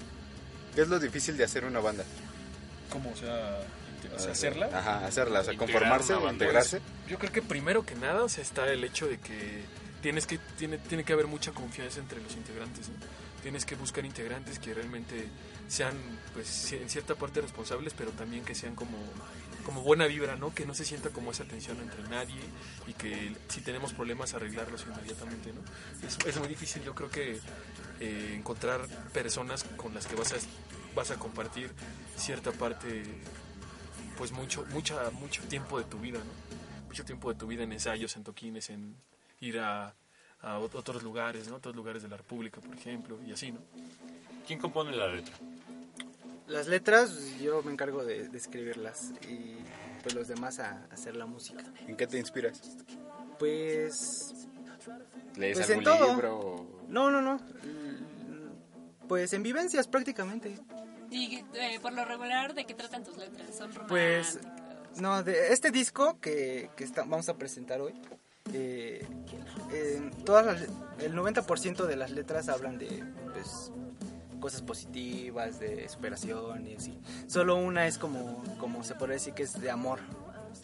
¿Qué 0.77 0.83
es 0.83 0.89
lo 0.89 0.99
difícil 0.99 1.39
de 1.39 1.45
hacer 1.45 1.65
una 1.65 1.81
banda? 1.81 2.05
¿Cómo? 2.91 3.11
O 3.11 3.17
sea, 3.17 3.61
o 4.15 4.19
sea, 4.19 4.29
Ah, 4.29 4.33
hacerla. 4.33 4.67
Ajá, 4.73 5.07
hacerla, 5.07 5.41
o 5.41 5.45
sea, 5.45 5.57
conformarse 5.57 6.13
o 6.13 6.31
integrarse. 6.31 6.81
Pues, 6.81 7.11
yo 7.11 7.19
creo 7.19 7.33
que 7.33 7.41
primero 7.41 7.87
que 7.87 7.95
nada, 7.95 8.23
o 8.23 8.29
sea, 8.29 8.43
está 8.43 8.71
el 8.71 8.85
hecho 8.85 9.07
de 9.07 9.19
que 9.19 9.65
tienes 10.03 10.27
que 10.27 10.39
tiene 10.59 10.77
tiene 10.77 11.03
que 11.03 11.15
haber 11.15 11.29
mucha 11.29 11.53
confianza 11.53 11.99
entre 11.99 12.21
los 12.21 12.37
integrantes. 12.37 12.91
¿no? 12.91 12.95
Tienes 13.43 13.65
que 13.65 13.75
buscar 13.75 14.05
integrantes 14.05 14.59
que 14.59 14.75
realmente 14.75 15.29
sean, 15.67 15.95
pues, 16.35 16.73
en 16.73 16.91
cierta 16.91 17.15
parte 17.15 17.41
responsables, 17.41 17.95
pero 17.97 18.11
también 18.11 18.45
que 18.45 18.55
sean 18.55 18.75
como 18.75 18.99
como 19.65 19.81
buena 19.83 20.07
vibra, 20.07 20.37
¿no? 20.37 20.55
Que 20.55 20.67
no 20.67 20.75
se 20.75 20.85
sienta 20.85 21.09
como 21.09 21.33
esa 21.33 21.45
tensión 21.45 21.81
entre 21.81 22.03
nadie 22.05 22.41
y 22.87 22.93
que 22.93 23.35
si 23.49 23.63
tenemos 23.63 23.95
problemas 23.95 24.35
arreglarlos 24.35 24.85
inmediatamente, 24.87 25.53
¿no? 25.53 25.61
Es, 26.07 26.19
es 26.25 26.39
muy 26.39 26.49
difícil, 26.49 26.83
yo 26.85 26.95
creo 26.95 27.11
que 27.11 27.41
eh, 28.01 28.35
encontrar 28.37 28.87
personas 29.13 29.65
con 29.77 29.95
las 29.95 30.07
que 30.07 30.15
vas 30.17 30.33
a 30.33 30.37
vas 30.95 31.11
a 31.11 31.17
compartir 31.17 31.71
cierta 32.17 32.53
parte 32.53 33.05
pues 34.17 34.33
mucho 34.33 34.65
mucha 34.71 35.11
mucho 35.11 35.43
tiempo 35.45 35.79
de 35.79 35.85
tu 35.85 35.99
vida 35.99 36.19
no 36.19 36.87
mucho 36.87 37.05
tiempo 37.05 37.33
de 37.33 37.39
tu 37.39 37.47
vida 37.47 37.63
en 37.65 37.73
ensayos 37.73 38.17
en 38.17 38.25
toquines 38.25 38.71
en 38.71 38.97
ir 39.41 39.59
a, 39.59 39.95
a 40.41 40.59
ot- 40.59 40.75
otros 40.75 41.03
lugares 41.03 41.49
no 41.49 41.57
otros 41.57 41.77
lugares 41.77 42.03
de 42.03 42.09
la 42.09 42.17
república 42.17 42.61
por 42.61 42.75
ejemplo 42.75 43.19
y 43.27 43.33
así 43.33 43.53
no 43.53 43.61
quién 44.47 44.59
compone 44.59 44.97
la 44.97 45.09
letra 45.09 45.35
Las 46.49 46.67
letras 46.69 47.39
yo 47.41 47.63
me 47.63 47.73
encargo 47.73 48.05
de, 48.05 48.29
de 48.29 48.39
escribirlas 48.39 49.13
y 49.29 49.57
pues 50.03 50.15
los 50.15 50.29
demás 50.29 50.61
a, 50.61 50.71
a 50.91 50.95
hacer 50.95 51.17
la 51.17 51.27
música. 51.27 51.65
¿En 51.89 51.97
qué 51.97 52.07
te 52.07 52.17
inspiras? 52.19 52.63
Pues 53.41 54.33
¿Lees 55.37 55.59
Pues 55.59 55.71
algún 55.71 55.85
en 55.87 55.99
todo. 55.99 56.11
libro? 56.13 56.39
o- 56.39 56.67
No, 56.89 57.11
no, 57.11 57.21
no. 57.21 57.39
Pues 59.09 59.33
en 59.33 59.43
vivencias 59.43 59.87
prácticamente. 59.87 60.59
Y 61.11 61.45
eh, 61.55 61.79
por 61.81 61.93
lo 61.93 62.05
regular, 62.05 62.55
¿de 62.55 62.65
qué 62.65 62.75
tratan 62.75 63.05
tus 63.05 63.17
letras? 63.17 63.57
¿Son 63.57 63.71
Pues 63.89 64.35
románticas? 64.41 65.01
no, 65.01 65.23
de 65.23 65.53
este 65.53 65.71
disco 65.71 66.19
que, 66.21 66.71
que 66.77 66.85
está- 66.85 67.03
vamos 67.03 67.29
a 67.29 67.35
presentar 67.37 67.81
hoy, 67.81 67.95
eh, 68.53 69.07
todas 70.25 70.47
las- 70.47 70.69
el 71.01 71.15
90% 71.15 71.87
de 71.87 71.97
las 71.97 72.11
letras 72.11 72.49
hablan 72.49 72.79
de 72.79 73.05
pues, 73.33 73.71
cosas 74.41 74.63
positivas, 74.63 75.61
de 75.61 75.89
superación 75.89 76.67
y 76.67 76.75
así. 76.75 76.99
Solo 77.29 77.57
una 77.57 77.87
es 77.87 77.99
como, 77.99 78.43
como 78.59 78.83
se 78.85 78.95
podría 78.95 79.15
decir 79.15 79.35
que 79.35 79.43
es 79.45 79.61
de 79.61 79.71
amor. 79.71 80.01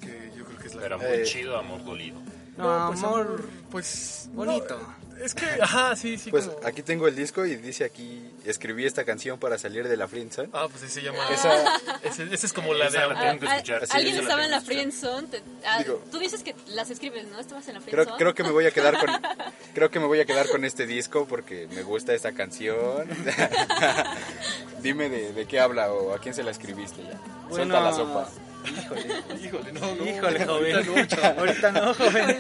que 0.01 0.33
yo 0.37 0.45
creo 0.47 0.59
que 0.59 0.67
es 0.69 0.75
la 0.75 0.81
Pero 0.83 0.99
muy 0.99 1.07
Eh, 1.09 1.23
chido, 1.25 1.57
amor 1.59 1.85
dolido. 1.85 2.19
No, 2.57 2.89
pues, 2.89 3.03
amor, 3.03 3.49
pues 3.71 4.29
bonito. 4.33 4.79
es 5.23 5.35
que 5.35 5.47
ajá 5.61 5.97
sí 5.97 6.19
sí 6.19 6.31
Pues 6.31 6.47
como- 6.49 6.67
aquí 6.67 6.83
tengo 6.83 7.09
el 7.09 7.17
disco 7.17 7.47
y 7.47 7.57
dice 7.57 7.85
aquí, 7.85 8.31
escribí 8.45 8.85
esta 8.85 9.05
canción 9.05 9.39
para 9.39 9.57
salir 9.57 9.89
de 9.89 9.97
la 9.97 10.07
friendzone. 10.07 10.51
ah 10.53 10.67
pues 10.71 10.83
ese 10.83 11.01
se 11.01 11.03
llama 11.03 11.19
Esa- 11.31 11.77
ese, 12.03 12.25
ese 12.35 12.47
es 12.47 12.53
como 12.53 12.75
la 12.75 12.91
de 12.91 12.99
Esa 12.99 13.07
la 13.07 13.21
tengo 13.21 13.41
que 13.41 13.47
escuchar. 13.47 13.83
Así 13.85 13.97
Alguien 13.97 14.17
es. 14.17 14.23
estaba 14.23 14.45
en 14.45 14.51
la 14.51 14.61
friendzone. 14.61 15.29
te- 15.29 15.43
ah, 15.67 15.79
Digo- 15.79 16.03
tú 16.11 16.19
dices 16.19 16.43
que 16.43 16.55
las 16.69 16.91
escribes, 16.91 17.27
¿no? 17.29 17.39
Estabas 17.41 17.67
en 17.69 17.75
la 17.75 17.81
Creo, 17.81 17.93
friendzone. 18.05 18.19
creo 18.19 18.35
que 18.35 18.43
me 18.45 18.51
voy 18.51 18.67
a 18.67 18.71
quedar 18.71 18.99
con 18.99 19.09
creo 19.75 19.91
que 19.91 19.99
me 20.01 20.07
voy 20.07 20.21
a 20.21 20.27
quedar 20.27 20.49
con 20.51 20.65
este 20.67 20.87
disco 20.87 21.27
porque 21.27 21.69
me 21.73 21.83
gusta 21.83 22.13
esta 22.13 22.33
canción. 22.33 23.09
Dime 24.83 25.09
de, 25.09 25.33
de 25.33 25.47
qué 25.47 25.59
habla 25.61 25.91
o 25.93 26.13
a 26.15 26.19
quién 26.19 26.35
se 26.35 26.43
la 26.43 26.51
escribiste 26.51 27.03
ya. 27.03 27.19
Suelta 27.55 27.81
la 27.81 27.93
sopa. 27.93 28.29
Híjole. 28.65 29.23
híjole 29.43 29.73
no, 29.73 29.95
no 29.95 30.07
Híjole, 30.07 30.45
joven. 30.47 30.77
ahorita 30.77 30.83
no, 30.83 31.07
chavo. 31.07 31.41
Ahorita 31.41 31.73
no, 31.73 31.95
joven. 31.95 32.39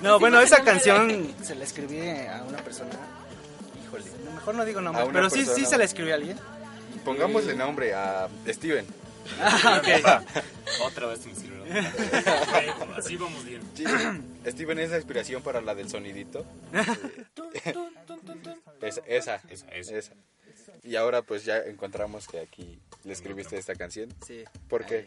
No, 0.00 0.18
bueno, 0.18 0.40
esa 0.40 0.62
canción 0.62 1.34
se 1.42 1.54
la 1.54 1.64
escribí 1.64 2.00
a 2.00 2.42
una 2.48 2.58
persona. 2.58 2.90
Híjole, 3.84 4.04
mejor 4.34 4.54
no 4.54 4.64
digo 4.64 4.80
nombre, 4.80 5.04
pero 5.12 5.30
sí, 5.30 5.44
sí 5.44 5.66
se 5.66 5.78
la 5.78 5.84
escribí 5.84 6.10
a 6.10 6.14
alguien. 6.14 6.38
Pongámosle 7.04 7.54
nombre 7.54 7.94
a 7.94 8.28
Steven. 8.48 8.86
Ah, 9.40 9.80
ok. 9.80 10.32
Otra 10.86 11.06
vez 11.06 11.26
me 11.26 11.34
sirvió. 11.34 11.62
Así 12.96 13.16
vamos 13.16 13.44
bien. 13.44 13.62
Sí, 13.74 13.84
Steven 14.46 14.78
es 14.78 14.90
la 14.90 14.96
inspiración 14.96 15.42
para 15.42 15.60
la 15.60 15.74
del 15.74 15.88
sonidito. 15.88 16.44
Esa, 18.80 19.00
esa, 19.06 19.40
esa, 19.70 20.12
Y 20.82 20.96
ahora 20.96 21.22
pues 21.22 21.44
ya 21.44 21.58
encontramos 21.58 22.26
que 22.26 22.40
aquí 22.40 22.80
le 23.04 23.12
escribiste 23.12 23.56
esta 23.56 23.76
canción. 23.76 24.12
Sí. 24.26 24.42
¿Por 24.68 24.84
qué? 24.84 25.06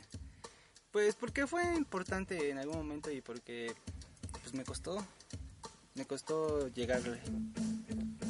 Pues 0.96 1.14
porque 1.14 1.46
fue 1.46 1.62
importante 1.76 2.50
en 2.52 2.58
algún 2.58 2.78
momento 2.78 3.12
y 3.12 3.20
porque 3.20 3.70
pues 4.42 4.54
me 4.54 4.64
costó. 4.64 5.06
Me 5.94 6.06
costó 6.06 6.70
llegarle. 6.70 7.20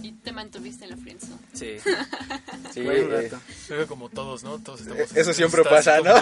Y 0.01 0.13
te 0.13 0.31
mantuviste 0.31 0.85
en 0.85 0.89
la 0.89 0.97
friendzone. 0.97 1.37
Sí. 1.53 1.75
Sí, 2.73 2.81
Buen 2.81 3.03
eh, 3.13 3.29
rato. 3.29 3.39
Pero 3.67 3.85
como 3.87 4.09
todos, 4.09 4.43
¿no? 4.43 4.57
Todos 4.57 4.81
estamos 4.81 4.99
Eh, 4.99 5.21
eso 5.21 5.29
en 5.29 5.35
siempre 5.35 5.63
pasa, 5.63 5.99
¿no? 6.01 6.15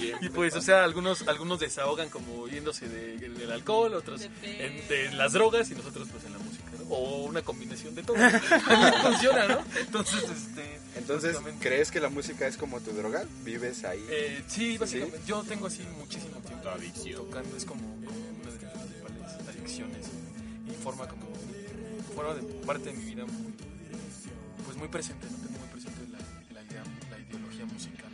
Y, 0.00 0.24
y 0.26 0.28
pues, 0.30 0.56
o 0.56 0.62
sea, 0.62 0.84
algunos 0.84 1.28
algunos 1.28 1.60
desahogan 1.60 2.08
como 2.08 2.48
yéndose 2.48 2.88
de- 2.88 3.18
del 3.18 3.52
alcohol, 3.52 3.92
otros 3.92 4.22
en- 4.22 4.88
de 4.88 5.12
las 5.12 5.34
drogas 5.34 5.70
y 5.70 5.74
nosotros 5.74 6.08
pues 6.10 6.24
en 6.24 6.32
la 6.32 6.38
música, 6.38 6.64
¿no? 6.78 6.94
O 6.94 7.24
una 7.26 7.42
combinación 7.42 7.94
de 7.94 8.02
todo. 8.04 8.16
Funciona, 9.02 9.46
¿no? 9.48 9.58
Entonces, 9.78 10.24
este... 10.30 10.81
Entonces, 10.96 11.36
¿crees 11.60 11.90
que 11.90 12.00
la 12.00 12.08
música 12.08 12.46
es 12.46 12.56
como 12.56 12.80
tu 12.80 12.92
droga? 12.92 13.24
¿Vives 13.44 13.84
ahí? 13.84 14.04
Eh, 14.10 14.42
sí, 14.46 14.76
básicamente. 14.78 15.20
Yo 15.26 15.42
tengo 15.42 15.66
así 15.66 15.82
muchísimo 15.98 16.38
tiempo 16.40 16.68
tocando. 17.16 17.56
Es 17.56 17.64
como, 17.64 17.80
como 17.80 18.20
una 18.40 18.50
de 18.50 18.58
mis 18.58 18.70
principales 18.70 19.48
adicciones. 19.48 20.06
Y 20.68 20.82
forma 20.82 21.08
como. 21.08 21.26
Forma 22.14 22.34
de 22.34 22.42
parte 22.66 22.90
de 22.90 22.92
mi 22.92 23.04
vida 23.04 23.24
muy. 23.24 23.52
Pues 24.64 24.76
muy 24.76 24.88
presente, 24.88 25.26
¿no? 25.30 25.36
Tengo 25.38 25.58
muy 25.58 25.68
presente 25.68 26.00
la, 26.10 26.18
la, 26.60 26.66
idea, 26.66 26.82
la 27.10 27.18
ideología 27.18 27.66
musical. 27.66 28.10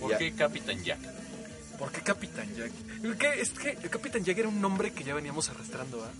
¿Por 0.00 0.16
qué 0.16 0.32
Capitán 0.32 0.84
Jack? 0.84 0.98
¿Por 1.78 1.92
qué 1.92 2.00
Capitán 2.00 2.48
Jack? 2.56 2.72
¿Qué? 3.18 3.40
Es 3.40 3.50
que 3.50 3.70
el 3.70 3.90
Capitán 3.90 4.24
Jack 4.24 4.38
era 4.38 4.48
un 4.48 4.60
nombre 4.60 4.92
que 4.92 5.04
ya 5.04 5.14
veníamos 5.14 5.48
arrastrando, 5.50 6.04
¿ah? 6.04 6.10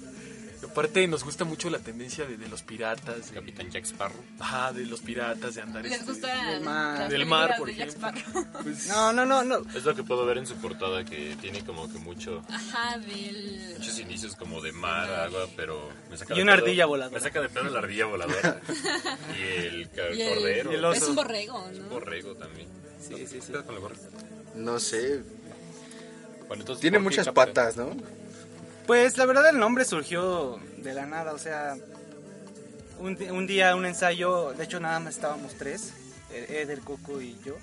Aparte, 0.64 1.06
nos 1.06 1.24
gusta 1.24 1.44
mucho 1.44 1.70
la 1.70 1.78
tendencia 1.78 2.24
de, 2.26 2.36
de 2.36 2.48
los 2.48 2.62
piratas. 2.62 3.30
Capitán 3.32 3.70
Jack 3.70 3.84
Sparrow. 3.84 4.20
Ajá, 4.38 4.72
de 4.72 4.86
los 4.86 5.00
piratas, 5.00 5.54
de 5.54 5.62
andar. 5.62 5.82
Les 5.84 5.92
este, 5.92 6.04
gustan 6.06 6.46
Del 6.50 6.60
mar. 6.62 7.08
Del 7.08 7.26
mar, 7.26 7.54
por 7.58 7.66
de 7.66 7.72
ejemplo. 7.72 8.10
Pues, 8.62 8.86
No, 8.88 9.12
no, 9.12 9.24
no, 9.24 9.44
no. 9.44 9.58
Es 9.74 9.84
lo 9.84 9.94
que 9.94 10.02
puedo 10.02 10.26
ver 10.26 10.38
en 10.38 10.46
su 10.46 10.54
portada, 10.56 11.04
que 11.04 11.36
tiene 11.40 11.64
como 11.64 11.90
que 11.92 11.98
mucho, 11.98 12.42
Ajá, 12.48 12.98
del... 12.98 13.74
muchos 13.78 13.98
inicios 13.98 14.34
como 14.36 14.60
de 14.60 14.72
mar, 14.72 15.08
agua, 15.10 15.46
pero 15.56 15.88
me 16.10 16.16
saca 16.16 16.34
Y 16.36 16.40
una 16.42 16.54
pedo- 16.54 16.64
ardilla 16.64 16.86
voladora. 16.86 17.16
Me 17.18 17.22
saca 17.22 17.40
de 17.40 17.48
pedo 17.48 17.70
la 17.70 17.78
ardilla 17.78 18.06
voladora. 18.06 18.60
y 19.38 19.42
el, 19.66 19.90
ca- 19.90 20.10
Y 20.12 20.22
el- 20.22 20.34
cordero. 20.34 20.72
y 20.72 20.74
el 20.74 20.84
oso. 20.84 21.02
Es 21.04 21.08
un 21.08 21.16
borrego, 21.16 21.64
Un 21.64 21.78
¿no? 21.78 21.88
borrego 21.88 22.34
también. 22.34 22.68
Sí, 23.00 23.14
sí, 23.26 23.40
sí. 23.40 23.52
¿Qué 23.52 23.62
con 23.62 23.74
el 23.76 23.80
borrego? 23.80 24.02
No 24.56 24.78
sé. 24.80 25.22
Bueno, 26.48 26.62
entonces, 26.62 26.80
Tiene 26.80 26.98
¿por 26.98 27.04
qué 27.12 27.18
muchas 27.20 27.26
Capitán? 27.26 27.46
patas, 27.54 27.76
¿no? 27.76 27.96
Pues 28.88 29.18
la 29.18 29.26
verdad 29.26 29.46
el 29.50 29.58
nombre 29.58 29.84
surgió 29.84 30.58
de 30.78 30.94
la 30.94 31.04
nada, 31.04 31.34
o 31.34 31.38
sea, 31.38 31.76
un, 32.98 33.46
día 33.46 33.76
un 33.76 33.84
ensayo, 33.84 34.54
de 34.54 34.64
hecho 34.64 34.80
nada 34.80 34.98
más 34.98 35.16
estábamos 35.16 35.56
tres, 35.58 35.92
E- 36.32 36.62
Eder, 36.62 36.80
Coco 36.80 37.20
y 37.20 37.36
yo, 37.44 37.58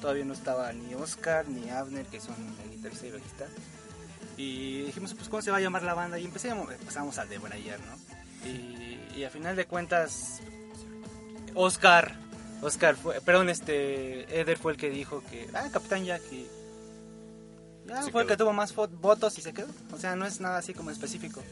todavía 0.00 0.24
no 0.24 0.34
estaba 0.34 0.72
ni 0.72 0.94
Oscar 0.94 1.48
ni 1.48 1.68
Abner, 1.68 2.06
que 2.06 2.20
son 2.20 2.36
el 2.62 2.76
guitarrista 2.76 3.06
y 3.08 3.10
bajista, 3.10 3.46
y 4.36 4.82
dijimos, 4.82 5.14
pues 5.14 5.28
¿cómo 5.28 5.42
se 5.42 5.50
va 5.50 5.56
a 5.56 5.60
llamar 5.60 5.82
la 5.82 5.94
banda? 5.94 6.16
Y 6.16 6.26
empezamos, 6.26 7.18
a 7.18 7.26
debrayar, 7.26 7.80
¿no? 7.80 8.48
Y, 8.48 9.24
a 9.24 9.30
final 9.30 9.56
de 9.56 9.66
cuentas, 9.66 10.38
Oscar, 11.56 12.14
Oscar 12.62 12.94
fue, 12.94 13.20
perdón, 13.20 13.48
este, 13.48 14.40
Eder 14.40 14.56
fue 14.56 14.70
el 14.70 14.78
que 14.78 14.90
dijo 14.90 15.24
que, 15.28 15.48
ah, 15.54 15.66
Capitán 15.72 16.04
Jack, 16.04 16.22
ya 17.88 18.02
Se 18.02 18.10
fue 18.12 18.22
el 18.22 18.28
que 18.28 18.36
tuvo 18.36 18.52
más 18.52 18.74
votos 18.74 19.38
y 19.38 19.42
se 19.42 19.52
quedó. 19.52 19.68
O 19.92 19.98
sea, 19.98 20.14
no 20.16 20.26
es 20.26 20.40
nada 20.40 20.58
así 20.58 20.74
como 20.74 20.90
específico. 20.90 21.42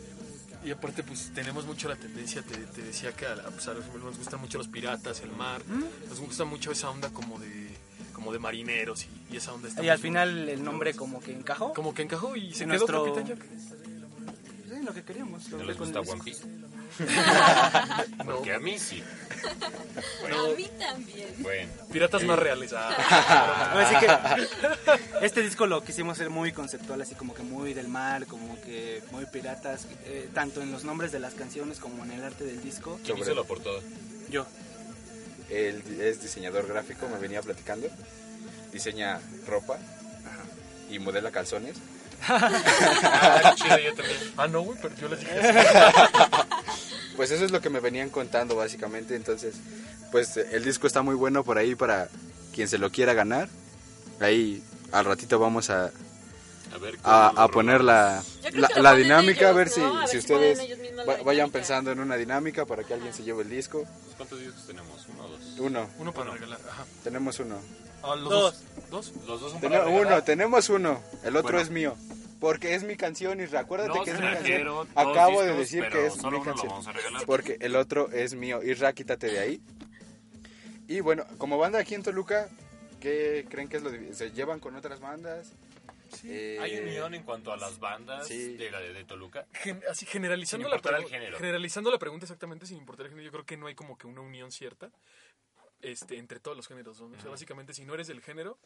Y 0.64 0.70
aparte, 0.72 1.02
pues 1.02 1.30
tenemos 1.34 1.64
mucho 1.64 1.88
la 1.88 1.96
tendencia, 1.96 2.42
te, 2.42 2.56
te 2.56 2.82
decía 2.82 3.12
que 3.12 3.24
a, 3.26 3.36
la- 3.36 3.44
pues, 3.44 3.68
a 3.68 3.74
los 3.74 3.84
nos 4.02 4.18
gustan 4.18 4.40
mucho 4.40 4.58
los 4.58 4.68
piratas, 4.68 5.20
el 5.20 5.30
mar, 5.30 5.62
nos 6.08 6.18
gusta 6.20 6.44
mucho 6.44 6.72
esa 6.72 6.90
onda 6.90 7.08
como 7.10 7.38
de 7.38 7.74
como 8.12 8.32
de 8.32 8.38
marineros 8.38 9.04
y, 9.04 9.34
y 9.34 9.36
esa 9.36 9.52
onda 9.52 9.68
está 9.68 9.84
Y 9.84 9.88
al 9.90 9.98
muy- 9.98 10.02
final 10.02 10.48
el 10.48 10.64
nombre 10.64 10.94
como 10.94 11.20
que 11.20 11.32
encajó. 11.32 11.72
como 11.74 11.94
que 11.94 12.02
encajó 12.02 12.34
y 12.34 12.52
se 12.54 12.64
En 12.64 12.70
quedó 12.70 12.78
nuestro- 12.78 13.04
Capitán 13.14 13.26
Jack. 13.26 13.46
Sí, 14.68 14.82
lo 14.84 14.92
que 14.94 15.02
queríamos. 15.04 15.48
¿No 15.50 15.58
lo 15.58 15.64
les 15.64 15.76
que 15.76 15.78
con 15.78 15.92
gusta 15.92 16.12
One. 16.12 16.22
Piece? 16.24 16.44
Porque 18.24 18.54
a 18.54 18.58
mí 18.58 18.78
sí. 18.78 19.02
A 20.24 20.56
mí 20.56 20.68
también. 20.78 21.28
Bueno. 21.38 21.70
Piratas 21.92 22.22
más 22.24 22.38
reales. 22.38 22.72
Ah. 22.72 23.72
Así 23.74 23.94
que 24.06 25.24
este 25.26 25.42
disco 25.42 25.66
lo 25.66 25.82
quisimos 25.82 26.18
hacer 26.18 26.30
muy 26.30 26.52
conceptual, 26.52 27.00
así 27.02 27.14
como 27.14 27.34
que 27.34 27.42
muy 27.42 27.74
del 27.74 27.88
mar, 27.88 28.26
como 28.26 28.60
que 28.62 29.02
muy 29.10 29.26
piratas, 29.26 29.86
eh, 30.04 30.28
tanto 30.34 30.62
en 30.62 30.72
los 30.72 30.84
nombres 30.84 31.12
de 31.12 31.20
las 31.20 31.34
canciones 31.34 31.78
como 31.78 32.04
en 32.04 32.12
el 32.12 32.24
arte 32.24 32.44
del 32.44 32.62
disco. 32.62 32.98
¿Quién 33.04 33.18
hizo 33.18 33.34
la 33.34 33.44
portada? 33.44 33.80
Yo. 34.30 34.46
Él 35.50 35.82
es 36.00 36.20
diseñador 36.20 36.66
gráfico, 36.66 37.08
me 37.08 37.18
venía 37.18 37.40
platicando. 37.42 37.88
Diseña 38.72 39.20
ropa 39.46 39.78
y 40.90 40.98
modela 40.98 41.30
calzones. 41.30 41.76
Ah, 42.28 43.54
chido, 43.54 43.78
yo 43.78 43.94
también. 43.94 44.18
Ah, 44.36 44.48
no, 44.48 44.62
güey, 44.62 44.78
pero 44.80 44.94
yo 44.96 45.08
les 45.08 45.20
dije 45.20 45.32
así. 45.32 45.68
Pues 47.16 47.30
eso 47.30 47.44
es 47.44 47.50
lo 47.50 47.60
que 47.60 47.70
me 47.70 47.80
venían 47.80 48.10
contando 48.10 48.56
básicamente. 48.56 49.14
Entonces, 49.16 49.54
pues 50.12 50.36
el 50.36 50.64
disco 50.64 50.86
está 50.86 51.02
muy 51.02 51.14
bueno 51.14 51.44
por 51.44 51.58
ahí 51.58 51.74
para 51.74 52.08
quien 52.54 52.68
se 52.68 52.78
lo 52.78 52.90
quiera 52.90 53.14
ganar. 53.14 53.48
Ahí 54.20 54.62
al 54.92 55.04
ratito 55.04 55.38
vamos 55.38 55.68
a, 55.70 55.86
A 56.74 56.78
ver, 56.80 56.98
a, 57.02 57.28
¿cómo 57.30 57.40
a 57.42 57.48
poner 57.48 57.82
la, 57.84 58.22
la, 58.52 58.68
la 58.76 58.94
dinámica, 58.94 59.46
a 59.46 59.50
ellos, 59.50 59.56
ver 59.56 59.68
si, 59.68 59.80
¿no? 59.80 59.96
A 59.96 60.00
ver 60.00 60.08
si 60.08 60.12
si 60.12 60.18
ustedes 60.18 60.60
va- 61.08 61.22
vayan 61.22 61.50
pensando 61.50 61.90
en 61.90 62.00
una 62.00 62.16
dinámica 62.16 62.64
para 62.66 62.84
que 62.84 62.94
alguien 62.94 63.12
se 63.12 63.22
lleve 63.24 63.42
el 63.42 63.50
disco. 63.50 63.84
¿Cuántos 64.16 64.40
discos 64.40 64.66
tenemos? 64.66 65.06
¿Uno 65.08 65.24
o 65.24 65.28
dos? 65.28 65.40
Uno. 65.58 65.90
Uno 65.98 66.12
para 66.12 66.30
regalar. 66.32 66.60
Ajá. 66.70 66.84
Tenemos 67.04 67.38
uno. 67.40 67.56
Ah, 68.02 68.14
los 68.14 68.28
Dos. 68.30 68.54
dos. 68.90 69.12
¿Dos? 69.12 69.12
Los 69.26 69.40
dos 69.40 69.52
son 69.52 69.60
Tenemos 69.60 69.84
para 69.84 69.90
uno, 69.94 70.02
regalar. 70.04 70.24
tenemos 70.24 70.68
uno. 70.70 71.02
El 71.24 71.36
otro 71.36 71.42
Bueno. 71.52 71.60
es 71.60 71.70
mío. 71.70 71.96
Porque 72.46 72.76
es 72.76 72.84
mi 72.84 72.94
canción, 72.96 73.40
y 73.40 73.56
acuérdate 73.56 73.98
No 73.98 74.04
que 74.04 74.12
es 74.12 74.20
mi 74.20 74.26
canción. 74.28 74.88
Acabo 74.94 75.42
de 75.42 75.52
decir 75.56 75.84
que 75.90 76.06
es 76.06 76.22
mi 76.22 76.40
canción. 76.42 76.70
Porque 77.26 77.56
el 77.60 77.74
otro 77.74 78.08
es 78.12 78.34
mío. 78.34 78.62
Isra, 78.62 78.92
quítate 78.92 79.26
de 79.26 79.38
ahí. 79.40 79.60
Y 80.86 81.00
bueno, 81.00 81.26
como 81.38 81.58
banda 81.58 81.80
aquí 81.80 81.96
en 81.96 82.04
Toluca, 82.04 82.48
¿qué 83.00 83.44
creen 83.50 83.68
que 83.68 83.78
es 83.78 83.82
lo 83.82 83.90
de- 83.90 84.14
¿Se 84.14 84.30
llevan 84.30 84.60
con 84.60 84.76
otras 84.76 85.00
bandas? 85.00 85.52
Eh, 86.24 86.58
¿Hay 86.60 86.78
unión 86.78 87.14
en 87.14 87.24
cuanto 87.24 87.52
a 87.52 87.56
las 87.56 87.80
bandas 87.80 88.28
Sí. 88.28 88.56
de, 88.56 88.70
la- 88.70 88.78
de 88.80 89.04
Toluca? 89.04 89.44
Gen- 89.52 89.82
así 89.90 90.06
generalizando 90.06 90.66
Sin 90.66 90.70
la, 90.70 90.76
importar 90.76 91.00
el 91.00 91.08
género. 91.08 91.36
generalizando 91.38 91.90
la 91.90 91.98
pregunta 91.98 92.26
exactamente 92.26 92.64
sin 92.64 92.76
importar 92.78 93.06
el 93.06 93.10
género, 93.10 93.24
yo 93.26 93.32
creo 93.32 93.44
que 93.44 93.56
no 93.56 93.66
hay 93.66 93.74
como 93.74 93.98
que 93.98 94.06
una 94.06 94.20
unión 94.20 94.52
cierta 94.52 94.92
este, 95.82 96.16
entre 96.18 96.38
todos 96.38 96.56
los 96.56 96.68
géneros. 96.68 97.00
¿no? 97.00 97.08
O 97.08 97.20
sea, 97.20 97.30
básicamente, 97.32 97.74
si 97.74 97.84
no 97.84 97.94
eres 97.94 98.06
del 98.06 98.22
género, 98.22 98.56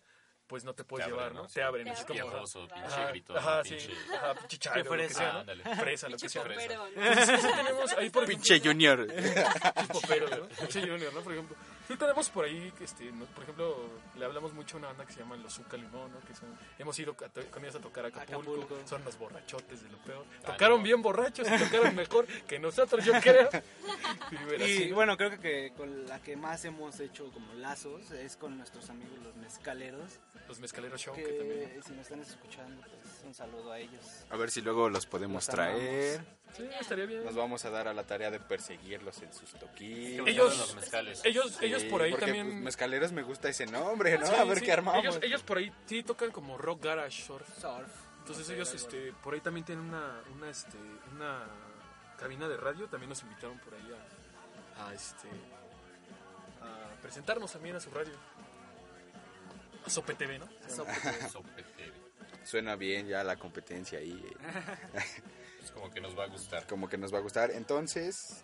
pues 0.51 0.64
no 0.64 0.74
te 0.74 0.82
puedes 0.82 1.06
Te 1.06 1.12
llevar, 1.12 1.27
abren, 1.28 1.43
¿no? 1.43 1.47
Te 1.48 1.62
abren. 1.62 1.85
Te 1.85 2.20
abren. 2.20 2.32
como, 2.43 2.66
pinche 2.66 3.06
gritón, 3.10 3.36
Ajá, 3.39 3.62
pinche- 3.62 3.78
sí. 3.86 3.93
Ajá, 4.12 4.35
pinche 4.35 4.59
lo 4.68 4.74
que. 4.74 5.77
Fresa, 5.77 6.09
lo 6.09 6.16
que 6.16 6.28
sea. 6.28 6.43
Entonces, 6.97 7.55
tenemos 7.56 7.93
ahí, 7.93 8.10
por 8.10 8.24
ejemplo, 8.24 8.27
Pinche 8.51 8.60
Junior. 8.60 9.06
Pinche 10.59 10.81
Junior, 10.81 11.14
¿no? 11.14 11.20
Por 11.20 11.32
ejemplo. 11.32 11.56
Sí 11.90 11.96
tenemos 11.96 12.30
por 12.30 12.44
ahí, 12.44 12.72
este, 12.80 13.10
¿no? 13.10 13.24
por 13.24 13.42
ejemplo, 13.42 13.90
le 14.16 14.24
hablamos 14.24 14.54
mucho 14.54 14.76
a 14.76 14.78
una 14.78 14.86
banda 14.88 15.04
que 15.04 15.12
se 15.12 15.18
llama 15.18 15.36
Los 15.36 15.54
Zucca 15.54 15.76
Limón, 15.76 16.12
¿no? 16.12 16.20
Que 16.20 16.36
son, 16.36 16.56
hemos 16.78 16.96
ido 17.00 17.16
a 17.18 17.50
con 17.50 17.64
ellos 17.64 17.74
a 17.74 17.80
tocar 17.80 18.04
a 18.04 18.08
Acapulco, 18.08 18.52
Acapulco. 18.54 18.86
son 18.86 19.04
los 19.04 19.18
borrachotes 19.18 19.82
de 19.82 19.88
lo 19.90 19.98
peor. 19.98 20.24
Ah, 20.44 20.52
Tocaron 20.52 20.78
no. 20.78 20.84
bien 20.84 21.02
borrachos 21.02 21.48
y 21.50 21.58
tocaron 21.64 21.96
mejor 21.96 22.28
que 22.46 22.60
nosotros, 22.60 23.04
yo 23.04 23.12
creo. 23.20 23.48
Y, 24.60 24.92
bueno, 24.92 25.16
creo 25.16 25.30
que, 25.30 25.38
que 25.38 25.72
con 25.76 26.06
la 26.06 26.20
que 26.20 26.36
más 26.36 26.64
hemos 26.64 27.00
hecho 27.00 27.32
como 27.32 27.54
lazos 27.54 28.12
es 28.12 28.36
con 28.36 28.56
nuestros 28.56 28.88
amigos 28.88 29.18
los 29.24 29.34
mezcaleros. 29.34 30.20
Los 30.46 30.60
Mezcaleros 30.60 31.00
Show, 31.00 31.14
que, 31.14 31.24
que 31.24 31.32
también. 31.32 31.82
si 31.82 31.90
nos 31.92 32.02
están 32.02 32.20
escuchando, 32.20 32.82
pues 32.82 33.19
un 33.24 33.34
saludo 33.34 33.72
a 33.72 33.78
ellos. 33.78 34.05
A 34.30 34.36
ver 34.36 34.51
si 34.51 34.60
luego 34.60 34.88
los 34.88 35.06
podemos 35.06 35.47
Los 35.47 35.55
traer. 35.55 36.20
Sí, 36.56 36.68
estaría 36.80 37.06
bien. 37.06 37.24
Nos 37.24 37.34
vamos 37.36 37.64
a 37.64 37.70
dar 37.70 37.86
a 37.88 37.94
la 37.94 38.05
tarea 38.05 38.30
de 38.30 38.40
perseguirlos 38.40 39.22
en 39.22 39.32
sus 39.32 39.52
toquillos. 39.52 40.26
Ellos- 40.26 40.59
los 40.59 40.74
mezcales. 40.74 41.20
Ellos, 41.24 41.59
ellos 41.62 41.84
por 41.84 42.02
ahí 42.02 42.10
porque, 42.10 42.26
también... 42.26 42.47
pues, 42.51 42.62
mezcaleros 42.62 43.12
me 43.12 43.22
gusta 43.22 43.48
ese 43.48 43.66
nombre, 43.66 44.18
¿no? 44.18 44.26
Sí, 44.26 44.34
a 44.34 44.44
ver 44.44 44.59
sí. 44.59 44.64
qué 44.64 44.72
armamos. 44.72 45.05
Ellos, 45.05 45.18
ellos 45.22 45.42
por 45.42 45.59
ahí 45.59 45.72
sí 45.86 46.02
tocan 46.02 46.30
como 46.32 46.59
rock 46.59 46.84
garage 46.84 47.22
surf. 47.22 47.47
Surf. 47.60 47.88
Entonces 48.18 48.48
ellos 48.51 48.72
este, 48.74 49.12
por 49.22 49.34
ahí 49.34 49.40
también 49.40 49.64
tienen 49.64 49.84
una, 49.84 50.20
una, 50.34 50.51
este, 50.51 50.76
una 51.14 51.47
cabina 52.18 52.48
de 52.48 52.56
radio. 52.56 52.86
También 52.88 53.09
nos 53.10 53.22
invitaron 53.22 53.59
por 53.60 53.74
ahí 53.74 53.88
a, 54.78 54.88
a, 54.88 54.94
este, 54.94 55.28
a 56.62 57.01
presentarnos 57.01 57.52
también 57.52 57.76
a 57.76 57.80
su 57.80 57.90
radio. 57.90 58.12
A 59.86 59.88
Sope 59.88 60.14
TV, 60.14 60.38
¿no? 60.38 60.47
Sope 60.68 60.92
Sope 61.32 61.48
TV. 61.52 61.69
Suena 62.51 62.74
bien 62.74 63.06
ya 63.06 63.22
la 63.22 63.36
competencia 63.36 64.01
ahí. 64.01 64.20
eh. 64.28 64.98
Es 65.64 65.70
como 65.70 65.89
que 65.90 66.01
nos 66.01 66.18
va 66.18 66.24
a 66.24 66.27
gustar. 66.27 66.66
Como 66.66 66.89
que 66.89 66.98
nos 66.98 67.14
va 67.14 67.18
a 67.18 67.20
gustar. 67.20 67.51
Entonces, 67.52 68.43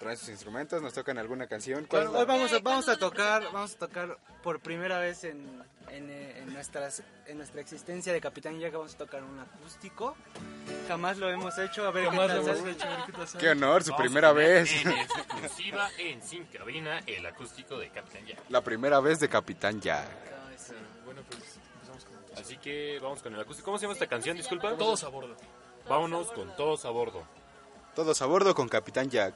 traen 0.00 0.16
sus 0.16 0.30
instrumentos, 0.30 0.82
nos 0.82 0.94
tocan 0.94 1.16
alguna 1.18 1.46
canción. 1.46 1.80
Hoy 1.80 1.86
¿Cuál? 1.86 2.08
vamos 2.26 2.52
a, 2.52 2.58
vamos 2.58 2.88
a 2.88 2.96
tocar, 2.98 3.44
vamos 3.52 3.74
a 3.74 3.78
tocar 3.78 4.18
por 4.42 4.58
primera 4.60 4.98
vez 4.98 5.22
en, 5.24 5.62
en, 5.90 6.10
eh, 6.10 6.38
en 6.40 6.52
nuestras, 6.52 7.02
en 7.26 7.36
nuestra 7.36 7.60
existencia 7.60 8.12
de 8.12 8.20
Capitán 8.20 8.58
Jack, 8.58 8.72
vamos 8.72 8.94
a 8.94 8.98
tocar 8.98 9.22
un 9.22 9.38
acústico. 9.38 10.16
Jamás 10.88 11.18
lo 11.18 11.28
hemos 11.30 11.56
hecho, 11.58 11.86
a 11.86 11.92
ver 11.92 12.06
Jamás 12.06 12.20
qué 12.22 12.34
tal 12.34 12.44
lo 12.46 12.52
hemos 12.56 12.68
hecho, 12.74 12.88
a 12.88 13.06
ver 13.06 13.26
qué 13.38 13.48
honor, 13.50 13.84
su 13.84 13.90
Vamos 13.92 14.06
primera 14.06 14.32
vez. 14.32 14.72
En 14.84 14.88
exclusiva 14.98 15.88
en 15.98 16.22
Sin 16.22 16.44
Cabina, 16.46 17.00
el 17.06 17.24
acústico 17.26 17.78
de 17.78 17.90
Captain 17.90 18.26
Jack. 18.26 18.38
La 18.48 18.62
primera 18.62 18.98
vez 18.98 19.20
de 19.20 19.28
Capitán 19.28 19.80
Jack. 19.80 20.08
Bueno, 21.04 21.22
pues. 21.30 21.60
Así 22.36 22.56
que 22.58 22.98
vamos 23.02 23.22
con 23.22 23.34
el 23.34 23.40
acústico. 23.40 23.66
¿Cómo 23.66 23.78
se 23.78 23.82
llama 23.82 23.94
esta 23.94 24.06
canción? 24.06 24.36
Disculpa. 24.36 24.76
Todos 24.76 25.04
a 25.04 25.08
bordo. 25.08 25.36
Vámonos 25.88 26.32
con 26.32 26.54
todos 26.56 26.84
a 26.84 26.90
bordo. 26.90 27.22
Todos 27.94 28.20
a 28.20 28.26
bordo 28.26 28.54
con 28.54 28.68
Capitán 28.68 29.08
Jack. 29.08 29.34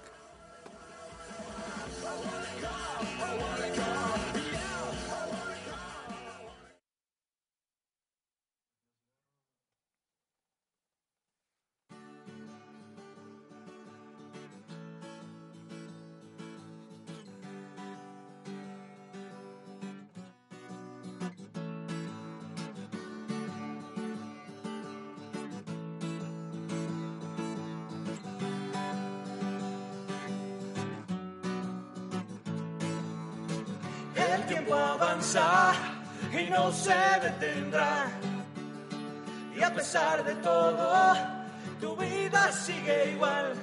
Y 39.56 39.62
a 39.62 39.74
pesar 39.74 40.22
de 40.24 40.34
todo, 40.36 41.14
tu 41.80 41.96
vida 41.96 42.52
sigue 42.52 43.12
igual. 43.12 43.54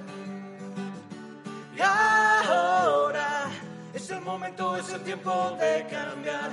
Y 1.75 1.81
ahora 1.81 3.49
es 3.93 4.09
el 4.09 4.21
momento, 4.21 4.77
es 4.77 4.89
el 4.89 5.01
tiempo 5.01 5.55
de 5.59 5.85
cambiar. 5.91 6.51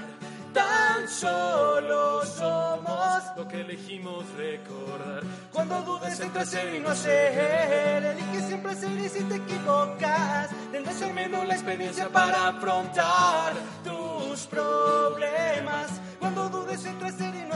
Tan 0.53 1.09
solo 1.09 2.25
somos 2.27 3.23
Lo 3.37 3.49
que 3.49 3.63
elegimos 3.63 4.25
recordar. 4.37 5.23
cuando 5.53 5.81
dudes 5.83 6.21
entre 6.21 6.43
hacer 6.43 6.75
y 6.75 6.79
no 6.79 6.91
hacer, 6.91 8.05
elige 8.05 8.47
siempre 8.47 8.73
hacer 8.73 8.91
y 8.93 9.09
si 9.09 9.25
te 9.25 9.37
equivocas, 9.37 10.51
tendrás 10.71 11.03
al 11.03 11.15
menos 11.15 11.47
la 11.47 11.55
experiencia 11.55 12.09
para 12.09 12.49
afrontar 12.49 13.55
tus 13.83 14.47
problemas. 14.47 15.34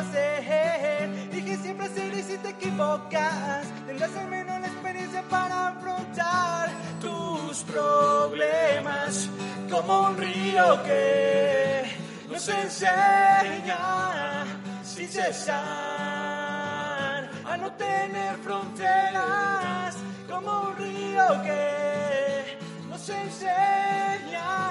Hacer 0.09 1.10
elige 1.32 1.56
siempre 1.59 1.86
y 2.18 2.22
si 2.22 2.39
te 2.39 2.48
equivocas, 2.48 3.66
tendrás 3.86 4.16
al 4.16 4.28
menos 4.28 4.59
la 4.59 4.66
experiencia 4.68 5.22
para 5.28 5.68
afrontar 5.68 6.70
tus 6.98 7.62
problemas. 7.64 9.28
Como 9.70 10.09
un 10.09 10.16
río 10.16 10.82
que 10.85 11.82
nos 12.30 12.48
enseña 12.48 13.76
sin 14.82 15.09
cesar 15.09 15.59
a 17.44 17.56
no 17.59 17.70
tener 17.72 18.39
fronteras. 18.39 19.94
Como 20.26 20.60
un 20.68 20.76
río 20.76 21.43
que 21.43 22.59
nos 22.89 23.06
enseña 23.10 24.70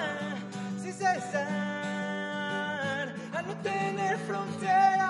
sin 0.81 0.93
cesar 0.93 1.76
a 3.37 3.41
no 3.43 3.53
tener 3.57 4.17
fronteras. 4.17 5.07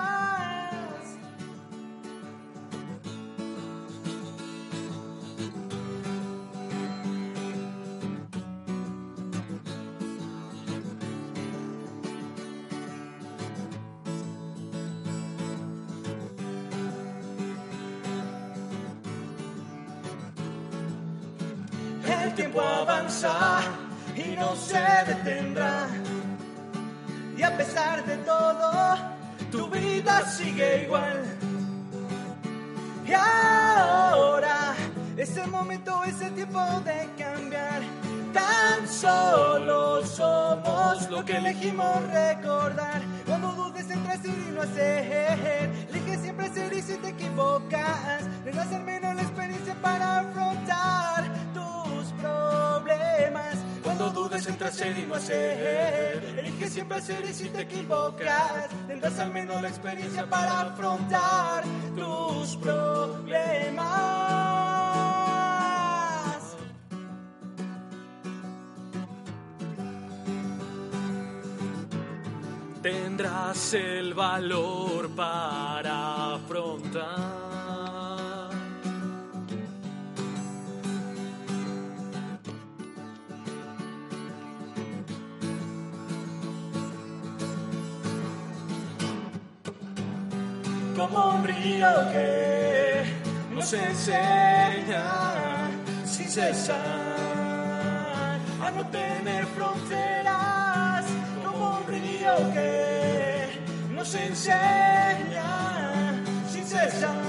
El 22.22 22.34
tiempo 22.34 22.60
avanza 22.60 23.60
y 24.14 24.36
no 24.36 24.54
se 24.54 24.84
detendrá. 25.06 26.07
Y 27.38 27.42
a 27.44 27.56
pesar 27.56 28.04
de 28.04 28.16
todo, 28.16 28.96
tu 29.52 29.70
vida 29.70 30.28
sigue 30.28 30.82
igual. 30.82 31.22
Y 33.06 33.12
ahora 33.12 34.74
es 35.16 35.36
el 35.36 35.48
momento, 35.48 36.02
es 36.02 36.20
el 36.20 36.34
tiempo 36.34 36.60
de 36.84 37.08
cambiar. 37.16 37.82
Tan 38.32 38.88
solo 38.88 40.04
somos 40.04 41.08
lo 41.08 41.24
que 41.24 41.36
elegimos 41.36 42.02
recordar. 42.12 43.02
Cuando 43.24 43.52
dudes 43.52 43.88
entre 43.88 44.14
hacer 44.14 44.34
y 44.48 44.50
no 44.50 44.62
hacer, 44.62 45.70
elige 45.90 46.18
siempre 46.18 46.46
hacer 46.46 46.72
y 46.72 46.82
si 46.82 46.96
te 46.96 47.10
equivocas, 47.10 48.24
tendrás 48.42 48.72
al 48.72 48.82
menos 48.82 49.14
la 49.14 49.22
experiencia 49.22 49.76
para 49.80 50.18
afrontar 50.18 51.32
tus 51.54 52.12
problemas. 52.20 53.54
Cuando 53.98 54.22
dudes 54.22 54.46
entre 54.46 54.68
hacer 54.68 54.96
y 54.96 55.06
no 55.06 55.16
hacer, 55.16 56.22
elige 56.38 56.70
siempre 56.70 56.98
hacer 56.98 57.24
y 57.28 57.34
si 57.34 57.48
te 57.48 57.62
equivocas, 57.62 58.68
tendrás 58.86 59.18
al 59.18 59.32
menos 59.32 59.60
la 59.60 59.68
experiencia 59.68 60.24
para 60.30 60.60
afrontar 60.60 61.64
tus 61.96 62.56
problemas. 62.58 63.82
Tendrás 72.80 73.74
el 73.74 74.14
valor 74.14 75.10
para 75.16 76.34
afrontar. 76.36 77.47
Como 90.98 91.30
un 91.36 91.44
río 91.44 91.88
que 92.12 93.04
nos 93.54 93.72
enseña 93.72 95.04
sin 96.04 96.28
cesar 96.28 96.76
a 98.60 98.70
no 98.72 98.84
tener 98.88 99.46
fronteras, 99.46 101.04
como 101.44 101.78
un 101.78 101.86
río 101.86 102.34
que 102.52 103.60
nos 103.94 104.12
enseña 104.12 105.44
sin 106.50 106.66
cesar 106.66 107.27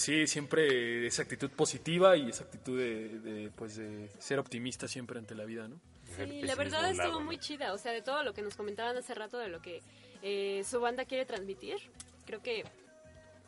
Pues 0.00 0.06
sí, 0.06 0.26
siempre 0.26 1.06
esa 1.06 1.20
actitud 1.20 1.50
positiva 1.50 2.16
y 2.16 2.30
esa 2.30 2.44
actitud 2.44 2.78
de, 2.78 3.18
de, 3.18 3.50
pues 3.50 3.76
de 3.76 4.08
ser 4.18 4.38
optimista 4.38 4.88
siempre 4.88 5.18
ante 5.18 5.34
la 5.34 5.44
vida, 5.44 5.68
¿no? 5.68 5.78
Sí, 6.16 6.40
la 6.40 6.54
verdad 6.54 6.90
estuvo 6.90 7.20
muy 7.20 7.36
chida, 7.36 7.74
o 7.74 7.76
sea, 7.76 7.92
de 7.92 8.00
todo 8.00 8.22
lo 8.24 8.32
que 8.32 8.40
nos 8.40 8.56
comentaban 8.56 8.96
hace 8.96 9.12
rato 9.12 9.36
de 9.36 9.48
lo 9.48 9.60
que 9.60 9.82
eh, 10.22 10.64
su 10.64 10.80
banda 10.80 11.04
quiere 11.04 11.26
transmitir, 11.26 11.76
creo 12.24 12.40
que 12.42 12.64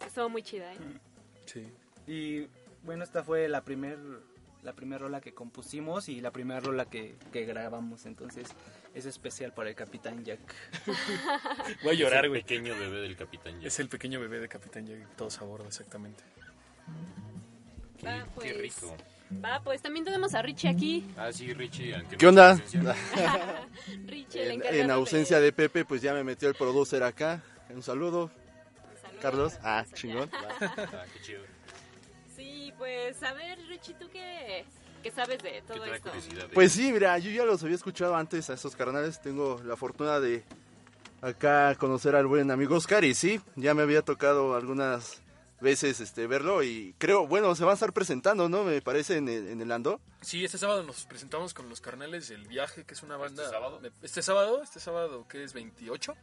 estuvo 0.06 0.28
muy 0.28 0.42
chida, 0.42 0.74
¿eh? 0.74 0.76
Sí. 1.46 1.72
Y 2.06 2.48
bueno, 2.82 3.02
esta 3.02 3.24
fue 3.24 3.48
la 3.48 3.64
primer 3.64 3.98
la 4.62 4.74
primera 4.74 4.98
rola 4.98 5.22
que 5.22 5.32
compusimos 5.32 6.10
y 6.10 6.20
la 6.20 6.32
primera 6.32 6.60
rola 6.60 6.84
que, 6.84 7.16
que 7.32 7.46
grabamos. 7.46 8.04
Entonces 8.04 8.46
es 8.94 9.06
especial 9.06 9.54
para 9.54 9.70
el 9.70 9.74
Capitán 9.74 10.22
Jack. 10.22 10.38
Voy 11.82 11.96
a 11.96 11.98
llorar, 11.98 12.18
Es 12.18 12.24
el 12.24 12.28
güey. 12.28 12.42
pequeño 12.42 12.78
bebé 12.78 13.00
del 13.00 13.16
Capitán 13.16 13.54
Jack. 13.54 13.66
Es 13.66 13.80
el 13.80 13.88
pequeño 13.88 14.20
bebé 14.20 14.38
de 14.38 14.48
Capitán 14.48 14.86
Jack, 14.86 15.16
todos 15.16 15.40
a 15.40 15.44
bordo, 15.44 15.66
exactamente. 15.66 16.22
Va, 18.04 18.24
pues. 18.34 18.52
Qué 18.52 18.58
rico. 18.58 18.96
Va, 19.44 19.60
pues 19.64 19.80
también 19.80 20.04
tenemos 20.04 20.34
a 20.34 20.42
Richie 20.42 20.68
aquí. 20.68 21.06
Ah, 21.16 21.32
sí, 21.32 21.52
Richie. 21.54 21.94
aunque 21.94 22.12
no 22.12 22.18
¿Qué 22.18 22.26
onda? 22.26 22.52
esté 22.52 22.78
presencial. 22.80 23.68
Richie, 24.06 24.52
En, 24.54 24.62
en 24.66 24.86
de- 24.88 24.92
ausencia 24.92 25.40
de 25.40 25.52
Pepe, 25.52 25.84
pues 25.86 26.02
ya 26.02 26.12
me 26.12 26.22
metió 26.22 26.48
el 26.48 26.54
producer 26.54 27.02
acá. 27.02 27.40
Un 27.70 27.82
saludo. 27.82 28.30
Carlos. 29.22 29.54
Ah, 29.62 29.84
chingón. 29.94 30.28
Ah, 30.60 31.04
qué 31.14 31.22
chido. 31.22 31.40
Sí, 32.36 32.72
pues 32.76 33.22
a 33.22 33.32
ver, 33.32 33.58
Richie, 33.68 33.94
¿tú 33.94 34.08
qué, 34.12 34.64
qué 35.02 35.10
sabes 35.10 35.38
de 35.42 35.62
todo 35.66 35.84
esto? 35.86 36.10
Pues 36.52 36.72
sí, 36.72 36.92
mira, 36.92 37.16
yo 37.18 37.30
ya 37.30 37.44
los 37.44 37.62
había 37.62 37.76
escuchado 37.76 38.14
antes 38.16 38.50
a 38.50 38.54
esos 38.54 38.74
carnales. 38.76 39.20
Tengo 39.22 39.60
la 39.64 39.76
fortuna 39.76 40.18
de 40.20 40.42
acá 41.22 41.74
conocer 41.76 42.16
al 42.16 42.26
buen 42.26 42.50
amigo 42.50 42.76
Oscar 42.76 43.04
y 43.04 43.14
sí, 43.14 43.40
ya 43.56 43.72
me 43.74 43.82
había 43.82 44.02
tocado 44.02 44.56
algunas 44.56 45.21
veces 45.62 46.00
este 46.00 46.26
verlo 46.26 46.62
y 46.62 46.94
creo, 46.98 47.26
bueno, 47.26 47.54
se 47.54 47.64
va 47.64 47.70
a 47.70 47.74
estar 47.74 47.92
presentando, 47.92 48.48
¿no? 48.48 48.64
Me 48.64 48.82
parece 48.82 49.16
en 49.16 49.28
el, 49.28 49.48
en 49.48 49.60
el 49.60 49.72
Ando. 49.72 50.00
Sí, 50.20 50.44
este 50.44 50.58
sábado 50.58 50.82
nos 50.82 51.04
presentamos 51.06 51.54
con 51.54 51.68
los 51.68 51.80
carnales 51.80 52.28
del 52.28 52.46
viaje, 52.46 52.84
que 52.84 52.94
es 52.94 53.02
una 53.02 53.16
banda. 53.16 53.42
¿Este 53.42 53.54
sábado? 53.54 53.80
Este 54.02 54.22
sábado, 54.22 54.62
este 54.62 54.80
sábado 54.80 55.26
que 55.28 55.42
es 55.42 55.52
28. 55.52 56.14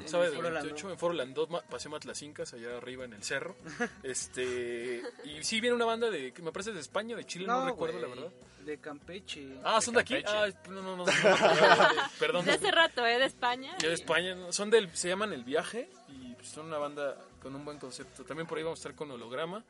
En 0.00 0.08
Sábado 0.08 0.32
Foro 0.32 0.50
28 0.50 0.74
Landó. 0.74 0.90
en 0.90 0.98
Foro 0.98 1.14
Landó, 1.14 1.48
Paseo 1.68 1.90
Matlacincas, 1.90 2.52
allá 2.54 2.76
arriba 2.76 3.04
en 3.04 3.12
el 3.12 3.22
cerro. 3.22 3.56
este 4.02 5.02
Y 5.24 5.42
sí 5.42 5.60
viene 5.60 5.76
una 5.76 5.84
banda 5.84 6.10
de, 6.10 6.32
que 6.32 6.42
me 6.42 6.52
parece 6.52 6.72
de 6.72 6.80
España, 6.80 7.16
de 7.16 7.24
Chile, 7.24 7.46
no, 7.46 7.64
recuerdo 7.64 8.00
la 8.00 8.08
verdad. 8.08 8.32
De 8.64 8.78
Campeche. 8.78 9.60
Ah, 9.62 9.80
son 9.80 9.94
de 9.94 10.00
aquí. 10.00 10.16
Ah, 10.26 10.48
no, 10.68 10.82
no, 10.82 10.96
no. 10.96 11.06
no, 11.06 11.12
Perdón. 12.18 12.44
De 12.44 12.52
hace 12.52 12.70
rato, 12.70 13.06
¿eh? 13.06 13.18
De 13.18 13.26
España. 13.26 13.76
Ya 13.78 13.88
de 13.88 13.94
España, 13.94 14.36
son 14.50 14.70
del, 14.70 14.90
se 14.96 15.08
llaman 15.08 15.32
El 15.32 15.44
Viaje 15.44 15.88
y 16.08 16.34
pues, 16.34 16.35
son 16.48 16.66
una 16.66 16.78
banda 16.78 17.16
con 17.42 17.54
un 17.54 17.64
buen 17.64 17.78
concepto. 17.78 18.24
También 18.24 18.46
por 18.46 18.58
ahí 18.58 18.64
vamos 18.64 18.78
a 18.78 18.80
estar 18.80 18.94
con 18.94 19.10
Holograma. 19.10 19.62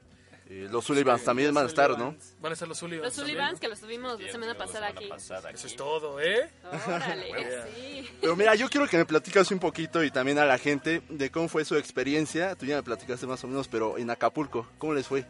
Eh, 0.49 0.69
los 0.71 0.85
Sullivans 0.85 1.25
también 1.25 1.53
van 1.53 1.65
a 1.65 1.67
estar, 1.67 1.99
¿no? 1.99 2.15
Van 2.41 2.51
a 2.51 2.53
estar 2.53 2.69
los 2.69 2.79
Sullivans. 2.79 3.17
Los 3.17 3.27
Sullivans, 3.27 3.59
que 3.59 3.67
los 3.67 3.81
tuvimos 3.81 4.21
la 4.21 4.31
semana 4.31 4.55
pasada 4.55 4.89
aquí. 4.89 5.11
Eso 5.13 5.67
es 5.67 5.75
todo, 5.75 6.21
¿eh? 6.21 6.49
Órale, 6.87 7.67
sí. 7.75 8.09
Pero 8.21 8.37
mira, 8.37 8.55
yo 8.55 8.69
quiero 8.69 8.87
que 8.87 8.97
me 8.97 9.05
platicas 9.05 9.51
un 9.51 9.59
poquito 9.59 10.05
y 10.05 10.13
también 10.13 10.39
a 10.39 10.45
la 10.45 10.57
gente 10.57 11.03
de 11.09 11.31
cómo 11.33 11.49
fue 11.49 11.65
su 11.65 11.77
experiencia. 11.77 12.55
Tú 12.55 12.65
ya 12.65 12.77
me 12.77 12.85
platicaste 12.85 13.27
más 13.27 13.43
o 13.43 13.49
menos, 13.49 13.67
pero 13.67 13.99
en 13.99 14.09
Acapulco, 14.09 14.69
¿cómo 14.79 14.95
les 14.95 15.09
fue? 15.09 15.27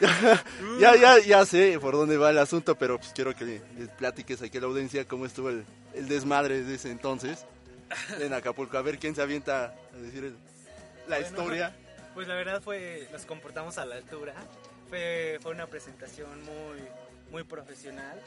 ya, 0.78 0.94
ya, 0.96 1.18
ya 1.18 1.46
sé 1.46 1.78
por 1.80 1.94
dónde 1.94 2.18
va 2.18 2.30
el 2.30 2.38
asunto, 2.38 2.76
pero 2.76 2.98
pues 2.98 3.12
quiero 3.14 3.34
que 3.34 3.62
les 3.78 3.88
platiques 3.96 4.42
aquí 4.42 4.58
a 4.58 4.60
la 4.60 4.66
audiencia 4.66 5.08
cómo 5.08 5.24
estuvo 5.24 5.48
el, 5.48 5.64
el 5.94 6.06
desmadre 6.06 6.62
de 6.62 6.74
ese 6.74 6.90
entonces 6.90 7.46
en 8.20 8.32
Acapulco. 8.32 8.78
A 8.78 8.82
ver 8.82 8.98
quién 8.98 9.14
se 9.14 9.22
avienta 9.22 9.74
a 9.94 9.96
decir 9.96 10.34
la 11.08 11.16
Bueno, 11.18 11.26
historia. 11.26 11.76
Pues 12.14 12.28
la 12.28 12.34
verdad 12.34 12.60
fue, 12.60 13.08
nos 13.10 13.24
comportamos 13.24 13.78
a 13.78 13.86
la 13.86 13.94
altura. 13.94 14.34
Fue, 14.90 15.38
fue 15.40 15.52
una 15.52 15.66
presentación 15.66 16.28
muy, 16.44 16.78
muy 17.30 17.42
profesional. 17.42 18.20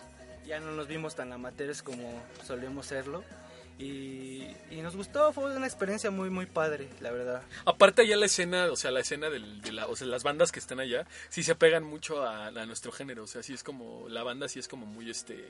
Ya 0.47 0.59
no 0.59 0.71
nos 0.71 0.87
vimos 0.87 1.13
tan 1.13 1.31
amateurs 1.31 1.83
como 1.83 2.19
solíamos 2.43 2.87
serlo. 2.87 3.23
Y, 3.77 4.47
y 4.71 4.81
nos 4.81 4.95
gustó, 4.95 5.33
fue 5.33 5.53
una 5.53 5.65
experiencia 5.67 6.09
muy, 6.09 6.29
muy 6.29 6.45
padre, 6.45 6.87
la 7.01 7.11
verdad. 7.11 7.41
Aparte 7.65 8.03
allá 8.03 8.15
la 8.15 8.25
escena, 8.27 8.67
o 8.71 8.75
sea, 8.77 8.89
la 8.91 9.01
escena 9.01 9.29
del- 9.29 9.61
de 9.61 9.73
la, 9.73 9.87
o 9.87 9.95
sea, 9.97 10.07
las 10.07 10.23
bandas 10.23 10.53
que 10.53 10.59
están 10.59 10.79
allá, 10.79 11.05
sí 11.29 11.43
se 11.43 11.51
apegan 11.51 11.83
mucho 11.83 12.23
a, 12.23 12.47
a 12.47 12.65
nuestro 12.65 12.93
género, 12.93 13.23
o 13.23 13.27
sea, 13.27 13.43
sí 13.43 13.53
es 13.53 13.63
como, 13.63 14.07
la 14.07 14.23
banda 14.23 14.47
sí 14.47 14.59
es 14.59 14.69
como 14.69 14.85
muy, 14.85 15.09
este, 15.09 15.49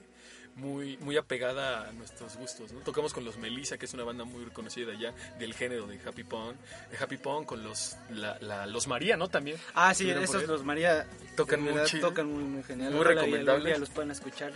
muy, 0.55 0.97
muy 0.97 1.17
apegada 1.17 1.87
a 1.87 1.91
nuestros 1.91 2.35
gustos, 2.37 2.71
¿no? 2.71 2.79
Tocamos 2.79 3.13
con 3.13 3.25
los 3.25 3.37
Melissa, 3.37 3.77
que 3.77 3.85
es 3.85 3.93
una 3.93 4.03
banda 4.03 4.23
muy 4.23 4.43
reconocida 4.43 4.91
allá, 4.93 5.13
del 5.37 5.53
género 5.53 5.85
de 5.85 5.99
Happy 6.03 6.23
Pong, 6.23 6.55
de 6.89 6.97
Happy 6.97 7.17
Pong, 7.17 7.45
con 7.45 7.63
los, 7.63 7.95
la, 8.09 8.39
la- 8.41 8.65
los 8.65 8.87
María, 8.87 9.17
¿no? 9.17 9.27
También. 9.27 9.57
Ah, 9.75 9.93
sí, 9.93 10.09
esos 10.09 10.47
los 10.47 10.63
María 10.63 11.05
Tocan 11.35 11.61
muy 11.61 11.83
chido. 11.83 12.07
Tocan 12.09 12.31
muy, 12.31 12.43
muy 12.43 12.63
genial. 12.63 12.91
Muy 12.91 13.01
Ojalá 13.01 13.13
y 13.13 13.25
recomendable. 13.25 13.51
algún 13.51 13.65
día 13.67 13.77
los 13.77 13.89
puedan 13.89 14.09
escuchar. 14.11 14.51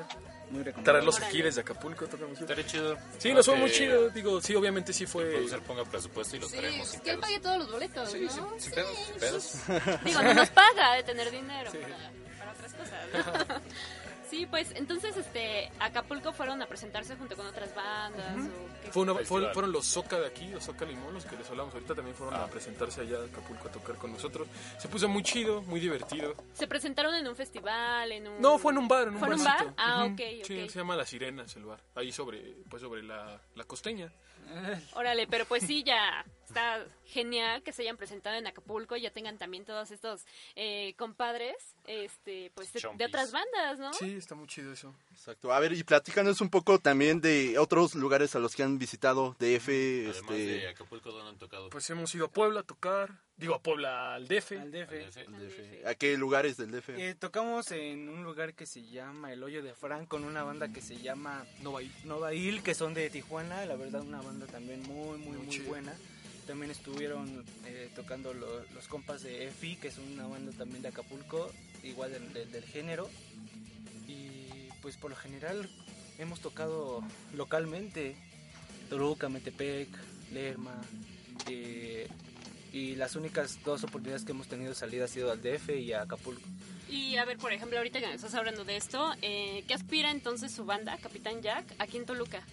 Muy 0.50 0.64
recomendable. 0.64 0.84
Traerlos 0.84 1.20
aquí 1.22 1.41
desde 1.44 1.62
Acapulco, 1.62 2.08
tocan 2.08 2.30
chido. 2.30 2.41
Estaría 2.41 2.66
chido. 2.66 2.98
Sí, 3.20 3.34
nos 3.34 3.48
muy 3.60 3.72
chido, 3.72 4.10
digo, 4.10 4.41
sí, 4.41 4.56
obviamente 4.56 4.94
sí 4.94 5.03
El 5.03 5.10
fue... 5.10 5.26
producer 5.31 5.60
ponga 5.61 5.86
presupuesto 5.86 6.36
y 6.36 6.40
los 6.40 6.52
traemos 6.52 6.88
sin 6.88 6.99
Que 7.02 7.11
él 7.11 7.19
pague 7.19 7.40
todos 7.40 7.57
los 7.60 7.72
boletos, 7.72 8.11
Sí, 8.11 8.19
¿no? 8.22 8.30
sin, 8.30 8.44
sin 8.60 8.72
pedos, 8.73 8.98
sin 8.98 9.15
pedos. 9.19 9.53
Digo, 10.03 10.22
no 10.22 10.34
nos 10.34 10.49
paga 10.49 10.95
de 10.95 11.03
tener 11.03 11.31
dinero 11.31 11.72
para, 11.72 12.11
para 12.40 12.52
otras 12.52 12.73
cosas. 12.73 13.48
¿no? 13.49 13.56
Sí, 14.30 14.45
pues 14.45 14.69
entonces 14.76 15.18
este 15.18 15.72
Acapulco 15.80 16.31
fueron 16.31 16.61
a 16.61 16.68
presentarse 16.68 17.15
junto 17.15 17.36
con 17.36 17.48
otras 17.48 17.73
bandas 17.73 18.38
o 18.38 18.84
qué? 18.84 18.91
Fue 18.91 19.02
una- 19.02 19.15
fue- 19.15 19.52
fueron 19.56 19.72
los 19.72 19.88
Soca 19.88 20.19
de 20.19 20.27
aquí, 20.27 20.45
los 20.49 20.64
Soca 20.65 20.86
Limón, 20.86 21.15
los 21.15 21.26
que 21.26 21.36
les 21.36 21.49
hablamos 21.49 21.73
ahorita, 21.73 21.95
también 21.95 22.15
fueron 22.15 22.36
a 22.40 22.45
presentarse 22.45 23.02
allá 23.02 23.18
a 23.18 23.26
Acapulco 23.26 23.68
a 23.68 23.72
tocar 23.72 23.95
con 23.95 24.11
nosotros. 24.11 24.48
Se 24.77 24.88
puso 24.88 25.07
muy 25.10 25.23
chido, 25.23 25.64
muy 25.64 25.80
divertido. 25.80 26.36
Se 26.53 26.68
presentaron 26.68 27.15
en 27.15 27.27
un 27.27 27.36
festival, 27.36 28.11
en 28.11 28.27
un 28.27 28.40
No, 28.40 28.60
fue 28.60 28.72
en 28.72 28.77
un 28.77 28.88
bar, 28.88 29.07
en 29.07 29.15
un 29.15 29.19
¿Fue 29.19 29.30
en 29.30 29.34
un 29.34 29.44
bar? 29.44 29.73
Ah, 29.77 30.03
Ujú. 30.06 30.14
ok, 30.14 30.19
Sí, 30.45 30.61
ok. 30.61 30.69
se 30.69 30.77
llama 30.77 30.95
Las 30.95 31.10
Sirenas 31.10 31.56
el 31.56 31.65
bar, 31.65 31.80
ahí 31.95 32.11
sobre, 32.11 32.56
pues 32.69 32.84
sobre 32.84 33.02
la, 33.02 33.41
la 33.60 33.65
costeña. 33.65 34.11
Órale, 34.95 35.27
pero 35.27 35.45
pues 35.45 35.63
sí, 35.63 35.84
ya 35.84 36.26
está 36.49 36.85
genial 37.05 37.63
que 37.63 37.71
se 37.71 37.84
hayan 37.84 37.97
presentado 37.97 38.35
en 38.35 38.47
Acapulco 38.47 38.95
y 38.95 39.01
ya 39.01 39.11
tengan 39.11 39.38
también 39.38 39.65
todos 39.65 39.91
estos 39.91 40.26
eh, 40.55 40.93
compadres 40.97 41.55
este 41.85 42.51
pues 42.53 42.71
de, 42.73 43.05
otras 43.05 43.31
bandas, 43.31 43.80
¿no? 43.80 43.93
Sí, 43.93 44.15
está 44.15 44.35
muy 44.35 44.47
chido 44.47 44.73
eso. 44.73 44.93
Exacto. 45.11 45.51
A 45.51 45.59
ver, 45.59 45.73
y 45.73 45.84
platícanos 45.84 46.41
un 46.41 46.49
poco 46.49 46.80
también 46.80 47.21
de 47.21 47.57
otros 47.57 47.95
lugares 47.95 48.35
a 48.35 48.39
los 48.39 48.55
que 48.55 48.63
han 48.63 48.77
visitado, 48.77 49.35
DF, 49.39 49.69
Además 49.69 50.15
este... 50.17 50.34
de 50.34 50.67
Acapulco, 50.69 51.11
¿dónde 51.11 51.30
han 51.30 51.38
tocado? 51.38 51.69
Pues 51.69 51.89
hemos 51.89 52.13
ido 52.13 52.26
a 52.26 52.31
Puebla 52.31 52.59
a 52.61 52.63
tocar, 52.63 53.11
digo 53.38 53.55
a 53.55 53.61
Puebla, 53.61 54.13
al 54.13 54.27
DF. 54.27 54.51
Al 54.53 54.71
DF. 54.71 55.85
¿A 55.85 55.95
qué 55.95 56.17
lugares 56.17 56.57
del 56.57 56.71
DF? 56.71 56.89
Eh, 56.89 57.15
tocamos 57.15 57.71
en 57.71 58.09
un 58.09 58.23
lugar 58.23 58.53
que 58.53 58.65
se 58.65 58.84
llama 58.84 59.34
El 59.34 59.43
Hoyo 59.43 59.63
de 59.63 59.73
Fran 59.73 60.05
con 60.05 60.23
una 60.23 60.43
banda 60.43 60.71
que 60.71 60.81
se 60.81 60.97
llama 60.97 61.45
Novail, 61.61 61.91
Novail 62.05 62.61
que 62.61 62.76
son 62.76 62.93
de 62.93 63.09
Tijuana, 63.09 63.65
la 63.65 63.76
verdad 63.76 64.01
una 64.01 64.21
banda 64.21 64.39
también 64.48 64.82
muy 64.84 65.18
muy 65.20 65.38
muy, 65.38 65.49
chido. 65.49 65.70
buena. 65.70 65.94
También 66.48 66.72
estuvieron 66.72 67.45
eh, 67.66 67.90
tocando 67.95 68.34
lo- 68.34 68.64
los 68.74 68.88
compas 68.88 69.22
de 69.22 69.48
EFI, 69.48 69.76
que 69.76 69.90
es 69.90 69.98
una 69.99 70.26
banda 70.28 70.52
también 70.57 70.82
de 70.82 70.88
Acapulco, 70.88 71.52
igual 71.84 72.11
del, 72.11 72.34
del- 72.34 72.52
del 72.52 72.64
género. 72.64 73.10
Y 74.07 74.70
pues 74.82 74.98
por 74.98 75.11
lo 75.11 75.16
general 75.18 75.70
hemos 76.18 76.40
tocado 76.40 77.03
localmente, 77.36 78.16
Toluca, 78.90 79.30
Metepec, 79.30 79.88
Lerma, 80.34 80.76
eh, 81.48 82.07
y 82.74 82.95
las 82.95 83.16
únicas 83.16 83.60
dos 83.64 83.84
oportunidades 83.84 84.24
que 84.26 84.32
hemos 84.32 84.48
tenido 84.48 84.70
de 84.70 84.76
salida 84.76 85.06
ha 85.06 85.07
sido 85.07 85.32
al 85.32 85.41
DF 85.41 85.70
y 85.80 85.94
a 85.94 86.02
Acapulco. 86.03 86.41
Y 86.90 87.18
a 87.18 87.26
ver, 87.26 87.38
por 87.38 87.53
ejemplo, 87.53 87.78
ahorita 87.78 87.99
que 87.99 88.07
me 88.07 88.16
estás 88.16 88.34
hablando 88.34 88.66
de 88.66 88.76
esto, 88.76 89.11
eh, 89.22 89.64
¿qué 89.68 89.76
aspira 89.76 90.10
entonces 90.10 90.52
su 90.52 90.66
banda, 90.66 90.98
Capitán 90.98 91.41
Jack, 91.44 91.66
aquí 91.78 91.98
en 91.98 92.06
Toluca? 92.06 92.44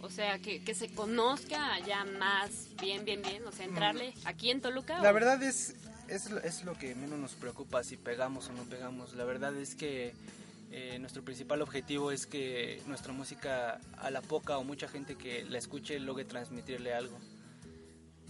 O 0.00 0.10
sea, 0.10 0.38
que, 0.38 0.62
que 0.62 0.74
se 0.74 0.88
conozca 0.88 1.78
ya 1.86 2.04
más 2.04 2.50
bien, 2.80 3.04
bien, 3.04 3.20
bien, 3.22 3.44
o 3.46 3.52
sea, 3.52 3.64
entrarle 3.64 4.14
aquí 4.24 4.50
en 4.50 4.60
Toluca. 4.60 5.00
La 5.00 5.10
o- 5.10 5.14
verdad 5.14 5.42
es, 5.42 5.74
es, 6.08 6.30
lo- 6.30 6.40
es 6.40 6.64
lo 6.64 6.74
que 6.78 6.94
menos 6.94 7.18
nos 7.18 7.32
preocupa 7.32 7.82
si 7.82 7.96
pegamos 7.96 8.48
o 8.48 8.52
no 8.52 8.62
pegamos. 8.64 9.14
La 9.14 9.24
verdad 9.24 9.54
es 9.56 9.74
que 9.74 10.14
eh, 10.70 10.98
nuestro 11.00 11.22
principal 11.24 11.62
objetivo 11.62 12.12
es 12.12 12.26
que 12.26 12.80
nuestra 12.86 13.12
música 13.12 13.80
a 13.96 14.10
la 14.10 14.20
poca 14.22 14.56
o 14.58 14.64
mucha 14.64 14.86
gente 14.86 15.16
que 15.16 15.44
la 15.44 15.58
escuche 15.58 15.98
logre 15.98 16.24
transmitirle 16.24 16.94
algo. 16.94 17.18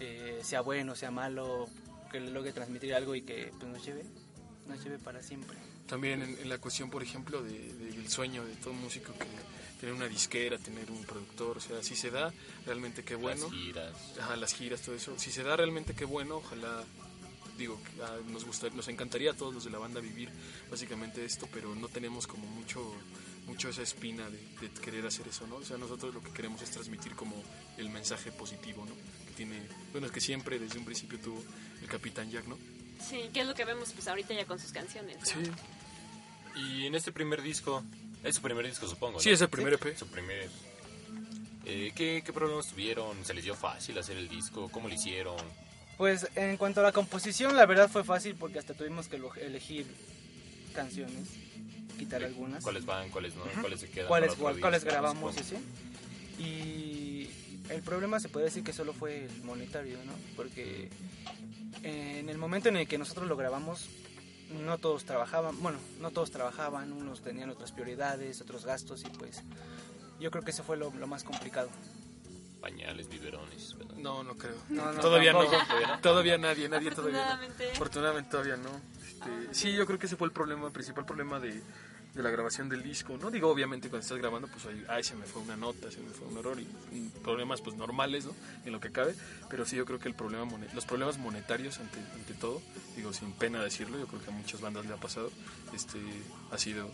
Eh, 0.00 0.38
sea 0.42 0.60
bueno, 0.60 0.94
sea 0.94 1.10
malo, 1.10 1.68
que 2.12 2.20
le 2.20 2.30
logre 2.30 2.52
transmitir 2.52 2.94
algo 2.94 3.14
y 3.14 3.22
que 3.22 3.50
pues, 3.58 3.70
nos 3.70 3.84
lleve, 3.84 4.04
nos 4.68 4.82
lleve 4.82 4.98
para 4.98 5.22
siempre. 5.22 5.56
También 5.88 6.22
en, 6.22 6.38
en 6.38 6.48
la 6.48 6.58
cuestión, 6.58 6.88
por 6.90 7.02
ejemplo, 7.02 7.42
de, 7.42 7.50
de- 7.74 7.90
del 7.92 8.08
sueño 8.08 8.44
de 8.44 8.54
todo 8.56 8.72
músico 8.74 9.12
que 9.14 9.26
tener 9.80 9.94
una 9.94 10.08
disquera, 10.08 10.58
tener 10.58 10.90
un 10.90 11.04
productor, 11.04 11.58
o 11.58 11.60
sea, 11.60 11.82
si 11.82 11.94
se 11.96 12.10
da, 12.10 12.32
realmente 12.66 13.04
qué 13.04 13.14
bueno. 13.14 13.44
Las 13.44 13.52
giras. 13.52 13.94
Ajá, 14.20 14.36
las 14.36 14.54
giras, 14.54 14.82
todo 14.82 14.94
eso. 14.94 15.18
Si 15.18 15.30
se 15.30 15.42
da 15.42 15.56
realmente 15.56 15.94
qué 15.94 16.04
bueno, 16.04 16.36
ojalá, 16.36 16.84
digo, 17.56 17.80
ah, 18.02 18.16
nos 18.26 18.44
gusta, 18.44 18.68
nos 18.70 18.88
encantaría 18.88 19.32
a 19.32 19.34
todos 19.34 19.54
los 19.54 19.64
de 19.64 19.70
la 19.70 19.78
banda 19.78 20.00
vivir 20.00 20.30
básicamente 20.70 21.24
esto, 21.24 21.48
pero 21.52 21.74
no 21.74 21.88
tenemos 21.88 22.26
como 22.26 22.46
mucho 22.46 22.94
mucho 23.46 23.70
esa 23.70 23.80
espina 23.80 24.28
de, 24.28 24.38
de 24.60 24.80
querer 24.82 25.06
hacer 25.06 25.26
eso, 25.26 25.46
¿no? 25.46 25.56
O 25.56 25.64
sea, 25.64 25.78
nosotros 25.78 26.14
lo 26.14 26.22
que 26.22 26.30
queremos 26.32 26.60
es 26.60 26.70
transmitir 26.70 27.14
como 27.14 27.42
el 27.78 27.88
mensaje 27.88 28.30
positivo, 28.30 28.84
¿no? 28.84 28.94
Que 29.26 29.32
tiene, 29.34 29.62
bueno, 29.90 30.10
que 30.10 30.20
siempre 30.20 30.58
desde 30.58 30.78
un 30.78 30.84
principio 30.84 31.18
tuvo 31.18 31.42
el 31.80 31.88
Capitán 31.88 32.30
Jack, 32.30 32.46
¿no? 32.46 32.58
Sí, 33.00 33.30
que 33.32 33.40
es 33.40 33.46
lo 33.46 33.54
que 33.54 33.64
vemos 33.64 33.92
pues 33.92 34.06
ahorita 34.06 34.34
ya 34.34 34.44
con 34.44 34.58
sus 34.58 34.72
canciones. 34.72 35.16
¿no? 35.16 35.24
Sí. 35.24 35.50
Y 36.56 36.86
en 36.86 36.94
este 36.94 37.12
primer 37.12 37.42
disco, 37.42 37.82
es 38.24 38.34
su 38.36 38.42
primer 38.42 38.66
disco 38.66 38.86
supongo, 38.88 39.20
Sí, 39.20 39.28
¿no? 39.30 39.34
es 39.34 39.40
el 39.40 39.48
primer 39.48 39.74
EP. 39.74 39.96
Su 39.96 40.06
primer... 40.06 40.48
Eh, 41.64 41.92
¿qué, 41.94 42.22
¿Qué 42.24 42.32
problemas 42.32 42.68
tuvieron? 42.68 43.24
¿Se 43.24 43.34
les 43.34 43.44
dio 43.44 43.54
fácil 43.54 43.98
hacer 43.98 44.16
el 44.16 44.28
disco? 44.28 44.70
¿Cómo 44.70 44.88
lo 44.88 44.94
hicieron? 44.94 45.36
Pues 45.98 46.26
en 46.36 46.56
cuanto 46.56 46.80
a 46.80 46.84
la 46.84 46.92
composición, 46.92 47.56
la 47.56 47.66
verdad 47.66 47.90
fue 47.90 48.04
fácil 48.04 48.36
porque 48.36 48.58
hasta 48.58 48.72
tuvimos 48.74 49.08
que 49.08 49.20
elegir 49.42 49.86
canciones. 50.74 51.28
quitar 51.98 52.22
algunas. 52.24 52.62
¿Cuáles 52.62 52.86
van, 52.86 53.10
cuáles 53.10 53.34
no? 53.34 53.42
¿Cuáles 53.60 53.80
se 53.80 53.90
quedan? 53.90 54.06
cuáles, 54.08 54.32
otro 54.32 54.60
cuáles 54.60 54.84
grabamos 54.84 55.34
y 55.36 55.38
Supongo. 55.42 55.62
así. 56.38 56.42
Y 56.42 57.30
el 57.70 57.82
problema 57.82 58.20
se 58.20 58.28
puede 58.28 58.46
decir 58.46 58.62
que 58.62 58.72
solo 58.72 58.92
fue 58.92 59.24
el 59.26 59.42
monetario, 59.42 59.98
¿no? 60.06 60.12
Porque 60.36 60.88
en 61.82 62.28
el 62.28 62.38
momento 62.38 62.68
en 62.68 62.76
el 62.76 62.86
que 62.88 62.96
nosotros 62.98 63.26
lo 63.28 63.36
grabamos, 63.36 63.88
no 64.50 64.78
todos 64.78 65.04
trabajaban, 65.04 65.60
bueno, 65.62 65.78
no 66.00 66.10
todos 66.10 66.30
trabajaban, 66.30 66.92
unos 66.92 67.22
tenían 67.22 67.50
otras 67.50 67.72
prioridades, 67.72 68.40
otros 68.40 68.64
gastos 68.64 69.04
y 69.04 69.10
pues 69.10 69.42
yo 70.20 70.30
creo 70.30 70.42
que 70.42 70.50
eso 70.50 70.64
fue 70.64 70.76
lo, 70.76 70.90
lo 70.90 71.06
más 71.06 71.24
complicado. 71.24 71.68
Pañales, 72.60 73.08
biberones. 73.08 73.76
¿verdad? 73.78 73.94
No, 73.96 74.24
no 74.24 74.36
creo. 74.36 74.56
No, 74.68 74.92
no, 74.92 75.00
todavía 75.00 75.32
no. 75.32 75.44
Todavía 76.02 76.38
nadie, 76.38 76.68
nadie 76.68 76.90
todavía. 76.90 77.20
Afortunadamente. 77.20 77.72
Afortunadamente 77.72 78.30
todavía 78.30 78.56
no. 78.56 78.70
Este, 79.06 79.54
sí, 79.54 79.72
yo 79.72 79.86
creo 79.86 79.98
que 79.98 80.06
ese 80.06 80.16
fue 80.16 80.26
el 80.26 80.32
problema, 80.32 80.66
el 80.66 80.72
principal 80.72 81.04
problema 81.04 81.38
de, 81.38 81.62
de 82.14 82.22
la 82.22 82.30
grabación 82.30 82.68
del 82.68 82.82
disco, 82.82 83.16
¿no? 83.16 83.30
Digo, 83.30 83.48
obviamente 83.48 83.88
cuando 83.88 84.02
estás 84.02 84.18
grabando, 84.18 84.48
pues 84.48 84.66
ahí, 84.66 84.84
ay, 84.88 85.04
se 85.04 85.14
me 85.14 85.24
fue 85.24 85.42
una 85.42 85.56
nota, 85.56 85.90
se 85.90 86.00
me 86.00 86.10
fue 86.10 86.26
un 86.26 86.36
error 86.38 86.58
y, 86.58 86.62
y 86.96 87.08
problemas 87.22 87.60
pues 87.60 87.76
normales, 87.76 88.24
¿no? 88.24 88.34
En 88.64 88.72
lo 88.72 88.80
que 88.80 88.90
cabe, 88.90 89.14
pero 89.48 89.64
sí 89.64 89.76
yo 89.76 89.84
creo 89.84 89.98
que 90.00 90.08
el 90.08 90.14
problema 90.14 90.44
los 90.74 90.84
problemas 90.84 91.18
monetarios 91.18 91.78
ante, 91.78 91.98
ante 92.14 92.34
todo, 92.34 92.60
digo 92.96 93.12
sin 93.12 93.32
pena 93.32 93.62
decirlo, 93.62 93.98
yo 93.98 94.06
creo 94.08 94.20
que 94.22 94.30
a 94.30 94.32
muchas 94.32 94.60
bandas 94.60 94.84
le 94.86 94.94
ha 94.94 94.96
pasado, 94.96 95.30
este 95.72 95.98
ha 96.50 96.58
sido 96.58 96.90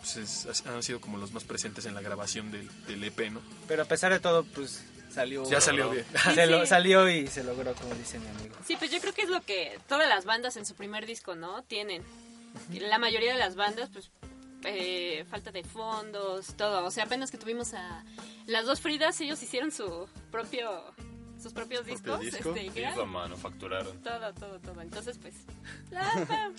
pues, 0.00 0.16
es- 0.46 0.66
han 0.66 0.82
sido 0.82 1.00
como 1.00 1.18
los 1.18 1.32
más 1.32 1.44
presentes 1.44 1.84
en 1.86 1.94
la 1.94 2.00
grabación 2.00 2.50
del, 2.50 2.68
del 2.86 3.04
EP, 3.04 3.30
¿no? 3.30 3.40
Pero 3.68 3.82
a 3.82 3.86
pesar 3.86 4.12
de 4.12 4.20
todo, 4.20 4.44
pues 4.44 4.84
salió... 5.12 5.48
Ya 5.48 5.60
salió 5.60 5.90
bien. 5.90 6.04
Se 6.34 6.46
lo- 6.46 6.60
Sí. 6.62 6.66
salió 6.66 7.08
y 7.08 7.26
se 7.28 7.44
logró, 7.44 7.72
como 7.74 7.94
dice 7.94 8.18
mi 8.18 8.26
amigo. 8.28 8.54
Sí, 8.66 8.76
pues 8.76 8.90
yo 8.90 9.00
creo 9.00 9.12
que 9.14 9.22
es 9.22 9.28
lo 9.30 9.42
que 9.42 9.78
todas 9.88 10.08
las 10.08 10.24
bandas 10.24 10.56
en 10.56 10.66
su 10.66 10.74
primer 10.74 11.06
disco, 11.06 11.34
¿no? 11.36 11.62
Tienen. 11.62 12.02
La 12.70 12.98
mayoría 12.98 13.32
de 13.32 13.38
las 13.38 13.54
bandas, 13.56 13.90
pues, 13.92 14.10
eh, 14.66 15.24
falta 15.30 15.50
de 15.52 15.62
fondos, 15.64 16.54
todo. 16.56 16.84
O 16.84 16.90
sea, 16.90 17.04
apenas 17.04 17.30
que 17.30 17.38
tuvimos 17.38 17.72
a 17.74 18.04
las 18.46 18.66
dos 18.66 18.80
Fridas, 18.80 19.20
ellos 19.20 19.42
hicieron 19.42 19.70
su 19.70 20.08
propio, 20.30 20.68
sus 21.42 21.52
propios 21.52 21.86
discos. 21.86 22.20
disco? 22.20 22.54
este, 22.54 22.96
lo 22.96 23.06
manufacturaron. 23.06 24.02
todo, 24.02 24.34
todo, 24.34 24.58
todo. 24.60 24.80
Entonces, 24.82 25.18
pues, 25.18 25.34
la, 25.90 26.52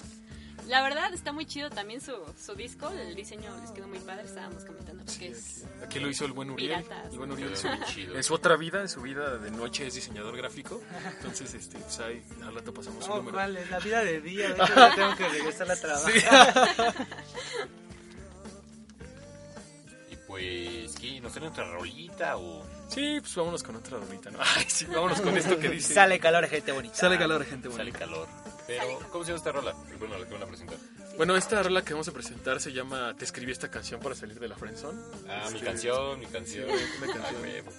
la 0.67 0.81
verdad 0.81 1.13
está 1.13 1.31
muy 1.31 1.45
chido 1.45 1.69
también 1.69 2.01
su, 2.01 2.13
su 2.43 2.55
disco. 2.55 2.89
El 2.89 3.15
diseño 3.15 3.55
les 3.61 3.71
quedó 3.71 3.87
muy 3.87 3.99
padre. 3.99 4.25
Estábamos 4.25 4.65
comentando 4.65 5.03
que 5.19 5.29
es 5.29 5.65
Aquí 5.83 5.99
lo 5.99 6.09
hizo 6.09 6.25
el 6.25 6.33
buen 6.33 6.49
Uriel. 6.49 6.83
Piratas. 6.83 7.11
El 7.13 7.17
buen 7.19 7.31
Uriel 7.31 7.55
su, 7.55 7.67
chido. 7.85 8.15
en 8.15 8.23
su 8.23 8.33
otra 8.33 8.55
vida, 8.57 8.81
en 8.81 8.89
su 8.89 9.01
vida 9.01 9.37
de 9.37 9.51
noche 9.51 9.87
es 9.87 9.93
diseñador 9.93 10.35
gráfico. 10.35 10.81
Entonces, 11.17 11.53
este, 11.53 11.77
pues 11.77 11.99
ahí 11.99 12.21
al 12.43 12.53
rato 12.55 12.73
pasamos 12.73 13.03
su 13.05 13.09
No, 13.11 13.17
número. 13.17 13.37
vale, 13.37 13.65
la 13.67 13.79
vida 13.79 14.03
de 14.03 14.19
día, 14.21 14.49
de 14.53 14.63
hecho, 14.63 14.73
tengo 14.95 15.15
que 15.15 15.29
regresar 15.29 15.71
a 15.71 15.75
trabajar. 15.79 16.93
pues, 20.37 20.95
¿qué? 20.99 21.19
¿Nos 21.19 21.33
traen 21.33 21.49
otra 21.51 21.65
rolita 21.71 22.37
o...? 22.37 22.63
Sí, 22.89 23.17
pues 23.19 23.35
vámonos 23.35 23.63
con 23.63 23.75
otra 23.75 23.97
rolita, 23.97 24.29
¿no? 24.29 24.39
Ay, 24.55 24.65
sí, 24.67 24.85
vámonos 24.85 25.19
con 25.21 25.35
esto 25.37 25.57
que 25.57 25.69
dice. 25.69 25.93
Sale 25.93 26.19
calor, 26.19 26.47
gente 26.47 26.71
bonita. 26.71 26.95
Sale 26.95 27.17
calor, 27.17 27.43
gente 27.45 27.69
Sale 27.69 27.77
bonita. 27.91 27.99
calor. 27.99 28.27
Pero, 28.67 28.99
¿cómo 29.11 29.23
se 29.23 29.29
llama 29.31 29.37
esta 29.37 29.51
rola? 29.51 29.73
Bueno, 29.99 30.17
la 30.17 30.25
que 30.27 30.33
van 30.33 30.43
a 30.43 30.45
presentar. 30.45 30.77
Bueno, 31.17 31.35
esta 31.35 31.63
rola 31.63 31.83
que 31.83 31.93
vamos 31.93 32.07
a 32.07 32.11
presentar 32.11 32.59
se 32.59 32.71
llama 32.73 33.15
Te 33.17 33.25
escribí 33.25 33.51
esta 33.51 33.69
canción 33.71 33.99
para 33.99 34.13
salir 34.13 34.39
de 34.39 34.47
la 34.47 34.55
friendzone. 34.55 34.99
Ah, 35.27 35.47
mi 35.49 35.55
Este, 35.55 35.65
canción, 35.65 36.19
mi 36.19 36.25
canción. 36.27 36.67
Sí, 36.69 36.83
una 37.01 37.13
canción. 37.13 37.35
Ah, 37.37 37.41
huevo. 37.41 37.71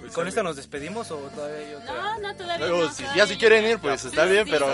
Pues, 0.00 0.12
¿Con 0.12 0.28
esto 0.28 0.42
nos 0.42 0.56
despedimos 0.56 1.10
o 1.10 1.16
todavía 1.16 1.58
hay 1.68 1.74
otra? 1.74 1.92
No, 1.94 2.18
no, 2.18 2.36
todavía 2.36 2.66
Luego, 2.66 2.82
no. 2.86 2.92
si, 2.92 3.02
todavía 3.02 3.24
ya 3.24 3.26
si 3.28 3.36
quieren 3.38 3.64
ir, 3.66 3.78
pues 3.78 4.04
está 4.04 4.24
bien, 4.24 4.46
pero... 4.48 4.66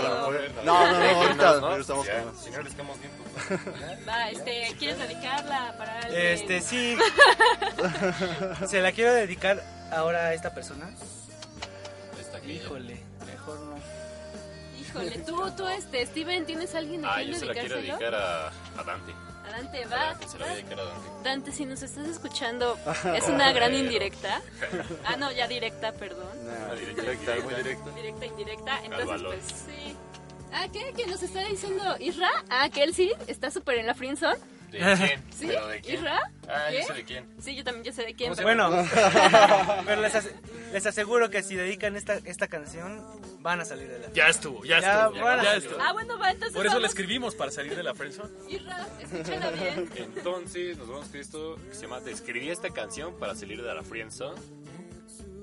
No, 0.63 0.91
no, 0.91 0.99
no, 0.99 1.05
ahorita 1.21 1.77
estamos 1.79 2.07
con... 2.07 2.37
Si 2.37 2.49
no 2.51 2.61
les 2.61 2.73
quedamos 2.73 2.99
bien, 2.99 3.11
pues... 3.17 4.07
Va, 4.07 4.29
este, 4.29 4.75
¿quieres 4.77 4.97
dedicarla 4.99 5.75
para 5.77 5.99
alguien? 5.99 6.21
Este, 6.21 6.61
sí. 6.69 6.97
Se 8.67 8.81
la 8.81 8.91
quiero 8.91 9.13
dedicar 9.13 9.63
ahora 9.91 10.27
a 10.27 10.33
esta 10.33 10.53
persona. 10.53 10.89
Está 12.19 12.37
aquí. 12.37 12.51
Híjole, 12.53 12.99
mejor 13.25 13.59
no. 13.61 13.77
Híjole, 14.79 15.19
tú, 15.19 15.51
tú, 15.55 15.67
este, 15.67 16.05
Steven, 16.05 16.45
¿tienes 16.45 16.73
alguien 16.75 17.05
a 17.05 17.11
Ah, 17.13 17.15
quien 17.17 17.31
yo 17.33 17.39
se 17.39 17.45
la 17.45 17.53
quiero 17.53 17.75
dedicárselo? 17.75 17.99
dedicar 17.99 18.15
a, 18.15 18.47
a 18.79 18.83
Dante. 18.83 19.13
Dante, 19.61 19.83
A 19.83 19.87
va. 19.87 20.17
Dante, 21.23 21.51
si 21.51 21.65
nos 21.65 21.81
estás 21.81 22.07
escuchando, 22.07 22.77
es 23.15 23.27
una 23.27 23.51
gran 23.53 23.73
indirecta. 23.73 24.41
Ah, 25.05 25.15
no, 25.17 25.31
ya 25.31 25.47
directa, 25.47 25.91
perdón. 25.93 26.27
Ah, 26.49 26.73
directa, 26.75 27.01
directa, 27.01 27.35
muy 27.43 27.55
directa. 27.55 27.91
Directa, 27.91 28.25
indirecta. 28.25 28.79
Entonces, 28.83 29.21
pues 29.23 29.45
sí. 29.45 29.95
Ah, 30.53 30.67
¿qué? 30.71 30.93
¿Que 30.93 31.05
nos 31.07 31.21
está 31.21 31.41
diciendo 31.43 31.83
Isra? 31.99 32.29
Ah, 32.49 32.69
que 32.69 32.83
él 32.83 32.93
sí 32.95 33.11
está 33.27 33.51
súper 33.51 33.77
en 33.79 33.87
la 33.87 33.93
friendzone. 33.93 34.39
¿De 34.71 34.77
quién? 34.97 35.23
¿Sí? 35.31 35.47
¿Pero 35.47 35.67
de 35.67 35.81
quién? 35.81 35.95
¿Isra? 35.99 36.19
Ah, 36.47 36.65
¿Qué? 36.69 36.81
yo 36.81 36.87
sé 36.87 36.93
de 36.93 37.03
quién. 37.03 37.25
Sí, 37.41 37.55
yo 37.55 37.63
también 37.63 37.83
ya 37.85 37.91
sé 37.93 38.03
de 38.05 38.13
quién. 38.13 38.29
¿Cómo 38.29 38.35
se 38.35 38.43
pero- 38.43 38.69
Bueno, 38.69 38.89
pero 39.85 40.01
les, 40.01 40.15
ase- 40.15 40.33
les 40.73 40.85
aseguro 40.85 41.29
que 41.29 41.43
si 41.43 41.55
dedican 41.55 41.95
esta, 41.95 42.15
esta 42.25 42.47
canción, 42.47 43.05
van 43.41 43.61
a 43.61 43.65
salir 43.65 43.87
de 43.87 43.99
la... 43.99 44.11
Ya 44.13 44.27
estuvo, 44.27 44.63
ya, 44.65 44.79
Ya, 44.81 45.05
estuvo. 45.07 45.25
ya 45.25 45.55
estuvo. 45.55 45.77
Ah, 45.81 45.93
bueno, 45.93 46.17
va, 46.19 46.31
entonces 46.31 46.55
Por 46.55 46.65
eso 46.65 46.79
la 46.79 46.87
escribimos, 46.87 47.35
para 47.35 47.51
salir 47.51 47.75
de 47.75 47.83
la 47.83 47.93
friendzone. 47.93 48.29
Isra, 48.49 48.87
escúchala 49.01 49.51
bien. 49.51 49.89
Entonces, 49.95 50.77
nos 50.77 50.87
vamos 50.87 51.07
con 51.07 51.19
esto 51.19 51.55
que 51.69 51.75
se 51.75 51.81
llama 51.83 52.01
Te 52.01 52.11
escribí 52.11 52.49
esta 52.49 52.69
canción 52.71 53.17
para 53.19 53.35
salir 53.35 53.61
de 53.61 53.73
la 53.73 53.83
friendzone. 53.83 54.39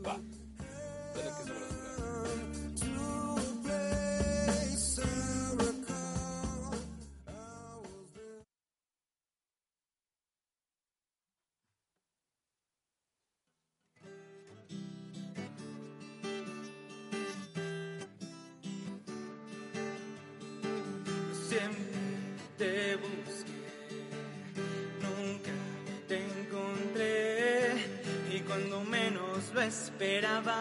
Va. 0.06 0.18
Dale 1.14 1.30
que 1.36 1.42
es 1.42 2.65
te 22.66 22.96
busqué, 22.96 23.58
nunca 25.04 25.54
te 26.08 26.16
encontré 26.30 27.74
y 28.34 28.40
cuando 28.40 28.80
menos 28.80 29.38
lo 29.54 29.60
esperaba, 29.60 30.58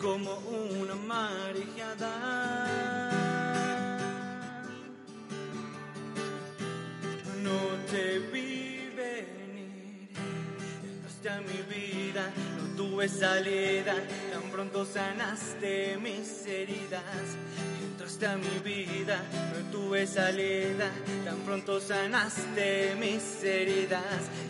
como 0.00 0.32
una 0.80 0.96
marejada. 1.12 2.12
No 7.46 7.58
te 7.90 8.18
vi 8.30 8.43
entraste 11.24 11.30
a 11.30 11.40
mi 11.40 11.62
vida, 11.74 12.30
no 12.58 12.76
tuve 12.76 13.08
salida, 13.08 13.94
tan 14.30 14.50
pronto 14.50 14.84
sanaste 14.84 15.96
mis 15.98 16.46
heridas. 16.46 17.02
Entraste 17.82 18.26
a 18.26 18.36
mi 18.36 18.58
vida, 18.62 19.22
no 19.54 19.70
tuve 19.70 20.06
salida, 20.06 20.90
tan 21.24 21.38
pronto 21.44 21.80
sanaste 21.80 22.94
mis 22.98 23.42
heridas. 23.42 24.02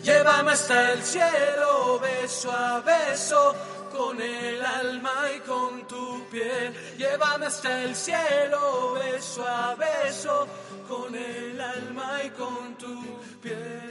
Llévame 0.03 0.51
hasta 0.51 0.93
el 0.93 1.01
cielo, 1.01 1.99
beso 1.99 2.51
a 2.51 2.81
beso, 2.81 3.55
con 3.91 4.21
el 4.21 4.61
alma 4.65 5.13
y 5.35 5.39
con 5.41 5.87
tu 5.87 6.27
piel. 6.29 6.73
Llévame 6.97 7.45
hasta 7.45 7.83
el 7.83 7.95
cielo, 7.95 8.93
beso 8.95 9.47
a 9.47 9.75
beso, 9.75 10.47
con 10.89 11.15
el 11.15 11.61
alma 11.61 12.19
y 12.25 12.29
con 12.31 12.75
tu 12.77 13.01
piel. 13.41 13.84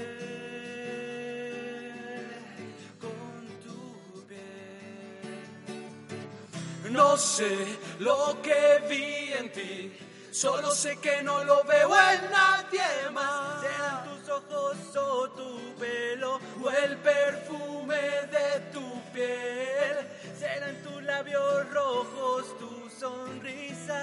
No 6.95 7.17
sé 7.17 7.53
lo 7.99 8.41
que 8.41 8.81
vi 8.89 9.33
en 9.33 9.51
ti, 9.51 9.99
solo 10.31 10.71
sé 10.71 10.97
que 11.01 11.25
no 11.25 11.43
lo 11.43 11.65
veo 11.65 11.91
en 11.93 12.31
nadie 12.31 13.11
más. 13.13 13.63
Sean 13.63 14.05
tus 14.05 14.29
ojos 14.29 14.77
o 14.97 15.29
tu 15.31 15.75
pelo 15.75 16.39
o 16.63 16.71
el 16.71 16.97
perfume 16.99 18.01
de 18.31 18.61
tu 18.73 19.03
piel. 19.13 20.09
Serán 20.39 20.77
tus 20.85 21.03
labios 21.03 21.69
rojos, 21.73 22.57
tu 22.61 22.89
sonrisa. 22.89 24.01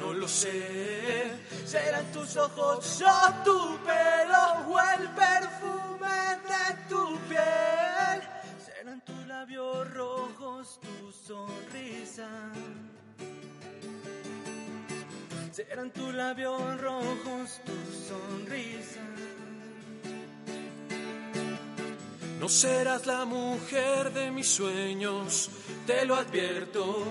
No 0.00 0.12
lo 0.12 0.26
sé, 0.26 1.30
serán 1.64 2.06
tus 2.10 2.36
ojos 2.36 3.02
o 3.02 3.44
tu 3.44 3.78
pelo 3.86 4.42
o 4.66 4.80
el 4.80 5.08
perfume 5.10 6.40
de 6.50 6.88
tu 6.88 7.16
piel. 7.28 8.39
Serán 9.00 9.16
tus 9.16 9.26
labios 9.28 9.94
rojos, 9.94 10.80
tu 10.80 11.12
sonrisa. 11.12 12.28
Serán 15.52 15.90
tus 15.90 16.14
labios 16.14 16.80
rojos, 16.80 17.60
tu 17.64 17.72
sonrisa. 18.08 19.00
No 22.40 22.48
serás 22.48 23.06
la 23.06 23.24
mujer 23.24 24.12
de 24.12 24.30
mis 24.30 24.48
sueños, 24.48 25.50
te 25.86 26.04
lo 26.04 26.16
advierto. 26.16 27.06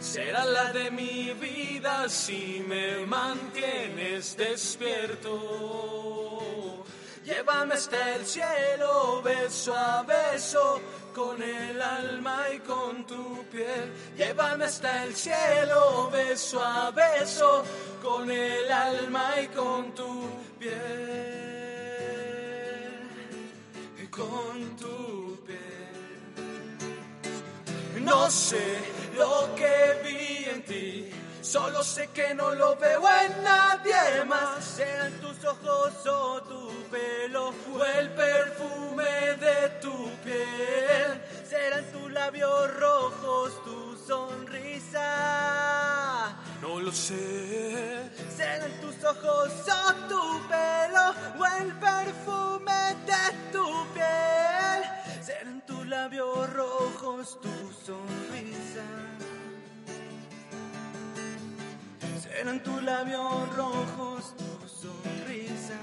será 0.00 0.44
la 0.44 0.72
de 0.72 0.90
mi 0.90 1.32
vida 1.34 2.08
si 2.08 2.64
me 2.66 3.06
mantienes 3.06 4.36
despierto. 4.36 5.38
Llévame 7.28 7.74
hasta 7.74 8.14
el 8.14 8.24
cielo, 8.24 9.20
beso 9.22 9.74
a 9.74 10.02
beso, 10.02 10.80
con 11.14 11.42
el 11.42 11.82
alma 11.82 12.46
y 12.54 12.58
con 12.60 13.06
tu 13.06 13.44
piel. 13.52 13.92
Llévame 14.16 14.64
hasta 14.64 15.04
el 15.04 15.14
cielo, 15.14 16.08
beso 16.10 16.58
a 16.64 16.90
beso, 16.90 17.64
con 18.02 18.30
el 18.30 18.72
alma 18.72 19.42
y 19.42 19.48
con 19.48 19.94
tu 19.94 20.26
piel. 20.58 20.72
Y 24.02 24.06
con 24.06 24.76
tu 24.78 25.38
piel. 25.44 25.60
No 28.00 28.30
sé 28.30 28.78
lo 29.18 29.54
que 29.54 30.00
vi 30.02 30.46
en 30.46 30.62
ti. 30.62 31.10
Solo 31.48 31.82
sé 31.82 32.08
que 32.08 32.34
no 32.34 32.54
lo 32.54 32.76
veo 32.76 33.02
en 33.24 33.42
nadie 33.42 34.22
más. 34.26 34.62
Serán 34.62 35.12
tus 35.14 35.42
ojos 35.46 36.06
o 36.06 36.42
tu 36.42 36.70
pelo 36.90 37.54
o 37.72 37.84
el 37.86 38.10
perfume 38.10 39.34
de 39.40 39.70
tu 39.80 40.10
piel. 40.22 41.22
Serán 41.48 41.90
tus 41.90 42.12
labios 42.12 42.76
rojos, 42.76 43.64
tu 43.64 43.96
sonrisa. 43.96 45.06
No 46.60 46.80
lo 46.80 46.92
sé. 46.92 48.10
Serán 48.36 48.72
tus 48.82 49.02
ojos 49.04 49.50
o 49.72 49.94
tu 50.06 50.48
pelo 50.48 51.14
o 51.38 51.46
el 51.62 51.72
perfume 51.78 52.94
de 53.06 53.24
tu 53.52 53.86
piel. 53.94 54.84
Serán 55.22 55.64
tus 55.64 55.86
labios 55.86 56.52
rojos, 56.52 57.40
tu 57.40 57.72
sonrisa. 57.86 59.07
Serán 62.30 62.60
tus 62.62 62.82
labios 62.82 63.56
rojos, 63.56 64.34
tu 64.36 64.68
sonrisa. 64.68 65.78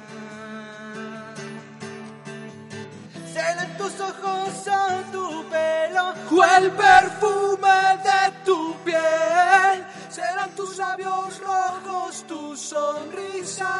Serán 3.33 3.77
tus 3.77 3.99
ojos 3.99 4.67
o 4.67 5.11
tu 5.11 5.49
pelo 5.49 6.13
o 6.31 6.43
el 6.57 6.71
perfume 6.71 7.97
de 8.07 8.21
tu 8.45 8.75
piel. 8.85 9.85
Serán 10.09 10.51
tus 10.55 10.77
labios 10.77 11.41
rojos, 11.41 12.23
tu 12.27 12.55
sonrisa. 12.55 13.73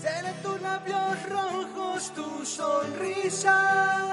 Serán 0.00 0.34
tus 0.42 0.60
labios 0.62 1.28
rojos, 1.28 2.12
tu 2.14 2.46
sonrisa. 2.46 4.04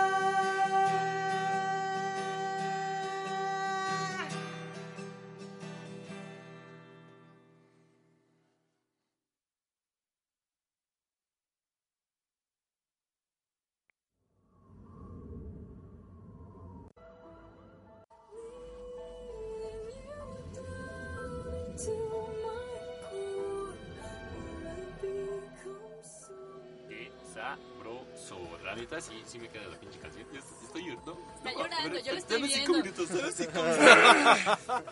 Sí, 29.02 29.22
sí 29.26 29.40
me 29.40 29.50
queda 29.50 29.68
la 29.68 29.80
pinche 29.80 30.00
canción. 30.00 30.26
Yo 30.32 30.40
estoy- 30.40 30.66
estoy 30.66 30.84
llorando. 30.86 31.18
Está 31.38 31.52
llorando, 31.54 32.00
yo 32.00 32.12
lo 32.14 32.18
estoy 32.18 32.42
viendo. 32.44 32.74
minutos, 32.74 33.10
dame 33.10 33.32
cinco 33.32 33.64
minutos. 33.64 34.92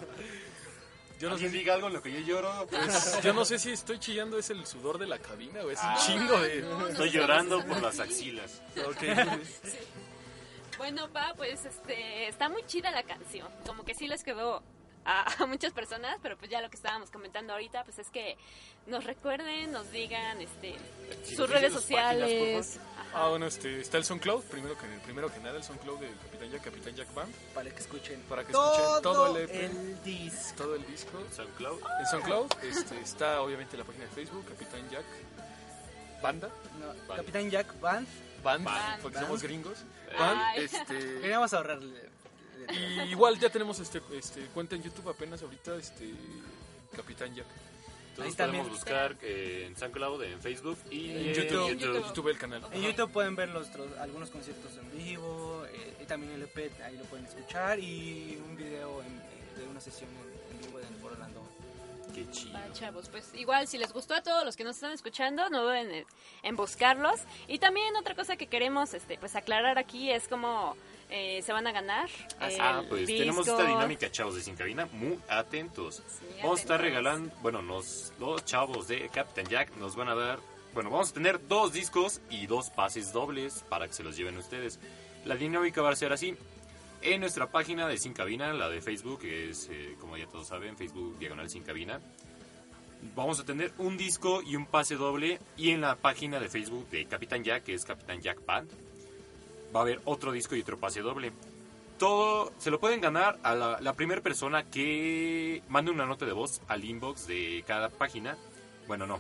Yo 1.20 1.28
no 1.28 1.34
¿Alguien 1.36 1.52
sé- 1.52 1.58
diga 1.58 1.74
algo 1.74 1.88
en 1.88 1.94
lo 1.94 2.02
que 2.02 2.12
yo 2.14 2.20
lloro? 2.22 2.68
Pues, 2.70 3.22
yo 3.24 3.34
no 3.34 3.44
sé 3.44 3.60
si 3.60 3.72
estoy 3.72 4.00
chillando, 4.00 4.38
es 4.38 4.50
el 4.52 4.66
sudor 4.66 4.98
de 4.98 5.06
la 5.06 5.20
cabina 5.20 5.62
o 5.64 5.70
es 5.70 5.80
Ah. 5.82 5.98
un 6.00 6.06
chingo 6.06 6.40
de... 6.40 6.60
Estoy 6.92 7.10
llorando 7.12 7.66
por 7.66 7.82
las 7.82 8.00
axilas. 8.00 8.62
Ok. 8.88 9.04
Bueno, 10.78 11.10
pa, 11.12 11.34
pues 11.36 11.66
este, 11.66 12.30
está 12.30 12.48
muy 12.48 12.64
chida 12.66 12.90
la 12.92 13.04
canción. 13.04 13.50
Como 13.68 13.84
que 13.84 13.94
sí 13.96 14.08
les 14.08 14.24
quedó 14.24 14.64
a, 15.10 15.44
a 15.44 15.46
muchas 15.46 15.74
personas, 15.74 16.18
pero 16.22 16.38
pues 16.38 16.52
ya 16.52 16.62
lo 16.62 16.70
que 16.70 16.76
estábamos 16.76 17.10
comentando 17.10 17.54
ahorita, 17.54 17.84
pues 17.84 18.00
es 18.00 18.10
que 18.10 18.38
nos 18.86 19.04
recuerden, 19.04 19.72
nos 19.72 19.92
digan 19.92 20.40
este, 20.42 20.76
Sí, 21.24 21.36
sus 21.36 21.40
nos 21.40 21.50
redes 21.50 21.74
páginas, 21.74 21.82
sociales. 21.82 22.80
Ah, 23.14 23.28
bueno, 23.30 23.48
este, 23.48 23.82
está 23.82 23.98
el 23.98 24.06
SoundCloud, 24.06 24.44
primero 24.44 24.78
que, 24.78 24.86
primero 25.04 25.34
que 25.34 25.40
nada 25.40 25.58
el 25.58 25.64
SoundCloud 25.64 26.00
del 26.00 26.16
Capitán 26.18 26.52
Jack, 26.52 26.64
Capitán 26.64 26.96
Jack 26.96 27.14
Band. 27.14 27.34
Para 27.56 27.70
que 27.72 27.80
escuchen 27.80 28.22
Para 28.30 28.46
que 28.46 28.52
todo 28.52 28.74
escuchen 28.74 29.02
todo 29.02 29.38
el 29.38 29.44
EP. 29.44 29.52
el 29.52 30.04
disco. 30.04 30.54
Todo 30.58 30.76
el 30.76 30.86
disco. 30.86 31.24
SoundCloud. 31.36 31.80
En 32.00 32.06
SoundCloud 32.06 32.52
este, 32.64 33.00
está 33.02 33.42
obviamente 33.42 33.78
la 33.78 33.84
página 33.84 34.06
de 34.06 34.12
Facebook, 34.12 34.46
Capitán 34.46 34.88
Jack 34.92 35.06
Banda. 36.22 36.50
No, 36.80 37.16
Capitán 37.16 37.50
Jack 37.50 37.80
Band. 37.80 38.08
Band, 38.44 38.64
Band. 38.64 39.02
porque 39.02 39.16
Band. 39.16 39.28
somos 39.28 39.44
gringos. 39.44 39.78
Band, 40.18 40.58
este... 40.58 40.98
Queríamos 41.22 41.54
ahorrarle. 41.54 42.19
Y 42.72 43.02
igual 43.12 43.40
ya 43.40 43.50
tenemos 43.50 43.80
este, 43.80 44.02
este 44.14 44.46
cuenta 44.48 44.76
en 44.76 44.84
YouTube 44.84 45.10
apenas 45.10 45.42
ahorita, 45.42 45.76
este 45.76 46.12
Capitán 46.96 47.34
Jack. 47.36 47.46
Entonces 48.10 48.36
podemos 48.36 48.70
buscar 48.70 49.16
eh, 49.22 49.66
en 49.68 49.78
SoundCloud, 49.78 50.24
en 50.24 50.42
Facebook 50.42 50.78
y 50.92 51.10
En 51.12 51.18
en 51.18 51.34
YouTube, 51.34 51.70
YouTube. 51.80 52.06
YouTube. 52.08 52.28
el 52.30 52.38
canal. 52.38 52.62
En 52.74 52.82
YouTube 52.82 53.12
pueden 53.12 53.36
ver 53.36 53.50
nuestros, 53.50 53.88
algunos 53.98 54.30
conciertos 54.30 54.74
en 54.78 54.98
vivo, 54.98 55.64
eh, 55.72 55.96
y 56.02 56.06
también 56.06 56.34
el 56.34 56.42
EP, 56.44 56.72
ahí 56.84 56.98
lo 56.98 57.06
pueden 57.06 57.26
escuchar, 57.26 57.80
y 57.80 58.38
un 58.46 58.58
video 58.58 59.02
en- 59.04 59.18
eh, 59.20 59.60
de 59.60 59.68
una 59.68 59.80
sesión 59.80 60.10
en, 60.10 60.56
en 60.56 60.62
vivo 60.68 60.80
Foro 61.02 61.14
Orlando. 61.14 61.42
Qué 62.14 62.30
chido. 62.32 62.54
Va, 62.56 62.74
chavos, 62.74 63.08
pues 63.08 63.30
igual 63.36 63.68
si 63.70 63.78
les 63.78 63.94
gustó 63.94 64.16
a 64.16 64.22
todos 64.22 64.44
los 64.44 64.58
que 64.58 64.64
nos 64.66 64.76
están 64.76 64.92
escuchando, 64.92 65.48
no 65.50 65.62
duden 65.64 65.90
en, 65.92 66.06
en 66.44 66.56
buscarlos. 66.58 67.22
Y 67.48 67.60
también 67.60 67.96
otra 67.96 68.16
cosa 68.16 68.36
que 68.36 68.48
queremos 68.48 68.94
este, 68.94 69.18
pues 69.18 69.36
aclarar 69.38 69.78
aquí 69.78 70.12
es 70.12 70.28
cómo 70.28 70.76
eh, 71.10 71.42
se 71.42 71.52
van 71.52 71.66
a 71.66 71.72
ganar. 71.72 72.10
Ah, 72.40 72.80
el 72.82 72.88
pues 72.88 73.08
disco. 73.08 73.20
tenemos 73.20 73.48
esta 73.48 73.66
dinámica, 73.66 74.12
chavos 74.12 74.36
de 74.36 74.42
Sin 74.42 74.56
Cabina, 74.56 74.88
muy 74.92 75.20
atentos. 75.28 76.04
vamos 76.42 76.60
a 76.60 76.62
estar 76.62 76.82
regalando, 76.82 77.34
bueno, 77.42 77.62
nos, 77.62 78.14
los 78.20 78.46
chavos 78.46 78.88
de 78.88 79.10
Captain 79.10 79.48
Jack 79.48 79.76
nos 79.78 79.96
van 79.96 80.10
a 80.10 80.16
dar, 80.16 80.40
bueno, 80.74 80.92
vamos 80.92 81.12
a 81.12 81.14
tener 81.14 81.48
dos 81.48 81.74
discos 81.74 82.22
y 82.30 82.46
dos 82.46 82.70
pases 82.70 83.12
dobles 83.12 83.66
para 83.70 83.88
que 83.88 83.94
se 83.94 84.04
los 84.04 84.16
lleven 84.16 84.38
ustedes. 84.38 84.80
La 85.26 85.36
dinámica 85.36 85.82
va 85.82 85.90
a 85.90 85.96
ser 85.96 86.14
así. 86.14 86.36
En 87.02 87.22
nuestra 87.22 87.50
página 87.50 87.88
de 87.88 87.98
Sin 87.98 88.14
Cabina, 88.14 88.54
la 88.54 88.70
de 88.70 88.82
Facebook, 88.82 89.22
que 89.22 89.50
es, 89.50 89.70
eh, 89.72 89.96
como 90.00 90.18
ya 90.18 90.28
todos 90.28 90.48
saben, 90.48 90.78
Facebook 90.78 91.18
Diagonal 91.18 91.50
Sin 91.50 91.64
Cabina, 91.64 92.00
vamos 93.16 93.40
a 93.40 93.46
tener 93.46 93.72
un 93.78 93.98
disco 93.98 94.42
y 94.42 94.56
un 94.56 94.66
pase 94.66 94.96
doble. 94.96 95.40
Y 95.58 95.72
en 95.72 95.82
la 95.82 95.96
página 95.96 96.40
de 96.40 96.50
Facebook 96.50 96.90
de 96.90 97.06
Capitán 97.06 97.44
Jack, 97.44 97.64
que 97.64 97.74
es 97.74 97.86
Capitán 97.86 98.22
Jack 98.22 98.46
Band, 98.46 98.70
va 99.76 99.82
a 99.82 99.84
haber 99.84 100.02
otro 100.06 100.32
disco 100.32 100.56
y 100.56 100.62
otro 100.62 100.78
pase 100.78 101.02
doble. 101.02 101.32
Todo 101.98 102.52
se 102.58 102.72
lo 102.72 102.80
pueden 102.80 103.02
ganar 103.02 103.40
a 103.44 103.56
la, 103.56 103.80
la 103.82 103.94
primera 103.94 104.22
persona 104.22 104.64
que 104.64 105.62
mande 105.68 105.92
una 105.92 106.06
nota 106.06 106.26
de 106.26 106.32
voz 106.32 106.62
al 106.68 106.86
inbox 106.86 107.28
de 107.28 107.64
cada 107.68 107.90
página. 107.90 108.38
Bueno, 108.88 109.06
no. 109.06 109.20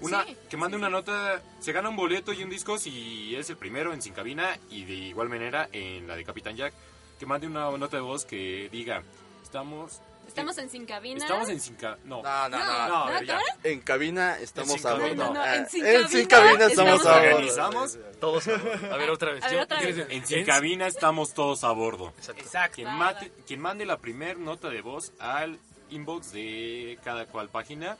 Una 0.00 0.24
Sí, 0.24 0.36
que 0.48 0.56
mande 0.56 0.76
una 0.76 0.88
nota, 0.88 1.42
se 1.60 1.72
gana 1.72 1.90
un 1.90 1.96
boleto 1.96 2.32
y 2.32 2.42
un 2.42 2.48
disco 2.50 2.78
si 2.78 3.34
es 3.36 3.50
el 3.50 3.56
primero 3.56 3.92
en 3.92 4.00
Sin 4.00 4.14
Cabina 4.14 4.56
y 4.70 4.84
de 4.84 4.94
igual 4.94 5.28
manera 5.28 5.68
en 5.72 6.08
la 6.08 6.16
de 6.16 6.24
Capitán 6.24 6.56
Jack, 6.56 6.72
que 7.18 7.26
mande 7.26 7.46
una 7.46 7.70
nota 7.76 7.96
de 7.98 8.02
voz 8.02 8.24
que 8.24 8.70
diga, 8.70 9.02
estamos 9.42 10.00
Estamos 10.30 10.56
en 10.58 10.70
Sin 10.70 10.86
Cabina. 10.86 11.18
estamos 11.24 11.48
en 11.48 11.60
Sin 11.60 11.74
Cabina. 11.74 12.00
No. 12.04 12.22
No, 12.22 12.48
no, 12.48 12.58
no. 12.58 12.88
No, 12.88 12.94
a 13.04 13.10
ver, 13.10 13.26
ya. 13.26 13.40
En 13.64 13.80
cabina 13.80 14.38
estamos 14.38 14.80
sin 14.80 14.86
a 14.86 14.94
bordo. 14.94 15.14
No, 15.16 15.34
no, 15.34 15.44
en 15.44 15.68
sin 15.68 15.84
en 15.84 15.92
cabina 15.92 16.08
sin 16.08 16.26
cabina 16.26 16.66
estamos 16.66 17.00
estamos 17.00 17.06
a 17.06 17.12
bordo. 17.20 17.30
organizamos. 17.34 17.98
Todos 18.20 18.48
a 18.48 18.56
bordo. 18.58 18.94
A 18.94 18.96
ver, 18.96 19.10
otra 19.10 19.32
vez. 19.32 19.44
A 19.44 19.48
ver, 19.48 19.58
otra 19.60 19.80
vez. 19.80 20.06
En 20.08 20.26
Sin 20.26 20.44
Cabina 20.46 20.86
estamos 20.86 21.34
todos 21.34 21.64
a 21.64 21.72
bordo. 21.72 22.12
Exacto. 22.18 22.74
Quien, 22.76 22.88
mate- 22.96 23.32
quien 23.46 23.60
mande 23.60 23.84
la 23.86 23.98
primer 23.98 24.38
nota 24.38 24.68
de 24.70 24.80
voz 24.82 25.12
al 25.18 25.58
inbox 25.90 26.32
de 26.32 26.98
cada 27.04 27.26
cual 27.26 27.48
página 27.48 27.96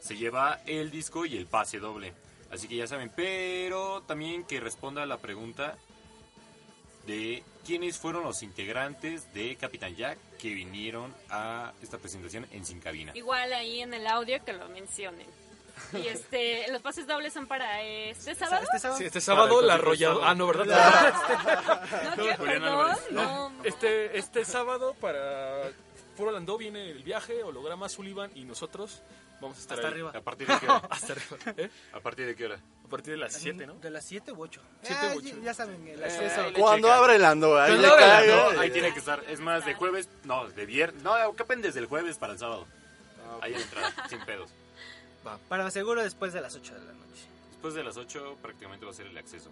se 0.00 0.16
lleva 0.16 0.60
el 0.66 0.90
disco 0.90 1.24
y 1.26 1.36
el 1.36 1.46
pase 1.46 1.78
doble. 1.78 2.12
Así 2.52 2.68
que 2.68 2.76
ya 2.76 2.86
saben, 2.86 3.10
pero 3.16 4.02
también 4.02 4.44
que 4.44 4.60
responda 4.60 5.02
a 5.02 5.06
la 5.06 5.16
pregunta 5.18 5.76
de 7.06 7.42
quiénes 7.64 7.98
fueron 7.98 8.24
los 8.24 8.42
integrantes 8.42 9.32
de 9.34 9.56
Capitán 9.56 9.94
Jack 9.96 10.18
que 10.38 10.54
vinieron 10.54 11.14
a 11.30 11.72
esta 11.82 11.98
presentación 11.98 12.46
en 12.52 12.64
Sin 12.64 12.80
Cabina. 12.80 13.12
Igual 13.14 13.52
ahí 13.52 13.80
en 13.80 13.94
el 13.94 14.06
audio 14.06 14.42
que 14.44 14.52
lo 14.52 14.68
mencionen. 14.68 15.26
Y 15.92 16.08
este, 16.08 16.70
los 16.70 16.82
pases 16.82 17.06
dobles 17.06 17.32
son 17.32 17.46
para 17.46 17.82
este 17.82 18.34
sábado. 18.34 18.66
Sí, 18.98 19.04
este 19.04 19.20
sábado 19.20 19.62
la 19.62 19.74
arrolladora. 19.74 20.30
Ah, 20.30 20.34
no, 20.34 20.46
¿verdad? 20.46 21.14
No, 22.16 22.22
¿qué? 22.22 22.34
Perdón, 22.36 22.64
Álvarez. 22.64 23.10
no. 23.10 23.52
Este, 23.64 24.18
este 24.18 24.44
sábado 24.44 24.94
para 25.00 25.70
Foro 26.16 26.28
Orlando 26.30 26.58
viene 26.58 26.90
el 26.90 27.02
viaje, 27.02 27.42
holograma 27.42 27.88
Sullivan 27.88 28.30
y 28.34 28.44
nosotros 28.44 29.00
vamos 29.40 29.56
a 29.58 29.60
estar 29.60 29.76
Hasta 29.78 29.88
ahí. 29.88 29.92
arriba. 29.94 30.12
¿A 30.14 30.20
partir 30.20 30.46
de 30.48 30.58
qué 30.58 30.66
hora? 30.66 30.82
Hasta 30.90 31.12
arriba. 31.12 31.36
¿Eh? 31.56 31.70
¿A 31.92 32.00
partir 32.00 32.26
de 32.26 32.34
qué 32.36 32.46
hora? 32.46 32.60
A 32.84 32.88
partir 32.90 33.12
de 33.12 33.18
las 33.18 33.32
7, 33.34 33.66
¿no? 33.66 33.74
De 33.74 33.90
las 33.90 34.04
7 34.04 34.32
u 34.32 34.42
8. 34.42 34.60
Siete 34.82 35.06
u 35.14 35.18
ocho. 35.18 35.36
Ya 35.42 35.54
saben, 35.54 35.86
el 35.86 36.00
Eh, 36.00 36.04
acceso. 36.04 36.40
ahí 36.42 36.52
Cuando 36.54 36.90
abre 36.92 37.16
el 37.16 37.24
ando, 37.24 37.56
ahí 37.60 37.70
Cuando 37.70 37.96
le 37.96 38.04
abre 38.04 38.50
el. 38.54 38.58
Ahí 38.58 38.70
tiene 38.70 38.92
que 38.92 38.98
estar. 38.98 39.22
Es 39.28 39.38
más, 39.40 39.64
de 39.64 39.74
jueves, 39.74 40.08
no, 40.24 40.48
de 40.48 40.66
viernes. 40.66 41.02
No, 41.02 41.14
¿qué 41.36 41.44
pendes 41.44 41.74
del 41.74 41.86
jueves 41.86 42.18
para 42.18 42.32
el 42.32 42.38
sábado? 42.40 42.66
Ahí 43.40 43.54
en 43.54 43.60
entrada, 43.60 43.94
sin 44.08 44.18
pedos. 44.24 44.50
Para 45.48 45.70
seguro 45.70 46.02
después 46.02 46.32
de 46.32 46.40
las 46.40 46.54
8 46.56 46.74
de 46.74 46.80
la 46.80 46.92
noche. 46.92 47.22
Después 47.50 47.74
de 47.74 47.84
las 47.84 47.96
8 47.96 48.38
prácticamente 48.42 48.84
va 48.86 48.90
a 48.90 48.94
ser 48.94 49.06
el 49.06 49.16
acceso. 49.18 49.50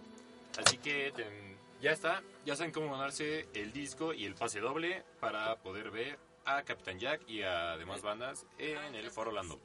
Así 0.57 0.77
que 0.77 1.13
ten- 1.15 1.57
ya 1.81 1.91
está. 1.91 2.21
Ya 2.45 2.55
saben 2.57 2.73
cómo 2.73 2.91
ganarse 2.91 3.47
el 3.53 3.71
disco 3.71 4.13
y 4.13 4.25
el 4.25 4.35
pase 4.35 4.59
doble 4.59 5.03
para 5.21 5.55
poder 5.57 5.91
ver 5.91 6.17
a 6.43 6.63
Capitán 6.63 6.99
Jack 6.99 7.21
y 7.29 7.43
a 7.43 7.77
demás 7.77 8.01
bandas 8.01 8.45
en 8.57 8.95
el 8.95 9.09
Foro 9.11 9.29
Orlando. 9.29 9.59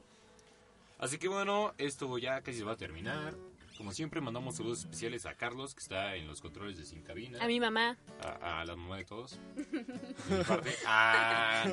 Así 0.99 1.17
que 1.17 1.27
bueno, 1.27 1.73
esto 1.77 2.17
ya 2.17 2.41
casi 2.41 2.59
se 2.59 2.63
va 2.63 2.73
a 2.73 2.77
terminar. 2.77 3.33
Como 3.77 3.91
siempre, 3.91 4.21
mandamos 4.21 4.55
saludos 4.55 4.79
especiales 4.79 5.25
a 5.25 5.33
Carlos, 5.35 5.75
que 5.75 5.81
está 5.81 6.15
en 6.15 6.27
los 6.27 6.39
controles 6.39 6.77
de 6.77 6.85
Sin 6.85 7.01
Cabina. 7.01 7.43
A 7.43 7.47
mi 7.47 7.59
mamá. 7.59 7.97
A, 8.23 8.61
a 8.61 8.65
la 8.65 8.73
mamá 8.77 8.95
de 8.97 9.03
todos. 9.03 9.37
De 9.57 10.37
mi 10.37 10.43
parte. 10.45 10.75
Ah, 10.87 11.65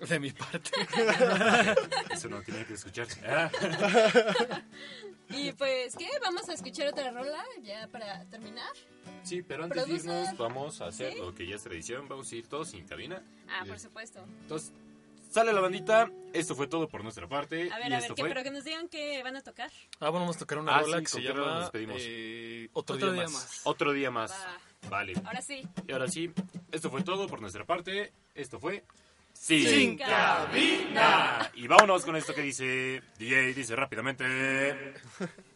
no. 0.00 0.06
De 0.06 0.20
mi 0.20 0.30
parte. 0.32 0.70
Eso 2.14 2.30
no 2.30 2.40
tiene 2.40 2.64
que 2.64 2.72
escucharse. 2.72 3.20
Ah. 3.26 3.50
Y 5.28 5.52
pues, 5.52 5.94
¿qué? 5.96 6.08
¿Vamos 6.22 6.48
a 6.48 6.54
escuchar 6.54 6.88
otra 6.88 7.10
rola 7.10 7.44
ya 7.62 7.86
para 7.88 8.24
terminar? 8.24 8.72
Sí, 9.22 9.42
pero 9.42 9.64
antes 9.64 9.86
de 9.86 9.92
irnos, 9.92 10.36
vamos 10.38 10.80
a 10.80 10.86
hacer 10.86 11.12
¿Sí? 11.12 11.18
lo 11.18 11.34
que 11.34 11.46
ya 11.46 11.56
es 11.56 11.62
tradición. 11.62 12.08
Vamos 12.08 12.32
a 12.32 12.36
ir 12.36 12.46
todos 12.48 12.70
sin 12.70 12.86
cabina. 12.86 13.22
Ah, 13.48 13.64
por 13.66 13.76
es- 13.76 13.82
supuesto. 13.82 14.24
Entonces, 14.42 14.72
sale 15.30 15.52
la 15.52 15.60
bandita. 15.60 16.10
Esto 16.32 16.54
fue 16.54 16.66
todo 16.68 16.88
por 16.88 17.02
nuestra 17.02 17.26
parte. 17.28 17.70
A 17.72 17.78
ver, 17.78 17.90
y 17.90 17.94
a 17.94 17.98
esto 17.98 18.08
ver, 18.10 18.16
que, 18.16 18.22
fue... 18.22 18.28
pero 18.28 18.42
que 18.42 18.50
nos 18.50 18.64
digan 18.64 18.88
que 18.88 19.22
van 19.22 19.36
a 19.36 19.40
tocar. 19.42 19.70
Ah, 20.00 20.10
bueno, 20.10 20.20
vamos 20.20 20.36
a 20.36 20.40
tocar 20.40 20.58
una 20.58 20.76
Ah, 20.76 20.80
rola 20.82 20.98
sí, 20.98 21.04
que 21.04 21.10
¿con 21.10 21.22
se 21.22 21.28
llama 21.28 21.46
nos 21.46 21.60
despedimos? 21.62 21.96
eh, 22.00 22.68
Otro, 22.72 22.96
día, 23.12 23.24
más. 23.24 23.60
Otro 23.64 23.92
día 23.92 24.10
más. 24.10 24.32
Vale. 24.88 25.14
Ahora 25.24 25.40
sí. 25.42 25.66
Y 25.88 25.92
ahora 25.92 26.08
sí, 26.08 26.30
esto 26.70 26.90
fue 26.90 27.02
todo 27.02 27.26
por 27.26 27.40
nuestra 27.40 27.64
parte. 27.64 28.12
Esto 28.34 28.58
fue... 28.60 28.84
Sin 29.32 29.66
Sin 29.66 29.96
Cabina. 29.96 31.50
Y 31.54 31.66
vámonos 31.66 32.04
con 32.04 32.14
esto 32.16 32.34
que 32.34 32.42
dice 32.42 33.02
DJ, 33.18 33.54
dice 33.54 33.74
rápidamente... 33.76 34.94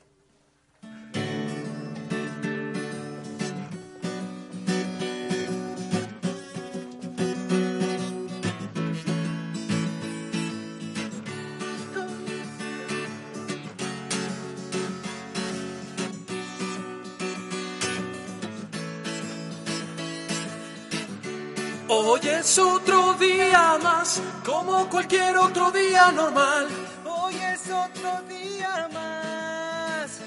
Hoy 22.14 22.28
es 22.28 22.58
otro 22.60 23.14
día 23.14 23.76
más, 23.82 24.22
como 24.46 24.88
cualquier 24.88 25.36
otro 25.36 25.72
día 25.72 26.12
normal. 26.12 26.68
Hoy 27.04 27.34
es 27.34 27.62
otro 27.68 28.22
día 28.28 28.88
más. 28.92 30.20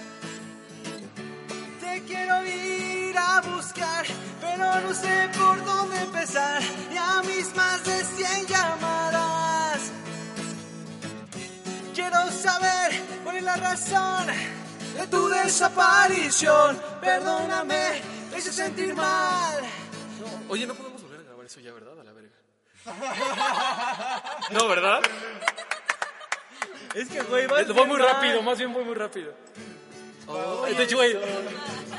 Te 1.79 2.03
quiero 2.03 2.45
ir 2.45 3.17
a 3.17 3.39
buscar, 3.39 4.05
pero 4.41 4.81
no 4.81 4.93
sé 4.93 5.29
por 5.39 5.63
dónde 5.63 6.01
empezar. 6.01 6.61
Ya 6.93 7.21
mis 7.25 7.55
más 7.55 7.81
de 7.85 8.03
100 8.03 8.47
llamadas. 8.47 9.79
Quiero 11.95 12.29
saber 12.33 13.01
cuál 13.23 13.37
es 13.37 13.43
la 13.43 13.55
razón 13.55 14.27
de 14.93 15.07
tu 15.07 15.29
desaparición. 15.29 16.81
Perdóname, 16.99 18.01
te 18.29 18.39
hice 18.39 18.51
sentir 18.51 18.93
mal. 18.93 19.63
Oye, 20.49 20.67
no 20.67 20.73
grabar 20.73 20.96
eso 21.47 21.59
ya, 21.61 21.71
¿verdad? 21.71 21.99
A 21.99 22.03
la 22.03 22.11
verga. 22.11 22.29
No, 24.51 24.67
¿verdad? 24.67 25.01
Es 26.93 27.09
que, 27.09 27.21
güey, 27.23 27.45
Eh, 27.45 27.65
Voy 27.73 27.87
muy 27.87 27.97
rápido, 27.97 28.41
más 28.41 28.57
bien 28.57 28.73
voy 28.73 28.83
muy 28.83 28.95
rápido. 28.95 29.33
Oh, 30.27 30.65
de 30.65 30.83
hecho, 30.83 30.97
güey. 30.97 31.17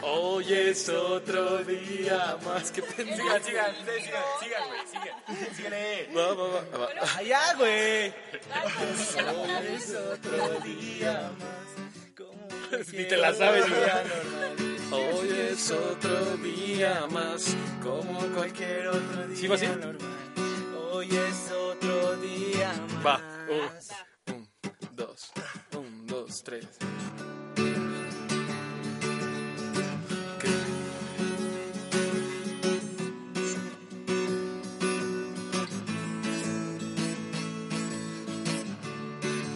Hoy 0.02 0.52
es 0.52 0.88
otro 0.90 1.58
día 1.64 2.36
más 2.44 2.70
que 2.70 2.82
pendejo. 2.82 3.16
Sigan, 3.22 3.42
sigan, 3.42 3.74
ustedes 3.78 4.04
sigan, 4.04 4.22
sigan, 4.40 4.68
güey, 4.68 4.80
sigan. 4.86 5.54
Síganle. 5.56 6.10
Va, 6.14 6.34
va, 6.34 6.48
va, 6.48 6.78
va. 6.78 6.88
Allá, 7.16 7.54
güey. 7.56 8.08
Hoy 8.08 9.74
es 9.74 9.94
otro 9.94 10.60
día 10.60 11.30
más. 11.38 12.88
Ni 12.92 13.04
te 13.04 13.16
la 13.16 13.32
sabes, 13.32 13.64
güey. 13.66 14.77
Normal. 14.90 15.14
Hoy 15.14 15.28
es 15.52 15.70
otro 15.70 16.36
día 16.38 17.06
más, 17.10 17.56
como 17.82 18.20
cualquier 18.34 18.88
otro 18.88 19.26
día. 19.28 19.36
¿Sí 19.36 19.46
va 19.46 19.54
así? 19.54 19.66
Hoy 20.92 21.08
es 21.08 21.52
otro 21.52 22.16
día 22.16 22.72
más. 22.94 23.06
Va. 23.06 23.20
Un, 23.48 24.34
un, 24.34 24.48
dos, 24.96 25.32
un, 25.76 26.06
dos, 26.06 26.42
tres. 26.42 26.66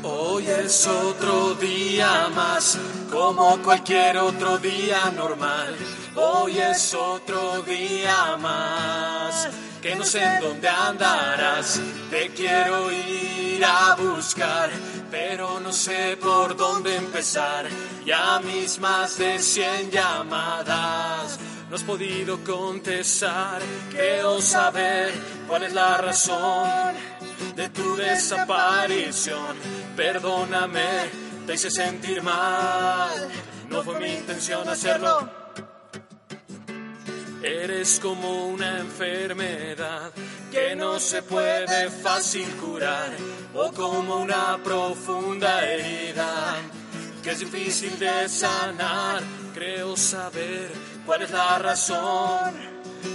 Hoy 0.05 0.47
es 0.47 0.87
otro 0.87 1.55
día 1.55 2.29
más, 2.35 2.79
como 3.13 3.59
cualquier 3.63 4.17
otro 4.17 4.57
día 4.57 5.13
normal. 5.15 5.77
Hoy 6.17 6.59
es 6.59 6.95
otro 6.95 7.61
día 7.63 8.39
más, 8.39 9.51
que 9.83 9.95
no 9.95 10.03
sé 10.03 10.25
en 10.25 10.41
dónde 10.41 10.69
andarás. 10.69 11.79
Te 12.11 12.31
quiero 12.31 12.91
ir 12.91 13.63
a 13.65 13.95
buscar, 13.97 14.71
pero 15.11 15.61
no 15.61 15.73
sé 15.73 16.17
por 16.17 16.57
dónde 16.57 16.97
empezar. 16.97 17.67
Ya 18.07 18.41
mis 18.41 18.79
más 18.81 19.19
de 19.19 19.39
100 19.39 19.91
llamadas. 19.91 21.39
No 21.69 21.77
has 21.77 21.83
podido 21.85 22.43
contestar, 22.45 23.61
creo 23.91 24.41
saber 24.41 25.13
cuál 25.49 25.63
es 25.65 25.73
la 25.73 25.99
razón 25.99 26.95
de 27.57 27.69
tu 27.71 27.97
desaparición. 27.97 29.57
Perdóname, 29.97 31.32
te 31.47 31.55
hice 31.55 31.71
sentir 31.71 32.23
mal. 32.23 33.29
No 33.69 33.83
fue 33.83 33.99
mi 34.01 34.13
intención 34.13 34.69
hacerlo. 34.69 35.29
Eres 37.43 37.99
como 38.01 38.47
una 38.47 38.79
enfermedad 38.79 40.13
que 40.51 40.77
no 40.77 41.01
se 41.01 41.23
puede 41.23 41.91
fácil 41.91 42.47
curar 42.57 43.11
o 43.55 43.73
como 43.73 44.19
una 44.19 44.59
profunda 44.63 45.65
herida 45.65 46.57
que 47.23 47.31
es 47.31 47.41
difícil 47.41 47.99
de 47.99 48.29
sanar. 48.29 49.23
Creo 49.55 49.97
saber 49.97 50.71
cuál 51.05 51.23
es 51.23 51.31
la 51.31 51.59
razón 51.59 52.55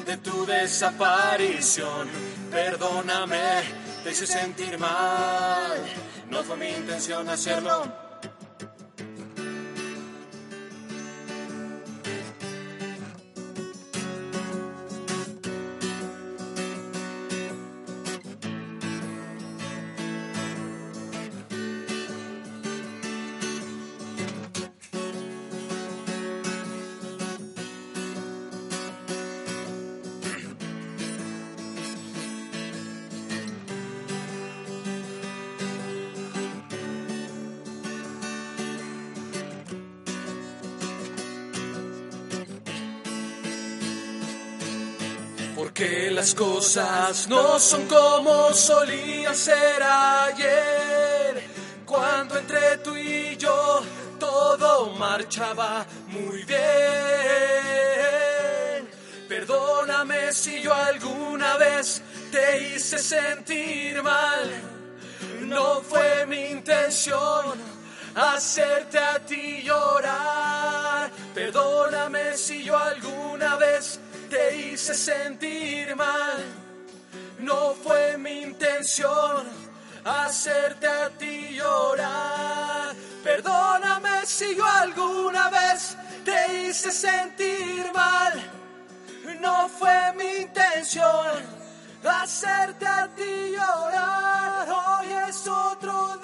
de 0.06 0.18
tu 0.18 0.46
desaparición. 0.46 2.10
Perdóname, 2.52 3.62
te 4.04 4.12
hice 4.12 4.28
sentir 4.28 4.78
mal. 4.78 5.78
No 6.30 6.44
fue 6.44 6.58
mi 6.58 6.70
intención 6.70 7.30
hacerlo. 7.30 8.07
Las 46.28 46.36
cosas 46.36 47.30
no 47.30 47.58
son 47.58 47.88
como 47.88 48.54
solían 48.54 49.34
ser 49.34 49.82
ayer. 49.82 51.42
Cuando 51.86 52.38
entre 52.38 52.80
tú 52.80 52.98
y 52.98 53.38
yo 53.38 53.82
todo 54.20 54.90
marchaba 54.96 55.86
muy 56.08 56.44
bien. 56.44 56.58
Perdóname 59.30 60.34
si 60.34 60.62
yo 60.62 60.74
alguna 60.74 61.56
vez 61.56 62.02
te 62.30 62.76
hice 62.76 63.00
sentir 63.00 64.04
mal. 64.04 64.52
No 65.44 65.82
fue 65.82 66.26
mi 66.26 66.48
intención 66.48 67.46
hacerte 68.16 69.00
a 69.00 69.20
ti 69.20 69.62
llorar. 69.64 71.10
Perdóname 71.34 72.36
si 72.36 72.66
yo 72.66 72.78
alguna 72.78 73.56
vez 73.56 74.02
te 74.30 74.58
hice 74.58 74.94
sentir 74.94 75.96
mal. 75.96 76.44
No 77.40 77.74
fue 77.84 78.18
mi 78.18 78.44
intención 78.44 79.48
hacerte 80.04 80.88
a 80.88 81.10
ti 81.10 81.56
llorar. 81.56 82.96
Perdóname 83.24 84.26
si 84.26 84.56
yo 84.56 84.66
alguna 84.66 85.50
vez 85.50 85.98
te 86.24 86.68
hice 86.68 86.92
sentir 86.92 87.92
mal. 87.94 88.34
No 89.40 89.70
fue 89.70 90.14
mi 90.16 90.42
intención 90.44 91.58
hacerte 92.04 92.88
a 92.88 93.08
ti 93.16 93.52
llorar. 93.52 94.68
Hoy 94.70 95.08
es 95.28 95.48
otro 95.48 96.18